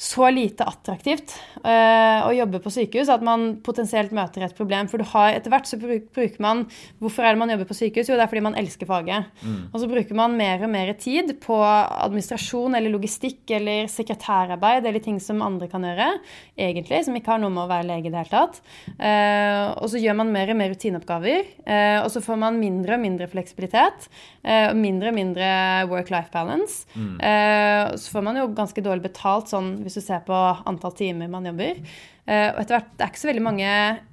så 0.00 0.30
lite 0.32 0.64
attraktivt 0.64 1.34
uh, 1.60 2.24
å 2.24 2.30
jobbe 2.32 2.62
på 2.64 2.70
sykehus 2.72 3.10
at 3.12 3.20
man 3.24 3.58
potensielt 3.60 4.14
møter 4.16 4.46
et 4.46 4.56
problem. 4.56 4.88
For 4.88 5.02
du 5.02 5.04
har 5.12 5.34
etter 5.36 5.52
hvert 5.52 5.68
så 5.68 5.76
bruk, 5.80 6.06
bruker 6.16 6.40
man 6.40 6.62
Hvorfor 7.02 7.26
er 7.26 7.34
det 7.34 7.40
man 7.42 7.52
jobber 7.52 7.68
på 7.68 7.76
sykehus? 7.76 8.08
Jo, 8.08 8.16
det 8.16 8.24
er 8.24 8.30
fordi 8.30 8.44
man 8.46 8.56
elsker 8.56 8.88
faget. 8.88 9.28
Og 9.70 9.76
så 9.82 9.88
bruker 9.90 10.16
man 10.16 10.38
mer 10.38 10.64
og 10.64 10.72
mer 10.72 10.92
tid 11.00 11.34
på 11.42 11.58
administrasjon 11.60 12.78
eller 12.78 12.92
logistikk 12.92 13.52
eller 13.58 13.90
sekretærarbeid 13.92 14.88
eller 14.88 15.04
ting 15.04 15.18
som 15.20 15.44
andre 15.44 15.68
kan 15.70 15.84
gjøre, 15.84 16.08
egentlig, 16.56 17.02
som 17.04 17.16
ikke 17.20 17.34
har 17.34 17.42
noe 17.42 17.52
med 17.52 17.64
å 17.66 17.70
være 17.70 17.88
lege 17.90 18.08
i 18.08 18.14
det 18.14 18.22
hele 18.22 18.32
tatt. 18.32 18.60
Uh, 18.96 19.76
og 19.82 19.92
så 19.92 20.00
gjør 20.00 20.16
man 20.22 20.32
mer 20.32 20.54
og 20.54 20.60
mer 20.60 20.72
rutineoppgaver, 20.72 21.52
uh, 21.68 22.00
og 22.06 22.10
så 22.14 22.24
får 22.24 22.40
man 22.40 22.60
mindre 22.62 22.96
og 22.96 23.04
mindre 23.04 23.28
fleksibilitet. 23.30 24.08
og 24.40 24.76
mindre 24.78 25.10
og 25.10 25.14
mindre 25.14 25.46
work-life 25.90 26.32
balance. 26.32 26.86
Eh, 26.96 27.96
så 27.96 28.10
får 28.10 28.22
man 28.22 28.38
jo 28.40 28.46
ganske 28.56 28.82
dårlig 28.84 29.04
betalt 29.08 29.50
sånn 29.52 29.72
hvis 29.90 29.98
du 29.98 30.04
ser 30.06 30.22
på 30.26 30.38
antall 30.70 30.94
timer 30.96 31.28
man 31.28 31.48
jobber. 31.50 31.82
Eh, 32.30 32.48
og 32.54 32.60
etter 32.62 32.76
hvert, 32.78 32.92
Det 32.96 33.04
er 33.04 33.10
ikke 33.10 33.22
så 33.24 33.30
veldig 33.32 33.42
mange 33.42 33.70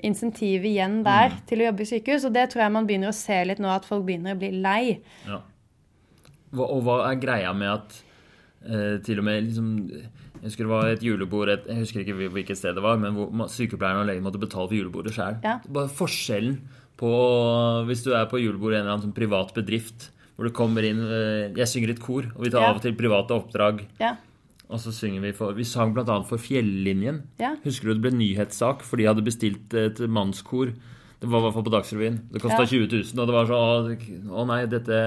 insentiv 0.09 0.65
igjen 0.65 1.03
der 1.05 1.37
til 1.47 1.61
å 1.61 1.67
jobbe 1.69 1.85
i 1.85 1.89
sykehus. 1.91 2.25
Og 2.25 2.33
det 2.33 2.47
tror 2.49 2.63
jeg 2.65 2.73
man 2.73 2.87
begynner 2.89 3.13
å 3.13 3.15
se 3.15 3.37
litt 3.45 3.61
nå, 3.61 3.69
at 3.69 3.85
folk 3.85 4.03
begynner 4.07 4.33
å 4.35 4.39
bli 4.41 4.51
lei. 4.57 4.99
Ja. 5.29 5.39
og 6.57 6.81
hva 6.83 7.01
er 7.11 7.19
greia 7.21 7.53
med 7.53 7.69
at 7.73 7.97
eh, 8.65 8.97
til 9.05 9.19
og 9.21 9.25
med 9.27 9.43
liksom 9.51 9.69
Jeg 10.37 10.51
husker 10.51 10.63
det 10.67 10.69
var 10.71 10.87
et 10.91 11.01
julebord 11.03 11.49
et, 11.49 11.63
Jeg 11.67 11.81
husker 11.81 12.03
ikke 12.03 12.29
hvilket 12.33 12.57
sted 12.59 12.75
det 12.77 12.83
var, 12.85 12.97
men 13.01 13.13
hvor 13.17 13.47
sykepleierne 13.49 14.03
og 14.03 14.09
legen 14.09 14.23
måtte 14.25 14.39
betale 14.41 14.67
for 14.69 14.77
julebordet 14.77 15.13
sjøl. 15.15 15.39
Ja. 15.43 15.57
Bare 15.67 15.89
forskjellen 15.89 16.59
på 16.97 17.09
Hvis 17.89 18.03
du 18.05 18.13
er 18.15 18.25
på 18.29 18.39
julebord 18.41 18.73
i 18.73 18.77
en 18.77 18.85
eller 18.85 18.95
annen 18.97 19.07
sånn 19.09 19.17
privat 19.17 19.53
bedrift 19.57 20.11
hvor 20.37 20.45
det 20.45 20.53
kommer 20.53 20.85
inn 20.85 20.99
eh, 21.01 21.49
Jeg 21.57 21.65
synger 21.71 21.89
i 21.89 21.95
et 21.97 22.01
kor, 22.03 22.27
og 22.35 22.43
vi 22.45 22.51
tar 22.53 22.61
Ja. 22.61 22.69
av 22.69 22.77
og 22.77 22.83
til 22.85 22.93
private 22.93 23.33
oppdrag. 23.33 23.79
Ja. 23.99 24.15
Og 24.69 24.79
så 24.83 24.91
synger 24.91 25.21
vi 25.23 25.31
for 25.31 25.53
Vi 25.55 25.63
sang 25.63 25.93
bl.a. 25.95 26.03
for 26.27 26.37
Fjellinjen. 26.37 27.21
Ja. 27.39 27.53
Husker 27.63 27.87
du 27.87 27.93
det 27.95 28.01
ble 28.03 28.11
nyhetssak, 28.19 28.81
for 28.83 28.97
de 28.99 29.05
hadde 29.07 29.23
bestilt 29.23 29.73
et 29.79 29.99
mannskor. 30.11 30.73
Det 31.21 31.29
var 31.31 31.39
i 31.39 31.45
hvert 31.47 31.55
fall 31.55 31.63
på 31.65 31.71
Dagsrevyen. 31.73 32.17
Det 32.33 32.41
kosta 32.43 32.61
Ja. 32.65 32.67
20 32.67 32.89
000, 32.91 33.21
og 33.21 33.27
det 33.27 33.35
var 33.37 33.45
så 33.47 33.59
Å, 34.29 34.45
nei, 34.45 34.65
dette 34.69 34.97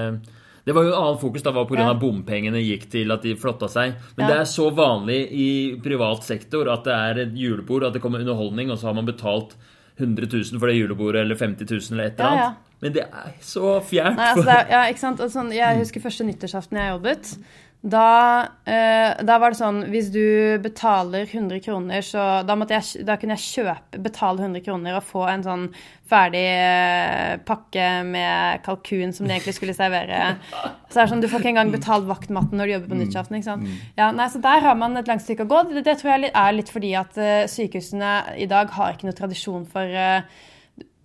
Det 0.65 0.73
var 0.75 0.83
jo 0.83 0.91
annet 0.97 1.21
fokus 1.21 1.41
Det 1.45 1.53
var 1.53 1.65
pga. 1.69 1.77
Ja. 1.87 1.93
bompengene 1.93 2.59
gikk 2.61 2.89
til 2.91 3.11
at 3.11 3.21
de 3.23 3.35
flotta 3.35 3.69
seg. 3.69 3.93
Men 4.17 4.25
Ja. 4.27 4.33
det 4.33 4.39
er 4.41 4.49
så 4.49 4.71
vanlig 4.75 5.19
i 5.31 5.79
privat 5.81 6.23
sektor 6.23 6.67
at 6.73 6.83
det 6.83 6.93
er 6.93 7.21
et 7.27 7.33
julebord, 7.37 7.83
at 7.85 7.93
det 7.93 8.01
kommer 8.01 8.19
underholdning, 8.19 8.71
og 8.71 8.77
så 8.77 8.87
har 8.89 8.93
man 8.93 9.05
betalt 9.05 9.55
100 9.99 10.25
000 10.27 10.59
for 10.59 10.67
det 10.67 10.75
julebordet, 10.81 11.21
eller 11.21 11.35
50 11.35 11.65
000, 11.69 11.91
eller 11.93 12.03
et 12.09 12.19
eller 12.19 12.29
annet. 12.29 12.39
ja. 12.39 12.53
Men 12.81 12.93
det 12.93 13.03
er 13.13 13.33
så 13.45 13.77
fjernt. 13.85 14.17
Nei, 14.17 14.29
altså 14.33 14.49
er, 14.49 14.65
ja, 14.73 14.79
ikke 14.89 14.99
sant? 14.99 15.19
Og 15.21 15.29
sånn, 15.29 15.51
jeg 15.53 15.77
husker 15.77 16.01
første 16.01 16.25
nyttårsaften 16.25 16.77
jeg 16.81 16.89
jobbet. 16.95 17.37
Da, 17.81 18.45
eh, 18.69 19.23
da 19.25 19.37
var 19.41 19.49
det 19.49 19.57
sånn 19.57 19.79
Hvis 19.89 20.11
du 20.13 20.59
betaler 20.61 21.23
100 21.25 21.63
kroner, 21.65 22.03
så 22.05 22.43
da, 22.45 22.53
jeg, 22.69 23.05
da 23.07 23.15
kunne 23.17 23.33
jeg 23.33 23.63
kjøpe, 23.65 24.01
betale 24.05 24.43
100 24.45 24.61
kroner 24.67 24.99
og 24.99 25.07
få 25.07 25.23
en 25.31 25.45
sånn 25.45 25.63
ferdig 26.11 26.43
eh, 26.45 27.39
pakke 27.47 27.87
med 28.05 28.61
kalkun 28.67 29.15
som 29.15 29.25
de 29.25 29.33
egentlig 29.33 29.55
skulle 29.57 29.73
servere. 29.73 30.35
Så 30.51 30.93
det 30.93 31.03
er 31.05 31.09
sånn, 31.09 31.23
Du 31.25 31.29
får 31.31 31.41
ikke 31.41 31.53
engang 31.55 31.73
betalt 31.73 32.05
vaktmatten 32.05 32.59
når 32.59 32.69
du 32.69 32.75
jobber 32.75 32.93
på 32.93 32.99
nyttårsaften. 33.01 33.39
ikke 33.39 33.49
sant? 33.49 33.73
Ja, 33.97 34.11
nei, 34.13 34.29
så 34.29 34.43
Der 34.43 34.61
har 34.67 34.77
man 34.77 35.01
et 35.01 35.09
langt 35.09 35.25
stykke 35.25 35.47
å 35.47 35.49
gå. 35.49 35.63
Det, 35.71 35.85
det 35.87 35.97
tror 36.01 36.13
jeg 36.13 36.31
er 36.35 36.57
litt 36.57 36.69
fordi 36.69 36.93
at 37.01 37.17
eh, 37.17 37.49
sykehusene 37.49 38.37
i 38.37 38.49
dag 38.51 38.69
har 38.77 38.93
ikke 38.93 39.09
noe 39.09 39.17
tradisjon 39.17 39.65
for 39.71 39.89
eh, 40.05 40.21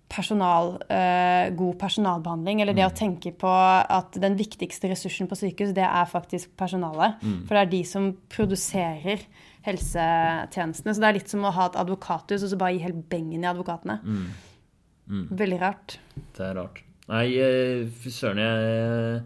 personal, 0.09 0.77
uh, 0.87 1.49
god 1.57 1.77
personalbehandling, 1.81 2.61
eller 2.63 2.77
det 2.77 2.85
å 2.87 2.95
tenke 2.95 3.33
på 3.35 3.51
at 3.51 4.15
den 4.21 4.37
viktigste 4.39 4.91
ressursen 4.91 5.27
på 5.27 5.37
sykehus, 5.39 5.75
det 5.75 5.85
er 5.85 6.09
faktisk 6.09 6.55
personalet. 6.59 7.19
For 7.47 7.57
det 7.57 7.63
er 7.65 7.71
de 7.73 7.83
som 7.87 8.09
produserer 8.31 9.25
helsetjenestene. 9.67 10.95
Så 10.95 11.03
det 11.03 11.09
er 11.09 11.17
litt 11.19 11.31
som 11.31 11.45
å 11.45 11.53
ha 11.55 11.67
et 11.67 11.79
advokathus 11.79 12.45
og 12.45 12.53
så 12.53 12.59
bare 12.59 12.77
gi 12.77 12.85
helt 12.85 13.03
bengen 13.11 13.43
i 13.43 13.49
advokatene. 13.49 13.99
Veldig 15.07 15.59
rart. 15.61 15.99
Det 16.35 16.45
er 16.45 16.55
rart. 16.55 16.83
Nei, 17.07 17.25
eh, 17.39 17.87
fy 17.87 18.11
søren, 18.11 18.41
jeg 18.43 19.21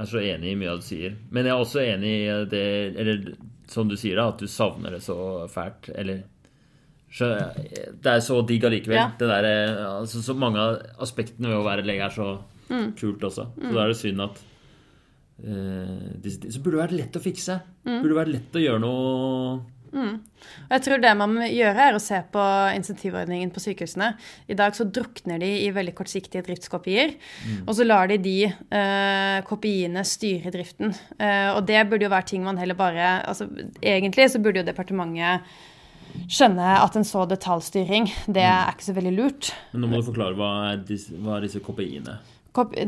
er 0.00 0.08
så 0.08 0.20
enig 0.22 0.52
i 0.52 0.56
mye 0.56 0.70
av 0.72 0.78
det 0.78 0.84
du 0.84 0.88
sier. 0.88 1.16
Men 1.30 1.44
jeg 1.44 1.52
er 1.52 1.64
også 1.64 1.82
enig 1.84 2.12
i 2.16 2.44
det 2.48 2.66
Eller 2.96 3.34
som 3.68 3.88
du 3.88 3.96
sier, 3.96 4.16
da, 4.16 4.28
at 4.32 4.40
du 4.40 4.48
savner 4.48 4.96
det 4.96 5.02
så 5.04 5.46
fælt. 5.48 5.90
Eller 5.94 6.24
Det 7.10 8.06
er 8.06 8.22
så 8.22 8.38
digg 8.46 8.64
allikevel. 8.64 8.96
Ja. 8.96 9.08
Det 9.18 9.28
der, 9.28 9.48
eh, 9.50 9.82
altså, 9.98 10.22
så 10.22 10.36
mange 10.38 10.62
av 10.62 10.78
aspektene 11.02 11.50
ved 11.50 11.58
å 11.58 11.66
være 11.66 11.86
lege 11.86 12.06
er 12.06 12.14
så 12.14 12.38
Mm. 12.70 12.92
kult 12.94 13.24
også. 13.26 13.48
Så 13.58 13.74
da 13.74 13.82
er 13.82 13.90
det 13.90 13.98
synd 13.98 14.22
at 14.22 14.40
uh, 15.42 16.08
disse, 16.22 16.52
Så 16.52 16.62
burde 16.62 16.78
det 16.78 16.84
vært 16.84 16.98
lett 17.00 17.18
å 17.18 17.22
fikse. 17.24 17.60
Mm. 17.84 17.96
Burde 17.98 18.12
det 18.12 18.18
vært 18.20 18.34
lett 18.36 18.58
å 18.60 18.62
gjøre 18.62 18.82
noe 18.84 19.60
Og 19.90 20.70
jeg 20.70 20.82
tror 20.84 21.00
det 21.02 21.10
man 21.18 21.32
må 21.34 21.48
gjøre, 21.50 21.88
er 21.88 21.96
å 21.98 22.02
se 22.02 22.20
på 22.30 22.42
insentivordningen 22.76 23.50
på 23.50 23.58
sykehusene. 23.58 24.12
I 24.46 24.54
dag 24.54 24.76
så 24.78 24.86
drukner 24.86 25.40
de 25.42 25.48
i 25.64 25.72
veldig 25.74 25.96
kortsiktige 25.98 26.44
driftskopier, 26.46 27.16
og 27.66 27.74
så 27.74 27.82
lar 27.88 28.06
de 28.06 28.20
de 28.22 28.36
eh, 28.46 29.40
kopiene 29.48 30.04
styre 30.06 30.52
driften. 30.54 30.94
Eh, 31.18 31.50
og 31.56 31.66
det 31.66 31.82
burde 31.90 32.06
jo 32.06 32.12
være 32.14 32.28
ting 32.30 32.46
man 32.46 32.60
heller 32.62 32.78
bare 32.78 33.16
altså, 33.26 33.48
Egentlig 33.82 34.30
så 34.30 34.38
burde 34.38 34.62
jo 34.62 34.68
departementet 34.70 35.42
skjønne 36.30 36.74
at 36.80 36.98
en 36.98 37.06
så 37.06 37.24
detaljstyring, 37.30 38.10
det 38.26 38.44
er 38.46 38.74
ikke 38.74 38.88
så 38.88 38.96
veldig 38.96 39.14
lurt. 39.16 39.52
Men 39.72 39.84
nå 39.84 39.90
må 39.92 40.02
du 40.02 40.10
forklare 40.10 40.38
hva 40.38 40.50
er 40.72 40.84
disse, 40.88 41.14
hva 41.20 41.38
er 41.38 41.48
disse 41.48 41.62
KPI-ene? 41.64 42.18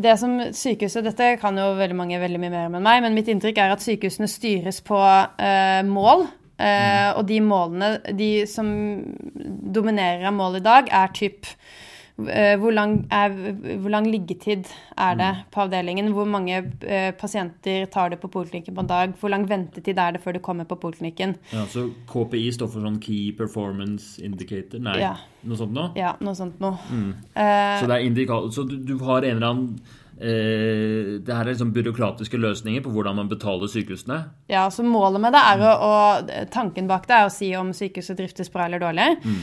Det 0.03 0.13
som 0.19 0.41
sykehuset, 0.59 1.05
Dette 1.07 1.37
kan 1.39 1.57
jo 1.59 1.69
veldig 1.79 1.95
mange 1.95 2.19
veldig 2.19 2.41
mye 2.43 2.51
mer 2.51 2.71
om 2.71 2.77
enn 2.81 2.87
meg, 2.87 3.03
men 3.05 3.15
mitt 3.15 3.31
inntrykk 3.31 3.61
er 3.63 3.75
at 3.77 3.85
sykehusene 3.85 4.27
styres 4.31 4.81
på 4.85 4.99
uh, 4.99 5.83
mål. 5.87 6.27
Eh, 6.63 7.09
og 7.17 7.25
de 7.27 7.41
målene 7.43 7.97
de 8.15 8.45
som 8.47 8.69
dominerer 9.75 10.29
av 10.29 10.37
mål 10.37 10.61
i 10.61 10.63
dag, 10.63 10.91
er 10.95 11.15
typ 11.17 11.49
hvor, 12.61 12.73
lang 12.75 13.07
er, 13.11 13.33
hvor 13.83 13.91
lang 13.91 14.07
liggetid 14.11 14.67
er 14.99 15.15
det 15.19 15.31
på 15.55 15.63
avdelingen? 15.65 16.13
Hvor 16.17 16.27
mange 16.29 16.59
eh, 16.83 17.11
pasienter 17.19 17.87
tar 17.93 18.11
det 18.11 18.21
på 18.23 18.29
poliklinikken 18.33 18.75
på 18.75 18.81
en 18.85 18.91
dag? 18.91 19.15
Hvor 19.21 19.31
lang 19.33 19.47
ventetid 19.51 19.99
er 19.99 20.13
det 20.17 20.23
før 20.25 20.33
du 20.39 20.41
kommer 20.45 20.65
på 20.69 20.77
poliklinikken? 20.83 21.37
Ja, 21.53 21.65
så 21.71 21.89
KPI 22.11 22.51
står 22.59 22.69
for 22.75 22.81
sånn 22.87 23.01
Key 23.03 23.33
Performance 23.39 24.19
Indicator? 24.23 24.79
Nei, 24.83 24.99
Ja. 25.01 25.15
noe 25.45 25.57
sånt 25.57 25.73
noe? 25.73 25.91
Ja, 25.97 26.15
noe 26.21 26.35
sånt 26.39 26.61
noe. 26.61 26.79
Eh, 27.35 27.81
Så 27.81 27.87
det 27.89 27.99
er 27.99 28.51
så 28.53 28.69
du, 28.69 28.77
du 28.79 28.99
har 29.05 29.23
en 29.23 29.37
eller 29.37 29.47
annen 29.47 29.81
eh, 29.81 30.02
Det 30.23 31.35
her 31.35 31.43
er 31.43 31.51
liksom 31.51 31.73
byråkratiske 31.75 32.39
løsninger 32.39 32.85
på 32.85 32.93
hvordan 32.95 33.17
man 33.19 33.31
betaler 33.31 33.71
sykehusene. 33.71 34.19
Ja, 34.53 34.69
så 34.71 34.85
Målet 34.87 35.23
med 35.23 35.35
det 35.35 35.41
er 35.41 35.63
å, 35.65 35.73
og 35.87 36.31
tanken 36.53 36.89
bak 36.91 37.07
det 37.09 37.17
er 37.17 37.27
å 37.27 37.33
si 37.33 37.49
om 37.57 37.73
sykehuset 37.75 38.19
driftes 38.19 38.51
bra 38.53 38.67
eller 38.67 38.83
dårlig. 38.83 39.09
Mm. 39.23 39.41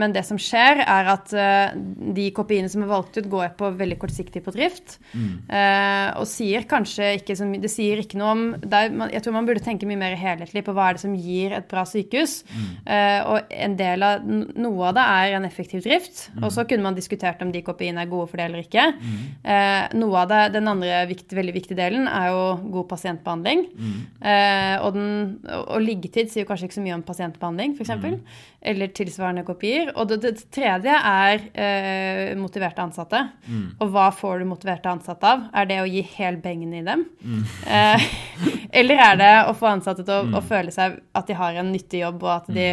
men 0.00 0.14
det 0.14 0.24
som 0.26 0.38
skjer, 0.40 0.80
er 0.82 1.08
at 1.12 1.32
eh, 1.36 1.76
de 2.16 2.26
kopiene 2.34 2.68
som 2.70 2.82
er 2.84 2.90
valgt 2.90 3.18
ut, 3.18 3.28
går 3.30 3.54
på 3.58 3.70
veldig 3.78 3.98
kortsiktig 4.02 4.42
på 4.44 4.54
drift. 4.54 4.98
Mm. 5.14 5.46
og 6.18 6.26
sier 6.28 6.64
kanskje 6.68 7.14
ikke 7.18 7.36
så 7.38 7.46
mye 7.46 7.62
Det 7.62 7.70
sier 7.70 8.00
ikke 8.02 8.18
noe 8.18 8.30
om 8.34 8.42
er, 8.56 8.88
Jeg 9.12 9.22
tror 9.22 9.34
man 9.36 9.46
burde 9.46 9.62
tenke 9.62 9.86
mye 9.86 10.00
mer 10.00 10.16
helhetlig 10.18 10.64
på 10.66 10.74
hva 10.74 10.88
er 10.88 10.96
det 10.96 11.04
som 11.04 11.14
gir 11.14 11.54
et 11.56 11.68
bra 11.70 11.84
sykehus. 11.88 12.42
Mm. 12.50 12.70
og 13.30 13.54
en 13.54 13.76
del 13.78 14.04
av, 14.06 14.24
noe 14.26 14.90
av 14.90 14.96
det 14.98 15.04
er 15.04 15.38
en 15.38 15.48
effektiv 15.48 15.84
drift. 15.86 16.28
Og 16.42 16.50
så 16.54 16.64
kunne 16.68 16.84
man 16.86 16.96
diskutert 16.98 17.42
om 17.44 17.52
de 17.54 17.62
kopiene 17.64 18.04
er 18.04 18.10
gode 18.10 18.28
for 18.30 18.40
det 18.40 18.48
eller 18.48 18.64
ikke. 18.64 18.86
Eh, 19.44 19.93
noe 19.94 20.22
av 20.24 20.30
det, 20.30 20.40
Den 20.56 20.68
andre 20.70 21.04
viktig, 21.10 21.36
veldig 21.38 21.54
viktige 21.54 21.78
delen 21.78 22.08
er 22.10 22.30
jo 22.32 22.42
god 22.76 22.88
pasientbehandling. 22.90 23.64
Eh, 24.20 24.76
og, 24.80 24.94
den, 24.96 25.08
og, 25.46 25.64
og 25.76 25.84
liggetid 25.84 26.32
sier 26.32 26.48
kanskje 26.48 26.68
ikke 26.68 26.78
så 26.80 26.84
mye 26.84 26.98
om 26.98 27.06
pasientbehandling, 27.06 27.76
f.eks. 27.78 27.94
Eller 28.64 28.88
tilsvarende 28.96 29.44
kopier. 29.44 29.90
Og 29.94 30.08
det, 30.08 30.20
det 30.24 30.34
tredje 30.54 30.94
er 30.94 31.42
eh, 31.52 32.32
motiverte 32.40 32.80
ansatte. 32.84 33.20
Og 33.78 33.90
hva 33.92 34.08
får 34.14 34.40
du 34.40 34.48
motiverte 34.48 34.88
ansatte 34.88 35.28
av? 35.28 35.46
Er 35.52 35.68
det 35.68 35.80
å 35.82 35.88
gi 35.90 36.00
hel 36.16 36.40
bengen 36.40 36.74
i 36.74 36.84
dem? 36.86 37.06
Eh, 37.74 38.02
eller 38.76 39.00
er 39.00 39.16
det 39.18 39.30
å 39.48 39.54
få 39.56 39.66
ansatte 39.70 40.04
til 40.04 40.14
å, 40.14 40.38
å 40.38 40.42
føle 40.44 40.72
seg 40.74 40.98
at 41.16 41.28
de 41.28 41.36
har 41.38 41.56
en 41.58 41.70
nyttig 41.72 42.02
jobb, 42.02 42.22
og 42.26 42.32
at, 42.34 42.48
de, 42.54 42.66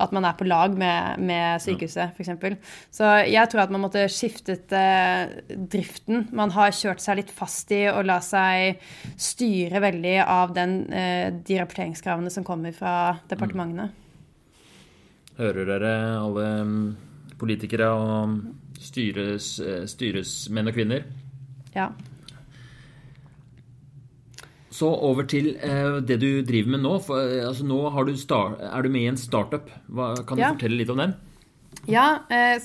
at 0.00 0.14
man 0.16 0.26
er 0.26 0.36
på 0.38 0.46
lag 0.48 0.74
med, 0.78 1.20
med 1.26 1.62
sykehuset, 1.62 2.14
f.eks. 2.16 2.74
Så 2.94 3.10
jeg 3.28 3.50
tror 3.50 3.64
at 3.64 3.74
man 3.74 3.84
måtte 3.84 4.06
skiftet 4.12 4.72
eh, 4.76 5.32
driften. 5.50 6.28
Man 6.36 6.54
har 6.54 6.74
kjørt 6.76 7.02
seg 7.04 7.20
litt 7.20 7.32
fast 7.34 7.70
i 7.74 7.84
å 7.90 8.00
la 8.06 8.20
seg 8.24 8.80
styre 9.20 9.82
veldig 9.82 10.16
av 10.24 10.54
den, 10.56 10.78
eh, 10.92 11.26
de 11.34 11.60
rapporteringskravene 11.60 12.32
som 12.32 12.46
kommer 12.46 12.74
fra 12.76 12.94
departementene. 13.30 13.90
Hører 15.40 15.64
dere, 15.70 15.92
alle 16.20 16.46
mm, 16.68 16.80
politikere 17.40 17.88
og 17.96 18.34
styres, 18.80 19.54
eh, 19.64 19.84
styresmenn 19.88 20.68
og 20.68 20.76
-kvinner? 20.76 21.04
Ja. 21.74 21.88
Så 24.70 24.88
over 24.88 25.26
til 25.28 25.56
eh, 25.60 26.00
det 26.06 26.20
du 26.20 26.42
driver 26.46 26.70
med 26.70 26.80
nå. 26.84 26.92
For, 27.04 27.20
eh, 27.20 27.46
altså, 27.48 27.64
nå 27.68 27.80
har 27.90 28.04
du 28.04 28.14
start, 28.16 28.60
er 28.60 28.82
du 28.82 28.88
med 28.88 29.00
i 29.02 29.10
en 29.12 29.16
startup. 29.16 29.70
Hva, 29.88 30.14
kan 30.26 30.36
du 30.36 30.42
Ja. 30.42 30.52
fortelle 30.52 30.76
litt 30.76 30.90
om 30.90 30.98
den? 30.98 31.14
Ja, 31.88 32.20
eh, 32.30 32.58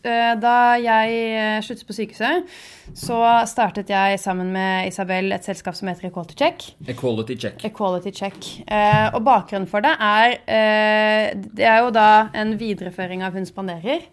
da 0.00 0.56
jeg 0.80 1.16
eh, 1.34 1.58
sluttet 1.64 1.86
på 1.88 1.96
sykehuset, 1.96 2.50
så 2.96 3.18
startet 3.48 3.90
jeg 3.92 4.18
sammen 4.22 4.50
med 4.54 4.88
Isabel 4.88 5.30
et 5.34 5.46
selskap 5.46 5.76
som 5.78 5.90
heter 5.90 6.08
Equality 6.08 6.36
Check. 6.38 6.64
Equality 6.88 7.36
check. 7.36 7.64
Equality 7.66 8.12
Check. 8.14 8.48
Eh, 8.66 9.08
og 9.14 9.22
bakgrunnen 9.26 9.68
for 9.70 9.84
det 9.84 9.92
er 9.94 10.36
eh, 10.44 11.26
Det 11.40 11.66
er 11.66 11.82
jo 11.84 11.92
da 11.94 12.30
en 12.36 12.56
videreføring 12.60 13.24
av 13.26 13.36
Hun 13.36 13.46
spanderer. 13.48 14.06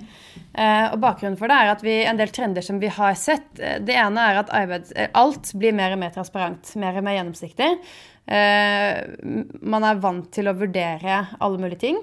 Eh, 0.57 0.85
og 0.91 0.99
bakgrunnen 1.03 1.37
for 1.39 1.51
det 1.51 1.57
er 1.57 1.71
at 1.73 1.83
vi, 1.85 1.97
en 2.07 2.19
del 2.19 2.33
trender 2.33 2.65
som 2.65 2.81
vi 2.81 2.91
har 2.93 3.17
sett 3.19 3.59
eh, 3.61 3.79
Det 3.83 3.95
ene 3.97 4.29
er 4.31 4.41
at 4.41 4.53
arbeids, 4.55 4.93
eh, 4.95 5.09
alt 5.17 5.53
blir 5.57 5.75
mer 5.77 5.95
og 5.95 6.01
mer 6.01 6.13
transparent, 6.15 6.75
mer 6.81 6.97
og 6.97 7.05
mer 7.07 7.19
gjennomsiktig. 7.19 7.73
Eh, 8.27 9.03
man 9.61 9.85
er 9.87 10.01
vant 10.03 10.27
til 10.35 10.49
å 10.49 10.57
vurdere 10.57 11.21
alle 11.39 11.61
mulige 11.61 11.85
ting. 11.85 12.01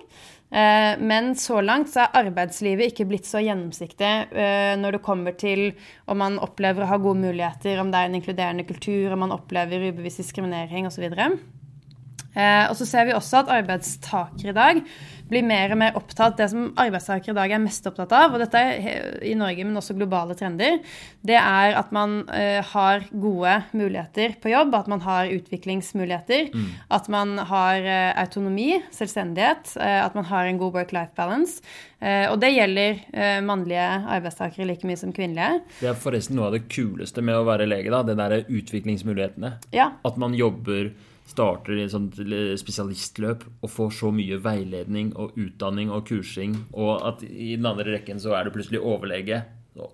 Eh, 0.54 0.98
Men 1.02 1.32
så 1.34 1.58
langt 1.64 1.90
så 1.90 2.04
er 2.04 2.20
arbeidslivet 2.20 2.92
ikke 2.92 3.08
blitt 3.10 3.26
så 3.26 3.42
gjennomsiktig 3.42 4.10
eh, 4.30 4.74
når 4.78 4.96
det 4.96 5.02
kommer 5.06 5.34
til 5.34 5.72
om 6.06 6.20
man 6.22 6.38
opplever 6.38 6.84
å 6.84 6.90
ha 6.92 6.98
gode 7.02 7.24
muligheter, 7.24 7.80
om 7.82 7.90
det 7.90 7.98
er 7.98 8.10
en 8.10 8.20
inkluderende 8.20 8.66
kultur, 8.68 9.16
om 9.16 9.24
man 9.26 9.34
opplever 9.34 9.88
ubevisst 9.88 10.22
diskriminering 10.22 10.86
osv. 10.86 11.08
Eh, 11.10 12.64
og 12.68 12.76
så 12.78 12.86
ser 12.86 13.08
vi 13.08 13.16
også 13.18 13.42
at 13.42 13.50
arbeidstakere 13.56 14.54
i 14.54 14.56
dag 14.60 14.80
blir 15.30 15.44
mer 15.46 15.72
og 15.72 15.80
mer 15.80 15.96
opptatt 15.98 16.36
Det 16.38 16.48
som 16.52 16.66
arbeidstakere 16.80 17.32
i 17.32 17.38
dag 17.38 17.54
er 17.54 17.62
mest 17.62 17.86
opptatt 17.88 18.12
av, 18.16 18.34
og 18.34 18.42
dette 18.42 18.60
er 18.60 19.22
i 19.24 19.34
Norge, 19.38 19.64
men 19.64 19.78
også 19.78 19.96
globale 19.96 20.36
trender, 20.38 20.80
det 21.24 21.38
er 21.38 21.76
at 21.78 21.92
man 21.94 22.22
eh, 22.34 22.60
har 22.74 23.06
gode 23.10 23.54
muligheter 23.76 24.36
på 24.42 24.52
jobb, 24.52 24.74
at 24.76 24.90
man 24.90 25.02
har 25.04 25.30
utviklingsmuligheter, 25.32 26.50
at 26.94 27.08
man 27.12 27.38
har 27.50 27.80
eh, 27.80 28.12
autonomi, 28.20 28.76
selvstendighet, 28.94 29.74
eh, 29.80 30.00
at 30.04 30.16
man 30.18 30.28
har 30.28 30.50
en 30.50 30.60
god 30.60 30.80
work-life 30.80 31.14
balance. 31.16 31.64
Og 32.04 32.34
det 32.36 32.50
gjelder 32.52 32.98
mannlige 33.46 33.84
arbeidstakere 34.12 34.66
like 34.68 34.84
mye 34.84 34.98
som 35.00 35.12
kvinnelige. 35.14 35.62
Det 35.78 35.88
er 35.88 35.96
forresten 35.96 36.36
noe 36.36 36.50
av 36.50 36.56
det 36.58 36.66
kuleste 36.68 37.22
med 37.24 37.38
å 37.38 37.46
være 37.48 37.64
lege, 37.64 37.88
da. 37.88 38.02
Det 38.04 38.18
derre 38.18 38.42
utviklingsmulighetene. 38.44 39.54
Ja, 39.72 39.86
At 40.04 40.18
man 40.20 40.36
jobber 40.36 40.90
Starter 41.24 41.78
i 41.78 41.84
et 41.86 41.92
sånt 41.94 42.18
spesialistløp 42.60 43.46
og 43.64 43.70
får 43.72 43.94
så 43.96 44.10
mye 44.12 44.36
veiledning 44.44 45.14
og 45.16 45.38
utdanning 45.40 45.92
og 45.94 46.04
kursing, 46.10 46.58
og 46.76 47.00
at 47.08 47.24
i 47.24 47.54
den 47.56 47.66
andre 47.68 47.96
rekken 47.96 48.20
så 48.20 48.36
er 48.36 48.44
du 48.44 48.52
plutselig 48.54 48.82
overlege 48.84 49.40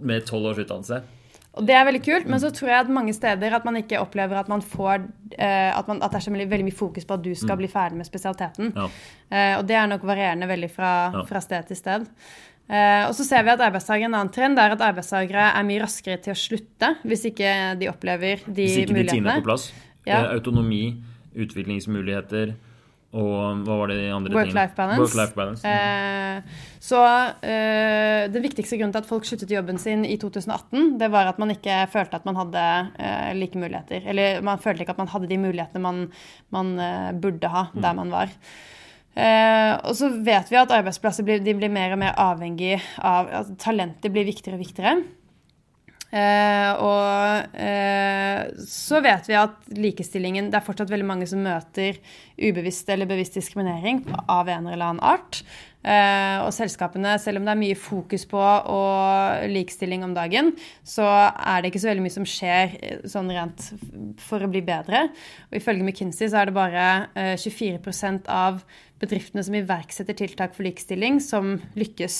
med 0.02 0.26
tolv 0.28 0.50
års 0.50 0.62
utdannelse. 0.64 1.00
Og 1.58 1.66
det 1.66 1.74
er 1.74 1.86
veldig 1.86 2.02
kult, 2.04 2.28
men 2.30 2.38
så 2.42 2.52
tror 2.54 2.70
jeg 2.70 2.82
at 2.84 2.92
mange 2.94 3.12
steder 3.14 3.56
at 3.56 3.64
man 3.66 3.80
ikke 3.80 3.98
opplever 3.98 4.38
at 4.38 4.50
man 4.50 4.62
får 4.62 5.00
eh, 5.34 5.70
at, 5.74 5.88
man, 5.90 5.98
at 5.98 6.12
det 6.12 6.20
er 6.20 6.26
så 6.28 6.34
veldig, 6.34 6.66
mye 6.68 6.76
fokus 6.76 7.06
på 7.08 7.16
at 7.16 7.24
du 7.24 7.32
skal 7.34 7.58
bli 7.58 7.70
ferdig 7.70 7.98
med 7.98 8.06
spesialiteten. 8.06 8.70
Ja. 8.76 8.86
Eh, 9.30 9.56
og 9.58 9.64
det 9.66 9.78
er 9.78 9.90
nok 9.90 10.06
varierende 10.06 10.46
veldig 10.50 10.70
fra, 10.70 10.92
fra 11.26 11.42
sted 11.42 11.66
til 11.70 11.78
sted. 11.78 12.06
Uh, 12.70 13.08
og 13.08 13.16
så 13.18 13.24
ser 13.26 13.42
vi 13.42 13.50
at 13.50 13.62
arbeidstakere, 13.66 14.06
En 14.06 14.14
annen 14.14 14.28
trend 14.30 14.60
er 14.62 14.70
at 14.76 14.82
arbeidstakere 14.86 15.48
er 15.58 15.64
mye 15.66 15.80
raskere 15.82 16.20
til 16.22 16.30
å 16.30 16.38
slutte 16.38 16.92
hvis 17.02 17.24
ikke 17.32 17.54
de 17.80 17.88
opplever 17.90 18.44
de 18.46 18.46
mulighetene. 18.46 18.68
Hvis 18.68 18.76
ikke 18.84 18.94
de 19.00 19.06
tiner 19.10 19.32
er 19.32 19.42
på 19.42 19.48
plass. 19.48 19.64
Ja. 20.06 20.20
Autonomi, 20.36 20.84
utviklingsmuligheter 21.34 22.56
og 23.10 23.64
hva 23.66 23.76
var 23.80 23.90
det 23.90 23.96
de 23.98 24.10
andre 24.14 24.36
Work-life 24.36 24.76
balance. 24.76 25.02
Work-life 25.02 25.34
balance. 25.34 25.66
Eh, 25.66 26.60
så 26.78 27.00
eh, 27.42 28.30
Den 28.30 28.44
viktigste 28.44 28.78
grunnen 28.78 28.94
til 28.94 29.02
at 29.02 29.08
folk 29.08 29.26
sluttet 29.26 29.50
jobben 29.50 29.80
sin 29.82 30.04
i 30.06 30.14
2018, 30.20 30.92
det 31.00 31.08
var 31.10 31.26
at 31.32 31.40
man 31.42 31.50
ikke 31.50 31.82
følte 31.90 32.20
at 32.20 32.28
man 32.28 32.38
hadde 32.38 32.64
eh, 33.02 33.32
like 33.34 33.58
muligheter. 33.58 34.06
Eller 34.06 34.38
man 34.46 34.62
følte 34.62 34.86
ikke 34.86 34.94
at 34.94 35.02
man 35.02 35.10
hadde 35.10 35.30
de 35.30 35.40
mulighetene 35.42 35.82
man, 35.82 36.04
man 36.54 36.76
eh, 36.78 37.10
burde 37.18 37.50
ha 37.50 37.66
der 37.74 37.98
man 37.98 38.14
var. 38.14 38.30
Eh, 39.18 39.72
og 39.90 39.96
så 39.98 40.12
vet 40.22 40.52
vi 40.52 40.60
at 40.60 40.70
arbeidsplasser 40.70 41.26
blir, 41.26 41.42
de 41.42 41.56
blir 41.58 41.72
mer 41.72 41.96
og 41.96 42.04
mer 42.04 42.14
avhengig 42.14 42.76
av 43.02 43.26
at 43.42 43.50
Talentet 43.58 44.14
blir 44.14 44.28
viktigere 44.28 44.54
og 44.54 44.62
viktigere. 44.62 45.00
Eh, 46.10 46.70
og 46.82 47.54
eh, 47.54 48.48
så 48.66 48.98
vet 49.04 49.28
vi 49.30 49.36
at 49.38 49.68
likestillingen 49.78 50.48
Det 50.50 50.58
er 50.58 50.64
fortsatt 50.66 50.90
veldig 50.90 51.06
mange 51.06 51.28
som 51.30 51.38
møter 51.44 52.00
ubevisst 52.34 52.88
eller 52.90 53.06
bevisst 53.06 53.36
diskriminering 53.38 54.02
av 54.26 54.48
en 54.50 54.66
eller 54.66 54.88
annen 54.88 55.04
art. 55.06 55.44
Eh, 55.80 56.38
og 56.44 56.50
selskapene, 56.52 57.14
selv 57.22 57.40
om 57.40 57.46
det 57.46 57.54
er 57.54 57.60
mye 57.62 57.76
fokus 57.78 58.26
på 58.28 58.40
og 58.40 59.46
likestilling 59.48 60.04
om 60.04 60.12
dagen, 60.16 60.52
så 60.84 61.06
er 61.08 61.62
det 61.62 61.70
ikke 61.70 61.80
så 61.80 61.88
veldig 61.88 62.04
mye 62.04 62.16
som 62.18 62.28
skjer 62.28 62.74
eh, 62.76 63.06
sånn 63.08 63.32
rent 63.32 63.70
for 64.20 64.44
å 64.44 64.50
bli 64.52 64.60
bedre. 64.66 65.06
Og 65.48 65.60
ifølge 65.60 65.86
McKinsey 65.86 66.28
så 66.28 66.42
er 66.42 66.50
det 66.50 66.56
bare 66.58 66.86
eh, 67.14 67.32
24% 67.40 68.28
av 68.28 68.60
bedriftene 69.00 69.42
som 69.44 69.56
iverksetter 69.56 70.16
tiltak 70.16 70.52
for 70.56 70.66
likestilling, 70.66 71.20
som 71.24 71.54
lykkes. 71.78 72.18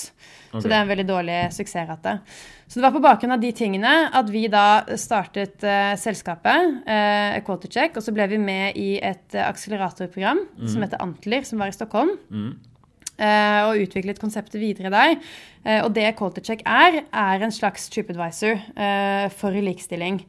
Okay. 0.51 0.63
Så 0.63 0.65
det 0.67 0.77
er 0.77 0.85
en 0.85 0.91
veldig 0.91 1.07
dårlig 1.09 1.39
suksessrate. 1.55 2.17
Så 2.71 2.79
det 2.79 2.87
var 2.87 2.95
på 2.95 3.03
bakgrunn 3.05 3.35
av 3.35 3.43
de 3.43 3.51
tingene 3.57 3.93
at 4.17 4.31
vi 4.33 4.47
da 4.53 4.83
startet 5.01 5.61
uh, 5.67 5.93
selskapet, 6.01 6.81
uh, 6.87 7.37
Quality 7.47 7.71
Check, 7.75 7.99
og 7.99 8.07
så 8.07 8.15
ble 8.17 8.29
vi 8.31 8.41
med 8.41 8.79
i 8.81 8.91
et 9.03 9.37
uh, 9.37 9.45
akseleratorprogram 9.49 10.45
som 10.65 10.85
heter 10.87 11.03
Antler, 11.05 11.47
som 11.47 11.61
var 11.61 11.73
i 11.73 11.77
Stockholm. 11.77 12.17
eh, 13.21 13.63
og 13.69 13.83
utviklet 13.83 14.21
konseptet 14.23 14.63
videre 14.63 14.89
der. 14.95 15.19
Uh, 15.67 15.83
og 15.85 15.91
det 15.99 16.15
Quality 16.17 16.47
Check 16.47 16.65
er, 16.65 17.03
er 17.13 17.45
en 17.45 17.53
slags 17.53 17.91
TripAdvisor 17.93 18.65
for 19.37 19.61
likestilling. 19.61 20.23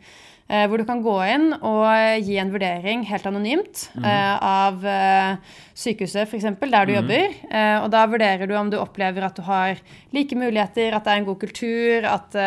Eh, 0.52 0.66
hvor 0.68 0.82
du 0.82 0.86
kan 0.88 1.00
gå 1.04 1.16
inn 1.32 1.54
og 1.56 1.86
gi 2.28 2.36
en 2.42 2.52
vurdering 2.52 3.06
helt 3.08 3.28
anonymt 3.30 3.86
eh, 4.02 4.36
av 4.36 4.84
eh, 4.84 5.56
sykehuset, 5.72 6.28
f.eks., 6.28 6.50
der 6.60 6.90
du 6.90 6.94
jobber. 6.98 7.38
Eh, 7.48 7.78
og 7.80 7.88
da 7.94 8.04
vurderer 8.12 8.50
du 8.50 8.56
om 8.60 8.72
du 8.72 8.76
opplever 8.82 9.24
at 9.24 9.40
du 9.40 9.46
har 9.48 9.80
like 10.12 10.36
muligheter, 10.36 10.92
at 10.92 11.08
det 11.08 11.14
er 11.14 11.22
en 11.22 11.30
god 11.30 11.40
kultur, 11.46 12.10
at 12.12 12.40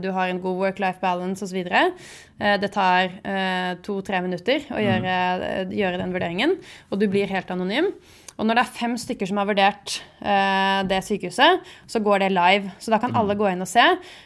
du 0.00 0.10
har 0.14 0.30
en 0.30 0.42
god 0.42 0.62
work-life 0.62 1.02
balance 1.02 1.42
osv. 1.42 1.66
Eh, 2.40 2.56
det 2.60 2.70
tar 2.72 3.10
eh, 3.20 3.74
to-tre 3.84 4.22
minutter 4.24 4.64
å 4.72 4.80
gjøre, 4.80 5.16
gjøre 5.76 6.00
den 6.00 6.14
vurderingen, 6.14 6.56
og 6.88 7.02
du 7.02 7.06
blir 7.10 7.30
helt 7.30 7.52
anonym. 7.52 7.92
Og 8.40 8.46
når 8.48 8.56
det 8.56 8.62
er 8.64 8.72
fem 8.78 8.94
stykker 8.98 9.28
som 9.28 9.36
har 9.42 9.48
vurdert 9.50 9.98
eh, 10.24 10.80
det 10.88 11.02
sykehuset, 11.04 11.66
så 11.92 12.00
går 12.00 12.22
det 12.24 12.30
live. 12.32 12.72
Så 12.80 12.92
da 12.94 12.98
kan 13.02 13.12
alle 13.20 13.36
gå 13.36 13.46
inn 13.50 13.60
og 13.60 13.68
se. 13.68 13.84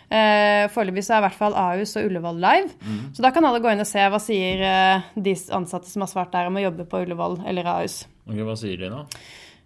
Eh, 0.08 0.64
Foreløpig 0.70 1.02
så 1.02 1.16
er 1.16 1.22
i 1.22 1.26
hvert 1.26 1.38
fall 1.40 1.56
Ahus 1.58 1.96
og 1.98 2.06
Ullevål 2.06 2.38
live. 2.44 2.92
Så 3.16 3.24
da 3.26 3.32
kan 3.34 3.46
alle 3.48 3.58
gå 3.64 3.72
inn 3.74 3.82
og 3.82 3.88
se 3.90 4.04
hva 4.14 4.20
sier 4.22 4.62
eh, 4.68 5.08
de 5.18 5.34
ansatte 5.58 5.90
som 5.90 6.06
har 6.06 6.12
svart 6.12 6.30
der 6.36 6.46
om 6.50 6.60
å 6.60 6.62
jobbe 6.62 6.86
på 6.86 7.02
Ullevål 7.04 7.40
eller 7.50 7.72
Ahus. 7.74 8.04
Ok, 8.28 8.38
Hva 8.46 8.54
sier 8.60 8.78
de 8.80 8.92
da? 8.94 9.02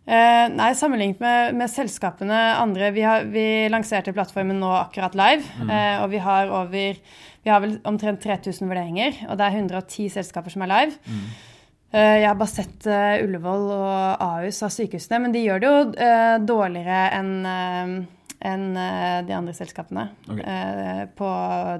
Eh, 0.08 0.46
nei, 0.56 0.70
sammenlignet 0.72 1.20
med, 1.20 1.56
med 1.60 1.68
selskapene 1.68 2.36
andre 2.56 2.88
vi, 2.96 3.02
har, 3.04 3.26
vi 3.28 3.42
lanserte 3.68 4.14
plattformen 4.16 4.56
nå 4.56 4.70
akkurat 4.78 5.12
live, 5.18 5.44
eh, 5.68 5.98
og 6.00 6.08
vi 6.14 6.22
har 6.24 6.48
over 6.48 6.96
Vi 7.44 7.52
har 7.52 7.60
vel 7.60 7.76
omtrent 7.86 8.20
3000 8.24 8.66
vurderinger, 8.68 9.20
og 9.28 9.36
det 9.38 9.44
er 9.46 9.60
110 9.60 10.08
selskaper 10.16 10.52
som 10.52 10.64
er 10.64 10.72
live. 10.72 10.96
Eh, 11.12 11.44
jeg 11.96 12.28
har 12.28 12.36
bare 12.36 12.52
sett 12.52 12.86
eh, 12.90 13.22
Ullevål 13.24 13.62
og 13.72 14.24
Ahus 14.24 14.60
av 14.66 14.72
sykehusene, 14.74 15.22
men 15.24 15.32
de 15.32 15.40
gjør 15.46 15.62
det 15.62 15.68
jo 15.70 15.78
eh, 16.04 16.36
dårligere 16.44 17.02
enn 17.16 17.34
eh, 17.48 17.94
enn 18.38 18.76
eh, 18.78 19.20
de 19.26 19.34
andre 19.34 19.54
selskapene 19.56 20.04
okay. 20.28 20.44
eh, 20.46 21.04
på 21.18 21.28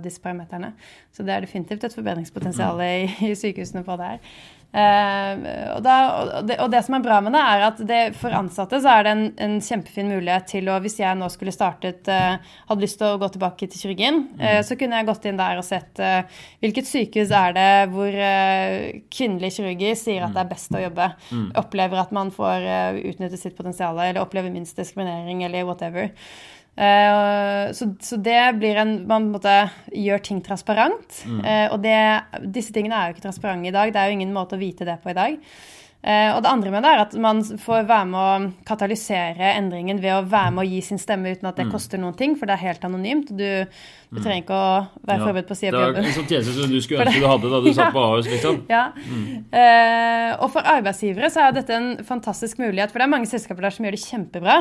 disse 0.02 0.22
parameterne. 0.22 0.72
Så 1.14 1.26
det 1.26 1.34
er 1.34 1.44
definitivt 1.46 1.86
et 1.86 1.94
forbedringspotensial 1.94 2.82
i, 2.82 2.94
i 3.30 3.34
sykehusene 3.38 3.84
på 3.86 3.98
det 4.00 4.12
her. 4.12 4.32
Eh, 4.68 5.38
og, 5.72 5.78
da, 5.80 5.94
og, 6.12 6.44
det, 6.44 6.58
og 6.60 6.68
det 6.68 6.82
som 6.84 6.98
er 6.98 7.04
bra 7.04 7.22
med 7.24 7.32
det, 7.32 7.40
er 7.40 7.62
at 7.70 7.78
det, 7.88 8.00
for 8.20 8.34
ansatte 8.36 8.76
så 8.84 8.98
er 8.98 9.06
det 9.06 9.14
en, 9.14 9.22
en 9.46 9.54
kjempefin 9.64 10.10
mulighet 10.12 10.44
til 10.50 10.68
å 10.68 10.76
Hvis 10.84 10.98
jeg 11.00 11.16
nå 11.16 11.30
skulle 11.32 11.54
startet 11.54 12.10
eh, 12.12 12.36
Hadde 12.68 12.84
lyst 12.84 12.98
til 13.00 13.08
å 13.08 13.20
gå 13.20 13.30
tilbake 13.32 13.64
til 13.64 13.80
kirurgien, 13.80 14.20
eh, 14.36 14.60
så 14.66 14.76
kunne 14.76 15.00
jeg 15.00 15.08
gått 15.08 15.24
inn 15.30 15.40
der 15.40 15.62
og 15.62 15.64
sett 15.64 16.02
eh, 16.04 16.42
hvilket 16.60 16.90
sykehus 16.90 17.32
er 17.32 17.56
det 17.56 17.70
hvor 17.94 18.12
kvinnelige 19.14 19.56
kirurger 19.56 19.96
sier 19.96 20.26
at 20.26 20.36
det 20.36 20.42
er 20.42 20.50
best 20.50 20.74
å 20.74 20.82
jobbe. 20.82 21.08
Opplever 21.58 22.02
at 22.02 22.12
man 22.14 22.32
får 22.34 22.66
utnyttet 22.98 23.40
sitt 23.40 23.56
potensial, 23.56 23.96
eller 23.96 24.20
opplever 24.20 24.52
minst 24.52 24.76
diskriminering, 24.76 25.44
eller 25.46 25.64
whatever. 25.68 26.10
Eh, 26.78 27.72
så, 27.74 27.88
så 28.00 28.16
det 28.22 28.38
blir 28.60 28.76
en 28.78 28.92
Man 29.10 29.32
måte 29.32 29.54
gjør 29.90 30.22
ting 30.22 30.42
transparent. 30.46 31.24
Eh, 31.26 31.66
og 31.72 31.82
det, 31.82 31.98
disse 32.54 32.74
tingene 32.74 32.94
er 32.94 33.10
jo 33.10 33.16
ikke 33.16 33.26
transparente 33.26 33.72
i 33.72 33.74
dag. 33.74 33.90
Det 33.94 34.02
er 34.02 34.12
jo 34.12 34.20
ingen 34.20 34.36
måte 34.36 34.54
å 34.54 34.62
vite 34.62 34.86
det 34.86 35.00
på 35.02 35.10
i 35.10 35.18
dag. 35.18 35.40
Eh, 35.98 36.30
og 36.30 36.44
det 36.44 36.50
andre 36.52 36.70
med 36.70 36.84
det 36.86 36.90
er 36.94 37.00
at 37.02 37.14
man 37.18 37.40
får 37.42 37.88
være 37.88 38.06
med 38.06 38.18
å 38.22 38.50
katalysere 38.68 39.48
endringen 39.56 39.98
ved 39.98 40.14
å 40.14 40.26
være 40.30 40.52
med 40.54 40.62
å 40.62 40.68
gi 40.68 40.78
sin 40.86 41.00
stemme 41.02 41.32
uten 41.34 41.48
at 41.50 41.58
det 41.58 41.66
koster 41.72 41.98
noen 41.98 42.14
ting, 42.14 42.36
for 42.38 42.46
det 42.46 42.54
er 42.54 42.68
helt 42.68 42.84
anonymt. 42.86 43.32
Du, 43.34 43.42
du 44.14 44.20
trenger 44.20 44.44
ikke 44.44 44.54
å 44.54 44.76
være 45.08 45.26
forberedt 45.26 45.50
på 45.50 45.56
å 45.56 45.58
si 45.58 45.66
Det 45.66 45.74
opp 45.74 45.98
er 45.98 46.04
en 46.04 46.14
sånn 46.14 46.30
tjeneste 46.30 46.54
som 46.54 46.70
du 46.70 46.78
skulle 46.84 47.02
ønske 47.02 47.18
du 47.18 47.26
hadde 47.26 47.50
da 47.50 47.60
du 47.64 47.68
satt 47.74 47.96
på 47.96 48.04
Ahus, 48.06 48.30
liksom. 48.30 48.60
Ja. 48.70 48.84
Eh, 48.94 50.30
og 50.38 50.54
for 50.54 50.70
arbeidsgivere 50.76 51.32
så 51.34 51.48
er 51.48 51.58
dette 51.58 51.74
en 51.74 51.90
fantastisk 52.06 52.62
mulighet, 52.62 52.94
for 52.94 53.02
det 53.02 53.08
er 53.08 53.14
mange 53.18 53.30
selskaper 53.32 53.66
der 53.66 53.74
som 53.74 53.88
gjør 53.88 53.98
det 53.98 54.04
kjempebra. 54.04 54.58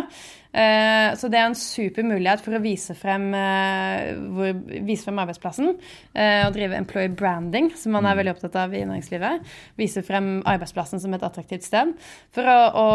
Eh, 0.57 1.13
så 1.19 1.29
det 1.29 1.37
er 1.37 1.51
en 1.51 1.57
super 1.57 2.05
mulighet 2.07 2.41
for 2.41 2.57
å 2.57 2.61
vise 2.63 2.95
frem, 2.97 3.29
eh, 3.37 4.13
hvor, 4.33 4.55
vise 4.87 5.05
frem 5.05 5.21
arbeidsplassen. 5.21 5.75
Eh, 6.17 6.45
og 6.47 6.55
drive 6.55 6.79
employee 6.79 7.13
branding, 7.13 7.69
som 7.77 7.93
man 7.93 8.07
er 8.09 8.17
veldig 8.17 8.33
opptatt 8.33 8.57
av 8.63 8.73
i 8.73 8.85
næringslivet. 8.85 9.51
Vise 9.77 10.01
frem 10.05 10.39
arbeidsplassen 10.49 11.03
som 11.03 11.13
et 11.13 11.25
attraktivt 11.25 11.67
sted. 11.67 11.93
For 12.33 12.49
å, 12.49 12.57
å 12.73 12.87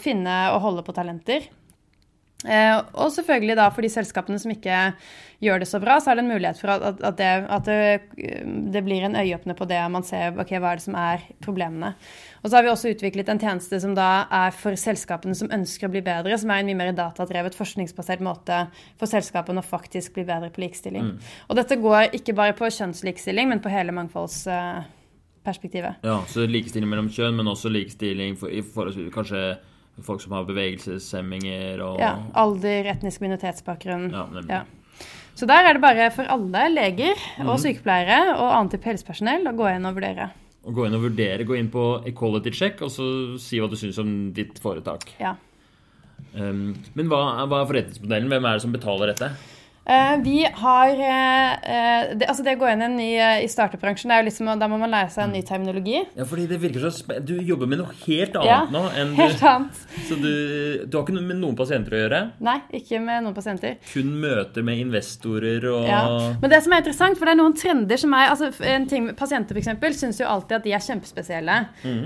finne 0.00 0.40
og 0.54 0.64
holde 0.64 0.86
på 0.86 0.96
talenter. 0.96 1.46
Og 2.44 3.06
selvfølgelig 3.08 3.54
da 3.56 3.70
for 3.72 3.80
de 3.80 3.88
selskapene 3.88 4.36
som 4.36 4.50
ikke 4.52 4.92
gjør 5.40 5.62
det 5.62 5.68
så 5.70 5.78
bra, 5.80 5.96
så 5.96 6.10
er 6.10 6.18
det 6.18 6.24
en 6.26 6.32
mulighet 6.34 6.58
for 6.60 6.74
at, 6.74 7.00
at, 7.00 7.16
det, 7.16 7.30
at 7.56 7.64
det, 7.64 8.26
det 8.74 8.82
blir 8.84 9.06
en 9.06 9.16
øyeåpner 9.16 9.56
på 9.56 9.64
det, 9.70 9.80
man 9.88 10.04
ser 10.04 10.36
ok, 10.36 10.52
hva 10.58 10.74
er 10.74 10.82
det 10.82 10.84
som 10.84 10.98
er 11.00 11.24
problemene. 11.44 11.94
Og 12.44 12.50
så 12.50 12.58
har 12.58 12.66
vi 12.66 12.68
også 12.68 12.90
utviklet 12.92 13.30
en 13.32 13.38
tjeneste 13.40 13.78
som 13.80 13.94
da 13.96 14.28
er 14.28 14.50
for 14.52 14.76
selskapene 14.76 15.32
som 15.38 15.48
ønsker 15.54 15.86
å 15.88 15.92
bli 15.94 16.02
bedre, 16.04 16.36
som 16.36 16.50
er 16.52 16.60
en 16.60 16.66
mye 16.68 16.76
mer 16.76 16.92
datadrevet, 16.92 17.56
forskningsbasert 17.56 18.20
måte 18.24 18.66
for 19.00 19.06
selskapene 19.08 19.60
å 19.62 19.64
faktisk 19.64 20.12
bli 20.18 20.26
bedre 20.28 20.50
på 20.52 20.60
likestilling. 20.66 21.16
Og 21.48 21.56
dette 21.56 21.80
går 21.80 22.12
ikke 22.20 22.36
bare 22.36 22.52
på 22.58 22.68
kjønnslikestilling, 22.68 23.48
men 23.48 23.64
på 23.64 23.72
hele 23.72 23.96
mangfoldsperspektivet. 23.96 26.04
Ja, 26.04 26.20
så 26.28 26.44
likestilling 26.44 26.92
mellom 26.92 27.08
kjønn, 27.08 27.32
men 27.40 27.48
også 27.48 27.72
likestilling 27.72 28.36
for, 28.36 28.52
i 28.52 28.60
forhold 28.60 28.92
til 29.00 29.08
kanskje 29.14 29.56
folk 30.04 30.20
som 30.20 30.36
har 30.36 30.44
bevegelseshemminger 30.44 31.80
og 31.80 31.96
Ja, 32.02 32.20
alder, 32.44 32.84
etnisk 32.92 33.24
minoritetsbakgrunn. 33.24 34.12
Ja, 34.12 34.28
nemlig. 34.28 34.52
Ja. 34.52 34.68
Så 35.34 35.48
der 35.50 35.64
er 35.64 35.74
det 35.74 35.82
bare 35.82 36.12
for 36.14 36.22
alle 36.30 36.68
leger 36.70 37.18
og 37.42 37.58
sykepleiere 37.62 38.36
og 38.36 38.52
annet 38.52 38.72
type 38.76 38.86
helsepersonell 38.92 39.42
å 39.48 39.56
gå 39.56 39.66
inn 39.72 39.86
og 39.88 39.94
vurdere. 39.96 40.28
Å 40.64 40.74
gå 40.74 40.86
inn 40.86 40.96
og 40.96 41.04
vurdere. 41.06 41.46
Gå 41.46 41.56
inn 41.58 41.70
på 41.72 41.84
Equality 42.08 42.52
Check 42.54 42.84
og 42.84 42.92
så 42.92 43.06
si 43.42 43.60
hva 43.60 43.68
du 43.70 43.76
syns 43.78 44.00
om 44.02 44.14
ditt 44.36 44.60
foretak. 44.62 45.10
Ja. 45.20 45.36
Um, 46.34 46.72
men 46.98 47.10
hva, 47.10 47.20
hva 47.46 47.62
er 47.62 47.68
forretningsmodellen? 47.70 48.30
Hvem 48.32 48.48
er 48.48 48.56
det 48.56 48.64
som 48.64 48.74
betaler 48.74 49.12
dette? 49.12 49.30
Eh, 49.86 50.16
vi 50.24 50.46
har 50.54 50.88
eh, 50.88 51.52
eh, 51.52 52.14
det, 52.16 52.24
Altså, 52.30 52.40
det 52.46 52.54
å 52.56 52.60
gå 52.62 52.68
inn 52.72 52.80
i 52.80 52.84
en 52.86 52.94
ny 52.96 53.08
i 53.44 53.48
starterbransjen, 53.52 54.08
det 54.08 54.16
er 54.16 54.22
jo 54.22 54.28
liksom, 54.30 54.48
da 54.56 54.68
må 54.72 54.78
man 54.80 54.88
lære 54.94 55.10
seg 55.12 55.26
en 55.26 55.34
ny 55.36 55.42
terminologi. 55.44 55.98
Ja, 56.16 56.24
fordi 56.24 56.46
det 56.48 56.56
virker 56.62 56.86
så 56.88 57.18
Du 57.20 57.34
jobber 57.44 57.68
med 57.68 57.82
noe 57.82 57.92
helt 58.06 58.38
annet 58.40 58.48
Ja, 58.48 58.62
nå. 58.72 58.80
Enn 58.96 59.12
du, 59.18 59.22
annet. 59.44 59.82
så 60.08 60.16
du, 60.16 60.30
du 60.88 60.96
har 60.96 61.04
ikke 61.04 61.16
noe 61.18 61.26
med 61.28 61.36
noen 61.42 61.58
pasienter 61.58 61.98
å 61.98 62.00
gjøre? 62.00 62.22
Nei, 62.48 62.56
ikke 62.80 63.02
med 63.04 63.26
noen 63.26 63.36
pasienter. 63.36 63.76
Kun 63.92 64.14
møter 64.24 64.64
med 64.64 64.80
investorer 64.86 65.68
og 65.74 65.84
Ja. 65.90 66.00
Men 66.40 66.54
det 66.54 66.62
som 66.64 66.72
er 66.72 66.80
interessant, 66.84 67.20
for 67.20 67.28
det 67.28 67.36
er 67.36 67.42
noen 67.42 67.58
trender 67.60 68.00
som 68.00 68.16
er 68.16 68.32
altså 68.32 68.50
en 68.64 68.88
ting, 68.90 69.10
Pasienter 69.20 69.60
eksempel, 69.60 69.92
syns 69.96 70.18
jo 70.22 70.26
alltid 70.32 70.56
at 70.62 70.64
de 70.66 70.72
er 70.74 70.82
kjempespesielle. 70.88 71.58
Mm. 71.84 72.04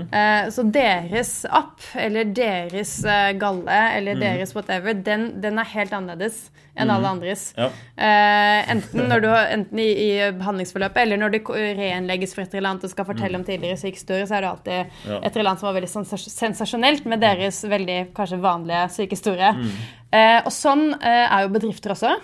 Så 0.53 0.63
deres 0.73 1.31
app, 1.47 1.79
eller 1.99 2.27
deres 2.35 2.97
galle, 3.39 3.79
eller 3.95 4.17
Mm. 4.19 4.23
deres 4.25 4.51
whatever, 4.55 4.93
den, 4.93 5.29
den 5.41 5.59
er 5.61 5.67
helt 5.77 5.93
annerledes 5.95 6.49
enn 6.79 6.93
alle 6.93 7.11
andres. 7.11 7.49
Ja. 7.57 7.69
Uh, 7.99 8.71
enten, 8.75 9.05
når 9.11 9.23
du, 9.25 9.29
enten 9.35 9.81
i, 9.83 9.89
i 9.89 10.09
behandlingsforløpet 10.39 11.01
eller 11.03 11.21
når 11.21 11.35
det 11.35 11.43
reinnlegges 11.49 12.35
for 12.35 12.45
et 12.45 12.55
eller 12.55 12.73
annet 12.73 12.87
og 12.87 12.93
skal 12.93 13.07
fortelle 13.09 13.39
om 13.39 13.45
tidligere 13.47 13.79
sykehistorie, 13.81 14.27
så 14.29 14.39
er 14.39 14.45
det 14.45 14.51
alltid. 14.53 14.97
Ja. 15.09 15.21
et 15.23 15.35
eller 15.35 15.51
annet 15.51 15.63
som 15.63 15.69
var 15.69 15.77
veldig 15.79 15.91
sens 15.91 16.27
sensasjonelt 16.33 17.07
med 17.09 17.23
deres 17.23 17.61
veldig 17.69 17.99
kanskje 18.17 18.41
vanlige 18.43 18.83
sykehistorie. 18.95 19.53
Mm. 19.59 19.71
Uh, 20.09 20.39
og 20.41 20.51
sånn 20.55 20.87
uh, 20.95 21.25
er 21.25 21.45
jo 21.45 21.53
bedrifter 21.53 21.93
også. 21.93 22.15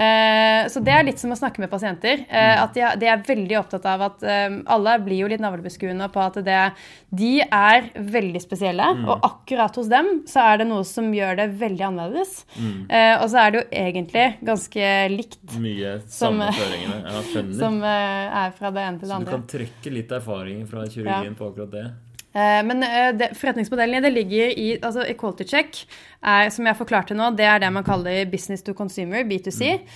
Eh, 0.00 0.68
så 0.72 0.80
det 0.84 0.92
er 0.96 1.04
litt 1.04 1.18
som 1.20 1.32
å 1.34 1.36
snakke 1.36 1.60
med 1.60 1.70
pasienter. 1.70 2.22
Eh, 2.28 2.50
Mm. 2.50 2.62
at 2.64 2.74
de, 2.74 2.80
er- 2.80 3.12
er 3.12 3.22
veldig 3.26 3.56
opptatt 3.58 3.84
av 3.86 4.00
at 4.06 4.22
eh, 4.22 4.48
alle 4.66 4.94
blir 5.04 5.18
jo 5.20 5.28
litt 5.28 5.40
navlebeskuende 5.44 6.08
på 6.12 6.20
at 6.24 6.38
det, 6.46 6.72
de 7.12 7.40
er 7.42 7.90
veldig 7.96 8.40
spesielle. 8.40 8.86
Mm. 8.96 9.04
Og 9.08 9.20
akkurat 9.28 9.76
hos 9.76 9.88
dem 9.92 10.22
så 10.26 10.40
er 10.54 10.58
det 10.62 10.66
noe 10.68 10.84
som 10.88 11.12
gjør 11.12 11.36
det 11.42 11.48
veldig 11.60 11.84
annerledes. 11.90 12.44
Mm. 12.56 12.86
Og 13.20 13.26
så 13.30 13.38
er 13.44 13.50
det 13.50 13.60
jo 13.60 13.68
egentlig 13.84 14.26
ganske 14.44 14.90
likt 15.16 15.58
Mye 15.60 16.00
Som- 16.08 16.40
som 17.60 17.82
er 17.84 18.50
fra 18.56 18.70
det 18.70 18.80
ene 18.86 18.98
til 19.00 19.08
det 19.08 19.14
andre. 19.16 19.26
så 19.26 19.30
du 19.30 19.36
kan 19.36 19.46
trekke 19.58 19.92
litt 19.92 20.10
erfaring 20.10 20.66
fra 20.68 20.86
kirurgien 20.86 21.34
Ja. 21.34 21.38
på 21.38 21.50
akkurat 21.52 21.70
det. 21.70 21.86
Eh, 22.32 22.60
Men 22.66 22.82
eh, 22.86 23.10
det, 23.18 23.32
forretningsmodellen 23.38 24.02
det 24.04 24.12
ligger 24.14 24.52
i 24.54 24.68
altså 24.78 25.02
Equality 25.08 25.46
check, 25.50 25.82
er, 26.22 26.50
som 26.52 26.66
jeg 26.68 26.76
forklarte 26.78 27.16
nå, 27.16 27.30
det 27.34 27.46
er 27.48 27.58
det 27.62 27.72
man 27.72 27.86
kaller 27.86 28.26
business 28.30 28.62
to 28.62 28.74
consumer, 28.76 29.24
B2C. 29.24 29.76
Mm. 29.80 29.92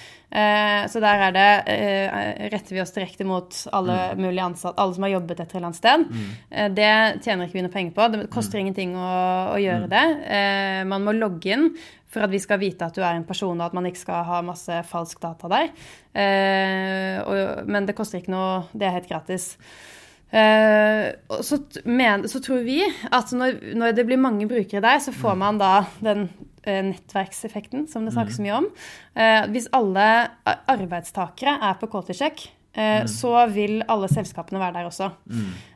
Så 0.91 0.99
der 0.99 1.21
er 1.29 1.35
det, 1.37 1.51
eh, 1.71 2.49
retter 2.51 2.75
vi 2.75 2.81
oss 2.83 2.91
direkte 2.91 3.23
mot 3.29 3.55
alle 3.77 4.17
mulige 4.19 4.43
ansatte, 4.43 4.81
alle 4.83 4.97
som 4.97 5.05
har 5.07 5.13
jobbet 5.13 5.43
et 5.45 5.53
eller 5.55 5.69
annet 5.69 5.79
sted. 5.79 6.07
Mm. 6.11 6.73
Det 6.75 6.89
tjener 7.23 7.47
ikke 7.47 7.59
vi 7.61 7.63
noe 7.63 7.75
penger 7.77 7.95
på. 7.95 8.09
Det 8.11 8.25
koster 8.35 8.59
ingenting 8.59 8.97
å, 8.99 9.13
å 9.55 9.61
gjøre 9.63 9.87
det. 9.93 10.03
Eh, 10.27 10.81
Man 10.91 11.07
må 11.07 11.15
logge 11.15 11.55
inn 11.55 11.69
for 12.11 12.27
at 12.27 12.33
vi 12.35 12.41
skal 12.43 12.59
vite 12.65 12.89
at 12.89 12.97
du 12.99 13.03
er 13.05 13.15
en 13.15 13.29
person, 13.29 13.55
og 13.61 13.69
at 13.69 13.77
man 13.79 13.87
ikke 13.87 14.03
skal 14.03 14.27
ha 14.27 14.43
masse 14.43 14.81
falsk 14.91 15.23
data 15.23 15.51
der. 15.55 15.71
Eh, 16.19 17.63
men 17.71 17.87
det 17.87 17.95
koster 17.99 18.19
ikke 18.19 18.35
noe, 18.35 18.65
det 18.75 18.89
er 18.89 18.97
helt 18.99 19.11
gratis. 19.11 19.53
Eh, 20.35 21.13
så, 21.47 21.61
men, 21.87 22.27
så 22.31 22.41
tror 22.43 22.65
vi 22.67 22.81
at 23.15 23.31
når, 23.37 23.61
når 23.79 23.95
det 23.95 24.07
blir 24.09 24.19
mange 24.19 24.49
brukere 24.51 24.83
der, 24.83 24.99
så 25.03 25.15
får 25.15 25.39
man 25.39 25.61
da 25.63 25.85
den 26.03 26.27
eh, 26.65 26.83
nettverkseffekten 26.91 27.87
som 27.91 28.07
det 28.07 28.17
snakkes 28.17 28.41
mye 28.43 28.59
om. 28.59 28.69
Eh, 29.15 29.47
hvis 29.55 29.71
alle 29.77 30.09
arbeidstakere 30.43 31.55
er 31.63 31.79
på 31.79 31.87
Quality-check, 31.93 32.49
eh, 32.75 33.07
så 33.07 33.37
vil 33.55 33.85
alle 33.87 34.11
selskapene 34.11 34.59
være 34.59 34.81
der 34.81 34.91
også. 34.91 35.13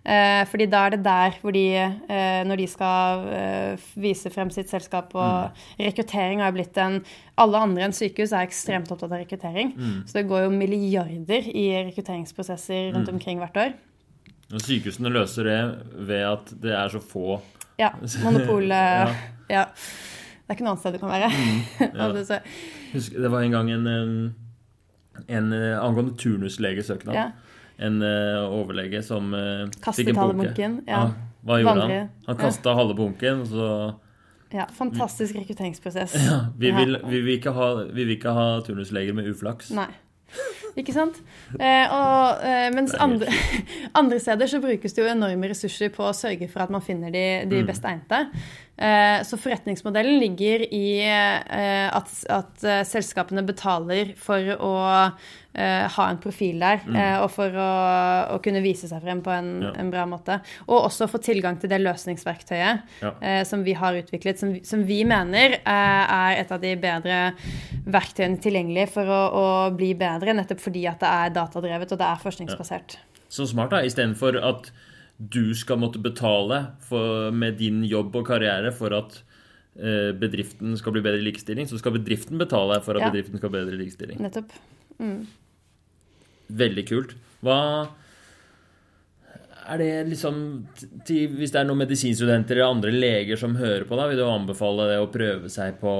Eh, 0.02 0.42
fordi 0.50 0.66
da 0.72 0.84
er 0.88 0.96
det 0.96 1.02
der 1.06 1.38
hvor 1.38 1.54
de, 1.54 1.66
eh, 1.78 2.42
når 2.48 2.58
de 2.64 2.66
skal 2.74 3.26
vise 3.94 4.32
frem 4.34 4.50
sitt 4.50 4.74
selskap, 4.74 5.14
og 5.14 5.54
rekruttering 5.78 6.42
har 6.42 6.56
blitt 6.56 6.78
en 6.82 7.04
Alle 7.38 7.60
andre 7.62 7.84
enn 7.86 7.94
sykehus 7.94 8.32
er 8.34 8.48
ekstremt 8.48 8.90
opptatt 8.90 9.12
av 9.12 9.20
rekruttering. 9.20 9.76
Så 10.10 10.18
det 10.18 10.26
går 10.26 10.48
jo 10.48 10.50
milliarder 10.50 11.46
i 11.46 11.68
rekrutteringsprosesser 11.86 12.90
rundt 12.96 13.12
omkring 13.14 13.38
hvert 13.38 13.62
år. 13.62 13.76
Og 14.48 14.62
sykehusene 14.64 15.10
løser 15.12 15.44
det 15.44 15.58
ved 16.08 16.22
at 16.24 16.52
det 16.62 16.72
er 16.72 16.88
så 16.92 17.00
få 17.04 17.40
Ja. 17.78 17.90
Monopol 18.24 18.70
eh, 18.70 18.78
Ja. 18.78 19.08
ja. 19.52 19.64
Det 20.48 20.54
er 20.54 20.56
ikke 20.56 20.64
noe 20.64 20.72
annet 20.72 20.80
sted 20.80 20.94
du 20.96 21.02
kan 21.02 21.10
være. 21.12 21.28
Altså, 21.92 22.22
så, 22.30 22.38
Husk, 22.94 23.12
Det 23.20 23.30
var 23.30 23.42
en 23.44 23.52
gang 23.52 23.68
en, 23.70 23.86
en, 25.28 25.52
eh, 25.52 25.76
angående 25.76 26.16
turnuslegesøknad. 26.16 27.14
ja. 27.14 27.30
En 27.78 28.00
uh, 28.02 28.42
overlege 28.50 29.04
som 29.06 29.28
uh, 29.30 29.68
Kastet 29.84 30.08
fikk 30.08 30.08
en 30.08 30.16
bunke. 30.18 30.48
bunken, 30.48 30.72
ja. 30.88 31.02
Hva 31.46 31.60
gjorde 31.60 31.74
Vandre, 31.78 31.98
han? 32.00 32.08
Han 32.26 32.34
ja. 32.34 32.40
kasta 32.40 32.72
halve 32.74 32.96
bunken, 32.98 33.44
og 33.44 33.52
så 33.52 33.68
ja. 34.50 34.64
Fantastisk 34.74 35.36
rekrutteringsprosess. 35.36 36.16
ja, 36.18 36.38
vi, 36.58 36.72
Ja. 36.72 36.78
vil, 36.80 36.98
vi, 37.06 37.20
vil 37.20 37.52
ha, 37.54 37.68
vi 37.84 38.02
vil 38.02 38.16
ikke 38.16 38.32
ha 38.34 38.46
turnusleger 38.66 39.14
med 39.14 39.28
uflaks. 39.30 39.70
Nei. 39.76 39.86
Ikke 40.78 40.94
sant? 40.94 41.16
Eh, 41.58 41.90
og, 41.90 42.42
eh, 42.46 42.68
mens 42.74 42.92
andre, 43.02 43.26
andre 44.00 44.20
steder 44.22 44.46
så 44.46 44.60
brukes 44.62 44.94
det 44.94 45.02
jo 45.02 45.10
enorme 45.10 45.50
ressurser 45.50 45.90
på 45.94 46.04
å 46.06 46.14
sørge 46.14 46.46
for 46.52 46.62
at 46.62 46.70
man 46.70 46.84
finner 46.86 47.10
de, 47.14 47.24
de 47.50 47.62
Mm. 47.64 47.66
best 47.66 47.84
egnede. 47.88 48.20
Eh, 48.78 49.24
så 49.26 49.34
forretningsmodellen 49.42 50.20
ligger 50.22 50.62
i 50.70 51.00
eh, 51.02 51.88
at, 51.90 52.12
at 52.30 52.62
eh, 52.64 52.84
selskapene 52.86 53.42
betaler 53.42 54.12
for 54.22 54.52
å 54.62 54.72
eh, 55.58 55.88
ha 55.90 56.04
en 56.12 56.20
profil 56.22 56.60
der, 56.62 56.80
eh, 56.94 57.16
og 57.24 57.30
for 57.34 57.50
å, 57.50 57.68
å 58.36 58.38
kunne 58.44 58.62
vise 58.62 58.86
seg 58.90 59.02
frem 59.02 59.20
på 59.26 59.32
en, 59.34 59.48
Mm. 59.58 59.62
Ja. 59.66 59.72
en 59.82 59.90
bra 59.90 60.04
måte. 60.06 60.36
Og 60.68 60.84
også 60.86 61.08
få 61.10 61.18
tilgang 61.24 61.58
til 61.60 61.70
det 61.72 61.80
løsningsverktøyet 61.82 62.82
Ja. 63.02 63.10
uh, 63.18 63.42
som 63.48 63.64
vi 63.66 63.72
har 63.74 63.96
utviklet, 63.98 64.38
som, 64.38 64.52
som 64.62 64.84
vi 64.86 65.02
mener 65.08 65.58
er 65.66 66.38
et 66.38 66.52
av 66.54 66.60
de 66.62 66.74
bedre 66.76 67.18
verktøyene 67.88 68.38
tilgjengelig 68.40 68.88
for 68.94 69.04
å, 69.08 69.20
å 69.34 69.46
bli 69.76 69.92
bedre, 69.98 70.34
nettopp 70.38 70.60
fordi 70.62 70.86
at 70.86 71.00
det 71.02 71.08
er 71.10 71.34
datadrevet 71.34 71.92
og 71.92 71.98
det 71.98 72.06
er 72.06 72.22
forskningsbasert. 72.22 72.98
Så 73.28 73.46
smart, 73.50 73.70
da. 73.74 73.82
Istedenfor 73.84 74.38
at 74.40 74.70
du 75.18 75.54
skal 75.58 75.80
måtte 75.82 75.98
betale 76.00 76.68
for, 76.86 77.32
med 77.34 77.58
din 77.58 77.82
jobb 77.84 78.14
og 78.20 78.28
karriere 78.30 78.70
for 78.72 78.94
at 78.94 79.22
bedriften 80.18 80.72
skal 80.78 80.94
bli 80.96 81.02
bedre 81.04 81.20
i 81.20 81.26
likestilling, 81.28 81.68
så 81.70 81.78
skal 81.78 81.94
bedriften 81.94 82.38
betale 82.40 82.80
for 82.82 82.96
at 82.98 83.02
Ja. 83.04 83.10
bedriften 83.12 83.38
skal 83.38 83.50
bli 83.52 83.60
bedre 83.60 83.74
i 83.78 83.82
likestilling. 83.84 84.18
Nettopp. 84.18 84.50
Mm. 84.98 85.26
Veldig 86.48 86.84
kult. 86.88 87.14
Hva 87.44 87.58
er 89.68 89.80
det 89.80 89.90
liksom 90.08 90.36
til, 91.06 91.34
Hvis 91.36 91.52
det 91.54 91.60
er 91.60 91.66
noen 91.68 91.82
medisinstudenter 91.82 92.56
eller 92.56 92.72
andre 92.72 92.92
leger 92.94 93.40
som 93.40 93.56
hører 93.58 93.84
på, 93.88 93.96
da, 93.98 94.06
vil 94.10 94.20
du 94.20 94.24
anbefale 94.26 94.88
det 94.90 94.98
å 95.02 95.08
prøve 95.12 95.50
seg 95.52 95.76
på, 95.80 95.94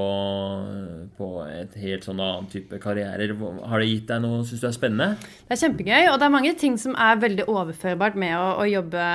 på 1.17 1.29
et 1.45 1.75
helt 1.81 2.07
sånn 2.07 2.21
annen 2.23 2.49
type 2.51 2.79
karrierer? 2.81 3.35
Har 3.37 3.81
det 3.81 3.89
gitt 3.89 4.07
deg 4.09 4.23
noe 4.23 4.41
syns 4.47 4.63
du 4.63 4.67
er 4.69 4.75
spennende? 4.75 5.31
Det 5.47 5.55
er 5.55 5.61
kjempegøy, 5.63 6.09
og 6.11 6.17
det 6.19 6.27
er 6.27 6.35
mange 6.35 6.53
ting 6.59 6.77
som 6.81 6.95
er 6.99 7.21
veldig 7.21 7.47
overførbart 7.51 8.17
med 8.19 8.35
å, 8.37 8.47
å 8.63 8.67
jobbe 8.69 9.05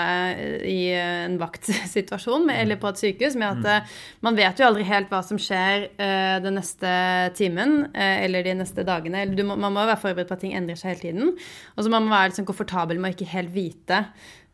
i 0.71 0.79
en 0.99 1.39
vaktsituasjon 1.41 2.47
med, 2.49 2.61
eller 2.63 2.81
på 2.81 2.93
et 2.93 3.03
sykehus. 3.03 3.39
med 3.41 3.59
at 3.59 3.85
mm. 3.85 3.97
Man 4.29 4.39
vet 4.39 4.61
jo 4.61 4.69
aldri 4.69 4.87
helt 4.89 5.11
hva 5.13 5.23
som 5.27 5.41
skjer 5.41 5.89
uh, 5.99 6.39
den 6.45 6.59
neste 6.61 6.95
timen 7.39 7.85
uh, 7.91 8.17
eller 8.25 8.47
de 8.47 8.57
neste 8.61 8.87
dagene. 8.87 9.25
Eller 9.25 9.39
du 9.39 9.45
må, 9.47 9.59
man 9.59 9.75
må 9.75 9.85
være 9.85 10.01
forberedt 10.03 10.31
på 10.31 10.39
at 10.39 10.45
ting 10.47 10.55
endrer 10.57 10.79
seg 10.79 10.95
hele 10.95 11.05
tiden. 11.05 11.35
Og 11.75 11.85
så 11.85 11.91
må 11.91 11.99
man 11.99 12.13
være 12.15 12.33
liksom 12.33 12.49
komfortabel 12.49 13.01
med 13.01 13.13
å 13.13 13.17
ikke 13.17 13.33
helt 13.35 13.55
vite 13.55 14.05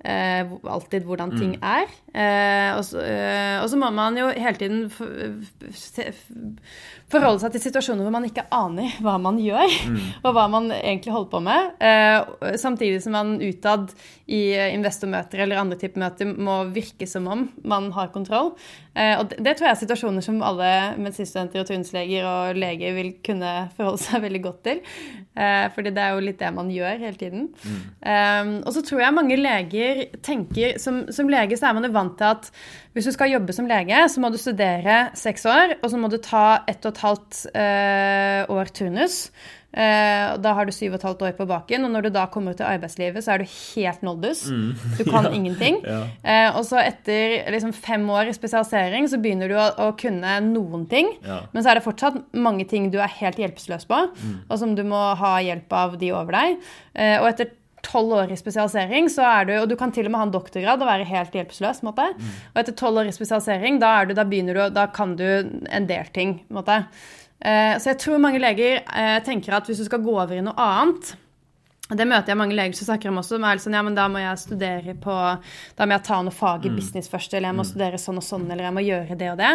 eh, 0.04 0.48
alltid 0.74 1.06
hvordan 1.06 1.32
ting 1.36 1.56
er. 1.60 1.88
Eh, 2.14 2.70
og, 2.76 2.84
så, 2.86 3.02
eh, 3.04 3.78
må 3.78 3.90
man 3.94 4.16
jo 4.18 4.28
hele 4.32 4.58
tiden 4.58 4.80
for, 4.90 5.06
forholde 7.10 7.42
seg 7.42 7.54
til 7.54 7.64
situasjoner 7.66 8.06
hvor 8.06 8.14
man 8.14 8.26
ikke 8.28 8.46
aner 8.54 8.96
hva 9.04 9.16
man 9.22 9.38
gjør, 9.42 9.76
og 10.24 10.34
hva 10.36 10.46
man 10.52 10.70
egentlig 10.74 11.14
holder 11.14 11.32
på 11.34 11.42
med. 11.46 11.72
Eh, 11.82 12.56
samtidig 12.60 13.02
som 13.04 13.16
man 13.18 13.36
utad 13.42 13.92
i 14.30 14.42
investormøter 14.70 15.44
eller 15.44 15.60
andre 15.60 15.78
typer 15.80 16.04
møter 16.04 16.30
må 16.30 16.62
virke 16.74 17.08
som 17.10 17.28
om 17.30 17.48
man 17.62 17.90
har 17.96 18.12
kontroll. 18.14 18.54
Eh, 18.90 19.14
og 19.20 19.30
det, 19.30 19.54
tror 19.54 19.68
jeg 19.68 19.74
er 19.76 19.80
situasjoner 19.84 20.24
som 20.24 20.40
alle 20.42 20.70
medisinstudenter 20.98 21.62
og 21.62 21.68
turnusleger 21.68 22.26
og 22.26 22.58
leger 22.58 22.96
vil 22.96 23.12
kunne 23.26 23.52
forholde 23.76 24.02
seg 24.02 24.24
veldig 24.24 24.42
godt 24.44 24.60
til. 24.66 24.82
Eh, 25.38 25.66
fordi 25.74 25.94
det 25.94 26.04
er 26.04 26.16
jo 26.16 26.24
litt 26.26 26.40
det 26.42 26.50
man 26.56 26.72
gjør 26.74 27.04
hele 27.04 27.20
tiden. 27.20 27.48
Mm. 27.60 28.54
og 28.66 28.72
så 28.74 28.82
tror 28.84 29.00
jeg 29.02 29.14
mange 29.14 29.36
leger 29.38 30.00
tenker 30.24 30.78
Som, 30.82 31.02
som 31.12 31.28
lege 31.30 31.56
så 31.58 31.68
er 31.68 31.76
man 31.76 31.86
jo 31.86 31.92
vant 31.94 32.16
til 32.18 32.28
at 32.28 32.50
hvis 32.94 33.06
du 33.06 33.12
skal 33.14 33.30
jobbe 33.30 33.54
som 33.54 33.68
lege, 33.70 34.02
så 34.10 34.22
må 34.22 34.32
du 34.32 34.38
studere 34.40 34.96
seks 35.14 35.46
år, 35.46 35.76
og 35.78 35.92
så 35.92 35.98
må 36.00 36.10
du 36.10 36.18
ta 36.22 36.64
ett 36.68 36.82
og 36.82 36.90
et 36.90 37.02
halvt 37.04 37.42
eh, 37.54 38.50
år 38.50 38.72
turnus. 38.74 39.20
Eh, 39.70 40.32
da 40.42 40.52
har 40.56 40.66
du 40.66 40.72
syv 40.74 40.96
og 40.96 40.98
et 40.98 41.06
halvt 41.06 41.20
år 41.28 41.34
på 41.38 41.46
baken, 41.46 41.86
og 41.86 41.92
når 41.94 42.08
du 42.08 42.10
da 42.14 42.24
kommer 42.32 42.56
ut 42.56 42.62
i 42.62 42.66
arbeidslivet, 42.66 43.22
så 43.22 43.36
er 43.36 43.42
du 43.42 43.50
helt 43.50 44.02
noldus. 44.06 44.46
Du 44.98 45.04
kan 45.06 45.30
ingenting. 45.32 45.78
Ja. 45.86 46.00
Eh, 46.24 46.56
og 46.58 46.64
så 46.66 46.80
etter 46.82 47.46
liksom, 47.54 47.72
fem 47.76 48.04
år 48.10 48.30
i 48.30 48.34
spesialisering 48.36 49.06
så 49.10 49.20
begynner 49.22 49.50
du 49.50 49.56
å, 49.56 49.68
å 49.86 49.92
kunne 49.98 50.38
noen 50.48 50.84
ting. 50.90 51.12
Ja. 51.26 51.42
Men 51.54 51.62
så 51.62 51.72
er 51.72 51.78
det 51.78 51.86
fortsatt 51.86 52.18
mange 52.36 52.66
ting 52.68 52.90
du 52.92 52.98
er 53.00 53.12
helt 53.20 53.38
hjelpeløs 53.40 53.86
på, 53.88 54.02
og 54.48 54.60
som 54.60 54.74
du 54.76 54.82
må 54.86 55.00
ha 55.20 55.36
hjelp 55.44 55.72
av 55.72 55.96
de 56.00 56.12
over 56.16 56.36
deg. 56.36 56.60
Eh, 56.94 57.16
og 57.20 57.30
etter 57.30 57.54
tolv 57.86 58.12
år 58.12 58.32
i 58.32 58.38
spesialisering, 58.38 59.08
så 59.12 59.24
er 59.26 59.48
du, 59.48 59.54
og 59.60 59.68
du 59.70 59.76
kan 59.78 59.92
til 59.94 60.08
og 60.08 60.12
med 60.12 60.20
ha 60.20 60.26
en 60.28 60.34
doktorgrad 60.34 60.82
og 60.82 60.90
være 60.90 61.08
helt 61.08 61.36
hjelpeløs. 61.36 61.82
Mm. 61.84 62.26
Og 62.52 62.60
etter 62.60 62.76
tolv 62.76 63.02
år 63.02 63.10
i 63.10 63.14
spesialisering, 63.14 63.80
da, 63.82 63.94
er 64.00 64.10
du, 64.10 64.14
da, 64.18 64.26
begynner 64.28 64.58
du, 64.58 64.62
da 64.76 64.86
kan 64.92 65.16
du 65.18 65.26
en 65.26 65.88
del 65.88 66.12
ting. 66.14 66.40
måte. 66.52 66.82
Eh, 67.40 67.74
så 67.80 67.94
jeg 67.94 68.00
tror 68.02 68.20
mange 68.20 68.40
leger 68.42 68.82
eh, 68.84 69.18
tenker 69.24 69.56
at 69.56 69.68
hvis 69.68 69.80
du 69.80 69.86
skal 69.86 70.02
gå 70.04 70.12
over 70.12 70.36
i 70.36 70.42
noe 70.44 70.52
annet 70.60 71.14
Det 71.88 72.04
møter 72.04 72.34
jeg 72.34 72.38
mange 72.38 72.54
leger 72.54 72.76
som 72.76 72.90
snakker 72.90 73.08
om 73.08 73.20
også. 73.22 73.38
som 73.38 73.46
er 73.48 73.62
sånn, 73.62 73.76
ja, 73.78 73.82
men 73.86 73.96
Da 73.96 74.04
må 74.12 74.20
jeg 74.20 74.42
studere 74.42 74.94
på, 74.94 75.14
da 75.78 75.86
må 75.86 75.96
jeg 75.96 76.04
ta 76.06 76.20
noe 76.22 76.36
fag 76.36 76.68
i 76.68 76.74
business 76.74 77.08
først, 77.10 77.32
eller 77.34 77.50
jeg 77.50 77.58
må 77.58 77.64
studere 77.66 77.98
sånn 77.98 78.20
og 78.20 78.26
sånn, 78.26 78.44
eller 78.50 78.68
jeg 78.68 78.76
må 78.76 78.84
gjøre 78.84 79.16
det 79.18 79.30
og 79.32 79.40
det. 79.40 79.54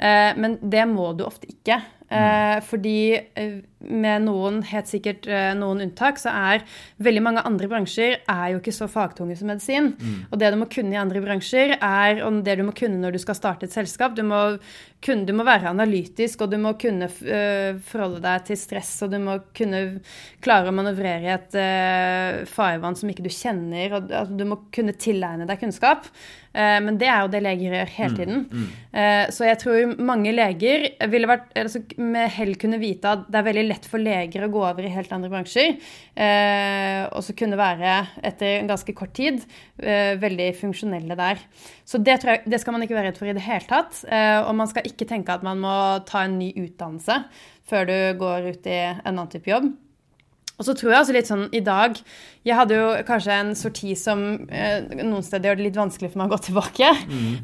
Eh, 0.00 0.32
men 0.40 0.56
det 0.62 0.86
må 0.90 1.12
du 1.14 1.26
ofte 1.28 1.46
ikke. 1.52 1.78
Eh, 2.06 2.58
fordi 2.62 2.98
eh, 3.18 3.54
med 3.86 4.26
noen, 4.26 4.60
helt 4.68 4.86
sikkert 4.90 5.26
eh, 5.26 5.50
noen 5.58 5.82
unntak, 5.82 6.20
så 6.22 6.30
er 6.30 6.62
veldig 7.02 7.22
mange 7.24 7.42
andre 7.48 7.66
bransjer 7.70 8.20
er 8.22 8.52
jo 8.52 8.60
ikke 8.60 8.74
så 8.74 8.86
fagtunge 8.90 9.34
som 9.38 9.50
medisin. 9.50 9.92
Og 10.30 10.38
det 10.38 10.52
du 10.54 10.58
må 10.60 10.68
kunne 10.70 10.94
i 10.94 11.00
andre 11.00 11.22
bransjer, 11.24 11.76
er 11.80 12.22
om 12.26 12.42
det 12.46 12.58
du 12.60 12.64
må 12.68 12.74
kunne 12.76 13.00
når 13.02 13.16
du 13.16 13.22
skal 13.22 13.38
starte 13.38 13.66
et 13.66 13.74
selskap. 13.74 14.14
Du 14.16 14.22
må, 14.26 14.40
kunne, 15.04 15.26
du 15.26 15.34
må 15.36 15.46
være 15.46 15.72
analytisk, 15.72 16.46
og 16.46 16.54
du 16.54 16.58
må 16.62 16.76
kunne 16.80 17.10
forholde 17.10 18.22
deg 18.24 18.46
til 18.48 18.60
stress, 18.60 18.94
og 19.04 19.12
du 19.12 19.18
må 19.22 19.38
kunne 19.56 19.82
klare 20.44 20.70
å 20.70 20.76
manøvrere 20.76 21.26
i 21.26 21.34
et 21.34 21.58
eh, 21.60 22.42
farvann 22.50 22.96
som 22.98 23.10
ikke 23.10 23.26
du 23.26 23.32
kjenner, 23.32 23.98
og 23.98 24.10
altså, 24.10 24.38
du 24.38 24.46
må 24.48 24.62
kunne 24.74 24.94
tilegne 24.94 25.48
deg 25.48 25.62
kunnskap. 25.62 26.06
Eh, 26.56 26.78
men 26.82 26.96
det 27.00 27.08
er 27.10 27.24
jo 27.24 27.30
det 27.32 27.42
leger 27.44 27.76
gjør 27.76 27.92
hele 27.98 28.16
tiden. 28.16 28.66
Eh, 28.96 29.26
så 29.34 29.44
jeg 29.44 29.60
tror 29.60 29.94
mange 30.00 30.32
leger 30.32 30.86
ville 31.12 31.28
vært, 31.28 31.50
altså, 31.60 31.82
med 32.00 32.32
hell 32.32 32.54
kunne 32.60 32.80
vite 32.80 33.12
at 33.12 33.26
det 33.28 33.40
er 33.40 33.48
veldig 33.50 33.66
lett 33.68 33.88
for 33.90 34.02
leger 34.02 34.46
å 34.46 34.50
gå 34.52 34.62
over 34.64 34.86
i 34.86 34.92
helt 34.94 35.12
andre 35.12 35.30
bransjer, 35.32 35.76
eh, 36.16 37.02
og 37.10 37.24
så 37.26 37.36
kunne 37.36 37.60
være, 37.60 37.98
etter 38.26 38.60
en 38.60 38.70
ganske 38.70 38.96
kort 38.96 39.12
tid, 39.16 39.42
veldig 39.76 40.48
funksjonelle 40.56 41.16
der. 41.18 41.40
Så 41.86 42.00
det, 42.02 42.18
tror 42.22 42.34
jeg, 42.34 42.44
det 42.50 42.60
skal 42.62 42.74
man 42.74 42.84
ikke 42.84 42.96
være 42.96 43.10
redd 43.10 43.20
for 43.20 43.30
i 43.30 43.34
det 43.36 43.44
hele 43.44 43.68
tatt. 43.68 44.00
Og 44.48 44.52
man 44.56 44.68
skal 44.70 44.88
ikke 44.88 45.06
tenke 45.08 45.34
at 45.34 45.44
man 45.46 45.60
må 45.62 45.74
ta 46.08 46.24
en 46.26 46.38
ny 46.40 46.50
utdannelse 46.64 47.20
før 47.68 47.88
du 47.88 47.96
går 48.20 48.50
ut 48.54 48.68
i 48.70 48.78
en 48.88 49.02
annen 49.12 49.30
type 49.30 49.50
jobb. 49.50 49.68
Og 50.56 50.64
så 50.64 50.72
tror 50.76 50.92
jeg 50.92 51.00
altså 51.02 51.16
litt 51.16 51.28
sånn 51.28 51.46
i 51.52 51.62
dag 51.64 51.98
Jeg 52.46 52.54
hadde 52.54 52.76
jo 52.78 52.90
kanskje 53.08 53.34
en 53.34 53.48
sorti 53.58 53.96
som 53.98 54.20
eh, 54.54 54.84
noen 55.00 55.24
steder 55.26 55.50
gjør 55.50 55.58
det 55.58 55.64
litt 55.66 55.78
vanskelig 55.80 56.12
for 56.12 56.20
meg 56.20 56.30
å 56.30 56.36
gå 56.36 56.44
tilbake. 56.46 56.90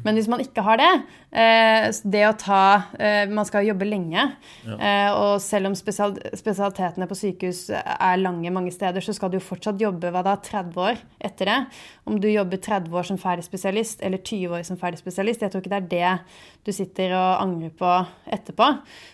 Men 0.05 0.15
hvis 0.15 0.29
man 0.31 0.43
ikke 0.43 0.63
har 0.63 0.79
det 0.79 0.91
eh, 1.35 1.89
Det 2.07 2.21
å 2.27 2.33
ta 2.39 2.59
eh, 2.95 3.25
Man 3.27 3.47
skal 3.47 3.67
jobbe 3.67 3.87
lenge. 3.89 4.23
Eh, 4.63 5.09
og 5.11 5.41
selv 5.43 5.67
om 5.71 5.75
spesial, 5.75 6.15
spesialitetene 6.39 7.07
på 7.09 7.17
sykehus 7.19 7.65
er 7.73 8.21
lange 8.21 8.53
mange 8.55 8.71
steder, 8.71 9.03
så 9.03 9.15
skal 9.17 9.33
du 9.33 9.41
fortsatt 9.43 9.81
jobbe 9.81 10.13
hva 10.13 10.23
da, 10.23 10.37
30 10.39 10.79
år 10.85 11.03
etter 11.19 11.51
det. 11.51 11.59
Om 12.07 12.21
du 12.23 12.29
jobber 12.31 12.63
30 12.63 12.95
år 12.95 13.09
som 13.11 13.19
ferdig 13.19 13.43
spesialist 13.47 14.03
eller 14.07 14.23
20 14.23 14.55
år 14.55 14.63
som 14.67 14.79
ferdig 14.79 15.03
spesialist, 15.03 15.43
jeg 15.43 15.51
tror 15.51 15.63
ikke 15.63 15.73
det 15.75 15.81
er 15.81 15.91
det 15.91 16.63
du 16.63 16.71
sitter 16.71 17.11
og 17.17 17.43
angrer 17.43 17.75
på 17.75 17.91
etterpå. 18.31 18.69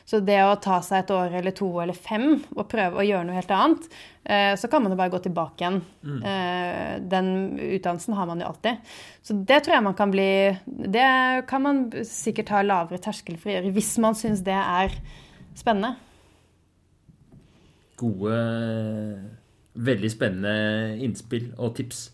Så 0.06 0.22
det 0.22 0.38
å 0.46 0.58
ta 0.62 0.80
seg 0.86 1.04
et 1.04 1.14
år 1.18 1.34
eller 1.42 1.56
to 1.58 1.72
eller 1.82 1.98
fem 1.98 2.44
og 2.56 2.68
prøve 2.70 3.02
å 3.02 3.06
gjøre 3.06 3.26
noe 3.26 3.40
helt 3.40 3.54
annet, 3.58 3.90
så 4.30 4.68
kan 4.70 4.84
man 4.84 4.92
jo 4.94 4.98
bare 5.00 5.10
gå 5.14 5.20
tilbake 5.24 5.64
igjen. 5.64 5.80
Mm. 6.04 6.20
Den 7.10 7.30
utdannelsen 7.58 8.14
har 8.14 8.28
man 8.30 8.44
jo 8.44 8.50
alltid. 8.50 8.84
Så 9.26 9.34
det 9.48 9.62
tror 9.64 9.74
jeg 9.78 9.86
man 9.88 9.96
kan 9.98 10.12
bli 10.12 10.28
Det 10.68 11.08
kan 11.50 11.64
man 11.64 11.80
sikkert 12.06 12.52
ha 12.54 12.62
lavere 12.62 13.02
terskel 13.02 13.40
for 13.40 13.50
å 13.50 13.56
gjøre 13.56 13.72
hvis 13.74 13.90
man 14.04 14.18
syns 14.20 14.44
det 14.46 14.54
er 14.60 14.94
spennende. 15.58 15.96
Gode, 18.00 18.38
veldig 19.90 20.14
spennende 20.14 21.00
innspill 21.08 21.50
og 21.58 21.74
tips. 21.80 22.10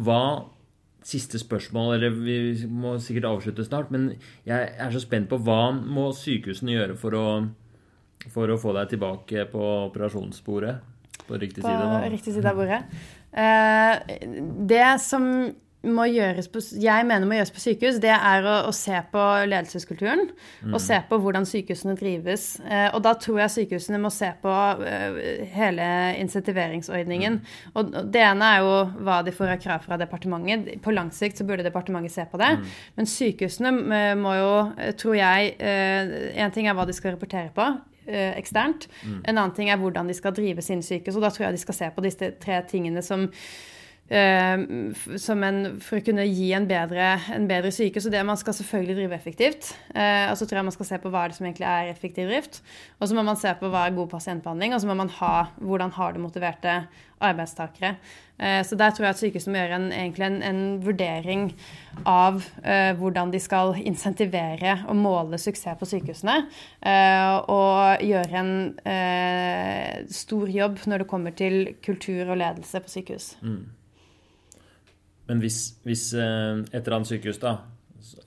Hva 0.00 0.22
Siste 1.00 1.38
spørsmål, 1.40 1.94
eller 1.94 2.10
vi 2.12 2.66
må 2.68 2.98
sikkert 3.00 3.24
avslutte 3.30 3.64
snart, 3.64 3.88
men 3.90 4.10
jeg 4.44 4.66
er 4.68 4.90
så 4.92 5.00
spent 5.00 5.30
på 5.30 5.38
hva 5.40 5.70
må 5.72 6.10
sykehusene 6.12 6.74
gjøre 6.74 6.96
for 7.00 7.16
å, 7.16 7.22
for 8.28 8.52
å 8.52 8.58
få 8.60 8.74
deg 8.76 8.92
tilbake 8.92 9.46
på 9.52 9.64
operasjonsbordet? 9.88 10.76
På 11.26 11.38
riktig 11.38 11.62
På 11.62 11.68
side? 11.68 11.88
da? 11.88 12.04
riktig 12.10 12.34
side 12.34 12.46
av 12.50 12.56
bordet. 12.56 12.82
Eh, 13.32 14.26
Det 14.66 15.00
som 15.00 15.26
må 15.80 16.04
gjøres 16.10 16.48
på, 16.52 16.60
jeg 16.76 17.04
mener 17.08 17.24
må 17.24 17.38
gjøres 17.38 17.52
på 17.56 17.62
sykehus, 17.62 18.00
det 18.02 18.12
er 18.12 18.44
å, 18.44 18.56
å 18.68 18.72
se 18.76 18.98
på 19.12 19.22
ledelseskulturen. 19.48 20.26
Og 20.68 20.80
se 20.82 20.98
på 21.08 21.16
hvordan 21.22 21.46
sykehusene 21.48 21.94
drives. 21.96 22.58
Eh, 22.60 22.90
og 22.92 23.00
da 23.06 23.14
tror 23.16 23.40
jeg 23.40 23.54
sykehusene 23.54 24.00
må 24.02 24.10
se 24.12 24.28
på 24.42 24.52
eh, 24.84 25.46
hele 25.54 25.86
insentiveringsordningen. 26.20 27.40
Og 27.72 27.94
og 28.00 28.10
det 28.12 28.20
ene 28.22 28.50
er 28.56 28.60
jo 28.60 28.74
hva 29.06 29.22
de 29.24 29.32
får 29.32 29.54
av 29.54 29.62
krav 29.62 29.86
fra 29.86 29.96
departementet. 30.00 30.82
På 30.84 30.92
lang 30.92 31.08
sikt 31.16 31.40
så 31.40 31.46
burde 31.48 31.64
departementet 31.64 32.12
se 32.12 32.26
på 32.28 32.40
det. 32.40 32.50
Men 32.98 33.08
sykehusene 33.08 33.72
eh, 33.96 34.14
må 34.20 34.36
jo, 34.36 34.52
eh, 34.76 34.92
tror 35.00 35.16
jeg 35.16 35.56
En 35.60 36.52
ting 36.52 36.68
er 36.68 36.74
hva 36.76 36.84
de 36.86 36.92
skal 36.92 37.14
rapportere 37.14 37.48
på 37.54 37.64
eh, 38.10 38.36
eksternt. 38.38 38.88
En 39.24 39.38
annen 39.38 39.54
ting 39.56 39.70
er 39.70 39.80
hvordan 39.80 40.10
de 40.10 40.16
skal 40.16 40.34
drive 40.36 40.62
sine 40.62 40.82
sykehus. 40.82 41.16
Og 41.16 41.22
da 41.22 41.30
tror 41.30 41.46
jeg 41.46 41.58
de 41.58 41.64
skal 41.64 41.78
se 41.78 41.90
på 41.96 42.04
disse 42.04 42.32
tre 42.42 42.62
tingene 42.68 43.02
som 43.02 43.28
som 44.10 45.42
en, 45.46 45.58
for 45.78 46.00
å 46.00 46.04
kunne 46.04 46.24
gi 46.26 46.48
en 46.56 46.66
bedre, 46.66 47.12
en 47.30 47.46
bedre 47.50 47.70
sykehus. 47.74 48.08
Og 48.08 48.14
det 48.14 48.24
man 48.26 48.38
skal 48.40 48.56
selvfølgelig 48.58 48.96
drive 48.98 49.18
effektivt. 49.18 49.68
Eh, 49.94 50.26
og 50.30 50.38
så 50.38 50.48
tror 50.48 50.60
jeg 50.60 50.68
man 50.70 50.74
skal 50.74 50.88
se 50.88 50.98
på 51.02 51.12
hva 51.14 51.28
det 51.30 51.38
som 51.38 51.46
egentlig 51.46 51.68
er 51.70 51.92
effektiv 51.92 52.30
drift. 52.30 52.58
Og 52.98 53.06
så 53.06 53.14
må 53.14 53.22
man 53.26 53.38
se 53.38 53.54
på 53.60 53.70
hva 53.70 53.86
er 53.86 53.94
god 53.94 54.10
pasientbehandling, 54.10 54.74
og 54.74 54.82
så 54.82 54.90
må 54.90 54.98
man 54.98 55.14
ha 55.20 55.36
hvordan 55.62 55.94
har 55.94 56.16
du 56.16 56.20
motiverte 56.24 56.74
arbeidstakere. 57.22 57.94
Eh, 58.40 58.60
så 58.66 58.74
der 58.80 58.90
tror 58.96 59.06
jeg 59.06 59.14
at 59.14 59.22
sykehusene 59.22 59.54
må 59.54 59.62
gjøre 59.62 59.78
en, 59.78 59.88
egentlig 59.94 60.26
en, 60.26 60.42
en 60.50 60.60
vurdering 60.82 61.48
av 62.08 62.42
eh, 62.64 62.90
hvordan 62.98 63.30
de 63.30 63.40
skal 63.46 63.76
insentivere 63.78 64.80
og 64.90 64.98
måle 64.98 65.38
suksess 65.38 65.78
på 65.78 65.86
sykehusene. 65.94 66.40
Eh, 66.82 67.34
og 67.46 68.02
gjøre 68.10 68.42
en 68.42 68.54
eh, 68.82 70.00
stor 70.10 70.50
jobb 70.50 70.82
når 70.90 71.04
det 71.04 71.12
kommer 71.12 71.36
til 71.36 71.76
kultur 71.84 72.24
og 72.32 72.40
ledelse 72.40 72.82
på 72.82 72.98
sykehus. 72.98 73.36
Men 75.30 75.38
hvis, 75.44 75.60
hvis 75.86 76.08
eh, 76.18 76.58
et 76.72 76.80
eller 76.80 76.96
annet 76.98 77.12
sykehus 77.12 77.38
da, 77.38 77.60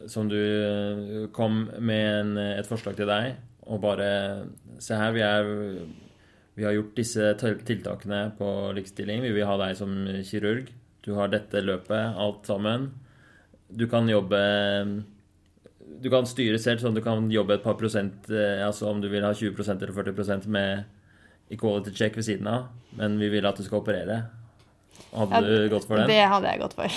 som 0.07 0.29
du 0.31 0.39
eh, 0.39 1.25
kom 1.35 1.65
med 1.83 2.03
en, 2.07 2.37
eh, 2.39 2.53
et 2.61 2.69
forslag 2.69 2.95
til 2.95 3.09
deg, 3.11 3.35
og 3.67 3.83
bare 3.83 4.07
Se 4.83 4.97
her, 4.97 5.13
vi, 5.15 5.21
er, 5.23 5.49
vi 6.57 6.65
har 6.65 6.73
gjort 6.75 6.97
disse 6.97 7.27
tiltakene 7.39 8.33
på 8.35 8.47
likestilling. 8.75 9.21
Vi 9.23 9.29
vil 9.31 9.45
ha 9.47 9.53
deg 9.61 9.77
som 9.79 9.93
kirurg. 10.27 10.71
Du 11.05 11.13
har 11.15 11.29
dette 11.31 11.61
løpet, 11.63 12.17
alt 12.19 12.49
sammen. 12.49 12.89
Du 13.69 13.85
kan 13.87 14.09
jobbe 14.09 14.41
Du 16.03 16.09
kan 16.11 16.27
styre 16.27 16.59
selv, 16.59 16.81
sånn 16.81 16.97
du 16.97 17.03
kan 17.05 17.29
jobbe 17.31 17.55
et 17.55 17.63
par 17.63 17.77
prosent 17.79 18.27
Altså 18.33 18.89
om 18.89 18.99
du 18.99 19.07
vil 19.13 19.23
ha 19.23 19.31
20% 19.31 19.85
eller 19.85 19.95
40% 19.95 20.49
med 20.51 21.53
equality 21.53 21.95
check 21.95 22.17
ved 22.17 22.27
siden 22.27 22.49
av, 22.49 22.71
men 22.99 23.15
vi 23.21 23.29
vil 23.31 23.47
at 23.47 23.59
du 23.59 23.63
skal 23.63 23.79
operere. 23.79 24.23
Hadde 25.13 25.41
du 25.47 25.69
gått 25.69 25.85
for 25.85 25.99
den? 26.01 26.07
Det 26.09 26.19
hadde 26.31 26.49
jeg 26.51 26.59
gått 26.63 26.73
for. 26.73 26.87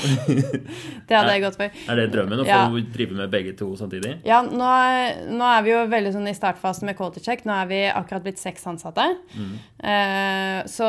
det 1.09 1.16
hadde 1.18 1.34
jeg 1.34 1.43
gått 1.44 1.59
for. 1.60 1.80
Er 1.93 2.01
det 2.01 2.06
drømmen 2.14 2.40
å 2.43 2.47
få 2.47 2.48
Ja. 2.48 2.84
drive 2.97 3.16
med 3.18 3.30
begge 3.34 3.52
to 3.59 3.68
samtidig? 3.76 4.14
Ja, 4.24 4.40
nå 4.43 4.70
er, 4.72 5.20
nå 5.30 5.44
er 5.51 5.66
vi 5.66 5.74
jo 5.74 5.82
veldig 5.93 6.12
sånn 6.16 6.30
i 6.30 6.34
startfasen 6.36 6.88
med 6.88 6.97
quality 6.98 7.20
check. 7.26 7.44
Nå 7.48 7.52
er 7.60 7.68
vi 7.70 7.80
akkurat 7.90 8.24
blitt 8.24 8.40
seks 8.40 8.64
ansatte. 8.70 9.05
Eh, 9.36 10.60
så 10.70 10.88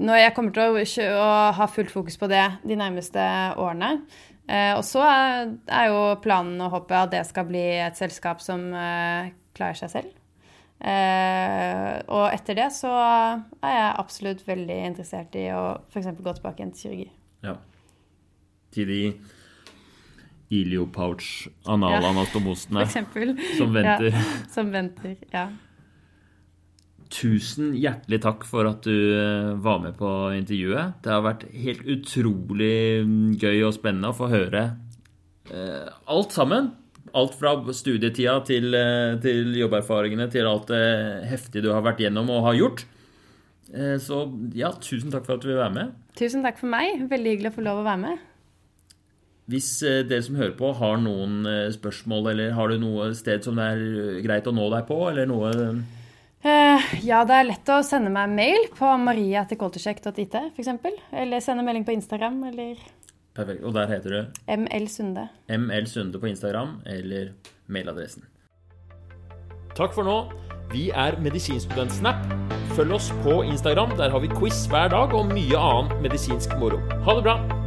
når 0.00 0.22
jeg 0.24 0.34
kommer 0.36 0.56
til 0.56 0.74
å, 0.74 1.20
å 1.20 1.30
ha 1.60 1.70
fullt 1.70 1.92
fokus 1.94 2.18
på 2.20 2.28
det 2.30 2.44
de 2.66 2.78
nærmeste 2.80 3.24
årene. 3.60 4.00
Eh, 4.50 4.72
og 4.74 4.82
så 4.82 5.04
er, 5.06 5.52
er 5.70 5.90
jo 5.92 6.00
planen 6.24 6.58
og 6.64 6.72
håpet 6.74 6.96
at 7.04 7.12
det 7.14 7.26
skal 7.28 7.46
bli 7.46 7.62
et 7.84 7.98
selskap 7.98 8.42
som 8.42 8.72
eh, 8.74 9.30
klarer 9.54 9.78
seg 9.78 9.92
selv. 9.94 10.16
Eh, 10.80 12.00
og 12.08 12.32
etter 12.32 12.56
det 12.56 12.70
så 12.72 12.88
er 12.96 13.74
jeg 13.74 13.98
absolutt 14.00 14.40
veldig 14.46 14.78
interessert 14.88 15.34
i 15.36 15.52
å 15.52 15.76
f.eks. 15.92 16.06
gå 16.16 16.32
tilbake 16.38 16.62
igjen 16.62 16.72
til 16.72 16.80
kirurgi. 16.86 17.10
Ja. 17.44 17.54
Til 18.72 18.86
de 18.88 19.12
iliopouch-analanastomosene 20.50 22.82
eksempel. 22.86 23.36
som 23.58 23.74
venter. 23.76 24.10
Ja, 24.10 24.22
som 24.50 24.72
venter, 24.74 25.16
ja. 25.34 25.46
Tusen 27.10 27.72
hjertelig 27.74 28.20
takk 28.22 28.44
for 28.46 28.68
at 28.70 28.84
du 28.86 29.18
eh, 29.18 29.58
var 29.62 29.78
med 29.82 29.96
på 29.98 30.30
intervjuet. 30.36 30.92
Det 31.02 31.10
har 31.10 31.22
vært 31.26 31.44
helt 31.50 31.82
utrolig 31.90 33.02
mm, 33.06 33.32
gøy 33.40 33.64
og 33.66 33.74
spennende 33.76 34.08
å 34.12 34.16
få 34.16 34.26
høre 34.30 34.62
eh, 35.50 35.88
alt 36.10 36.32
sammen. 36.34 36.70
Alt 37.16 37.34
fra 37.38 37.56
studietida 37.74 38.36
til, 38.46 38.74
eh, 38.74 39.18
til 39.22 39.54
jobberfaringene 39.58 40.30
til 40.30 40.46
alt 40.46 40.70
det 40.70 41.26
heftige 41.30 41.64
du 41.64 41.70
har 41.72 41.82
vært 41.82 42.02
gjennom 42.04 42.30
og 42.30 42.44
har 42.48 42.58
gjort. 42.58 42.84
Eh, 43.74 43.96
så 43.98 44.24
ja, 44.54 44.72
tusen 44.72 45.10
takk 45.10 45.26
for 45.26 45.38
at 45.38 45.44
du 45.44 45.50
vil 45.50 45.60
være 45.60 45.74
med. 45.74 45.94
Tusen 46.18 46.44
takk 46.46 46.58
for 46.58 46.70
meg. 46.70 47.06
Veldig 47.10 47.36
hyggelig 47.36 47.52
å 47.52 47.56
få 47.58 47.64
lov 47.66 47.82
å 47.82 47.86
være 47.86 48.02
med. 48.04 48.26
Hvis 49.50 49.70
eh, 49.82 50.02
dere 50.06 50.22
som 50.22 50.38
hører 50.38 50.54
på 50.58 50.70
har 50.78 51.00
noen 51.02 51.42
spørsmål, 51.74 52.30
eller 52.32 52.52
har 52.54 52.70
du 52.70 52.78
noe 52.82 53.10
sted 53.18 53.42
som 53.46 53.58
det 53.58 53.66
er 53.72 54.20
greit 54.22 54.46
å 54.46 54.54
nå 54.54 54.68
deg 54.70 54.86
på, 54.90 55.00
eller 55.10 55.26
noe 55.30 55.54
ja, 57.04 57.18
det 57.28 57.34
er 57.36 57.44
lett 57.50 57.68
å 57.68 57.82
sende 57.84 58.08
meg 58.08 58.30
mail 58.32 58.70
på 58.72 58.88
maria.culturesjekk.it 59.02 60.38
f.eks. 60.56 60.70
Eller 61.12 61.42
sende 61.44 61.66
melding 61.66 61.84
på 61.84 61.92
Instagram 61.92 62.38
eller 62.48 62.78
Perfekt. 63.34 63.62
Og 63.64 63.74
der 63.74 63.86
heter 63.86 64.10
du 64.10 64.56
ML 64.56 64.88
Sunde. 64.88 65.28
ML 65.48 65.86
Sunde 65.86 66.20
på 66.20 66.26
Instagram 66.26 66.80
eller 66.86 67.32
mailadressen. 67.66 68.24
Takk 69.76 69.94
for 69.94 70.06
nå. 70.06 70.18
Vi 70.72 70.90
er 70.90 71.18
Medisinstudentsnap. 71.22 72.26
Følg 72.76 72.92
oss 72.94 73.10
på 73.24 73.42
Instagram. 73.42 73.96
Der 73.98 74.10
har 74.10 74.22
vi 74.22 74.30
quiz 74.38 74.66
hver 74.70 74.88
dag 74.88 75.14
og 75.14 75.32
mye 75.34 75.58
annen 75.58 76.02
medisinsk 76.02 76.54
moro. 76.58 76.78
Ha 77.06 77.18
det 77.18 77.26
bra! 77.26 77.59